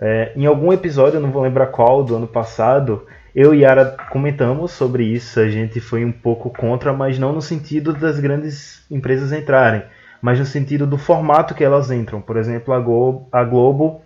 É, 0.01 0.33
em 0.35 0.47
algum 0.47 0.73
episódio, 0.73 1.19
eu 1.19 1.21
não 1.21 1.31
vou 1.31 1.43
lembrar 1.43 1.67
qual, 1.67 2.03
do 2.03 2.17
ano 2.17 2.27
passado, 2.27 3.07
eu 3.35 3.55
e 3.55 3.61
Yara 3.61 3.97
comentamos 4.11 4.73
sobre 4.73 5.05
isso. 5.05 5.39
A 5.39 5.49
gente 5.49 5.81
foi 5.81 6.05
um 6.05 6.13
pouco 6.13 6.51
contra, 6.51 6.93
mas 6.93 7.19
não 7.19 7.33
no 7.33 7.43
sentido 7.43 7.93
das 7.93 8.19
grandes 8.19 8.85
empresas 8.91 9.33
entrarem 9.33 9.83
mas 10.23 10.39
no 10.39 10.47
sentido 10.47 10.87
do 10.87 10.97
formato 10.97 11.55
que 11.55 11.65
elas 11.65 11.91
entram. 11.91 12.21
Por 12.21 12.37
exemplo, 12.37 12.73
a 12.73 12.79
Globo, 12.79 13.29
a 13.33 13.43
Globo 13.43 14.01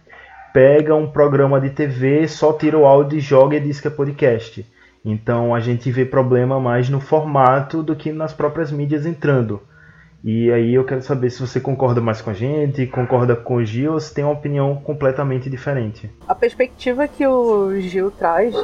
pega 0.55 0.95
um 0.95 1.07
programa 1.07 1.61
de 1.61 1.69
TV, 1.69 2.27
só 2.27 2.55
tira 2.55 2.79
o 2.79 2.87
áudio 2.87 3.19
e 3.19 3.21
joga 3.21 3.57
e 3.57 3.61
diz 3.61 3.79
que 3.79 3.89
é 3.89 3.91
podcast. 3.91 4.67
Então 5.05 5.55
a 5.55 5.61
gente 5.61 5.91
vê 5.91 6.07
problema 6.07 6.59
mais 6.59 6.89
no 6.89 6.99
formato 6.99 7.83
do 7.83 7.95
que 7.95 8.11
nas 8.11 8.33
próprias 8.33 8.73
mídias 8.73 9.05
entrando. 9.05 9.61
E 10.25 10.51
aí 10.51 10.75
eu 10.75 10.85
quero 10.85 11.03
saber 11.03 11.31
se 11.31 11.41
você 11.41 11.61
concorda 11.61 12.01
mais 12.01 12.21
com 12.21 12.31
a 12.31 12.33
gente, 12.33 12.87
concorda 12.87 13.37
com 13.37 13.57
o 13.57 13.65
Gil 13.65 13.93
ou 13.93 14.01
se 14.01 14.13
tem 14.13 14.25
uma 14.25 14.33
opinião 14.33 14.75
completamente 14.77 15.49
diferente. 15.49 16.11
A 16.27 16.35
perspectiva 16.35 17.07
que 17.07 17.25
o 17.25 17.79
Gil 17.81 18.11
traz 18.11 18.57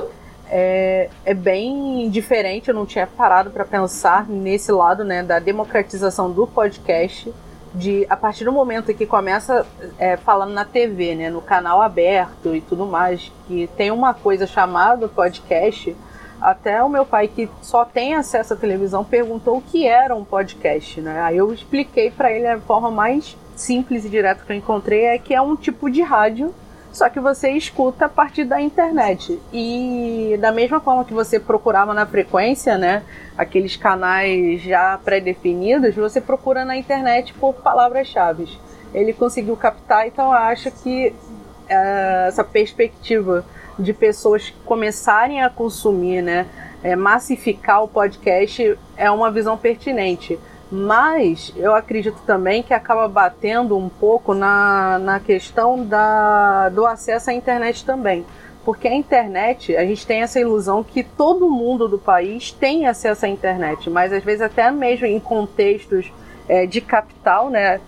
é, 0.48 1.08
é 1.24 1.34
bem 1.34 2.08
diferente. 2.10 2.68
Eu 2.68 2.74
não 2.74 2.86
tinha 2.86 3.06
parado 3.06 3.50
para 3.50 3.64
pensar 3.64 4.28
nesse 4.28 4.70
lado, 4.72 5.04
né, 5.04 5.22
da 5.22 5.38
democratização 5.38 6.30
do 6.30 6.46
podcast. 6.46 7.32
De 7.74 8.06
a 8.10 8.16
partir 8.16 8.44
do 8.44 8.52
momento 8.52 8.92
que 8.92 9.06
começa 9.06 9.66
é, 9.98 10.18
falando 10.18 10.52
na 10.52 10.62
TV, 10.62 11.14
né, 11.14 11.30
no 11.30 11.40
canal 11.40 11.80
aberto 11.80 12.54
e 12.54 12.60
tudo 12.60 12.84
mais, 12.84 13.32
que 13.46 13.66
tem 13.78 13.90
uma 13.90 14.12
coisa 14.12 14.46
chamada 14.46 15.08
podcast. 15.08 15.96
Até 16.38 16.82
o 16.82 16.88
meu 16.88 17.06
pai, 17.06 17.28
que 17.28 17.48
só 17.62 17.84
tem 17.84 18.14
acesso 18.14 18.52
à 18.52 18.56
televisão, 18.56 19.04
perguntou 19.04 19.58
o 19.58 19.62
que 19.62 19.86
era 19.86 20.14
um 20.14 20.24
podcast, 20.24 21.00
né? 21.00 21.20
Aí 21.22 21.36
eu 21.36 21.54
expliquei 21.54 22.10
para 22.10 22.32
ele 22.32 22.48
a 22.48 22.58
forma 22.58 22.90
mais 22.90 23.36
simples 23.54 24.04
e 24.04 24.08
direta 24.08 24.42
que 24.44 24.52
eu 24.52 24.56
encontrei 24.56 25.04
é 25.04 25.18
que 25.18 25.32
é 25.32 25.40
um 25.40 25.54
tipo 25.54 25.88
de 25.88 26.02
rádio 26.02 26.52
só 26.92 27.08
que 27.08 27.18
você 27.18 27.50
escuta 27.52 28.04
a 28.04 28.08
partir 28.08 28.44
da 28.44 28.60
internet. 28.60 29.40
E 29.52 30.36
da 30.40 30.52
mesma 30.52 30.80
forma 30.80 31.04
que 31.04 31.14
você 31.14 31.40
procurava 31.40 31.94
na 31.94 32.04
frequência, 32.04 32.76
né, 32.76 33.02
aqueles 33.36 33.76
canais 33.76 34.60
já 34.62 34.98
pré-definidos, 35.02 35.94
você 35.94 36.20
procura 36.20 36.64
na 36.64 36.76
internet 36.76 37.32
por 37.34 37.54
palavras-chave. 37.54 38.46
Ele 38.92 39.12
conseguiu 39.14 39.56
captar, 39.56 40.06
então 40.06 40.30
acho 40.30 40.70
que 40.70 41.08
uh, 41.08 42.28
essa 42.28 42.44
perspectiva 42.44 43.44
de 43.78 43.94
pessoas 43.94 44.52
começarem 44.66 45.42
a 45.42 45.48
consumir, 45.48 46.20
né, 46.20 46.46
é, 46.82 46.94
massificar 46.94 47.82
o 47.82 47.88
podcast 47.88 48.76
é 48.96 49.10
uma 49.10 49.30
visão 49.30 49.56
pertinente. 49.56 50.38
Mas 50.74 51.52
eu 51.54 51.74
acredito 51.74 52.18
também 52.26 52.62
que 52.62 52.72
acaba 52.72 53.06
batendo 53.06 53.76
um 53.76 53.90
pouco 53.90 54.32
na, 54.32 54.98
na 54.98 55.20
questão 55.20 55.84
da, 55.84 56.70
do 56.70 56.86
acesso 56.86 57.28
à 57.28 57.34
internet 57.34 57.84
também. 57.84 58.24
Porque 58.64 58.88
a 58.88 58.94
internet, 58.94 59.76
a 59.76 59.84
gente 59.84 60.06
tem 60.06 60.22
essa 60.22 60.40
ilusão 60.40 60.82
que 60.82 61.02
todo 61.02 61.50
mundo 61.50 61.88
do 61.88 61.98
país 61.98 62.50
tem 62.52 62.86
acesso 62.86 63.26
à 63.26 63.28
internet, 63.28 63.90
mas 63.90 64.14
às 64.14 64.24
vezes 64.24 64.40
até 64.40 64.70
mesmo 64.70 65.04
em 65.04 65.20
contextos 65.20 66.10
é, 66.48 66.64
de 66.64 66.80
capital, 66.80 67.50
né? 67.50 67.78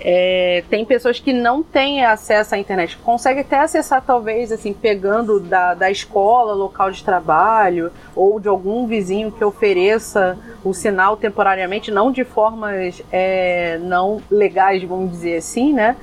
É, 0.00 0.62
tem 0.70 0.84
pessoas 0.84 1.18
que 1.18 1.32
não 1.32 1.60
têm 1.60 2.04
acesso 2.04 2.54
à 2.54 2.58
internet, 2.58 2.96
conseguem 2.98 3.42
até 3.42 3.58
acessar 3.58 4.00
talvez 4.00 4.52
assim 4.52 4.72
pegando 4.72 5.40
da, 5.40 5.74
da 5.74 5.90
escola, 5.90 6.54
local 6.54 6.90
de 6.92 7.02
trabalho 7.02 7.90
ou 8.14 8.38
de 8.38 8.46
algum 8.46 8.86
vizinho 8.86 9.32
que 9.32 9.44
ofereça 9.44 10.38
o 10.64 10.72
sinal 10.72 11.16
temporariamente, 11.16 11.90
não 11.90 12.12
de 12.12 12.24
formas 12.24 13.02
é, 13.10 13.78
não 13.82 14.22
legais, 14.30 14.84
vamos 14.84 15.10
dizer 15.10 15.38
assim, 15.38 15.72
né? 15.72 15.96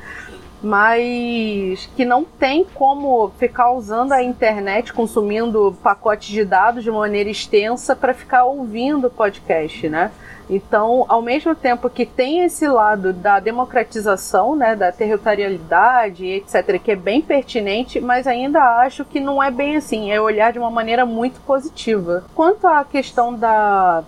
Mas 0.61 1.89
que 1.95 2.03
não 2.03 2.25
tem 2.25 2.65
como 2.73 3.31
ficar 3.37 3.71
usando 3.71 4.11
a 4.11 4.21
internet, 4.21 4.91
consumindo 4.91 5.77
pacotes 5.81 6.29
de 6.29 6.43
dados 6.43 6.83
de 6.83 6.91
maneira 6.91 7.29
extensa 7.29 7.95
para 7.95 8.13
ficar 8.13 8.43
ouvindo 8.45 9.09
podcast, 9.09 9.87
né? 9.87 10.11
Então, 10.49 11.05
ao 11.07 11.21
mesmo 11.21 11.55
tempo 11.55 11.89
que 11.89 12.05
tem 12.05 12.43
esse 12.43 12.67
lado 12.67 13.11
da 13.11 13.39
democratização, 13.39 14.55
né, 14.55 14.75
da 14.75 14.91
territorialidade, 14.91 16.25
etc., 16.25 16.79
que 16.79 16.91
é 16.91 16.95
bem 16.95 17.21
pertinente, 17.21 17.99
mas 17.99 18.27
ainda 18.27 18.61
acho 18.79 19.03
que 19.03 19.19
não 19.19 19.41
é 19.41 19.49
bem 19.49 19.75
assim, 19.75 20.11
é 20.11 20.21
olhar 20.21 20.53
de 20.53 20.59
uma 20.59 20.69
maneira 20.69 21.05
muito 21.05 21.41
positiva. 21.41 22.25
Quanto 22.35 22.67
à 22.67 22.83
questão 22.83 23.33
da, 23.33 24.03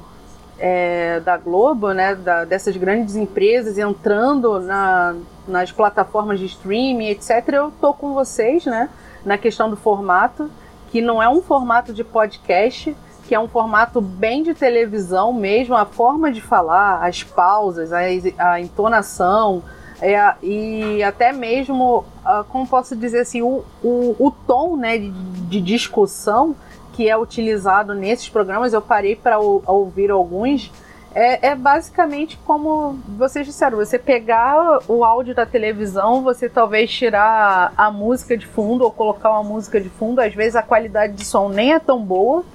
é, 0.60 1.20
da 1.22 1.38
Globo, 1.38 1.92
né, 1.92 2.14
da, 2.14 2.46
dessas 2.46 2.78
grandes 2.78 3.16
empresas 3.16 3.78
entrando 3.80 4.60
na, 4.60 5.16
nas 5.48 5.72
plataformas 5.72 6.40
de 6.40 6.46
streaming, 6.46 7.08
etc., 7.08 7.50
eu 7.54 7.72
tô 7.82 7.94
com 7.94 8.14
vocês, 8.14 8.64
né, 8.66 8.90
na 9.26 9.40
questão 9.40 9.70
do 9.70 9.76
formato, 9.76 10.52
que 10.92 11.02
não 11.02 11.22
é 11.22 11.28
um 11.28 11.42
formato 11.42 11.92
de 11.92 12.04
podcast, 12.04 12.96
que 13.28 13.36
é 13.36 13.40
um 13.40 13.48
formato 13.48 14.00
bem 14.00 14.42
de 14.42 14.54
televisão 14.54 15.34
mesmo, 15.34 15.76
a 15.76 15.86
forma 15.86 16.32
de 16.32 16.40
falar, 16.42 17.06
as 17.06 17.24
pausas, 17.24 17.92
a, 17.92 18.00
a 18.38 18.62
entonação, 18.62 19.62
é, 20.02 20.34
e 20.42 21.04
até 21.04 21.34
mesmo, 21.34 22.06
uh, 22.24 22.44
como 22.50 22.66
posso 22.66 22.96
dizer 22.96 23.22
assim, 23.22 23.42
o, 23.42 23.66
o, 23.84 24.16
o 24.18 24.32
tom 24.32 24.78
né, 24.78 24.98
de, 24.98 25.10
de, 25.10 25.60
discussão 25.60 26.56
que 26.94 27.10
é 27.10 27.18
utilizado 27.18 27.94
nesses 27.94 28.30
programas, 28.30 28.74
eu 28.74 28.82
parei 28.82 29.16
para 29.16 29.40
ouvir 29.40 30.10
alguns, 30.10 30.72
é, 31.14 31.50
é, 31.50 31.56
basicamente 31.56 32.40
como 32.46 33.00
vocês 33.18 33.46
disseram, 33.46 33.78
você 33.78 34.00
pegar 34.00 34.80
o 34.88 35.04
áudio 35.04 35.36
da 35.36 35.46
televisão, 35.46 36.22
você 36.22 36.48
talvez 36.48 36.92
tirar 36.92 37.74
a 37.76 37.92
música 37.92 38.38
de 38.38 38.46
fundo 38.46 38.84
ou 38.84 38.92
colocar 38.92 39.32
uma 39.32 39.44
música 39.44 39.82
de 39.82 39.90
fundo, 39.90 40.22
às 40.22 40.34
vezes 40.34 40.56
a 40.56 40.62
qualidade 40.62 41.14
de 41.14 41.26
som 41.26 41.50
nem 41.50 41.74
é 41.74 41.80
tão 41.80 42.02
boa, 42.04 42.46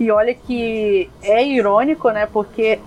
e 0.00 0.10
olha 0.10 0.34
que 0.34 1.10
é 1.22 1.46
irônico, 1.46 2.10
né? 2.10 2.26
Porque 2.26 2.80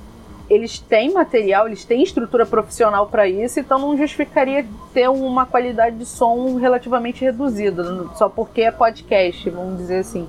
eles 0.50 0.80
têm 0.80 1.14
material, 1.14 1.68
eles 1.68 1.86
têm 1.86 2.04
estrutura 2.04 2.46
profissional 2.46 3.08
para 3.08 3.28
isso, 3.28 3.60
então 3.60 3.78
não 3.78 3.96
justificaria 3.96 4.66
ter 4.94 5.08
uma 5.10 5.46
qualidade 5.46 5.96
de 5.96 6.06
som 6.06 6.56
relativamente 6.58 7.24
reduzida, 7.24 7.84
só 8.16 8.28
porque 8.28 8.62
é 8.62 8.72
podcast, 8.72 9.50
vamos 9.50 9.78
dizer 9.78 10.00
assim. 10.00 10.28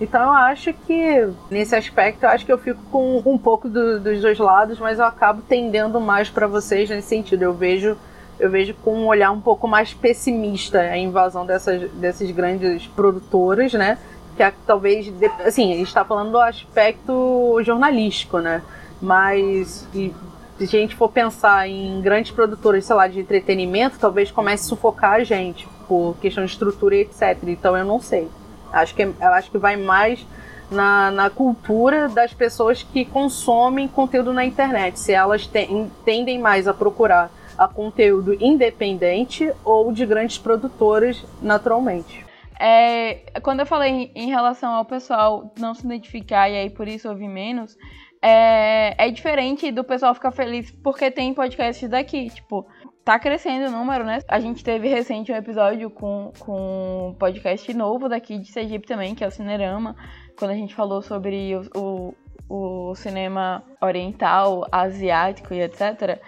Então 0.00 0.22
eu 0.22 0.32
acho 0.32 0.72
que 0.72 1.28
nesse 1.50 1.76
aspecto 1.76 2.24
eu 2.24 2.30
acho 2.30 2.44
que 2.44 2.52
eu 2.52 2.58
fico 2.58 2.80
com 2.90 3.22
um 3.24 3.38
pouco 3.38 3.68
do, 3.68 4.00
dos 4.00 4.20
dois 4.20 4.38
lados, 4.38 4.80
mas 4.80 4.98
eu 4.98 5.04
acabo 5.04 5.42
tendendo 5.46 6.00
mais 6.00 6.28
para 6.28 6.46
vocês 6.46 6.88
nesse 6.88 7.08
sentido. 7.08 7.42
Eu 7.42 7.52
vejo 7.52 7.96
eu 8.40 8.50
vejo 8.50 8.74
com 8.82 8.94
um 8.94 9.06
olhar 9.06 9.30
um 9.30 9.40
pouco 9.40 9.68
mais 9.68 9.94
pessimista 9.94 10.80
a 10.80 10.98
invasão 10.98 11.46
dessas, 11.46 11.88
desses 11.92 12.30
grandes 12.32 12.86
produtoras, 12.88 13.72
né? 13.74 13.98
Que 14.42 14.44
é, 14.44 14.52
talvez, 14.66 15.12
assim, 15.44 15.72
a 15.72 15.76
gente 15.76 15.86
está 15.86 16.04
falando 16.04 16.32
do 16.32 16.40
aspecto 16.40 17.60
jornalístico, 17.62 18.38
né? 18.38 18.62
Mas 19.00 19.86
e, 19.94 20.12
se 20.58 20.76
a 20.76 20.80
gente 20.80 20.96
for 20.96 21.08
pensar 21.08 21.68
em 21.68 22.00
grandes 22.00 22.32
produtoras, 22.32 22.84
sei 22.84 22.96
lá, 22.96 23.06
de 23.06 23.20
entretenimento, 23.20 23.98
talvez 23.98 24.30
comece 24.30 24.64
a 24.64 24.68
sufocar 24.68 25.14
a 25.14 25.24
gente 25.24 25.68
por 25.86 26.16
questão 26.20 26.44
de 26.44 26.50
estrutura 26.50 26.96
e 26.96 27.00
etc. 27.02 27.38
Então 27.46 27.76
eu 27.76 27.84
não 27.84 28.00
sei. 28.00 28.28
Acho 28.72 28.94
que, 28.94 29.02
eu 29.02 29.32
acho 29.34 29.50
que 29.50 29.58
vai 29.58 29.76
mais 29.76 30.24
na, 30.70 31.10
na 31.10 31.30
cultura 31.30 32.08
das 32.08 32.32
pessoas 32.32 32.82
que 32.82 33.04
consomem 33.04 33.86
conteúdo 33.86 34.32
na 34.32 34.44
internet. 34.44 34.98
Se 34.98 35.12
elas 35.12 35.46
tem, 35.46 35.90
tendem 36.04 36.38
mais 36.38 36.66
a 36.66 36.74
procurar 36.74 37.30
a 37.58 37.68
conteúdo 37.68 38.34
independente 38.40 39.52
ou 39.64 39.92
de 39.92 40.06
grandes 40.06 40.38
produtoras 40.38 41.22
naturalmente. 41.40 42.31
É, 42.64 43.24
quando 43.40 43.58
eu 43.58 43.66
falei 43.66 44.12
em 44.14 44.28
relação 44.28 44.72
ao 44.72 44.84
pessoal 44.84 45.52
não 45.58 45.74
se 45.74 45.84
identificar 45.84 46.48
e 46.48 46.56
aí 46.56 46.70
por 46.70 46.86
isso 46.86 47.08
ouvir 47.08 47.26
menos, 47.26 47.76
é, 48.22 48.94
é 49.04 49.10
diferente 49.10 49.72
do 49.72 49.82
pessoal 49.82 50.14
ficar 50.14 50.30
feliz 50.30 50.70
porque 50.70 51.10
tem 51.10 51.34
podcasts 51.34 51.88
daqui. 51.90 52.30
Tipo, 52.30 52.64
tá 53.04 53.18
crescendo 53.18 53.66
o 53.66 53.76
número, 53.76 54.04
né? 54.04 54.20
A 54.28 54.38
gente 54.38 54.62
teve 54.62 54.86
recente 54.86 55.32
um 55.32 55.34
episódio 55.34 55.90
com, 55.90 56.30
com 56.38 57.08
um 57.08 57.14
podcast 57.14 57.74
novo 57.74 58.08
daqui 58.08 58.38
de 58.38 58.52
Sergipe 58.52 58.86
também, 58.86 59.12
que 59.12 59.24
é 59.24 59.26
o 59.26 59.30
Cinerama, 59.32 59.96
quando 60.38 60.52
a 60.52 60.54
gente 60.54 60.72
falou 60.72 61.02
sobre 61.02 61.56
o, 61.56 62.14
o, 62.48 62.90
o 62.90 62.94
cinema 62.94 63.64
oriental, 63.80 64.68
asiático 64.70 65.52
e 65.52 65.62
etc. 65.62 66.20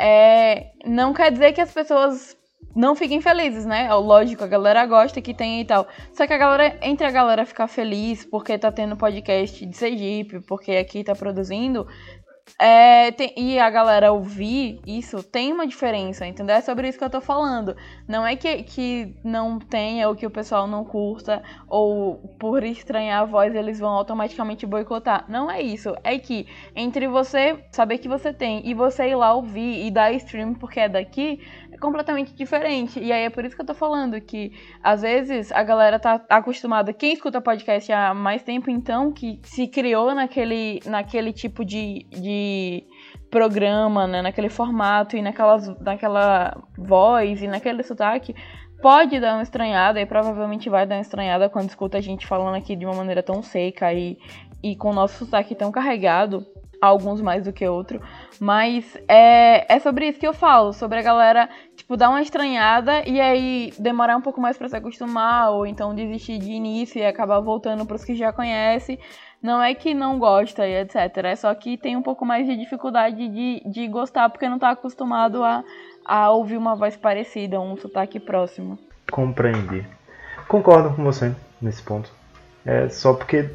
É, 0.00 0.70
não 0.86 1.12
quer 1.12 1.30
dizer 1.30 1.52
que 1.52 1.60
as 1.60 1.74
pessoas 1.74 2.34
não 2.74 2.94
fiquem 2.94 3.20
felizes, 3.20 3.64
né? 3.64 3.86
É 3.86 3.94
lógico, 3.94 4.44
a 4.44 4.48
galera 4.48 4.84
gosta 4.86 5.20
que 5.20 5.32
tem 5.32 5.60
e 5.60 5.64
tal. 5.64 5.86
Só 6.12 6.26
que 6.26 6.32
a 6.32 6.38
galera, 6.38 6.78
entre 6.82 7.06
a 7.06 7.10
galera 7.10 7.46
ficar 7.46 7.68
feliz 7.68 8.24
porque 8.24 8.58
tá 8.58 8.72
tendo 8.72 8.96
podcast 8.96 9.64
de 9.64 9.76
Sergipe, 9.76 10.40
porque 10.40 10.72
aqui 10.72 11.04
tá 11.04 11.14
produzindo, 11.14 11.86
é, 12.60 13.10
tem, 13.10 13.32
e 13.36 13.58
a 13.58 13.68
galera 13.68 14.12
ouvir 14.12 14.80
isso, 14.86 15.22
tem 15.22 15.52
uma 15.52 15.66
diferença, 15.66 16.26
entendeu? 16.26 16.54
É 16.54 16.60
sobre 16.60 16.88
isso 16.88 16.98
que 16.98 17.04
eu 17.04 17.10
tô 17.10 17.20
falando. 17.20 17.74
Não 18.06 18.24
é 18.24 18.36
que, 18.36 18.62
que 18.62 19.16
não 19.24 19.58
tenha 19.58 20.08
ou 20.08 20.14
que 20.14 20.26
o 20.26 20.30
pessoal 20.30 20.66
não 20.66 20.84
curta, 20.84 21.42
ou 21.66 22.16
por 22.38 22.62
estranhar 22.62 23.22
a 23.22 23.24
voz 23.24 23.54
eles 23.54 23.80
vão 23.80 23.90
automaticamente 23.90 24.66
boicotar. 24.66 25.24
Não 25.28 25.50
é 25.50 25.60
isso. 25.60 25.96
É 26.04 26.18
que 26.18 26.46
entre 26.76 27.08
você 27.08 27.58
saber 27.72 27.98
que 27.98 28.08
você 28.08 28.32
tem 28.32 28.62
e 28.64 28.72
você 28.72 29.08
ir 29.08 29.16
lá 29.16 29.34
ouvir 29.34 29.86
e 29.86 29.90
dar 29.90 30.12
stream 30.12 30.54
porque 30.54 30.80
é 30.80 30.88
daqui, 30.88 31.40
é 31.74 31.78
completamente 31.78 32.32
diferente. 32.32 33.00
E 33.00 33.12
aí 33.12 33.24
é 33.24 33.30
por 33.30 33.44
isso 33.44 33.56
que 33.56 33.62
eu 33.62 33.66
tô 33.66 33.74
falando 33.74 34.20
que 34.20 34.52
às 34.82 35.02
vezes 35.02 35.50
a 35.50 35.62
galera 35.62 35.98
tá 35.98 36.24
acostumada, 36.28 36.92
quem 36.92 37.12
escuta 37.12 37.40
podcast 37.40 37.92
há 37.92 38.14
mais 38.14 38.42
tempo 38.42 38.70
então, 38.70 39.12
que 39.12 39.40
se 39.42 39.66
criou 39.66 40.14
naquele, 40.14 40.80
naquele 40.86 41.32
tipo 41.32 41.64
de, 41.64 42.06
de 42.10 42.84
programa, 43.28 44.06
né, 44.06 44.22
naquele 44.22 44.48
formato 44.48 45.16
e 45.16 45.22
naquelas, 45.22 45.66
naquela 45.80 46.62
voz 46.78 47.42
e 47.42 47.48
naquele 47.48 47.82
sotaque, 47.82 48.34
pode 48.80 49.18
dar 49.18 49.34
uma 49.34 49.42
estranhada 49.42 50.00
e 50.00 50.06
provavelmente 50.06 50.70
vai 50.70 50.86
dar 50.86 50.94
uma 50.94 51.00
estranhada 51.00 51.48
quando 51.48 51.68
escuta 51.68 51.98
a 51.98 52.00
gente 52.00 52.24
falando 52.24 52.54
aqui 52.54 52.76
de 52.76 52.86
uma 52.86 52.94
maneira 52.94 53.22
tão 53.22 53.42
seca 53.42 53.92
e, 53.92 54.16
e 54.62 54.76
com 54.76 54.90
o 54.90 54.94
nosso 54.94 55.24
sotaque 55.24 55.56
tão 55.56 55.72
carregado 55.72 56.46
alguns 56.84 57.20
mais 57.20 57.44
do 57.44 57.52
que 57.52 57.66
outro. 57.66 58.00
Mas 58.40 58.96
é, 59.08 59.74
é 59.74 59.78
sobre 59.78 60.08
isso 60.08 60.18
que 60.18 60.26
eu 60.26 60.32
falo, 60.32 60.72
sobre 60.72 60.98
a 60.98 61.02
galera, 61.02 61.48
tipo, 61.76 61.96
dar 61.96 62.10
uma 62.10 62.22
estranhada 62.22 63.02
e 63.08 63.20
aí 63.20 63.72
demorar 63.78 64.16
um 64.16 64.20
pouco 64.20 64.40
mais 64.40 64.56
para 64.58 64.68
se 64.68 64.76
acostumar, 64.76 65.50
ou 65.50 65.66
então 65.66 65.94
desistir 65.94 66.38
de 66.38 66.50
início 66.50 66.98
e 66.98 67.06
acabar 67.06 67.40
voltando 67.40 67.86
pros 67.86 68.04
que 68.04 68.14
já 68.14 68.32
conhece. 68.32 68.98
Não 69.42 69.62
é 69.62 69.74
que 69.74 69.92
não 69.92 70.18
gosta 70.18 70.66
e 70.66 70.80
etc. 70.80 70.96
É 71.24 71.36
só 71.36 71.54
que 71.54 71.76
tem 71.76 71.96
um 71.96 72.02
pouco 72.02 72.24
mais 72.24 72.46
de 72.46 72.56
dificuldade 72.56 73.28
de, 73.28 73.62
de 73.66 73.86
gostar 73.88 74.30
porque 74.30 74.48
não 74.48 74.58
tá 74.58 74.70
acostumado 74.70 75.44
a, 75.44 75.62
a 76.04 76.30
ouvir 76.30 76.56
uma 76.56 76.74
voz 76.74 76.96
parecida, 76.96 77.60
um 77.60 77.76
sotaque 77.76 78.18
próximo. 78.18 78.78
Compreendi. 79.10 79.86
Concordo 80.48 80.94
com 80.94 81.04
você 81.04 81.34
nesse 81.60 81.82
ponto. 81.82 82.10
É 82.64 82.88
só 82.88 83.12
porque 83.12 83.50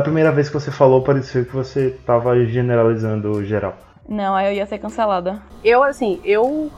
a 0.00 0.02
primeira 0.02 0.32
vez 0.32 0.48
que 0.48 0.54
você 0.54 0.70
falou, 0.70 1.02
pareceu 1.02 1.44
que 1.44 1.54
você 1.54 1.88
estava 1.88 2.34
generalizando 2.46 3.44
geral. 3.44 3.76
Não, 4.08 4.34
aí 4.34 4.48
eu 4.48 4.52
ia 4.54 4.66
ser 4.66 4.78
cancelada. 4.78 5.40
Eu, 5.62 5.84
assim, 5.84 6.20
eu 6.24 6.70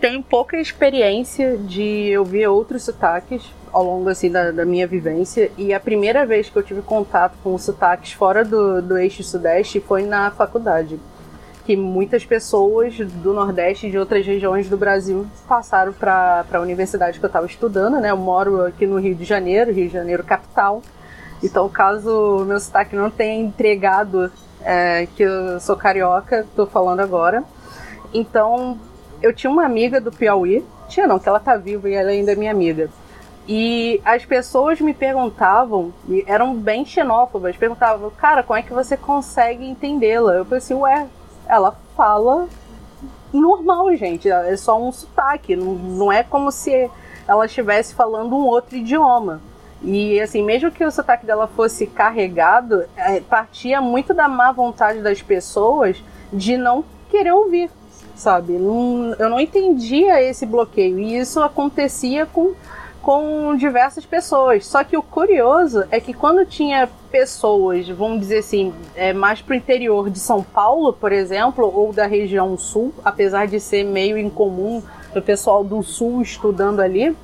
tenho 0.00 0.22
pouca 0.22 0.56
experiência 0.56 1.56
de 1.56 2.16
ouvir 2.18 2.48
outros 2.48 2.82
sotaques 2.82 3.44
ao 3.72 3.84
longo, 3.84 4.08
assim, 4.08 4.30
da, 4.30 4.50
da 4.50 4.64
minha 4.64 4.86
vivência. 4.86 5.50
E 5.56 5.72
a 5.72 5.78
primeira 5.78 6.26
vez 6.26 6.48
que 6.48 6.56
eu 6.56 6.62
tive 6.62 6.82
contato 6.82 7.34
com 7.44 7.56
sotaques 7.56 8.12
fora 8.12 8.44
do, 8.44 8.82
do 8.82 8.98
eixo 8.98 9.22
sudeste 9.22 9.78
foi 9.78 10.04
na 10.04 10.30
faculdade. 10.30 10.98
Que 11.64 11.76
muitas 11.76 12.24
pessoas 12.24 12.96
do 12.98 13.32
Nordeste 13.32 13.86
e 13.86 13.90
de 13.90 13.98
outras 13.98 14.26
regiões 14.26 14.68
do 14.68 14.76
Brasil 14.76 15.26
passaram 15.46 15.92
para 15.92 16.44
a 16.52 16.58
universidade 16.58 17.20
que 17.20 17.24
eu 17.24 17.28
estava 17.28 17.46
estudando, 17.46 18.00
né? 18.00 18.10
Eu 18.10 18.16
moro 18.16 18.64
aqui 18.64 18.86
no 18.86 18.98
Rio 18.98 19.14
de 19.14 19.24
Janeiro, 19.24 19.72
Rio 19.72 19.86
de 19.86 19.92
Janeiro 19.92 20.24
capital. 20.24 20.82
Então, 21.42 21.68
caso 21.68 22.44
meu 22.46 22.60
sotaque 22.60 22.94
não 22.94 23.10
tenha 23.10 23.40
entregado 23.42 24.30
é, 24.64 25.06
que 25.16 25.22
eu 25.22 25.58
sou 25.60 25.76
carioca, 25.76 26.46
tô 26.54 26.66
falando 26.66 27.00
agora. 27.00 27.42
Então, 28.14 28.78
eu 29.20 29.32
tinha 29.32 29.50
uma 29.50 29.64
amiga 29.64 30.00
do 30.00 30.12
Piauí, 30.12 30.64
tinha 30.88 31.06
não, 31.06 31.18
que 31.18 31.28
ela 31.28 31.40
tá 31.40 31.56
viva 31.56 31.88
e 31.88 31.94
ela 31.94 32.10
ainda 32.10 32.32
é 32.32 32.36
minha 32.36 32.50
amiga. 32.50 32.90
E 33.48 34.00
as 34.04 34.24
pessoas 34.24 34.80
me 34.80 34.94
perguntavam, 34.94 35.92
eram 36.26 36.54
bem 36.54 36.84
xenófobas, 36.84 37.56
perguntavam, 37.56 38.10
cara, 38.10 38.42
como 38.42 38.58
é 38.58 38.62
que 38.62 38.72
você 38.72 38.96
consegue 38.96 39.68
entendê-la? 39.68 40.34
Eu 40.34 40.44
falei 40.44 40.58
assim, 40.58 40.74
ué, 40.74 41.08
ela 41.48 41.76
fala 41.96 42.48
normal, 43.32 43.94
gente, 43.96 44.30
é 44.30 44.56
só 44.56 44.80
um 44.80 44.92
sotaque, 44.92 45.56
não, 45.56 45.74
não 45.74 46.12
é 46.12 46.22
como 46.22 46.52
se 46.52 46.88
ela 47.26 47.46
estivesse 47.46 47.94
falando 47.94 48.36
um 48.36 48.44
outro 48.44 48.76
idioma. 48.76 49.40
E 49.84 50.20
assim, 50.20 50.42
mesmo 50.42 50.70
que 50.70 50.84
o 50.84 50.90
sotaque 50.90 51.26
dela 51.26 51.46
fosse 51.48 51.86
carregado, 51.86 52.84
é, 52.96 53.20
partia 53.20 53.80
muito 53.80 54.14
da 54.14 54.28
má 54.28 54.52
vontade 54.52 55.00
das 55.00 55.20
pessoas 55.20 56.02
de 56.32 56.56
não 56.56 56.84
querer 57.10 57.32
ouvir, 57.32 57.68
sabe? 58.14 58.54
Eu 58.54 59.28
não 59.28 59.40
entendia 59.40 60.22
esse 60.22 60.46
bloqueio. 60.46 60.98
E 60.98 61.18
isso 61.18 61.42
acontecia 61.42 62.24
com, 62.26 62.52
com 63.02 63.56
diversas 63.56 64.06
pessoas. 64.06 64.66
Só 64.66 64.84
que 64.84 64.96
o 64.96 65.02
curioso 65.02 65.84
é 65.90 65.98
que 65.98 66.14
quando 66.14 66.46
tinha 66.46 66.88
pessoas, 67.10 67.88
vamos 67.88 68.20
dizer 68.20 68.38
assim, 68.38 68.72
é, 68.94 69.12
mais 69.12 69.42
pro 69.42 69.54
interior 69.54 70.08
de 70.08 70.20
São 70.20 70.42
Paulo, 70.42 70.92
por 70.92 71.10
exemplo, 71.10 71.70
ou 71.74 71.92
da 71.92 72.06
região 72.06 72.56
sul, 72.56 72.94
apesar 73.04 73.46
de 73.46 73.58
ser 73.58 73.84
meio 73.84 74.16
incomum 74.16 74.80
o 75.14 75.20
pessoal 75.20 75.62
do 75.62 75.82
sul 75.82 76.22
estudando 76.22 76.80
ali 76.80 77.14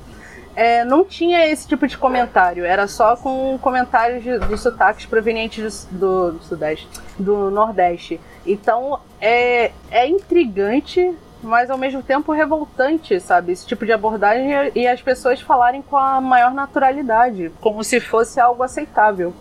é, 0.59 0.83
não 0.83 1.05
tinha 1.05 1.47
esse 1.47 1.65
tipo 1.65 1.87
de 1.87 1.97
comentário, 1.97 2.65
era 2.65 2.85
só 2.85 3.15
com 3.15 3.57
comentários 3.61 4.21
de, 4.21 4.37
de 4.39 4.57
sotaques 4.57 5.05
provenientes 5.05 5.87
do, 5.89 6.33
do, 6.33 6.43
Sudeste, 6.43 6.85
do 7.17 7.49
Nordeste. 7.49 8.19
Então 8.45 8.99
é, 9.21 9.71
é 9.89 10.05
intrigante, 10.05 11.15
mas 11.41 11.71
ao 11.71 11.77
mesmo 11.77 12.03
tempo 12.03 12.33
revoltante, 12.33 13.21
sabe? 13.21 13.53
Esse 13.53 13.65
tipo 13.65 13.85
de 13.85 13.93
abordagem 13.93 14.49
e 14.75 14.85
as 14.85 15.01
pessoas 15.01 15.39
falarem 15.39 15.81
com 15.81 15.95
a 15.95 16.19
maior 16.19 16.53
naturalidade, 16.53 17.53
como 17.61 17.81
se 17.81 18.01
fosse 18.01 18.37
algo 18.37 18.61
aceitável. 18.61 19.33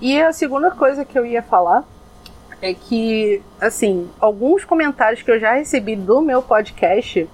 E 0.00 0.22
a 0.22 0.32
segunda 0.32 0.70
coisa 0.70 1.04
que 1.04 1.18
eu 1.18 1.26
ia 1.26 1.42
falar 1.42 1.84
é 2.62 2.72
que, 2.72 3.42
assim, 3.60 4.08
alguns 4.18 4.64
comentários 4.64 5.20
que 5.20 5.30
eu 5.30 5.38
já 5.38 5.52
recebi 5.52 5.96
do 5.96 6.22
meu 6.22 6.40
podcast 6.40 7.28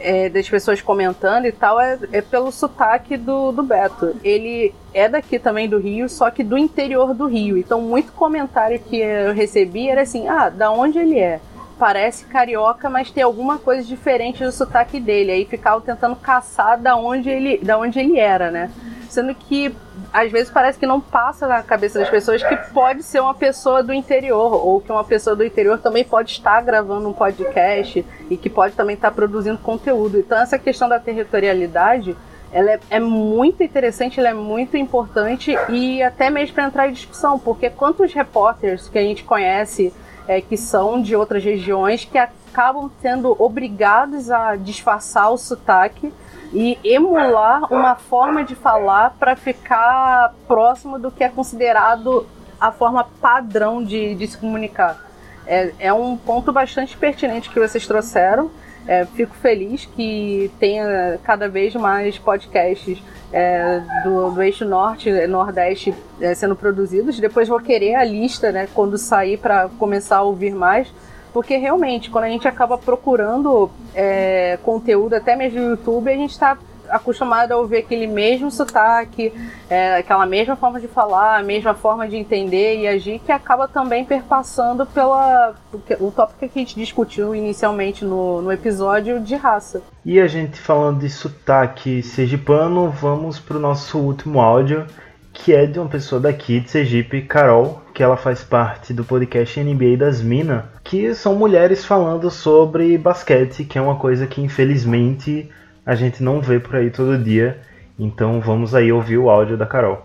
é, 0.00 0.28
das 0.28 0.48
pessoas 0.48 0.80
comentando 0.80 1.44
e 1.46 1.52
tal 1.52 1.80
é, 1.80 1.98
é 2.12 2.20
pelo 2.20 2.50
sotaque 2.50 3.16
do, 3.16 3.52
do 3.52 3.62
Beto. 3.62 4.16
Ele 4.24 4.74
é 4.92 5.08
daqui 5.08 5.38
também 5.38 5.68
do 5.68 5.78
Rio, 5.78 6.08
só 6.08 6.30
que 6.30 6.42
do 6.42 6.58
interior 6.58 7.14
do 7.14 7.26
Rio. 7.26 7.56
Então, 7.56 7.80
muito 7.80 8.12
comentário 8.12 8.78
que 8.80 8.96
eu 8.96 9.32
recebi 9.32 9.88
era 9.88 10.02
assim: 10.02 10.26
ah, 10.28 10.48
da 10.48 10.70
onde 10.70 10.98
ele 10.98 11.18
é? 11.18 11.40
Parece 11.80 12.26
carioca, 12.26 12.90
mas 12.90 13.10
tem 13.10 13.22
alguma 13.22 13.56
coisa 13.58 13.82
diferente 13.82 14.44
do 14.44 14.52
sotaque 14.52 15.00
dele. 15.00 15.32
Aí 15.32 15.44
ficava 15.46 15.80
tentando 15.80 16.14
caçar 16.14 16.78
da 16.78 16.94
onde 16.94 17.30
ele, 17.30 17.56
da 17.56 17.78
onde 17.78 17.98
ele 17.98 18.18
era, 18.18 18.50
né? 18.50 18.70
Sendo 19.08 19.34
que 19.34 19.74
às 20.12 20.30
vezes 20.30 20.52
parece 20.52 20.78
que 20.78 20.86
não 20.86 21.00
passa 21.00 21.48
na 21.48 21.62
cabeça 21.62 21.98
das 21.98 22.10
pessoas 22.10 22.42
que 22.42 22.54
pode 22.74 23.02
ser 23.02 23.20
uma 23.20 23.32
pessoa 23.32 23.82
do 23.82 23.94
interior, 23.94 24.52
ou 24.54 24.78
que 24.82 24.92
uma 24.92 25.02
pessoa 25.02 25.34
do 25.34 25.42
interior 25.42 25.78
também 25.78 26.04
pode 26.04 26.32
estar 26.32 26.60
gravando 26.60 27.08
um 27.08 27.14
podcast 27.14 28.04
e 28.28 28.36
que 28.36 28.50
pode 28.50 28.74
também 28.74 28.94
estar 28.94 29.10
produzindo 29.12 29.56
conteúdo. 29.56 30.18
Então 30.18 30.38
essa 30.38 30.58
questão 30.58 30.86
da 30.86 31.00
territorialidade 31.00 32.14
ela 32.52 32.72
é, 32.72 32.80
é 32.90 33.00
muito 33.00 33.62
interessante, 33.62 34.20
ela 34.20 34.28
é 34.28 34.34
muito 34.34 34.76
importante 34.76 35.56
e 35.70 36.02
até 36.02 36.28
mesmo 36.28 36.54
para 36.54 36.66
entrar 36.66 36.88
em 36.88 36.92
discussão, 36.92 37.38
porque 37.38 37.70
quantos 37.70 38.12
repórteres 38.12 38.86
que 38.86 38.98
a 38.98 39.02
gente 39.02 39.24
conhece 39.24 39.94
é, 40.26 40.40
que 40.40 40.56
são 40.56 41.00
de 41.00 41.14
outras 41.16 41.42
regiões 41.42 42.04
que 42.04 42.18
acabam 42.18 42.90
sendo 43.00 43.34
obrigados 43.38 44.30
a 44.30 44.56
disfarçar 44.56 45.32
o 45.32 45.38
sotaque 45.38 46.12
e 46.52 46.78
emular 46.82 47.72
uma 47.72 47.94
forma 47.94 48.42
de 48.44 48.54
falar 48.54 49.14
para 49.18 49.36
ficar 49.36 50.34
próximo 50.48 50.98
do 50.98 51.10
que 51.10 51.22
é 51.22 51.28
considerado 51.28 52.26
a 52.60 52.72
forma 52.72 53.04
padrão 53.20 53.82
de, 53.82 54.14
de 54.14 54.26
se 54.26 54.36
comunicar. 54.36 54.98
É, 55.46 55.72
é 55.78 55.92
um 55.92 56.16
ponto 56.16 56.52
bastante 56.52 56.96
pertinente 56.96 57.48
que 57.50 57.58
vocês 57.58 57.86
trouxeram. 57.86 58.50
É, 58.86 59.04
fico 59.04 59.34
feliz 59.36 59.84
que 59.84 60.50
tenha 60.58 61.18
cada 61.22 61.48
vez 61.48 61.74
mais 61.74 62.18
podcasts 62.18 63.00
é, 63.32 63.80
do, 64.02 64.30
do, 64.30 64.42
eixo 64.42 64.64
norte 64.64 65.08
e 65.08 65.26
nordeste 65.26 65.94
é, 66.20 66.34
sendo 66.34 66.56
produzidos. 66.56 67.18
Depois 67.18 67.48
vou 67.48 67.60
querer 67.60 67.94
a 67.94 68.04
lista 68.04 68.50
né, 68.52 68.68
quando 68.74 68.98
sair 68.98 69.38
para 69.38 69.68
começar 69.78 70.18
a 70.18 70.22
ouvir 70.22 70.54
mais 70.54 70.88
porque 71.32 71.56
realmente, 71.56 72.10
quando 72.10 72.24
a 72.24 72.28
gente 72.28 72.46
acaba 72.48 72.76
procurando 72.76 73.70
é, 73.94 74.58
conteúdo, 74.62 75.14
até 75.14 75.36
mesmo 75.36 75.60
no 75.60 75.70
YouTube, 75.70 76.10
a 76.10 76.16
gente 76.16 76.30
está 76.30 76.58
acostumado 76.90 77.52
a 77.52 77.56
ouvir 77.56 77.78
aquele 77.78 78.06
mesmo 78.06 78.50
sotaque, 78.50 79.32
é, 79.68 79.96
aquela 79.96 80.26
mesma 80.26 80.56
forma 80.56 80.80
de 80.80 80.88
falar, 80.88 81.38
a 81.38 81.42
mesma 81.42 81.74
forma 81.74 82.08
de 82.08 82.16
entender 82.16 82.78
e 82.78 82.88
agir, 82.88 83.20
que 83.20 83.32
acaba 83.32 83.68
também 83.68 84.04
perpassando 84.04 84.84
pela 84.86 85.54
o 86.00 86.10
tópico 86.10 86.40
que 86.40 86.44
a 86.44 86.62
gente 86.62 86.74
discutiu 86.74 87.34
inicialmente 87.34 88.04
no, 88.04 88.42
no 88.42 88.52
episódio 88.52 89.20
de 89.20 89.36
raça. 89.36 89.82
E 90.04 90.20
a 90.20 90.26
gente 90.26 90.58
falando 90.58 91.00
de 91.00 91.10
sotaque 91.10 92.02
sergipano, 92.02 92.90
vamos 92.90 93.38
para 93.38 93.56
o 93.56 93.60
nosso 93.60 93.98
último 93.98 94.40
áudio, 94.40 94.86
que 95.32 95.54
é 95.54 95.66
de 95.66 95.78
uma 95.78 95.88
pessoa 95.88 96.20
daqui 96.20 96.60
de 96.60 96.70
Sergipe, 96.70 97.22
Carol, 97.22 97.82
que 97.94 98.02
ela 98.02 98.16
faz 98.16 98.42
parte 98.42 98.92
do 98.92 99.04
podcast 99.04 99.62
NBA 99.62 99.96
das 99.96 100.20
Minas, 100.20 100.64
que 100.82 101.14
são 101.14 101.34
mulheres 101.34 101.84
falando 101.84 102.30
sobre 102.30 102.98
basquete, 102.98 103.64
que 103.64 103.78
é 103.78 103.80
uma 103.80 103.96
coisa 103.96 104.26
que 104.26 104.40
infelizmente 104.40 105.48
a 105.84 105.94
gente 105.94 106.22
não 106.22 106.40
vê 106.40 106.58
por 106.60 106.76
aí 106.76 106.90
todo 106.90 107.22
dia. 107.22 107.60
Então 107.98 108.40
vamos 108.40 108.74
aí 108.74 108.92
ouvir 108.92 109.18
o 109.18 109.28
áudio 109.28 109.56
da 109.56 109.66
Carol. 109.66 110.02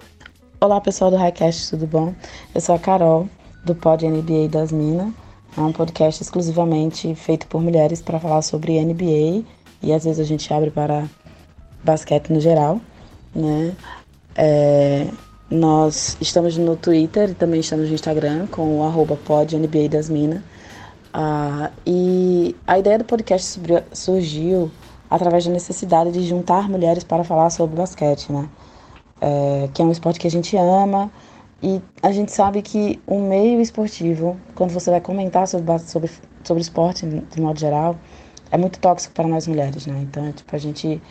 Olá 0.60 0.82
pessoal 0.82 1.12
do 1.12 1.18
Highcast, 1.18 1.70
tudo 1.70 1.88
bom? 1.88 2.14
Eu 2.54 2.62
sou 2.62 2.76
a 2.76 2.80
Carol, 2.80 3.30
do 3.64 3.76
Pod 3.76 4.06
NBA 4.08 4.50
das 4.50 4.72
Minas. 4.72 5.14
É 5.58 5.62
um 5.62 5.72
podcast 5.72 6.22
exclusivamente 6.22 7.14
feito 7.16 7.48
por 7.48 7.62
mulheres 7.62 8.02
para 8.02 8.20
falar 8.20 8.42
sobre 8.42 8.84
NBA 8.84 9.46
e 9.82 9.94
às 9.94 10.04
vezes 10.04 10.20
a 10.20 10.24
gente 10.24 10.52
abre 10.54 10.70
para 10.72 11.06
basquete 11.84 12.30
no 12.30 12.42
geral, 12.42 12.82
né? 13.34 13.74
É, 14.36 15.08
nós 15.50 16.18
estamos 16.20 16.58
no 16.58 16.76
Twitter 16.76 17.30
e 17.30 17.34
também 17.34 17.62
estamos 17.62 17.88
no 17.88 17.96
Instagram 17.96 18.48
com 18.48 18.80
o 18.80 18.84
arroba 18.84 19.16
podNBA 19.16 19.88
das 19.90 20.10
Minas. 20.10 20.42
Ah, 21.14 21.72
e 21.86 22.54
a 22.68 22.78
ideia 22.78 22.98
do 22.98 23.06
podcast 23.06 23.62
surgiu 23.94 24.70
através 25.16 25.46
da 25.46 25.52
necessidade 25.52 26.12
de 26.12 26.24
juntar 26.24 26.70
mulheres 26.70 27.04
para 27.04 27.24
falar 27.24 27.50
sobre 27.50 27.76
basquete, 27.76 28.32
né? 28.32 28.50
É, 29.22 29.70
que 29.74 29.82
é 29.82 29.86
um 29.86 29.92
esporte 29.92 30.20
que 30.20 30.28
a 30.28 30.32
gente 30.32 30.58
ama 30.58 31.10
e 31.64 31.82
a 32.04 32.12
gente 32.12 32.32
sabe 32.32 32.62
que 32.62 33.02
o 33.08 33.20
meio 33.20 33.62
esportivo, 33.62 34.38
quando 34.54 34.72
você 34.72 34.92
vai 34.92 35.00
comentar 35.00 35.48
sobre, 35.48 35.80
sobre, 35.80 36.12
sobre 36.44 36.62
esporte 36.62 37.06
de 37.06 37.42
modo 37.42 37.58
geral, 37.58 37.96
é 38.52 38.58
muito 38.58 38.78
tóxico 38.78 39.14
para 39.14 39.28
nós 39.28 39.48
mulheres, 39.48 39.88
né? 39.88 40.00
Então, 40.02 40.32
tipo, 40.34 40.54
a 40.54 40.60
gente 40.60 41.02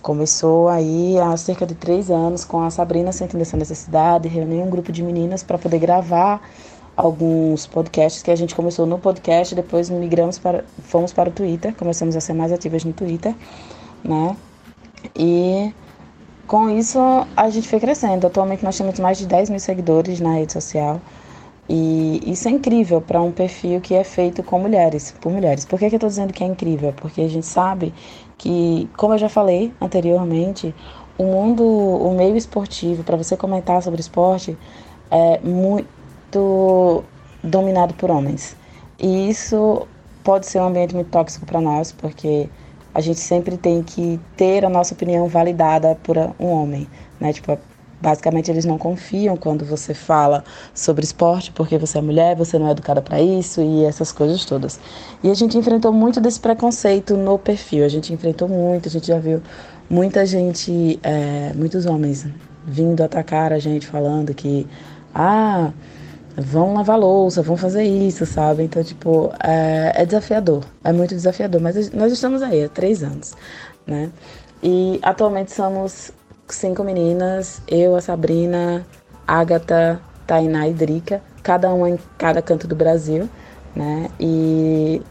começou 0.00 0.68
aí 0.68 1.18
há 1.18 1.36
cerca 1.36 1.66
de 1.66 1.74
três 1.74 2.10
anos 2.10 2.44
com 2.44 2.62
a 2.62 2.70
Sabrina 2.70 3.12
sentindo 3.12 3.42
essa 3.42 3.56
necessidade, 3.56 4.26
reunir 4.26 4.62
um 4.62 4.70
grupo 4.70 4.90
de 4.90 5.02
meninas 5.02 5.42
para 5.42 5.58
poder 5.58 5.78
gravar 5.78 6.40
alguns 6.96 7.66
podcasts 7.66 8.22
que 8.22 8.30
a 8.30 8.36
gente 8.36 8.54
começou 8.54 8.86
no 8.86 8.98
podcast, 8.98 9.54
depois 9.54 9.88
migramos 9.88 10.38
para, 10.38 10.64
fomos 10.82 11.12
para 11.12 11.28
o 11.28 11.32
Twitter, 11.32 11.74
começamos 11.74 12.16
a 12.16 12.20
ser 12.20 12.32
mais 12.34 12.52
ativas 12.52 12.84
no 12.84 12.92
Twitter, 12.92 13.34
né? 14.04 14.36
E 15.16 15.72
com 16.46 16.68
isso 16.68 16.98
a 17.36 17.48
gente 17.48 17.68
foi 17.68 17.80
crescendo. 17.80 18.26
Atualmente 18.26 18.64
nós 18.64 18.76
temos 18.76 18.98
mais 18.98 19.18
de 19.18 19.26
10 19.26 19.50
mil 19.50 19.60
seguidores 19.60 20.20
na 20.20 20.34
rede 20.34 20.52
social. 20.52 21.00
E 21.68 22.20
isso 22.26 22.48
é 22.48 22.50
incrível 22.50 23.00
para 23.00 23.22
um 23.22 23.30
perfil 23.30 23.80
que 23.80 23.94
é 23.94 24.02
feito 24.02 24.42
com 24.42 24.58
mulheres, 24.58 25.14
por 25.20 25.30
mulheres. 25.30 25.64
Por 25.64 25.78
que, 25.78 25.88
que 25.88 25.94
eu 25.94 25.98
estou 25.98 26.08
dizendo 26.08 26.32
que 26.32 26.42
é 26.42 26.46
incrível? 26.46 26.92
Porque 26.92 27.20
a 27.20 27.28
gente 27.28 27.46
sabe 27.46 27.94
que, 28.36 28.90
como 28.96 29.14
eu 29.14 29.18
já 29.18 29.28
falei 29.28 29.72
anteriormente, 29.80 30.74
o 31.16 31.22
mundo, 31.22 31.62
o 31.62 32.12
meio 32.16 32.36
esportivo, 32.36 33.04
para 33.04 33.16
você 33.16 33.36
comentar 33.36 33.80
sobre 33.82 34.00
esporte, 34.00 34.58
é 35.12 35.38
muito 35.40 35.99
dominado 37.42 37.94
por 37.94 38.10
homens. 38.10 38.56
E 38.98 39.28
isso 39.28 39.86
pode 40.22 40.46
ser 40.46 40.60
um 40.60 40.66
ambiente 40.66 40.94
muito 40.94 41.10
tóxico 41.10 41.46
para 41.46 41.60
nós, 41.60 41.92
porque 41.92 42.48
a 42.94 43.00
gente 43.00 43.20
sempre 43.20 43.56
tem 43.56 43.82
que 43.82 44.20
ter 44.36 44.64
a 44.64 44.68
nossa 44.68 44.94
opinião 44.94 45.26
validada 45.26 45.96
por 46.02 46.16
um 46.38 46.46
homem, 46.46 46.86
né? 47.18 47.32
Tipo, 47.32 47.58
Basicamente, 48.00 48.50
eles 48.50 48.64
não 48.64 48.78
confiam 48.78 49.36
quando 49.36 49.62
você 49.62 49.92
fala 49.92 50.42
sobre 50.72 51.04
esporte, 51.04 51.52
porque 51.52 51.76
você 51.76 51.98
é 51.98 52.00
mulher, 52.00 52.34
você 52.34 52.58
não 52.58 52.66
é 52.68 52.70
educada 52.70 53.02
para 53.02 53.20
isso 53.20 53.60
e 53.60 53.84
essas 53.84 54.10
coisas 54.10 54.42
todas. 54.46 54.80
E 55.22 55.30
a 55.30 55.34
gente 55.34 55.58
enfrentou 55.58 55.92
muito 55.92 56.18
desse 56.18 56.40
preconceito 56.40 57.14
no 57.14 57.38
perfil. 57.38 57.84
A 57.84 57.88
gente 57.88 58.10
enfrentou 58.10 58.48
muito, 58.48 58.88
a 58.88 58.90
gente 58.90 59.06
já 59.06 59.18
viu 59.18 59.42
muita 59.88 60.24
gente, 60.24 60.98
é, 61.02 61.52
muitos 61.54 61.84
homens 61.84 62.26
vindo 62.64 63.02
atacar 63.02 63.52
a 63.52 63.58
gente, 63.58 63.86
falando 63.86 64.32
que, 64.32 64.66
ah, 65.14 65.70
vão 66.36 66.74
lavar 66.74 66.98
louça, 66.98 67.42
vão 67.42 67.56
fazer 67.56 67.82
isso, 67.82 68.24
sabe? 68.26 68.62
Então, 68.62 68.82
tipo, 68.82 69.32
é, 69.42 69.92
é 69.94 70.06
desafiador, 70.06 70.64
é 70.84 70.92
muito 70.92 71.14
desafiador. 71.14 71.60
Mas 71.60 71.90
nós 71.90 72.12
estamos 72.12 72.42
aí 72.42 72.64
há 72.64 72.68
três 72.68 73.02
anos, 73.02 73.34
né? 73.86 74.10
E 74.62 74.98
atualmente 75.02 75.52
somos 75.52 76.12
cinco 76.48 76.82
meninas, 76.84 77.62
eu, 77.68 77.96
a 77.96 78.00
Sabrina, 78.00 78.86
Agatha, 79.26 80.00
Tainá 80.26 80.68
e 80.68 80.72
Drica, 80.72 81.22
cada 81.42 81.72
uma 81.72 81.88
em 81.88 81.98
cada 82.18 82.42
canto 82.42 82.66
do 82.66 82.76
Brasil, 82.76 83.28
né? 83.74 84.10
E 84.18 85.02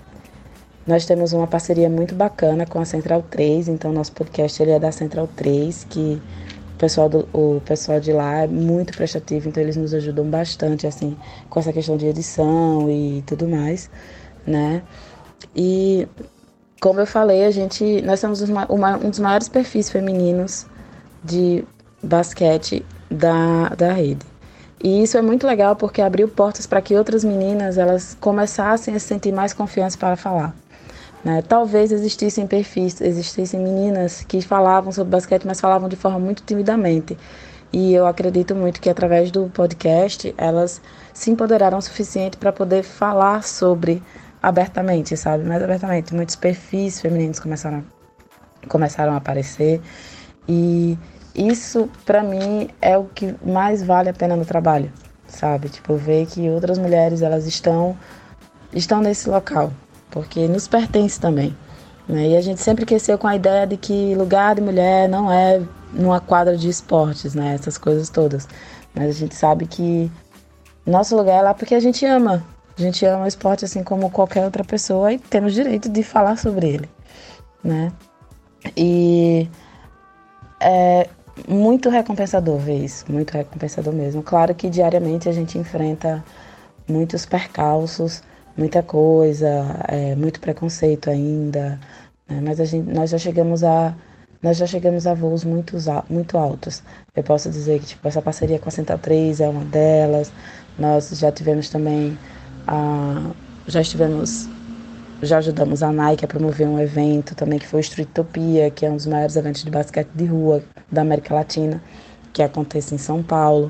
nós 0.86 1.06
temos 1.06 1.34
uma 1.34 1.48
parceria 1.48 1.90
muito 1.90 2.16
bacana 2.16 2.66
com 2.66 2.80
a 2.80 2.86
Central 2.86 3.24
3, 3.30 3.68
então 3.68 3.92
nosso 3.92 4.12
podcast 4.12 4.62
ele 4.62 4.72
é 4.72 4.80
da 4.80 4.92
Central 4.92 5.28
3, 5.36 5.86
que 5.90 6.22
pessoal, 6.80 7.10
do, 7.10 7.28
o 7.34 7.62
pessoal 7.62 8.00
de 8.00 8.12
lá 8.12 8.44
é 8.44 8.48
muito 8.48 8.94
prestativo, 8.96 9.50
então 9.50 9.62
eles 9.62 9.76
nos 9.76 9.94
ajudam 9.94 10.26
bastante, 10.26 10.88
assim, 10.88 11.16
com 11.50 11.60
essa 11.60 11.72
questão 11.74 11.98
de 11.98 12.08
edição 12.08 12.90
e 12.90 13.22
tudo 13.28 13.48
mais, 13.48 13.90
né? 14.48 14.82
E 15.56 16.08
como 16.82 17.00
eu 17.02 17.06
falei, 17.06 17.46
a 17.46 17.52
gente, 17.52 18.02
nós 18.02 18.22
temos 18.22 18.42
uma, 18.42 18.98
um 18.98 19.10
dos 19.10 19.20
maiores 19.20 19.50
perfis 19.50 19.90
femininos 19.90 20.66
de 21.24 21.66
basquete 22.02 22.86
da, 23.12 23.70
da 23.70 23.92
rede. 23.92 24.26
E 24.82 25.04
isso 25.04 25.18
é 25.18 25.22
muito 25.22 25.46
legal 25.46 25.76
porque 25.76 26.02
abriu 26.02 26.30
portas 26.30 26.66
para 26.66 26.82
que 26.82 26.96
outras 26.96 27.24
meninas 27.24 27.78
elas 27.78 28.16
começassem 28.20 28.96
a 28.96 29.00
se 29.00 29.08
sentir 29.08 29.34
mais 29.34 29.52
confiantes 29.54 29.98
para 29.98 30.16
falar. 30.16 30.56
Né? 31.24 31.42
Talvez 31.42 31.92
existissem 31.92 32.48
perfis, 32.48 33.02
existissem 33.02 33.60
meninas 33.60 34.24
que 34.24 34.42
falavam 34.42 34.92
sobre 34.92 35.12
basquete, 35.12 35.46
mas 35.46 35.60
falavam 35.60 35.90
de 35.90 35.96
forma 35.96 36.20
muito 36.20 36.44
timidamente. 36.44 37.18
E 37.72 37.94
eu 37.94 38.08
acredito 38.08 38.56
muito 38.56 38.82
que 38.82 38.90
através 38.90 39.30
do 39.30 39.50
podcast 39.50 40.34
elas 40.38 40.82
se 41.14 41.30
empoderaram 41.30 41.78
o 41.78 41.82
suficiente 41.82 42.38
para 42.38 42.52
poder 42.52 42.84
falar 42.84 43.44
sobre 43.44 44.02
abertamente, 44.42 45.16
sabe? 45.16 45.44
Mais 45.44 45.62
abertamente. 45.62 46.14
Muitos 46.14 46.36
perfis 46.36 47.00
femininos 47.00 47.40
começaram, 47.40 47.84
começaram 48.68 49.14
a 49.14 49.18
aparecer. 49.18 49.82
E 50.48 50.98
isso, 51.36 51.90
para 52.06 52.24
mim, 52.24 52.70
é 52.82 52.98
o 52.98 53.06
que 53.06 53.36
mais 53.46 53.84
vale 53.84 54.10
a 54.10 54.14
pena 54.14 54.36
no 54.36 54.46
trabalho, 54.46 54.92
sabe? 55.28 55.70
Tipo, 55.70 55.96
ver 55.96 56.26
que 56.26 56.50
outras 56.50 56.80
mulheres, 56.80 57.22
elas 57.22 57.46
estão, 57.46 57.96
estão 58.74 59.00
nesse 59.00 59.30
local, 59.30 59.72
porque 60.12 60.48
nos 60.48 60.68
pertence 60.68 61.20
também. 61.20 61.56
Né? 62.08 62.30
E 62.30 62.38
a 62.38 62.42
gente 62.42 62.62
sempre 62.62 62.86
cresceu 62.86 63.18
com 63.18 63.28
a 63.28 63.36
ideia 63.36 63.68
de 63.68 63.78
que 63.78 64.16
lugar 64.16 64.56
de 64.56 64.62
mulher 64.62 65.08
não 65.08 65.32
é 65.32 65.62
numa 65.94 66.20
quadra 66.20 66.58
de 66.58 66.68
esportes, 66.68 67.36
né? 67.36 67.54
Essas 67.54 67.78
coisas 67.78 68.10
todas. 68.10 68.48
Mas 68.96 69.10
a 69.10 69.12
gente 69.12 69.36
sabe 69.36 69.68
que 69.68 70.12
nosso 70.86 71.16
lugar 71.16 71.38
é 71.38 71.42
lá 71.42 71.54
porque 71.54 71.76
a 71.76 71.80
gente 71.80 72.06
ama. 72.06 72.44
A 72.78 72.82
gente 72.82 73.06
ama 73.06 73.26
o 73.26 73.28
esporte 73.28 73.66
assim 73.66 73.84
como 73.84 74.10
qualquer 74.10 74.46
outra 74.46 74.64
pessoa 74.64 75.12
e 75.12 75.20
temos 75.20 75.54
direito 75.54 75.90
de 75.90 76.02
falar 76.02 76.38
sobre 76.38 76.68
ele, 76.68 76.90
né? 77.64 77.92
E 78.76 79.50
é 80.60 81.08
muito 81.48 81.90
recompensador 81.90 82.58
ver 82.58 82.84
isso, 82.84 83.06
muito 83.10 83.32
recompensador 83.32 83.94
mesmo. 83.94 84.24
Claro 84.24 84.56
que 84.56 84.70
diariamente 84.70 85.30
a 85.30 85.32
gente 85.32 85.58
enfrenta 85.58 86.24
muitos 86.88 87.26
percalços, 87.26 88.24
muita 88.60 88.84
coisa, 88.84 89.48
é, 89.88 90.16
muito 90.16 90.40
preconceito 90.42 91.10
ainda, 91.10 91.80
né? 92.28 92.42
mas 92.44 92.60
a 92.60 92.66
gente, 92.66 92.92
nós 92.92 93.10
já 93.10 93.18
chegamos 93.18 93.64
a 93.64 93.96
nós 94.42 94.56
já 94.58 94.66
chegamos 94.66 95.06
a 95.06 95.14
voos 95.14 95.44
muito, 95.44 95.76
muito 96.10 96.38
altos. 96.38 96.82
Eu 97.14 97.24
posso 97.24 97.50
dizer 97.50 97.80
que 97.82 97.88
tipo, 97.88 98.08
essa 98.08 98.22
parceria 98.22 98.58
com 98.58 98.70
a 98.70 98.72
Central 98.72 98.98
3 98.98 99.42
é 99.42 99.50
uma 99.50 99.66
delas. 99.66 100.32
Nós 100.78 101.10
já 101.10 101.30
tivemos 101.30 101.70
também 101.70 102.18
a, 102.66 103.32
já 103.68 103.82
estivemos 103.82 104.48
já 105.22 105.40
ajudamos 105.40 105.84
a 105.84 105.92
Nike 105.92 106.24
a 106.24 106.28
promover 106.28 106.68
um 106.68 106.80
evento 106.80 107.36
também 107.36 107.60
que 107.60 107.68
foi 107.68 107.82
o 107.82 107.82
Streetopia, 107.82 108.72
que 108.72 108.86
é 108.86 108.90
um 108.90 108.96
dos 108.96 109.06
maiores 109.08 109.36
eventos 109.36 109.64
de 109.64 109.70
basquete 109.70 110.10
de 110.16 110.26
rua 110.26 110.64
da 110.90 111.02
América 111.02 111.34
Latina, 111.36 111.82
que 112.32 112.42
acontece 112.42 112.96
em 112.96 112.98
São 112.98 113.22
Paulo. 113.22 113.70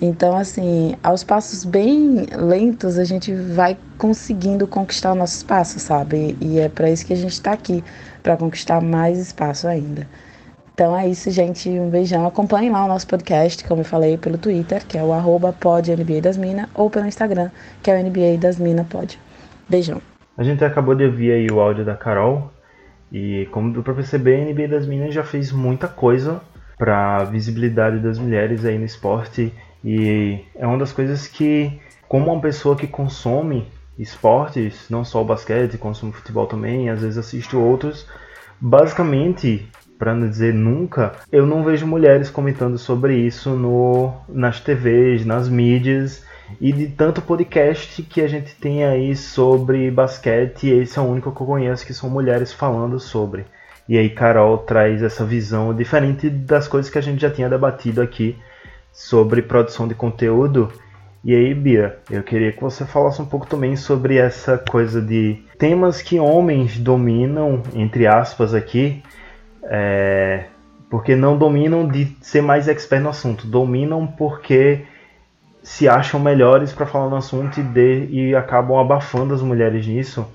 Então, 0.00 0.36
assim, 0.36 0.94
aos 1.02 1.24
passos 1.24 1.64
bem 1.64 2.26
lentos, 2.36 2.98
a 2.98 3.04
gente 3.04 3.34
vai 3.34 3.78
conseguindo 3.96 4.66
conquistar 4.66 5.12
o 5.12 5.14
nosso 5.14 5.36
espaço, 5.36 5.78
sabe? 5.78 6.36
E 6.40 6.58
é 6.58 6.68
para 6.68 6.90
isso 6.90 7.06
que 7.06 7.14
a 7.14 7.16
gente 7.16 7.32
está 7.32 7.52
aqui, 7.52 7.82
para 8.22 8.36
conquistar 8.36 8.80
mais 8.82 9.18
espaço 9.18 9.66
ainda. 9.66 10.06
Então 10.74 10.94
é 10.94 11.08
isso, 11.08 11.30
gente. 11.30 11.70
Um 11.70 11.88
beijão. 11.88 12.26
Acompanhem 12.26 12.70
lá 12.70 12.84
o 12.84 12.88
nosso 12.88 13.06
podcast, 13.06 13.64
como 13.64 13.80
eu 13.80 13.84
falei, 13.84 14.18
pelo 14.18 14.36
Twitter, 14.36 14.84
que 14.86 14.98
é 14.98 15.02
o 15.02 15.10
arroba 15.10 15.50
podNBA 15.50 16.20
das 16.20 16.36
Minas, 16.36 16.68
ou 16.74 16.90
pelo 16.90 17.06
Instagram, 17.06 17.50
que 17.82 17.90
é 17.90 17.98
o 17.98 18.04
NBA 18.04 18.36
das 18.38 18.58
Minas 18.58 18.86
Pod. 18.86 19.18
Beijão. 19.66 20.02
A 20.36 20.42
gente 20.42 20.62
acabou 20.62 20.94
de 20.94 21.04
ouvir 21.04 21.32
aí 21.32 21.46
o 21.50 21.60
áudio 21.60 21.82
da 21.82 21.96
Carol 21.96 22.52
E 23.10 23.48
como 23.50 23.72
deu 23.72 23.82
para 23.82 23.94
perceber, 23.94 24.42
a 24.42 24.44
NBA 24.44 24.68
das 24.68 24.86
Minas 24.86 25.14
já 25.14 25.24
fez 25.24 25.50
muita 25.50 25.88
coisa 25.88 26.42
para 26.76 27.24
visibilidade 27.24 27.98
das 28.00 28.18
mulheres 28.18 28.62
aí 28.66 28.78
no 28.78 28.84
esporte 28.84 29.50
e 29.86 30.40
é 30.56 30.66
uma 30.66 30.78
das 30.78 30.92
coisas 30.92 31.28
que, 31.28 31.80
como 32.08 32.32
uma 32.32 32.40
pessoa 32.40 32.74
que 32.74 32.88
consome 32.88 33.68
esportes, 33.96 34.90
não 34.90 35.04
só 35.04 35.22
o 35.22 35.24
basquete, 35.24 35.78
consome 35.78 36.12
futebol 36.12 36.48
também, 36.48 36.90
às 36.90 37.02
vezes 37.02 37.16
assiste 37.16 37.54
outros, 37.54 38.04
basicamente, 38.60 39.64
para 39.96 40.12
não 40.12 40.28
dizer 40.28 40.52
nunca, 40.52 41.12
eu 41.30 41.46
não 41.46 41.62
vejo 41.62 41.86
mulheres 41.86 42.28
comentando 42.28 42.76
sobre 42.76 43.16
isso 43.16 43.50
no, 43.50 44.12
nas 44.28 44.58
TVs, 44.58 45.24
nas 45.24 45.48
mídias 45.48 46.24
e 46.60 46.72
de 46.72 46.88
tanto 46.88 47.22
podcast 47.22 48.02
que 48.02 48.20
a 48.20 48.26
gente 48.26 48.56
tem 48.56 48.84
aí 48.84 49.14
sobre 49.14 49.88
basquete, 49.88 50.68
esse 50.68 50.98
é 50.98 51.02
o 51.02 51.04
único 51.04 51.30
que 51.30 51.40
eu 51.40 51.46
conheço 51.46 51.86
que 51.86 51.94
são 51.94 52.10
mulheres 52.10 52.52
falando 52.52 52.98
sobre. 52.98 53.46
E 53.88 53.96
aí 53.96 54.10
Carol 54.10 54.58
traz 54.58 55.00
essa 55.00 55.24
visão 55.24 55.72
diferente 55.72 56.28
das 56.28 56.66
coisas 56.66 56.90
que 56.90 56.98
a 56.98 57.02
gente 57.02 57.20
já 57.20 57.30
tinha 57.30 57.48
debatido 57.48 58.02
aqui 58.02 58.36
sobre 58.96 59.42
produção 59.42 59.86
de 59.86 59.94
conteúdo. 59.94 60.72
E 61.22 61.34
aí, 61.34 61.52
Bia, 61.52 61.98
eu 62.10 62.22
queria 62.22 62.50
que 62.50 62.62
você 62.62 62.86
falasse 62.86 63.20
um 63.20 63.26
pouco 63.26 63.46
também 63.46 63.76
sobre 63.76 64.16
essa 64.16 64.56
coisa 64.56 65.02
de 65.02 65.44
temas 65.58 66.00
que 66.00 66.18
homens 66.18 66.78
dominam, 66.78 67.62
entre 67.74 68.06
aspas, 68.06 68.54
aqui, 68.54 69.02
é, 69.64 70.44
porque 70.88 71.14
não 71.14 71.36
dominam 71.36 71.86
de 71.86 72.16
ser 72.22 72.40
mais 72.40 72.68
expert 72.68 73.02
no 73.02 73.10
assunto, 73.10 73.46
dominam 73.46 74.06
porque 74.06 74.84
se 75.62 75.86
acham 75.86 76.18
melhores 76.18 76.72
para 76.72 76.86
falar 76.86 77.10
no 77.10 77.16
assunto 77.16 77.60
e, 77.60 77.62
de, 77.62 78.06
e 78.06 78.34
acabam 78.34 78.78
abafando 78.78 79.34
as 79.34 79.42
mulheres 79.42 79.86
nisso. 79.86 80.26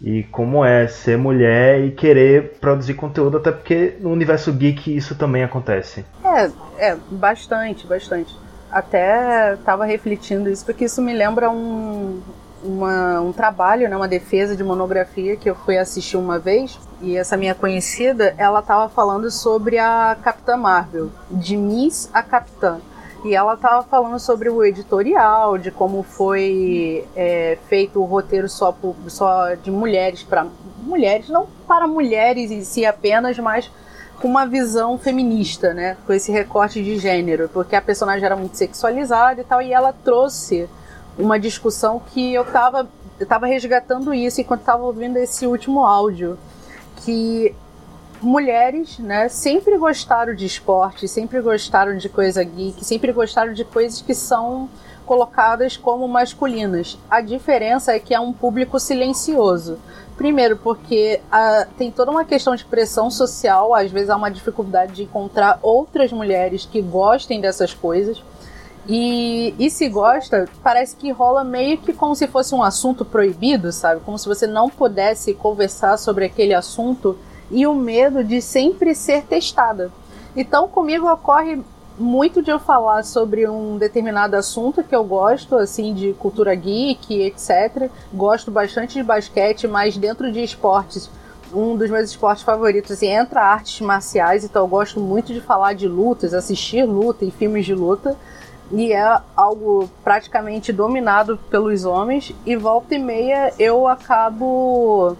E 0.00 0.24
como 0.24 0.64
é 0.64 0.86
ser 0.86 1.16
mulher 1.16 1.80
e 1.80 1.90
querer 1.90 2.58
produzir 2.60 2.94
conteúdo, 2.94 3.38
até 3.38 3.50
porque 3.50 3.96
no 4.00 4.10
universo 4.10 4.52
geek 4.52 4.94
isso 4.94 5.14
também 5.14 5.42
acontece. 5.42 6.04
É, 6.24 6.50
é, 6.78 6.96
bastante, 7.10 7.86
bastante. 7.86 8.36
Até 8.70 9.54
estava 9.54 9.84
refletindo 9.84 10.50
isso, 10.50 10.64
porque 10.64 10.84
isso 10.84 11.00
me 11.00 11.14
lembra 11.14 11.50
um, 11.50 12.20
uma, 12.62 13.20
um 13.20 13.32
trabalho, 13.32 13.88
né, 13.88 13.96
uma 13.96 14.08
defesa 14.08 14.56
de 14.56 14.62
monografia 14.62 15.36
que 15.36 15.48
eu 15.48 15.54
fui 15.54 15.78
assistir 15.78 16.16
uma 16.16 16.38
vez. 16.38 16.78
E 17.00 17.16
essa 17.16 17.36
minha 17.36 17.54
conhecida, 17.54 18.34
ela 18.36 18.60
estava 18.60 18.88
falando 18.88 19.30
sobre 19.30 19.78
a 19.78 20.16
Capitã 20.22 20.56
Marvel, 20.56 21.10
de 21.30 21.56
Miss 21.56 22.10
a 22.12 22.22
Capitã. 22.22 22.80
E 23.26 23.34
ela 23.34 23.54
estava 23.54 23.82
falando 23.82 24.20
sobre 24.20 24.48
o 24.48 24.64
editorial, 24.64 25.58
de 25.58 25.72
como 25.72 26.04
foi 26.04 27.04
é, 27.16 27.58
feito 27.68 28.00
o 28.00 28.04
roteiro 28.04 28.48
só, 28.48 28.70
por, 28.70 28.94
só 29.08 29.54
de 29.54 29.68
mulheres 29.68 30.22
para 30.22 30.46
mulheres, 30.82 31.28
não 31.28 31.48
para 31.66 31.88
mulheres 31.88 32.52
em 32.52 32.62
si 32.62 32.86
apenas, 32.86 33.36
mas 33.38 33.68
com 34.20 34.28
uma 34.28 34.46
visão 34.46 34.96
feminista, 34.96 35.74
né? 35.74 35.96
Com 36.06 36.12
esse 36.12 36.30
recorte 36.30 36.80
de 36.82 36.98
gênero, 36.98 37.50
porque 37.52 37.74
a 37.74 37.82
personagem 37.82 38.24
era 38.24 38.36
muito 38.36 38.56
sexualizada 38.56 39.40
e 39.40 39.44
tal, 39.44 39.60
e 39.60 39.72
ela 39.72 39.92
trouxe 39.92 40.68
uma 41.18 41.36
discussão 41.38 41.98
que 41.98 42.32
eu 42.32 42.42
estava 42.42 42.88
eu 43.18 43.26
tava 43.26 43.46
resgatando 43.46 44.12
isso 44.12 44.40
enquanto 44.40 44.60
estava 44.60 44.84
ouvindo 44.84 45.16
esse 45.16 45.46
último 45.46 45.84
áudio, 45.84 46.38
que 46.96 47.54
mulheres, 48.20 48.98
né, 48.98 49.28
sempre 49.28 49.76
gostaram 49.76 50.34
de 50.34 50.46
esporte, 50.46 51.06
sempre 51.08 51.40
gostaram 51.40 51.96
de 51.96 52.08
coisa 52.08 52.42
geek, 52.42 52.84
sempre 52.84 53.12
gostaram 53.12 53.52
de 53.52 53.64
coisas 53.64 54.00
que 54.00 54.14
são 54.14 54.68
colocadas 55.04 55.76
como 55.76 56.06
masculinas. 56.08 56.98
A 57.08 57.20
diferença 57.20 57.92
é 57.92 57.98
que 57.98 58.12
é 58.12 58.20
um 58.20 58.32
público 58.32 58.78
silencioso. 58.80 59.78
Primeiro, 60.16 60.56
porque 60.56 61.20
a, 61.30 61.66
tem 61.76 61.90
toda 61.90 62.10
uma 62.10 62.24
questão 62.24 62.56
de 62.56 62.64
pressão 62.64 63.10
social, 63.10 63.74
às 63.74 63.90
vezes 63.90 64.10
há 64.10 64.16
uma 64.16 64.30
dificuldade 64.30 64.94
de 64.94 65.02
encontrar 65.04 65.58
outras 65.62 66.10
mulheres 66.10 66.64
que 66.64 66.80
gostem 66.80 67.40
dessas 67.40 67.72
coisas. 67.72 68.22
E, 68.88 69.54
e 69.58 69.68
se 69.68 69.88
gosta, 69.88 70.48
parece 70.62 70.96
que 70.96 71.10
rola 71.10 71.42
meio 71.42 71.78
que 71.78 71.92
como 71.92 72.14
se 72.14 72.26
fosse 72.26 72.54
um 72.54 72.62
assunto 72.62 73.04
proibido, 73.04 73.72
sabe? 73.72 74.00
Como 74.02 74.18
se 74.18 74.26
você 74.28 74.46
não 74.46 74.70
pudesse 74.70 75.34
conversar 75.34 75.96
sobre 75.98 76.24
aquele 76.24 76.54
assunto 76.54 77.18
e 77.50 77.66
o 77.66 77.74
medo 77.74 78.24
de 78.24 78.40
sempre 78.40 78.94
ser 78.94 79.22
testada. 79.22 79.90
Então, 80.36 80.68
comigo 80.68 81.10
ocorre 81.10 81.62
muito 81.98 82.42
de 82.42 82.50
eu 82.50 82.58
falar 82.58 83.02
sobre 83.04 83.48
um 83.48 83.78
determinado 83.78 84.36
assunto 84.36 84.82
que 84.82 84.94
eu 84.94 85.02
gosto, 85.02 85.56
assim, 85.56 85.94
de 85.94 86.12
cultura 86.14 86.54
geek, 86.54 87.22
etc. 87.22 87.90
Gosto 88.12 88.50
bastante 88.50 88.94
de 88.94 89.02
basquete, 89.02 89.66
mas 89.66 89.96
dentro 89.96 90.30
de 90.30 90.42
esportes, 90.42 91.10
um 91.52 91.74
dos 91.76 91.88
meus 91.88 92.10
esportes 92.10 92.44
favoritos, 92.44 92.90
assim, 92.90 93.06
entra 93.06 93.40
artes 93.40 93.80
marciais, 93.80 94.44
então 94.44 94.62
eu 94.62 94.68
gosto 94.68 95.00
muito 95.00 95.32
de 95.32 95.40
falar 95.40 95.72
de 95.72 95.88
lutas, 95.88 96.34
assistir 96.34 96.84
luta 96.84 97.24
e 97.24 97.30
filmes 97.30 97.64
de 97.64 97.74
luta. 97.74 98.16
E 98.70 98.92
é 98.92 99.20
algo 99.36 99.88
praticamente 100.02 100.72
dominado 100.72 101.38
pelos 101.48 101.84
homens, 101.84 102.34
e 102.44 102.56
volta 102.56 102.96
e 102.96 102.98
meia 102.98 103.54
eu 103.58 103.86
acabo 103.86 105.16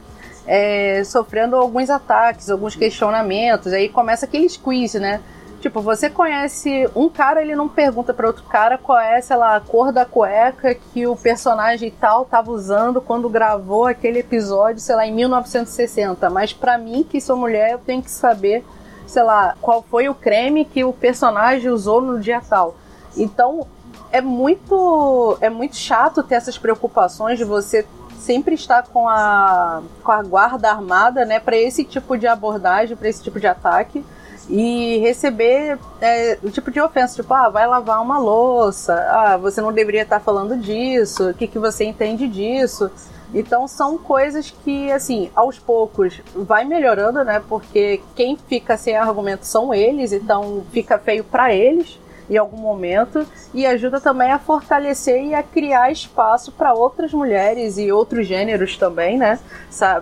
é, 0.47 1.03
sofrendo 1.05 1.57
alguns 1.57 1.91
ataques, 1.91 2.51
alguns 2.51 2.77
questionamentos. 2.77 3.73
Aí 3.73 3.89
começa 3.89 4.27
aquele 4.27 4.49
squeeze, 4.49 4.99
né? 4.99 5.21
Tipo, 5.61 5.81
você 5.81 6.09
conhece 6.09 6.89
um 6.95 7.09
cara, 7.09 7.43
ele 7.43 7.57
não 7.57 7.69
pergunta 7.69 8.15
para 8.15 8.27
outro 8.27 8.45
cara 8.45 8.79
qual 8.79 8.99
é, 8.99 9.21
sei 9.21 9.37
lá, 9.37 9.57
a 9.57 9.61
cor 9.61 9.91
da 9.91 10.05
cueca 10.05 10.75
que 10.75 11.07
o 11.07 11.17
personagem 11.17 11.91
tal 11.91 12.25
tava 12.25 12.53
usando 12.53 13.01
quando 13.01 13.29
gravou 13.29 13.87
aquele 13.87 14.21
episódio, 14.21 14.81
sei 14.81 14.95
lá, 14.95 15.07
em 15.07 15.13
1960. 15.13 16.31
Mas 16.31 16.53
para 16.53 16.79
mim, 16.79 17.03
que 17.03 17.21
sou 17.21 17.37
mulher, 17.37 17.73
eu 17.73 17.79
tenho 17.79 18.03
que 18.03 18.11
saber, 18.11 18.65
sei 19.07 19.23
lá, 19.23 19.57
qual 19.61 19.83
foi 19.83 20.09
o 20.09 20.15
creme 20.15 20.65
que 20.65 20.85
o 20.85 20.93
personagem 20.93 21.71
usou 21.71 22.01
no 22.01 22.21
dia 22.21 22.41
tal. 22.49 22.77
Então, 23.17 23.67
é 24.13 24.21
muito 24.21 25.37
é 25.41 25.51
muito 25.51 25.77
chato 25.77 26.23
ter 26.23 26.37
essas 26.37 26.57
preocupações 26.57 27.39
de 27.39 27.45
você 27.45 27.85
sempre 28.17 28.55
estar 28.55 28.85
com 28.85 29.09
a, 29.09 29.83
com 30.03 30.13
a 30.13 30.23
guarda 30.23 30.71
armada, 30.71 31.25
né, 31.25 31.39
para 31.39 31.57
esse 31.57 31.85
tipo 31.85 32.17
de 32.17 32.27
abordagem, 32.27 32.97
para 32.97 33.09
esse 33.09 33.23
tipo 33.23 33.39
de 33.39 33.47
ataque 33.47 34.05
e 34.49 34.99
receber 34.99 35.79
é, 36.01 36.39
o 36.43 36.51
tipo 36.51 36.71
de 36.71 36.81
ofensa, 36.81 37.17
tipo, 37.17 37.33
ah, 37.35 37.49
vai 37.49 37.67
lavar 37.67 38.01
uma 38.01 38.19
louça, 38.19 38.95
ah, 39.11 39.37
você 39.37 39.61
não 39.61 39.73
deveria 39.73 40.03
estar 40.03 40.21
falando 40.21 40.57
disso, 40.57 41.31
o 41.31 41.35
que, 41.35 41.49
que 41.49 41.59
você 41.59 41.85
entende 41.85 42.29
disso? 42.29 42.91
Então 43.35 43.67
são 43.67 43.99
coisas 43.99 44.51
que, 44.51 44.91
assim, 44.93 45.31
aos 45.35 45.59
poucos 45.59 46.21
vai 46.35 46.65
melhorando, 46.65 47.25
né? 47.25 47.43
Porque 47.49 48.01
quem 48.15 48.37
fica 48.37 48.77
sem 48.77 48.97
argumento 48.97 49.45
são 49.45 49.75
eles, 49.75 50.13
então 50.13 50.65
fica 50.71 50.97
feio 50.97 51.25
para 51.25 51.53
eles 51.53 51.99
em 52.29 52.37
algum 52.37 52.57
momento 52.57 53.27
e 53.55 53.65
ajuda 53.65 54.01
também 54.01 54.31
a 54.33 54.39
fortalecer 54.39 55.25
e 55.25 55.35
a 55.35 55.43
criar 55.43 55.91
espaço 55.91 56.53
para 56.53 56.75
outras 56.75 57.13
mulheres 57.13 57.79
e 57.79 57.93
outros 57.93 58.27
gêneros 58.27 58.77
também, 58.77 59.17
né? 59.17 59.39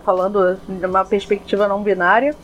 Falando 0.04 0.58
de 0.68 0.86
uma 0.86 1.04
perspectiva 1.04 1.68
não 1.68 1.82
binária 1.82 2.34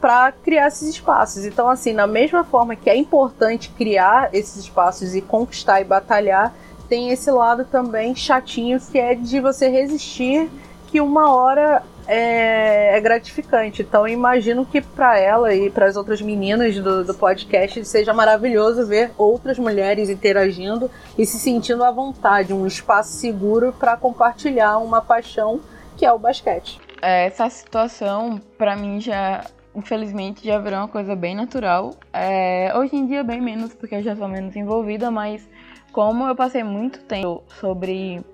para 0.00 0.32
criar 0.32 0.68
esses 0.68 0.88
espaços. 0.88 1.44
Então, 1.44 1.68
assim, 1.68 1.92
na 1.92 2.06
mesma 2.06 2.42
forma 2.42 2.74
que 2.74 2.88
é 2.88 2.96
importante 2.96 3.70
criar 3.70 4.30
esses 4.32 4.56
espaços 4.56 5.14
e 5.14 5.20
conquistar 5.20 5.80
e 5.80 5.84
batalhar, 5.84 6.54
tem 6.88 7.10
esse 7.10 7.30
lado 7.30 7.64
também 7.64 8.14
chatinho 8.16 8.80
que 8.80 8.98
é 8.98 9.14
de 9.14 9.40
você 9.40 9.68
resistir 9.68 10.50
que 10.88 11.00
uma 11.00 11.32
hora 11.32 11.82
é, 12.06 12.96
é 12.96 13.00
gratificante. 13.00 13.82
Então 13.82 14.06
imagino 14.06 14.64
que 14.64 14.80
para 14.80 15.18
ela 15.18 15.54
e 15.54 15.70
para 15.70 15.86
as 15.86 15.96
outras 15.96 16.20
meninas 16.20 16.76
do, 16.78 17.04
do 17.04 17.14
podcast 17.14 17.84
seja 17.84 18.12
maravilhoso 18.12 18.86
ver 18.86 19.12
outras 19.16 19.58
mulheres 19.58 20.08
interagindo 20.08 20.90
e 21.16 21.24
se 21.26 21.38
sentindo 21.38 21.84
à 21.84 21.90
vontade, 21.90 22.52
um 22.52 22.66
espaço 22.66 23.12
seguro 23.12 23.72
para 23.72 23.96
compartilhar 23.96 24.78
uma 24.78 25.00
paixão 25.00 25.60
que 25.96 26.04
é 26.04 26.12
o 26.12 26.18
basquete. 26.18 26.80
É, 27.02 27.26
essa 27.26 27.48
situação, 27.48 28.40
para 28.56 28.76
mim, 28.76 29.00
já 29.00 29.44
infelizmente 29.74 30.44
já 30.44 30.58
virou 30.58 30.80
uma 30.80 30.88
coisa 30.88 31.14
bem 31.14 31.34
natural. 31.34 31.94
É, 32.12 32.72
hoje 32.76 32.96
em 32.96 33.06
dia, 33.06 33.22
bem 33.22 33.40
menos, 33.40 33.74
porque 33.74 33.94
eu 33.94 34.02
já 34.02 34.16
sou 34.16 34.28
menos 34.28 34.56
envolvida, 34.56 35.10
mas 35.10 35.46
como 35.92 36.26
eu 36.26 36.34
passei 36.34 36.62
muito 36.62 37.00
tempo 37.00 37.42
sobre 37.60 38.24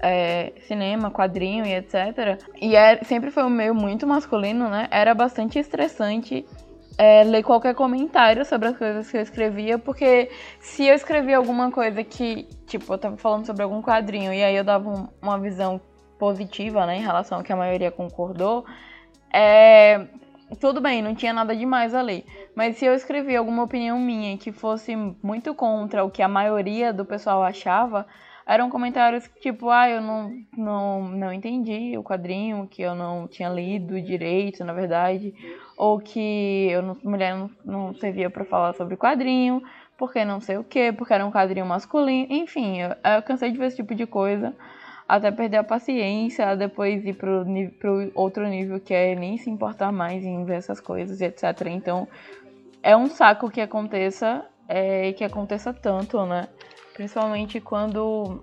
é, 0.00 0.52
cinema, 0.66 1.10
quadrinho 1.10 1.64
e 1.64 1.74
etc. 1.74 2.40
E 2.60 2.76
é, 2.76 3.02
sempre 3.04 3.30
foi 3.30 3.44
um 3.44 3.50
meio 3.50 3.74
muito 3.74 4.06
masculino, 4.06 4.68
né? 4.68 4.88
Era 4.90 5.14
bastante 5.14 5.58
estressante 5.58 6.44
é, 6.98 7.24
ler 7.24 7.42
qualquer 7.42 7.74
comentário 7.74 8.44
sobre 8.44 8.68
as 8.68 8.76
coisas 8.76 9.10
que 9.10 9.16
eu 9.16 9.20
escrevia, 9.20 9.78
porque 9.78 10.30
se 10.60 10.86
eu 10.86 10.94
escrevia 10.94 11.36
alguma 11.36 11.70
coisa 11.70 12.02
que, 12.02 12.44
tipo, 12.66 12.92
eu 12.92 12.98
tava 12.98 13.16
falando 13.16 13.44
sobre 13.44 13.62
algum 13.62 13.82
quadrinho 13.82 14.32
e 14.32 14.42
aí 14.42 14.56
eu 14.56 14.64
dava 14.64 14.88
um, 14.88 15.08
uma 15.20 15.38
visão 15.38 15.80
positiva, 16.18 16.86
né, 16.86 16.96
em 16.96 17.02
relação 17.02 17.38
ao 17.38 17.44
que 17.44 17.52
a 17.52 17.56
maioria 17.56 17.90
concordou, 17.90 18.64
é, 19.30 20.06
tudo 20.58 20.80
bem, 20.80 21.02
não 21.02 21.14
tinha 21.14 21.32
nada 21.32 21.54
demais 21.54 21.94
ali. 21.94 22.24
Mas 22.54 22.76
se 22.76 22.86
eu 22.86 22.94
escrevi 22.94 23.36
alguma 23.36 23.64
opinião 23.64 23.98
minha 23.98 24.38
que 24.38 24.50
fosse 24.50 24.96
muito 25.22 25.54
contra 25.54 26.04
o 26.04 26.10
que 26.10 26.22
a 26.22 26.28
maioria 26.28 26.92
do 26.92 27.04
pessoal 27.04 27.42
achava, 27.42 28.06
eram 28.46 28.70
comentários 28.70 29.28
tipo, 29.40 29.70
ah, 29.70 29.90
eu 29.90 30.00
não, 30.00 30.32
não, 30.56 31.08
não 31.08 31.32
entendi 31.32 31.98
o 31.98 32.04
quadrinho, 32.04 32.68
que 32.68 32.80
eu 32.80 32.94
não 32.94 33.26
tinha 33.26 33.48
lido 33.48 34.00
direito, 34.00 34.64
na 34.64 34.72
verdade, 34.72 35.34
ou 35.76 35.98
que 35.98 36.68
eu 36.70 36.80
não, 36.80 36.96
mulher 37.02 37.34
não, 37.36 37.50
não 37.64 37.94
servia 37.94 38.30
para 38.30 38.44
falar 38.44 38.72
sobre 38.74 38.96
quadrinho, 38.96 39.60
porque 39.98 40.24
não 40.24 40.40
sei 40.40 40.58
o 40.58 40.64
que, 40.64 40.92
porque 40.92 41.12
era 41.12 41.26
um 41.26 41.32
quadrinho 41.32 41.66
masculino, 41.66 42.28
enfim, 42.30 42.82
eu, 42.82 42.90
eu 42.90 43.22
cansei 43.22 43.50
de 43.50 43.58
ver 43.58 43.66
esse 43.66 43.76
tipo 43.76 43.94
de 43.94 44.06
coisa 44.06 44.54
até 45.08 45.30
perder 45.30 45.58
a 45.58 45.64
paciência, 45.64 46.56
depois 46.56 47.04
ir 47.04 47.14
pro, 47.14 47.44
pro 47.78 48.10
outro 48.14 48.46
nível 48.46 48.80
que 48.80 48.92
é 48.92 49.14
nem 49.14 49.38
se 49.38 49.48
importar 49.48 49.92
mais 49.92 50.24
em 50.24 50.44
ver 50.44 50.56
essas 50.56 50.80
coisas, 50.80 51.20
etc. 51.20 51.44
Então 51.68 52.08
é 52.82 52.96
um 52.96 53.06
saco 53.06 53.50
que 53.50 53.60
aconteça 53.60 54.44
é, 54.68 55.12
que 55.12 55.22
aconteça 55.22 55.72
tanto, 55.72 56.24
né? 56.26 56.48
Principalmente 56.96 57.60
quando 57.60 58.42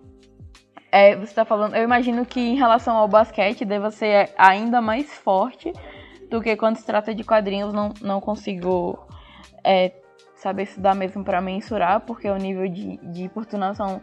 é, 0.92 1.16
você 1.16 1.24
está 1.24 1.44
falando. 1.44 1.76
Eu 1.76 1.84
imagino 1.84 2.24
que 2.24 2.40
em 2.40 2.56
relação 2.56 2.96
ao 2.96 3.08
basquete 3.08 3.66
deva 3.66 3.90
ser 3.90 4.30
ainda 4.38 4.80
mais 4.80 5.12
forte 5.12 5.74
do 6.30 6.40
que 6.40 6.56
quando 6.56 6.78
se 6.78 6.86
trata 6.86 7.16
de 7.16 7.24
quadrinhos. 7.24 7.74
Não, 7.74 7.92
não 8.00 8.22
consigo 8.22 9.08
é, 9.64 9.92
saber 10.36 10.68
se 10.68 10.80
dá 10.80 10.94
mesmo 10.94 11.24
para 11.24 11.42
mensurar, 11.42 12.02
porque 12.02 12.30
o 12.30 12.38
nível 12.38 12.68
de, 12.68 12.98
de 12.98 13.24
importunação 13.24 14.00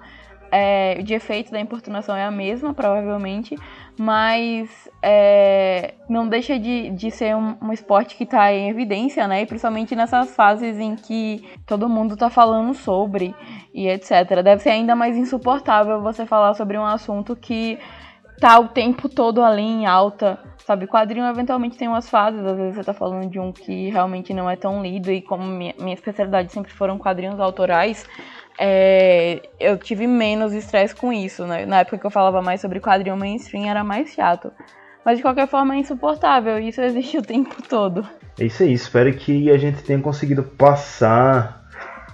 é, 0.51 1.03
de 1.03 1.15
efeito 1.15 1.53
da 1.53 1.61
importunação 1.61 2.17
é 2.17 2.25
a 2.25 2.31
mesma, 2.31 2.75
provavelmente, 2.75 3.57
mas 3.99 4.89
é, 5.03 5.95
não 6.09 6.29
deixa 6.29 6.59
de, 6.59 6.91
de 6.91 7.11
ser 7.11 7.37
um, 7.37 7.57
um 7.63 7.73
esporte 7.73 8.17
que 8.17 8.25
está 8.25 8.53
em 8.53 8.69
evidência, 8.69 9.29
né? 9.29 9.43
E 9.43 9.47
principalmente 9.47 9.95
nessas 9.95 10.35
fases 10.35 10.79
em 10.79 10.97
que 10.97 11.45
todo 11.67 11.89
mundo 11.89 12.15
está 12.15 12.31
falando 12.31 12.75
sobre 12.75 13.35
e 13.73 13.89
etc. 13.89 14.43
Deve 14.43 14.63
ser 14.63 14.71
ainda 14.71 14.97
mais 14.97 15.17
insuportável 15.17 16.01
você 16.01 16.27
falar 16.27 16.55
sobre 16.55 16.79
um 16.79 16.85
assunto 16.85 17.37
que 17.37 17.79
tá 18.41 18.59
o 18.59 18.69
tempo 18.69 19.07
todo 19.09 19.45
ali 19.45 19.63
em 19.63 19.87
alta, 19.87 20.39
sabe? 20.65 20.87
Quadrinho 20.87 21.27
eventualmente 21.27 21.77
tem 21.77 21.87
umas 21.87 22.09
fases, 22.09 22.45
às 22.45 22.57
vezes 22.57 22.75
você 22.75 22.85
tá 22.85 22.95
falando 22.95 23.29
de 23.29 23.39
um 23.39 23.53
que 23.53 23.91
realmente 23.91 24.33
não 24.33 24.49
é 24.49 24.57
tão 24.57 24.83
lido, 24.83 25.13
e 25.13 25.21
como 25.21 25.45
minha, 25.45 25.75
minha 25.79 25.95
especialidade 25.95 26.51
sempre 26.51 26.73
foram 26.73 26.97
quadrinhos 26.97 27.39
autorais, 27.39 28.09
é, 28.63 29.41
eu 29.59 29.79
tive 29.79 30.07
menos 30.07 30.53
estresse 30.53 30.95
com 30.95 31.11
isso, 31.11 31.47
né? 31.47 31.65
Na 31.65 31.79
época 31.79 31.97
que 31.97 32.07
eu 32.07 32.11
falava 32.11 32.43
mais 32.43 32.61
sobre 32.61 32.79
quadrinho 32.79 33.17
mainstream 33.17 33.67
era 33.67 33.83
mais 33.83 34.13
chato. 34.13 34.53
Mas 35.03 35.17
de 35.17 35.23
qualquer 35.23 35.49
forma 35.49 35.75
é 35.75 35.79
insuportável, 35.79 36.59
isso 36.59 36.83
existe 36.83 37.17
o 37.17 37.23
tempo 37.23 37.57
todo. 37.67 38.07
É 38.39 38.45
isso 38.45 38.63
aí, 38.63 38.75
espero 38.75 39.11
que 39.15 39.51
a 39.51 39.57
gente 39.57 39.83
tenha 39.83 39.99
conseguido 39.99 40.43
passar 40.43 41.65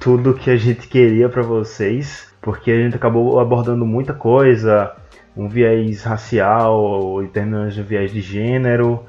tudo 0.00 0.34
que 0.34 0.48
a 0.48 0.56
gente 0.56 0.86
queria 0.86 1.28
para 1.28 1.42
vocês, 1.42 2.32
porque 2.40 2.70
a 2.70 2.76
gente 2.76 2.94
acabou 2.94 3.40
abordando 3.40 3.84
muita 3.84 4.14
coisa, 4.14 4.94
um 5.36 5.48
viés 5.48 6.04
racial 6.04 7.24
e 7.24 7.26
terminando 7.26 7.72
de 7.72 7.82
viés 7.82 8.12
de 8.12 8.20
gênero. 8.20 9.04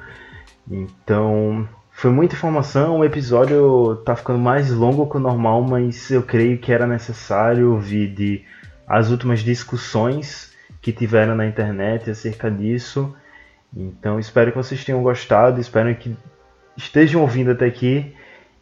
Então, 0.69 1.69
foi 1.97 2.11
muita 2.11 2.35
informação, 2.35 2.99
o 2.99 3.03
episódio 3.03 3.95
tá 4.05 4.15
ficando 4.15 4.37
mais 4.37 4.69
longo 4.69 5.09
que 5.09 5.17
o 5.17 5.19
normal, 5.19 5.63
mas 5.63 6.11
eu 6.11 6.21
creio 6.21 6.59
que 6.59 6.71
era 6.71 6.85
necessário 6.85 7.71
ouvir 7.71 8.13
de 8.13 8.45
as 8.87 9.09
últimas 9.09 9.39
discussões 9.39 10.51
que 10.79 10.91
tiveram 10.91 11.33
na 11.33 11.47
internet 11.47 12.07
acerca 12.11 12.51
disso. 12.51 13.15
Então 13.75 14.19
espero 14.19 14.51
que 14.51 14.57
vocês 14.57 14.85
tenham 14.85 15.01
gostado, 15.01 15.59
espero 15.59 15.93
que 15.95 16.15
estejam 16.77 17.23
ouvindo 17.23 17.49
até 17.49 17.65
aqui. 17.65 18.13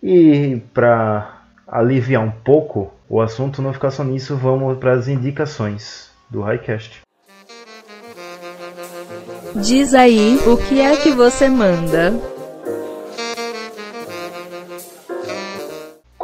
E 0.02 0.62
para 0.74 1.41
aliviar 1.68 2.24
um 2.24 2.32
pouco 2.32 2.94
o 3.10 3.20
assunto, 3.20 3.62
não 3.62 3.74
ficar 3.74 3.91
só 3.91 4.06
nisso, 4.06 4.38
vamos 4.38 4.78
para 4.78 4.94
as 4.94 5.10
indicações 5.10 6.10
do 6.30 6.40
Highcast. 6.40 7.02
Diz 9.56 9.94
aí, 9.94 10.40
o 10.48 10.56
que 10.56 10.80
é 10.80 10.95
que 10.95 11.12
você 11.12 11.49
manda? 11.49 12.14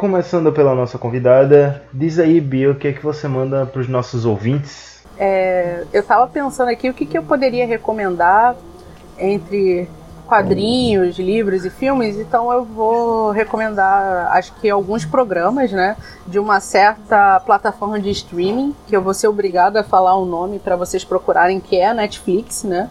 Começando 0.02 0.52
pela 0.52 0.74
nossa 0.74 0.98
convidada, 0.98 1.80
diz 1.94 2.18
aí, 2.18 2.40
Bia, 2.40 2.72
o 2.72 2.74
que 2.74 2.88
é 2.88 2.92
que 2.92 3.04
você 3.04 3.28
manda 3.28 3.64
para 3.64 3.80
os 3.80 3.86
nossos 3.86 4.24
ouvintes? 4.24 5.00
É, 5.16 5.84
eu 5.92 6.00
estava 6.00 6.26
pensando 6.26 6.70
aqui 6.70 6.90
o 6.90 6.92
que, 6.92 7.06
que 7.06 7.16
eu 7.16 7.22
poderia 7.22 7.64
recomendar 7.64 8.56
entre 9.16 9.88
quadrinhos, 10.26 11.20
livros 11.20 11.64
e 11.64 11.70
filmes, 11.70 12.18
então 12.18 12.52
eu 12.52 12.64
vou 12.64 13.30
recomendar, 13.30 14.32
acho 14.32 14.52
que 14.54 14.68
alguns 14.68 15.04
programas, 15.04 15.70
né, 15.70 15.96
de 16.26 16.36
uma 16.36 16.58
certa 16.58 17.38
plataforma 17.38 18.00
de 18.00 18.10
streaming, 18.10 18.74
que 18.88 18.96
eu 18.96 19.02
vou 19.02 19.14
ser 19.14 19.28
obrigada 19.28 19.82
a 19.82 19.84
falar 19.84 20.16
o 20.16 20.24
nome 20.24 20.58
para 20.58 20.74
vocês 20.74 21.04
procurarem, 21.04 21.60
que 21.60 21.76
é 21.76 21.86
a 21.86 21.94
Netflix, 21.94 22.64
né? 22.64 22.90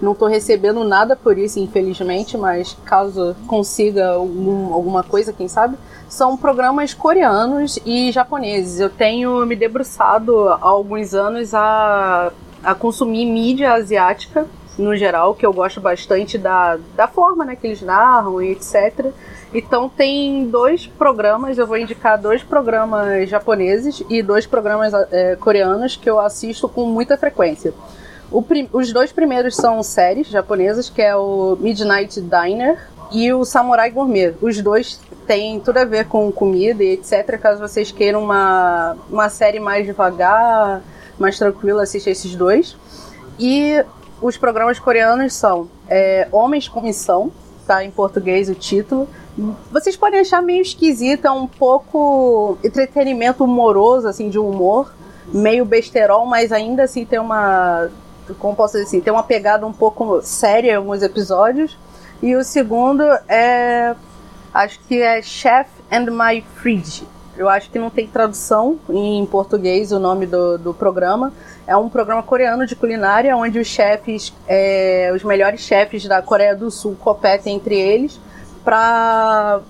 Não 0.00 0.12
estou 0.12 0.28
recebendo 0.28 0.84
nada 0.84 1.16
por 1.16 1.36
isso, 1.38 1.58
infelizmente, 1.58 2.36
mas 2.36 2.76
caso 2.84 3.34
consiga 3.46 4.10
algum, 4.10 4.72
alguma 4.72 5.02
coisa, 5.02 5.32
quem 5.32 5.48
sabe, 5.48 5.76
são 6.08 6.36
programas 6.36 6.94
coreanos 6.94 7.78
e 7.84 8.10
japoneses. 8.10 8.80
Eu 8.80 8.90
tenho 8.90 9.44
me 9.44 9.54
debruçado 9.54 10.48
há 10.48 10.58
alguns 10.62 11.14
anos 11.14 11.54
a, 11.54 12.32
a 12.64 12.74
consumir 12.74 13.26
mídia 13.26 13.74
asiática 13.74 14.46
no 14.78 14.96
geral, 14.96 15.34
que 15.34 15.44
eu 15.44 15.52
gosto 15.52 15.80
bastante 15.80 16.38
da, 16.38 16.78
da 16.94 17.08
forma 17.08 17.44
né, 17.44 17.56
que 17.56 17.66
eles 17.66 17.82
narram 17.82 18.40
e 18.40 18.52
etc. 18.52 19.06
Então 19.52 19.88
tem 19.88 20.46
dois 20.48 20.86
programas, 20.86 21.58
eu 21.58 21.66
vou 21.66 21.76
indicar 21.76 22.20
dois 22.20 22.42
programas 22.42 23.28
japoneses 23.28 24.02
e 24.08 24.22
dois 24.22 24.46
programas 24.46 24.94
é, 25.10 25.36
coreanos 25.36 25.96
que 25.96 26.08
eu 26.08 26.20
assisto 26.20 26.68
com 26.68 26.86
muita 26.86 27.16
frequência. 27.16 27.74
os 28.72 28.92
dois 28.92 29.10
primeiros 29.10 29.56
são 29.56 29.82
séries 29.82 30.28
japonesas, 30.28 30.88
que 30.88 31.02
é 31.02 31.16
o 31.16 31.56
Midnight 31.60 32.20
Diner 32.20 32.78
e 33.10 33.32
o 33.32 33.44
Samurai 33.44 33.90
Gourmet. 33.90 34.34
Os 34.40 34.60
dois 34.60 35.00
têm 35.26 35.60
tudo 35.60 35.78
a 35.78 35.84
ver 35.84 36.06
com 36.06 36.30
comida 36.32 36.82
e 36.82 36.92
etc. 36.92 37.38
Caso 37.40 37.60
vocês 37.60 37.90
queiram 37.90 38.22
uma, 38.22 38.96
uma 39.10 39.28
série 39.28 39.60
mais 39.60 39.86
devagar, 39.86 40.82
mais 41.18 41.38
tranquila, 41.38 41.82
assista 41.82 42.10
esses 42.10 42.34
dois. 42.34 42.76
E 43.38 43.84
os 44.20 44.36
programas 44.36 44.78
coreanos 44.78 45.34
são 45.34 45.68
é, 45.88 46.28
Homens 46.32 46.68
com 46.68 46.80
Missão, 46.80 47.30
tá 47.66 47.84
em 47.84 47.90
português 47.90 48.48
o 48.48 48.54
título. 48.54 49.08
Vocês 49.70 49.96
podem 49.96 50.20
achar 50.20 50.42
meio 50.42 50.62
esquisito, 50.62 51.26
é 51.26 51.30
um 51.30 51.46
pouco 51.46 52.58
entretenimento 52.64 53.44
humoroso, 53.44 54.08
assim, 54.08 54.28
de 54.28 54.38
humor, 54.38 54.92
meio 55.32 55.64
besterol, 55.64 56.26
mas 56.26 56.50
ainda 56.50 56.84
assim 56.84 57.04
tem 57.04 57.18
uma. 57.18 57.88
Como 58.38 58.56
posso 58.56 58.72
dizer 58.72 58.84
assim? 58.84 59.00
Tem 59.00 59.12
uma 59.12 59.22
pegada 59.22 59.66
um 59.66 59.72
pouco 59.72 60.20
séria 60.22 60.72
em 60.72 60.74
alguns 60.74 61.02
episódios. 61.02 61.78
E 62.22 62.34
o 62.34 62.42
segundo 62.42 63.02
é. 63.28 63.94
Acho 64.52 64.80
que 64.88 65.00
é 65.00 65.22
Chef 65.22 65.68
and 65.90 66.06
My 66.10 66.42
Fridge. 66.56 67.06
Eu 67.36 67.48
acho 67.48 67.70
que 67.70 67.78
não 67.78 67.88
tem 67.88 68.06
tradução 68.08 68.80
em 68.90 69.24
português 69.26 69.92
o 69.92 70.00
nome 70.00 70.26
do, 70.26 70.58
do 70.58 70.74
programa. 70.74 71.32
É 71.66 71.76
um 71.76 71.88
programa 71.88 72.22
coreano 72.22 72.66
de 72.66 72.74
culinária 72.74 73.36
onde 73.36 73.60
os 73.60 73.68
chefes, 73.68 74.34
é, 74.48 75.12
os 75.14 75.22
melhores 75.22 75.60
chefes 75.60 76.04
da 76.06 76.20
Coreia 76.20 76.56
do 76.56 76.68
Sul 76.68 76.96
competem 76.98 77.54
entre 77.54 77.78
eles 77.78 78.18
para 78.64 79.60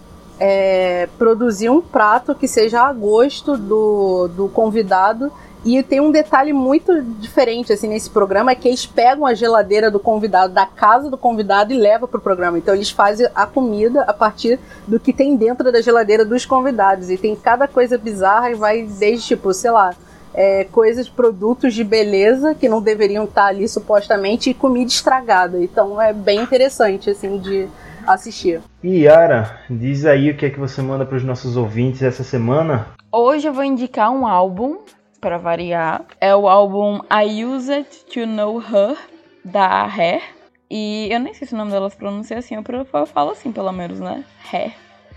é, 0.40 1.08
produzir 1.18 1.68
um 1.68 1.82
prato 1.82 2.34
que 2.34 2.48
seja 2.48 2.80
a 2.82 2.92
gosto 2.92 3.58
do, 3.58 4.28
do 4.28 4.48
convidado 4.48 5.30
e 5.64 5.82
tem 5.82 6.00
um 6.00 6.10
detalhe 6.10 6.52
muito 6.52 7.02
diferente 7.02 7.72
assim 7.72 7.88
nesse 7.88 8.08
programa 8.08 8.52
é 8.52 8.54
que 8.54 8.68
eles 8.68 8.86
pegam 8.86 9.26
a 9.26 9.34
geladeira 9.34 9.90
do 9.90 9.98
convidado, 9.98 10.52
da 10.52 10.66
casa 10.66 11.10
do 11.10 11.18
convidado 11.18 11.72
e 11.72 11.76
levam 11.76 12.08
pro 12.08 12.20
programa. 12.20 12.58
Então 12.58 12.74
eles 12.74 12.90
fazem 12.90 13.28
a 13.34 13.46
comida 13.46 14.02
a 14.02 14.12
partir 14.12 14.58
do 14.86 15.00
que 15.00 15.12
tem 15.12 15.36
dentro 15.36 15.70
da 15.72 15.80
geladeira 15.80 16.24
dos 16.24 16.46
convidados. 16.46 17.10
E 17.10 17.16
tem 17.16 17.34
cada 17.34 17.66
coisa 17.66 17.98
bizarra 17.98 18.50
e 18.50 18.54
vai 18.54 18.82
desde 18.82 19.26
tipo, 19.26 19.52
sei 19.52 19.70
lá, 19.70 19.94
é, 20.32 20.64
coisas, 20.64 21.08
produtos 21.08 21.74
de 21.74 21.82
beleza 21.82 22.54
que 22.54 22.68
não 22.68 22.80
deveriam 22.80 23.24
estar 23.24 23.46
ali 23.46 23.68
supostamente 23.68 24.50
e 24.50 24.54
comida 24.54 24.90
estragada. 24.90 25.62
Então 25.62 26.00
é 26.00 26.12
bem 26.12 26.40
interessante 26.40 27.10
assim 27.10 27.38
de 27.38 27.66
assistir. 28.06 28.60
E 28.82 29.00
Yara, 29.00 29.58
diz 29.68 30.06
aí 30.06 30.30
o 30.30 30.36
que 30.36 30.46
é 30.46 30.50
que 30.50 30.58
você 30.58 30.80
manda 30.80 31.04
para 31.04 31.16
os 31.16 31.24
nossos 31.24 31.56
ouvintes 31.56 32.02
essa 32.02 32.22
semana? 32.22 32.86
Hoje 33.10 33.48
eu 33.48 33.52
vou 33.52 33.64
indicar 33.64 34.10
um 34.12 34.26
álbum 34.26 34.78
para 35.20 35.38
variar. 35.38 36.04
É 36.20 36.34
o 36.34 36.48
álbum 36.48 37.00
I 37.10 37.44
Use 37.44 37.72
It 37.72 38.04
to 38.06 38.26
Know 38.26 38.60
Her, 38.60 38.96
da 39.44 39.84
Hair. 39.84 40.22
E 40.70 41.08
eu 41.10 41.18
nem 41.18 41.32
sei 41.34 41.46
se 41.46 41.54
o 41.54 41.56
nome 41.56 41.70
delas 41.70 41.94
pronuncia 41.94 42.38
assim, 42.38 42.54
eu 42.54 43.06
falo 43.06 43.30
assim, 43.30 43.50
pelo 43.50 43.72
menos, 43.72 44.00
né? 44.00 44.24
Hair. 44.52 44.72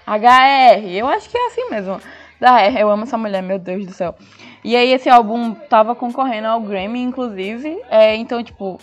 H-R, 0.05 0.97
eu 0.97 1.07
acho 1.07 1.29
que 1.29 1.37
é 1.37 1.47
assim 1.47 1.69
mesmo. 1.69 1.99
Da 2.39 2.55
Hair, 2.55 2.77
eu 2.77 2.89
amo 2.89 3.03
essa 3.03 3.17
mulher, 3.17 3.43
meu 3.43 3.59
Deus 3.59 3.85
do 3.85 3.93
céu. 3.93 4.15
E 4.63 4.75
aí 4.75 4.91
esse 4.91 5.09
álbum 5.09 5.53
tava 5.53 5.95
concorrendo 5.95 6.47
ao 6.47 6.61
Grammy, 6.61 7.01
inclusive. 7.01 7.81
É, 7.89 8.15
então, 8.15 8.43
tipo, 8.43 8.79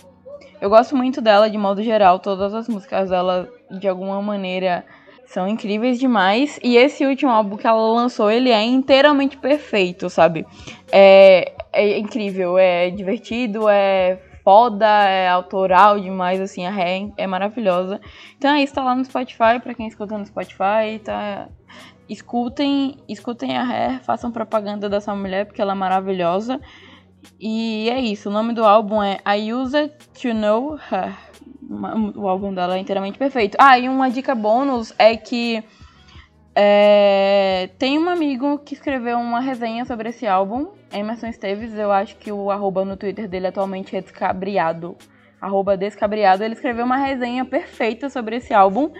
eu 0.61 0.69
gosto 0.69 0.95
muito 0.95 1.21
dela 1.21 1.49
de 1.49 1.57
modo 1.57 1.81
geral. 1.81 2.19
Todas 2.19 2.53
as 2.53 2.67
músicas 2.67 3.09
dela, 3.09 3.49
de 3.71 3.87
alguma 3.87 4.21
maneira, 4.21 4.85
São 5.29 5.47
incríveis 5.47 5.99
demais. 5.99 6.59
E 6.63 6.75
esse 6.75 7.05
último 7.05 7.31
álbum 7.31 7.55
que 7.55 7.67
ela 7.67 7.79
lançou, 7.93 8.31
ele 8.31 8.49
é 8.49 8.63
inteiramente 8.63 9.37
perfeito, 9.37 10.09
sabe? 10.09 10.43
É, 10.91 11.53
é 11.71 11.99
incrível, 11.99 12.57
é 12.57 12.89
divertido, 12.89 13.69
é 13.69 14.19
foda, 14.43 14.87
é 14.87 15.29
autoral 15.29 15.99
demais, 15.99 16.41
assim, 16.41 16.65
a 16.65 16.71
Ré 16.71 17.11
é 17.15 17.27
maravilhosa. 17.27 18.01
Então 18.39 18.55
é 18.55 18.63
isso, 18.63 18.73
tá 18.73 18.83
lá 18.83 18.95
no 18.95 19.05
Spotify, 19.05 19.59
pra 19.61 19.75
quem 19.75 19.87
escuta 19.87 20.17
no 20.17 20.25
Spotify, 20.25 20.97
tá... 21.03 21.47
Escutem, 22.09 22.97
escutem 23.07 23.55
a 23.55 23.63
Ré, 23.63 23.99
façam 23.99 24.31
propaganda 24.31 24.89
dessa 24.89 25.13
mulher, 25.13 25.45
porque 25.45 25.61
ela 25.61 25.73
é 25.73 25.75
maravilhosa. 25.75 26.59
E 27.39 27.87
é 27.91 27.99
isso, 27.99 28.29
o 28.29 28.33
nome 28.33 28.51
do 28.51 28.65
álbum 28.65 29.03
é 29.03 29.19
I 29.27 29.53
Use 29.53 29.91
to 30.19 30.33
Know 30.33 30.79
Her. 30.91 31.28
O 31.69 32.27
álbum 32.27 32.53
dela 32.53 32.75
é 32.75 32.79
inteiramente 32.79 33.17
perfeito. 33.17 33.55
Ah, 33.59 33.77
e 33.77 33.87
uma 33.87 34.09
dica 34.09 34.33
bônus 34.33 34.93
é 34.97 35.15
que 35.15 35.63
é, 36.55 37.69
tem 37.77 37.97
um 37.97 38.09
amigo 38.09 38.59
que 38.59 38.73
escreveu 38.73 39.17
uma 39.19 39.39
resenha 39.39 39.85
sobre 39.85 40.09
esse 40.09 40.25
álbum, 40.25 40.67
Emerson 40.91 41.27
Esteves, 41.27 41.73
eu 41.75 41.91
acho 41.91 42.15
que 42.17 42.31
o 42.31 42.49
arroba 42.49 42.83
no 42.83 42.97
Twitter 42.97 43.27
dele 43.29 43.47
atualmente 43.47 43.95
é 43.95 44.01
descabriado. 44.01 44.97
Arroba 45.39 45.77
descabriado, 45.77 46.43
ele 46.43 46.55
escreveu 46.55 46.83
uma 46.83 46.97
resenha 46.97 47.45
perfeita 47.45 48.09
sobre 48.09 48.37
esse 48.37 48.53
álbum 48.53 48.91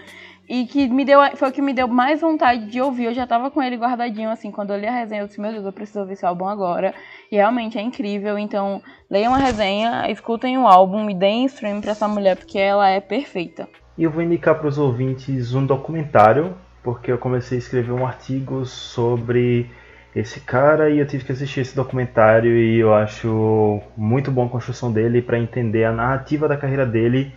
e 0.50 0.66
que 0.66 0.88
me 0.88 1.04
deu, 1.04 1.20
foi 1.36 1.48
o 1.48 1.52
que 1.52 1.62
me 1.62 1.72
deu 1.72 1.86
mais 1.86 2.20
vontade 2.20 2.66
de 2.66 2.80
ouvir. 2.80 3.04
Eu 3.04 3.14
já 3.14 3.24
tava 3.24 3.52
com 3.52 3.62
ele 3.62 3.76
guardadinho, 3.76 4.28
assim, 4.28 4.50
quando 4.50 4.72
eu 4.72 4.80
li 4.80 4.84
a 4.84 4.90
resenha, 4.90 5.22
eu 5.22 5.28
disse, 5.28 5.40
meu 5.40 5.52
Deus, 5.52 5.64
eu 5.64 5.72
preciso 5.72 6.00
ouvir 6.00 6.14
esse 6.14 6.26
álbum 6.26 6.48
agora. 6.48 6.92
E 7.30 7.36
realmente 7.36 7.78
é 7.78 7.80
incrível, 7.80 8.36
então 8.36 8.82
leiam 9.08 9.32
a 9.32 9.38
resenha, 9.38 10.10
escutem 10.10 10.58
o 10.58 10.66
álbum 10.66 11.08
e 11.08 11.14
deem 11.14 11.44
stream 11.44 11.80
pra 11.80 11.92
essa 11.92 12.08
mulher, 12.08 12.36
porque 12.36 12.58
ela 12.58 12.88
é 12.88 13.00
perfeita. 13.00 13.68
E 13.96 14.02
eu 14.02 14.10
vou 14.10 14.24
indicar 14.24 14.56
para 14.56 14.66
os 14.66 14.76
ouvintes 14.76 15.54
um 15.54 15.64
documentário, 15.64 16.56
porque 16.82 17.12
eu 17.12 17.18
comecei 17.18 17.56
a 17.56 17.60
escrever 17.60 17.92
um 17.92 18.04
artigo 18.04 18.66
sobre 18.66 19.70
esse 20.16 20.40
cara 20.40 20.90
e 20.90 20.98
eu 20.98 21.06
tive 21.06 21.24
que 21.24 21.30
assistir 21.30 21.60
esse 21.60 21.76
documentário 21.76 22.56
e 22.56 22.80
eu 22.80 22.92
acho 22.92 23.80
muito 23.96 24.32
bom 24.32 24.46
a 24.46 24.48
construção 24.48 24.90
dele 24.90 25.22
para 25.22 25.38
entender 25.38 25.84
a 25.84 25.92
narrativa 25.92 26.48
da 26.48 26.56
carreira 26.56 26.84
dele. 26.84 27.32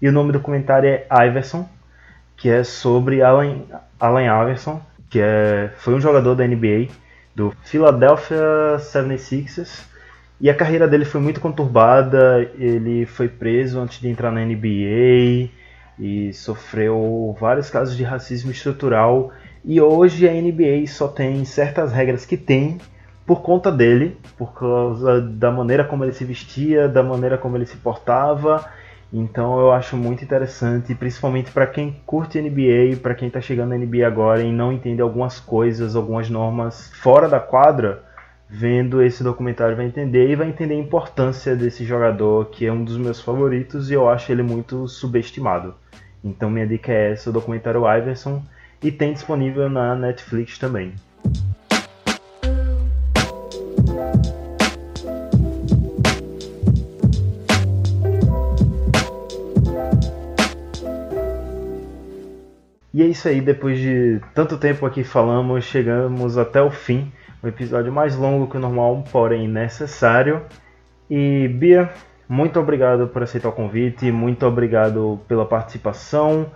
E 0.00 0.08
o 0.08 0.12
nome 0.12 0.30
do 0.30 0.38
documentário 0.38 0.88
é 0.88 1.06
Iverson, 1.26 1.68
que 2.42 2.50
é 2.50 2.64
sobre 2.64 3.22
Allen, 3.22 3.64
Allen 4.00 4.26
Iverson, 4.26 4.82
que 5.08 5.20
é, 5.20 5.70
foi 5.76 5.94
um 5.94 6.00
jogador 6.00 6.34
da 6.34 6.44
NBA, 6.44 6.88
do 7.36 7.54
Philadelphia 7.62 8.36
76ers, 8.78 9.84
e 10.40 10.50
a 10.50 10.54
carreira 10.54 10.88
dele 10.88 11.04
foi 11.04 11.20
muito 11.20 11.40
conturbada, 11.40 12.50
ele 12.58 13.06
foi 13.06 13.28
preso 13.28 13.78
antes 13.78 14.00
de 14.00 14.08
entrar 14.08 14.32
na 14.32 14.44
NBA 14.44 15.50
e 15.96 16.32
sofreu 16.32 17.36
vários 17.38 17.70
casos 17.70 17.96
de 17.96 18.02
racismo 18.02 18.50
estrutural, 18.50 19.30
e 19.64 19.80
hoje 19.80 20.28
a 20.28 20.32
NBA 20.32 20.88
só 20.88 21.06
tem 21.06 21.44
certas 21.44 21.92
regras 21.92 22.26
que 22.26 22.36
tem 22.36 22.78
por 23.24 23.42
conta 23.42 23.70
dele, 23.70 24.16
por 24.36 24.52
causa 24.52 25.20
da 25.20 25.52
maneira 25.52 25.84
como 25.84 26.04
ele 26.04 26.12
se 26.12 26.24
vestia, 26.24 26.88
da 26.88 27.04
maneira 27.04 27.38
como 27.38 27.56
ele 27.56 27.66
se 27.66 27.76
portava 27.76 28.68
então 29.12 29.60
eu 29.60 29.72
acho 29.72 29.96
muito 29.96 30.24
interessante, 30.24 30.94
principalmente 30.94 31.52
para 31.52 31.66
quem 31.66 32.00
curte 32.06 32.40
NBA, 32.40 32.96
para 33.02 33.14
quem 33.14 33.28
está 33.28 33.40
chegando 33.40 33.70
na 33.70 33.76
NBA 33.76 34.06
agora 34.06 34.42
e 34.42 34.50
não 34.50 34.72
entende 34.72 35.02
algumas 35.02 35.38
coisas, 35.38 35.94
algumas 35.94 36.30
normas 36.30 36.90
fora 36.94 37.28
da 37.28 37.38
quadra, 37.38 38.02
vendo 38.48 39.02
esse 39.02 39.22
documentário 39.22 39.76
vai 39.76 39.84
entender 39.84 40.30
e 40.30 40.36
vai 40.36 40.48
entender 40.48 40.74
a 40.74 40.78
importância 40.78 41.54
desse 41.54 41.84
jogador 41.84 42.46
que 42.46 42.64
é 42.64 42.72
um 42.72 42.82
dos 42.82 42.96
meus 42.96 43.20
favoritos 43.20 43.90
e 43.90 43.94
eu 43.94 44.08
acho 44.08 44.32
ele 44.32 44.42
muito 44.42 44.88
subestimado. 44.88 45.74
Então 46.24 46.48
minha 46.48 46.66
dica 46.66 46.90
é 46.90 47.12
essa, 47.12 47.28
o 47.28 47.32
documentário 47.32 47.82
Iverson, 47.86 48.42
e 48.82 48.90
tem 48.90 49.12
disponível 49.12 49.68
na 49.68 49.94
Netflix 49.94 50.58
também. 50.58 50.94
E 62.94 63.02
é 63.02 63.06
isso 63.06 63.26
aí, 63.26 63.40
depois 63.40 63.78
de 63.78 64.20
tanto 64.34 64.58
tempo 64.58 64.84
aqui 64.84 65.02
falamos, 65.02 65.64
chegamos 65.64 66.36
até 66.36 66.60
o 66.60 66.70
fim. 66.70 67.10
Um 67.42 67.48
episódio 67.48 67.92
mais 67.92 68.14
longo 68.16 68.46
que 68.46 68.56
o 68.56 68.60
normal, 68.60 69.02
porém 69.10 69.48
necessário. 69.48 70.42
E 71.10 71.48
Bia, 71.48 71.90
muito 72.28 72.60
obrigado 72.60 73.08
por 73.08 73.22
aceitar 73.22 73.48
o 73.48 73.52
convite, 73.52 74.10
muito 74.12 74.46
obrigado 74.46 75.20
pela 75.26 75.46
participação. 75.46 76.46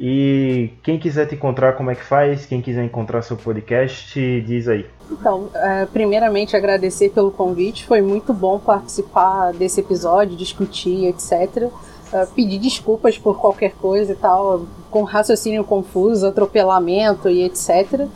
E 0.00 0.70
quem 0.82 0.98
quiser 0.98 1.26
te 1.26 1.34
encontrar, 1.34 1.72
como 1.72 1.90
é 1.90 1.94
que 1.94 2.04
faz? 2.04 2.46
Quem 2.46 2.62
quiser 2.62 2.84
encontrar 2.84 3.20
seu 3.22 3.36
podcast, 3.36 4.40
diz 4.42 4.68
aí. 4.68 4.86
Então, 5.10 5.50
é, 5.54 5.86
primeiramente 5.86 6.56
agradecer 6.56 7.10
pelo 7.10 7.32
convite, 7.32 7.84
foi 7.84 8.00
muito 8.00 8.32
bom 8.32 8.60
participar 8.60 9.52
desse 9.52 9.80
episódio, 9.80 10.36
discutir, 10.36 11.06
etc. 11.06 11.68
Uh, 12.12 12.26
pedir 12.34 12.58
desculpas 12.58 13.18
por 13.18 13.38
qualquer 13.38 13.72
coisa 13.72 14.12
e 14.12 14.16
tal, 14.16 14.62
com 14.90 15.02
raciocínio 15.02 15.62
confuso, 15.62 16.26
atropelamento 16.26 17.28
e 17.28 17.42
etc. 17.42 18.08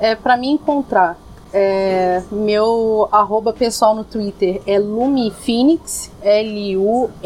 É, 0.00 0.16
para 0.16 0.36
me 0.36 0.48
encontrar, 0.48 1.16
é, 1.52 2.22
meu 2.30 3.08
arroba 3.12 3.52
pessoal 3.52 3.94
no 3.94 4.02
Twitter 4.02 4.60
é 4.66 4.78
LumiPhoenix, 4.78 6.10
L-U-M-I-E 6.22 7.22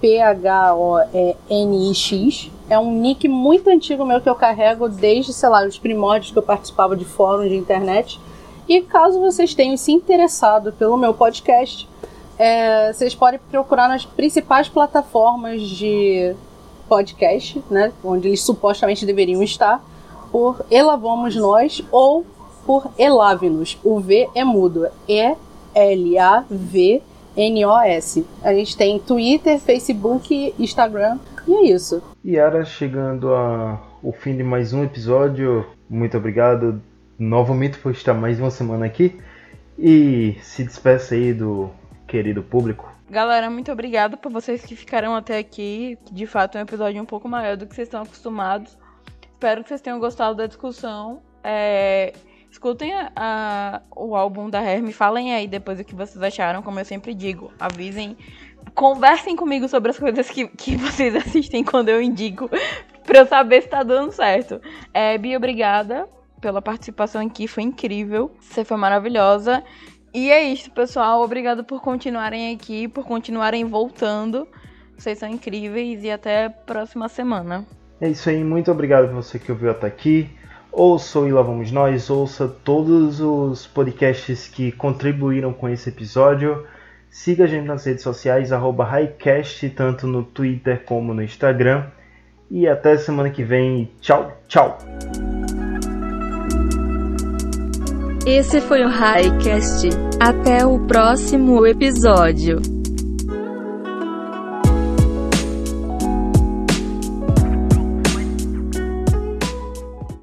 P-H-O-N-I-X. 0.00 1.30
É 2.68 2.78
um 2.78 2.92
nick 3.00 3.26
muito 3.28 3.70
antigo 3.70 4.04
meu 4.04 4.20
que 4.20 4.28
eu 4.28 4.34
carrego 4.34 4.88
desde, 4.88 5.32
sei 5.32 5.48
lá, 5.48 5.66
os 5.66 5.78
primórdios 5.78 6.32
que 6.32 6.38
eu 6.38 6.42
participava 6.42 6.96
de 6.96 7.04
fóruns 7.04 7.48
de 7.48 7.56
internet. 7.56 8.20
E 8.68 8.80
caso 8.82 9.20
vocês 9.20 9.54
tenham 9.54 9.76
se 9.76 9.92
interessado 9.92 10.72
pelo 10.72 10.96
meu 10.96 11.14
podcast, 11.14 11.88
é, 12.38 12.92
vocês 12.92 13.14
podem 13.14 13.40
procurar 13.50 13.88
nas 13.88 14.04
principais 14.04 14.68
plataformas 14.68 15.62
de 15.62 16.34
podcast, 16.88 17.62
né, 17.70 17.92
onde 18.04 18.28
eles 18.28 18.42
supostamente 18.42 19.06
deveriam 19.06 19.42
estar, 19.42 19.82
por 20.30 20.64
Elavamos 20.70 21.34
Nós 21.36 21.82
ou 21.90 22.24
por 22.64 22.90
Elave-nos. 22.98 23.78
O 23.82 24.00
V 24.00 24.28
é 24.34 24.44
mudo. 24.44 24.88
E-L-A-V-N-O-S. 25.08 25.46
A 28.42 28.52
gente 28.52 28.76
tem 28.76 28.98
Twitter, 28.98 29.58
Facebook, 29.60 30.54
Instagram 30.58 31.18
e 31.46 31.54
é 31.54 31.62
isso. 31.72 32.02
Yara, 32.24 32.64
chegando 32.64 33.32
ao 33.32 34.12
fim 34.12 34.36
de 34.36 34.42
mais 34.42 34.72
um 34.72 34.82
episódio, 34.82 35.64
muito 35.88 36.16
obrigado 36.16 36.82
novamente 37.18 37.78
por 37.78 37.92
estar 37.92 38.14
mais 38.14 38.40
uma 38.40 38.50
semana 38.50 38.84
aqui. 38.84 39.16
E 39.78 40.36
se 40.42 40.64
despeça 40.64 41.14
aí 41.14 41.32
do 41.32 41.70
querido 42.06 42.42
público. 42.42 42.92
Galera, 43.08 43.48
muito 43.50 43.70
obrigada 43.70 44.16
por 44.16 44.32
vocês 44.32 44.64
que 44.64 44.74
ficaram 44.74 45.14
até 45.14 45.38
aqui. 45.38 45.98
De 46.10 46.26
fato, 46.26 46.56
é 46.56 46.60
um 46.60 46.64
episódio 46.64 47.00
um 47.00 47.06
pouco 47.06 47.28
maior 47.28 47.56
do 47.56 47.66
que 47.66 47.74
vocês 47.74 47.88
estão 47.88 48.02
acostumados. 48.02 48.76
Espero 49.32 49.62
que 49.62 49.68
vocês 49.68 49.80
tenham 49.80 50.00
gostado 50.00 50.34
da 50.34 50.46
discussão. 50.46 51.22
É, 51.44 52.12
escutem 52.50 52.94
a, 52.94 53.12
a, 53.14 53.82
o 53.94 54.16
álbum 54.16 54.50
da 54.50 54.60
Herme, 54.60 54.92
falem 54.92 55.34
aí 55.34 55.46
depois 55.46 55.78
o 55.78 55.84
que 55.84 55.94
vocês 55.94 56.20
acharam, 56.22 56.62
como 56.62 56.80
eu 56.80 56.84
sempre 56.84 57.14
digo. 57.14 57.52
Avisem, 57.60 58.16
conversem 58.74 59.36
comigo 59.36 59.68
sobre 59.68 59.90
as 59.90 59.98
coisas 59.98 60.28
que, 60.28 60.48
que 60.48 60.74
vocês 60.76 61.14
assistem 61.14 61.62
quando 61.62 61.90
eu 61.90 62.02
indico, 62.02 62.50
pra 63.04 63.18
eu 63.18 63.26
saber 63.26 63.62
se 63.62 63.68
tá 63.68 63.82
dando 63.82 64.10
certo. 64.10 64.60
É, 64.92 65.16
Bia, 65.18 65.36
obrigada 65.36 66.08
pela 66.40 66.60
participação 66.60 67.24
aqui, 67.24 67.46
foi 67.46 67.62
incrível. 67.62 68.34
Você 68.40 68.64
foi 68.64 68.76
maravilhosa. 68.76 69.62
E 70.16 70.30
é 70.30 70.42
isso, 70.44 70.70
pessoal. 70.70 71.20
Obrigado 71.20 71.62
por 71.62 71.82
continuarem 71.82 72.54
aqui, 72.54 72.88
por 72.88 73.04
continuarem 73.04 73.66
voltando. 73.66 74.48
Vocês 74.96 75.18
são 75.18 75.28
incríveis 75.28 76.02
e 76.02 76.10
até 76.10 76.46
a 76.46 76.50
próxima 76.50 77.06
semana. 77.06 77.66
É 78.00 78.08
isso 78.08 78.30
aí, 78.30 78.42
muito 78.42 78.70
obrigado 78.70 79.08
por 79.08 79.16
você 79.16 79.38
que 79.38 79.52
ouviu 79.52 79.70
até 79.70 79.86
aqui. 79.86 80.30
Ouça 80.72 81.18
o 81.20 81.28
E 81.28 81.32
Lá 81.32 81.42
Vamos 81.42 81.70
Nós, 81.70 82.08
ouça 82.08 82.48
todos 82.48 83.20
os 83.20 83.66
podcasts 83.66 84.48
que 84.48 84.72
contribuíram 84.72 85.52
com 85.52 85.68
esse 85.68 85.90
episódio. 85.90 86.66
Siga 87.10 87.44
a 87.44 87.46
gente 87.46 87.66
nas 87.66 87.84
redes 87.84 88.02
sociais, 88.02 88.52
arroba 88.52 88.84
Highcast, 88.84 89.68
tanto 89.68 90.06
no 90.06 90.22
Twitter 90.24 90.82
como 90.86 91.12
no 91.12 91.22
Instagram. 91.22 91.88
E 92.50 92.66
até 92.66 92.96
semana 92.96 93.28
que 93.28 93.44
vem. 93.44 93.90
Tchau, 94.00 94.34
tchau! 94.48 94.78
Esse 98.26 98.60
foi 98.60 98.82
o 98.82 98.88
Highcast. 98.88 99.88
Até 100.20 100.66
o 100.66 100.84
próximo 100.84 101.64
episódio. 101.64 102.60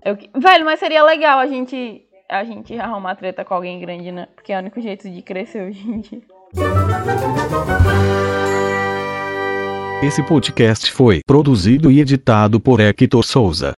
Eu, 0.03 0.17
velho, 0.37 0.65
mas 0.65 0.81
seria 0.81 1.01
legal 1.05 1.39
a 1.39 1.47
gente 1.47 2.01
a 2.29 2.43
gente 2.43 2.77
arrumar 2.77 3.15
treta 3.15 3.45
com 3.45 3.53
alguém 3.53 3.79
grande, 3.79 4.11
né? 4.11 4.27
Porque 4.35 4.51
é 4.51 4.57
o 4.57 4.59
único 4.59 4.81
jeito 4.81 5.09
de 5.09 5.21
crescer 5.21 5.69
hoje 5.69 5.87
em 5.87 6.01
dia. 6.01 6.21
Esse 10.03 10.21
podcast 10.27 10.91
foi 10.91 11.21
produzido 11.25 11.89
e 11.89 12.01
editado 12.01 12.59
por 12.59 12.81
Hector 12.81 13.23
Souza. 13.23 13.71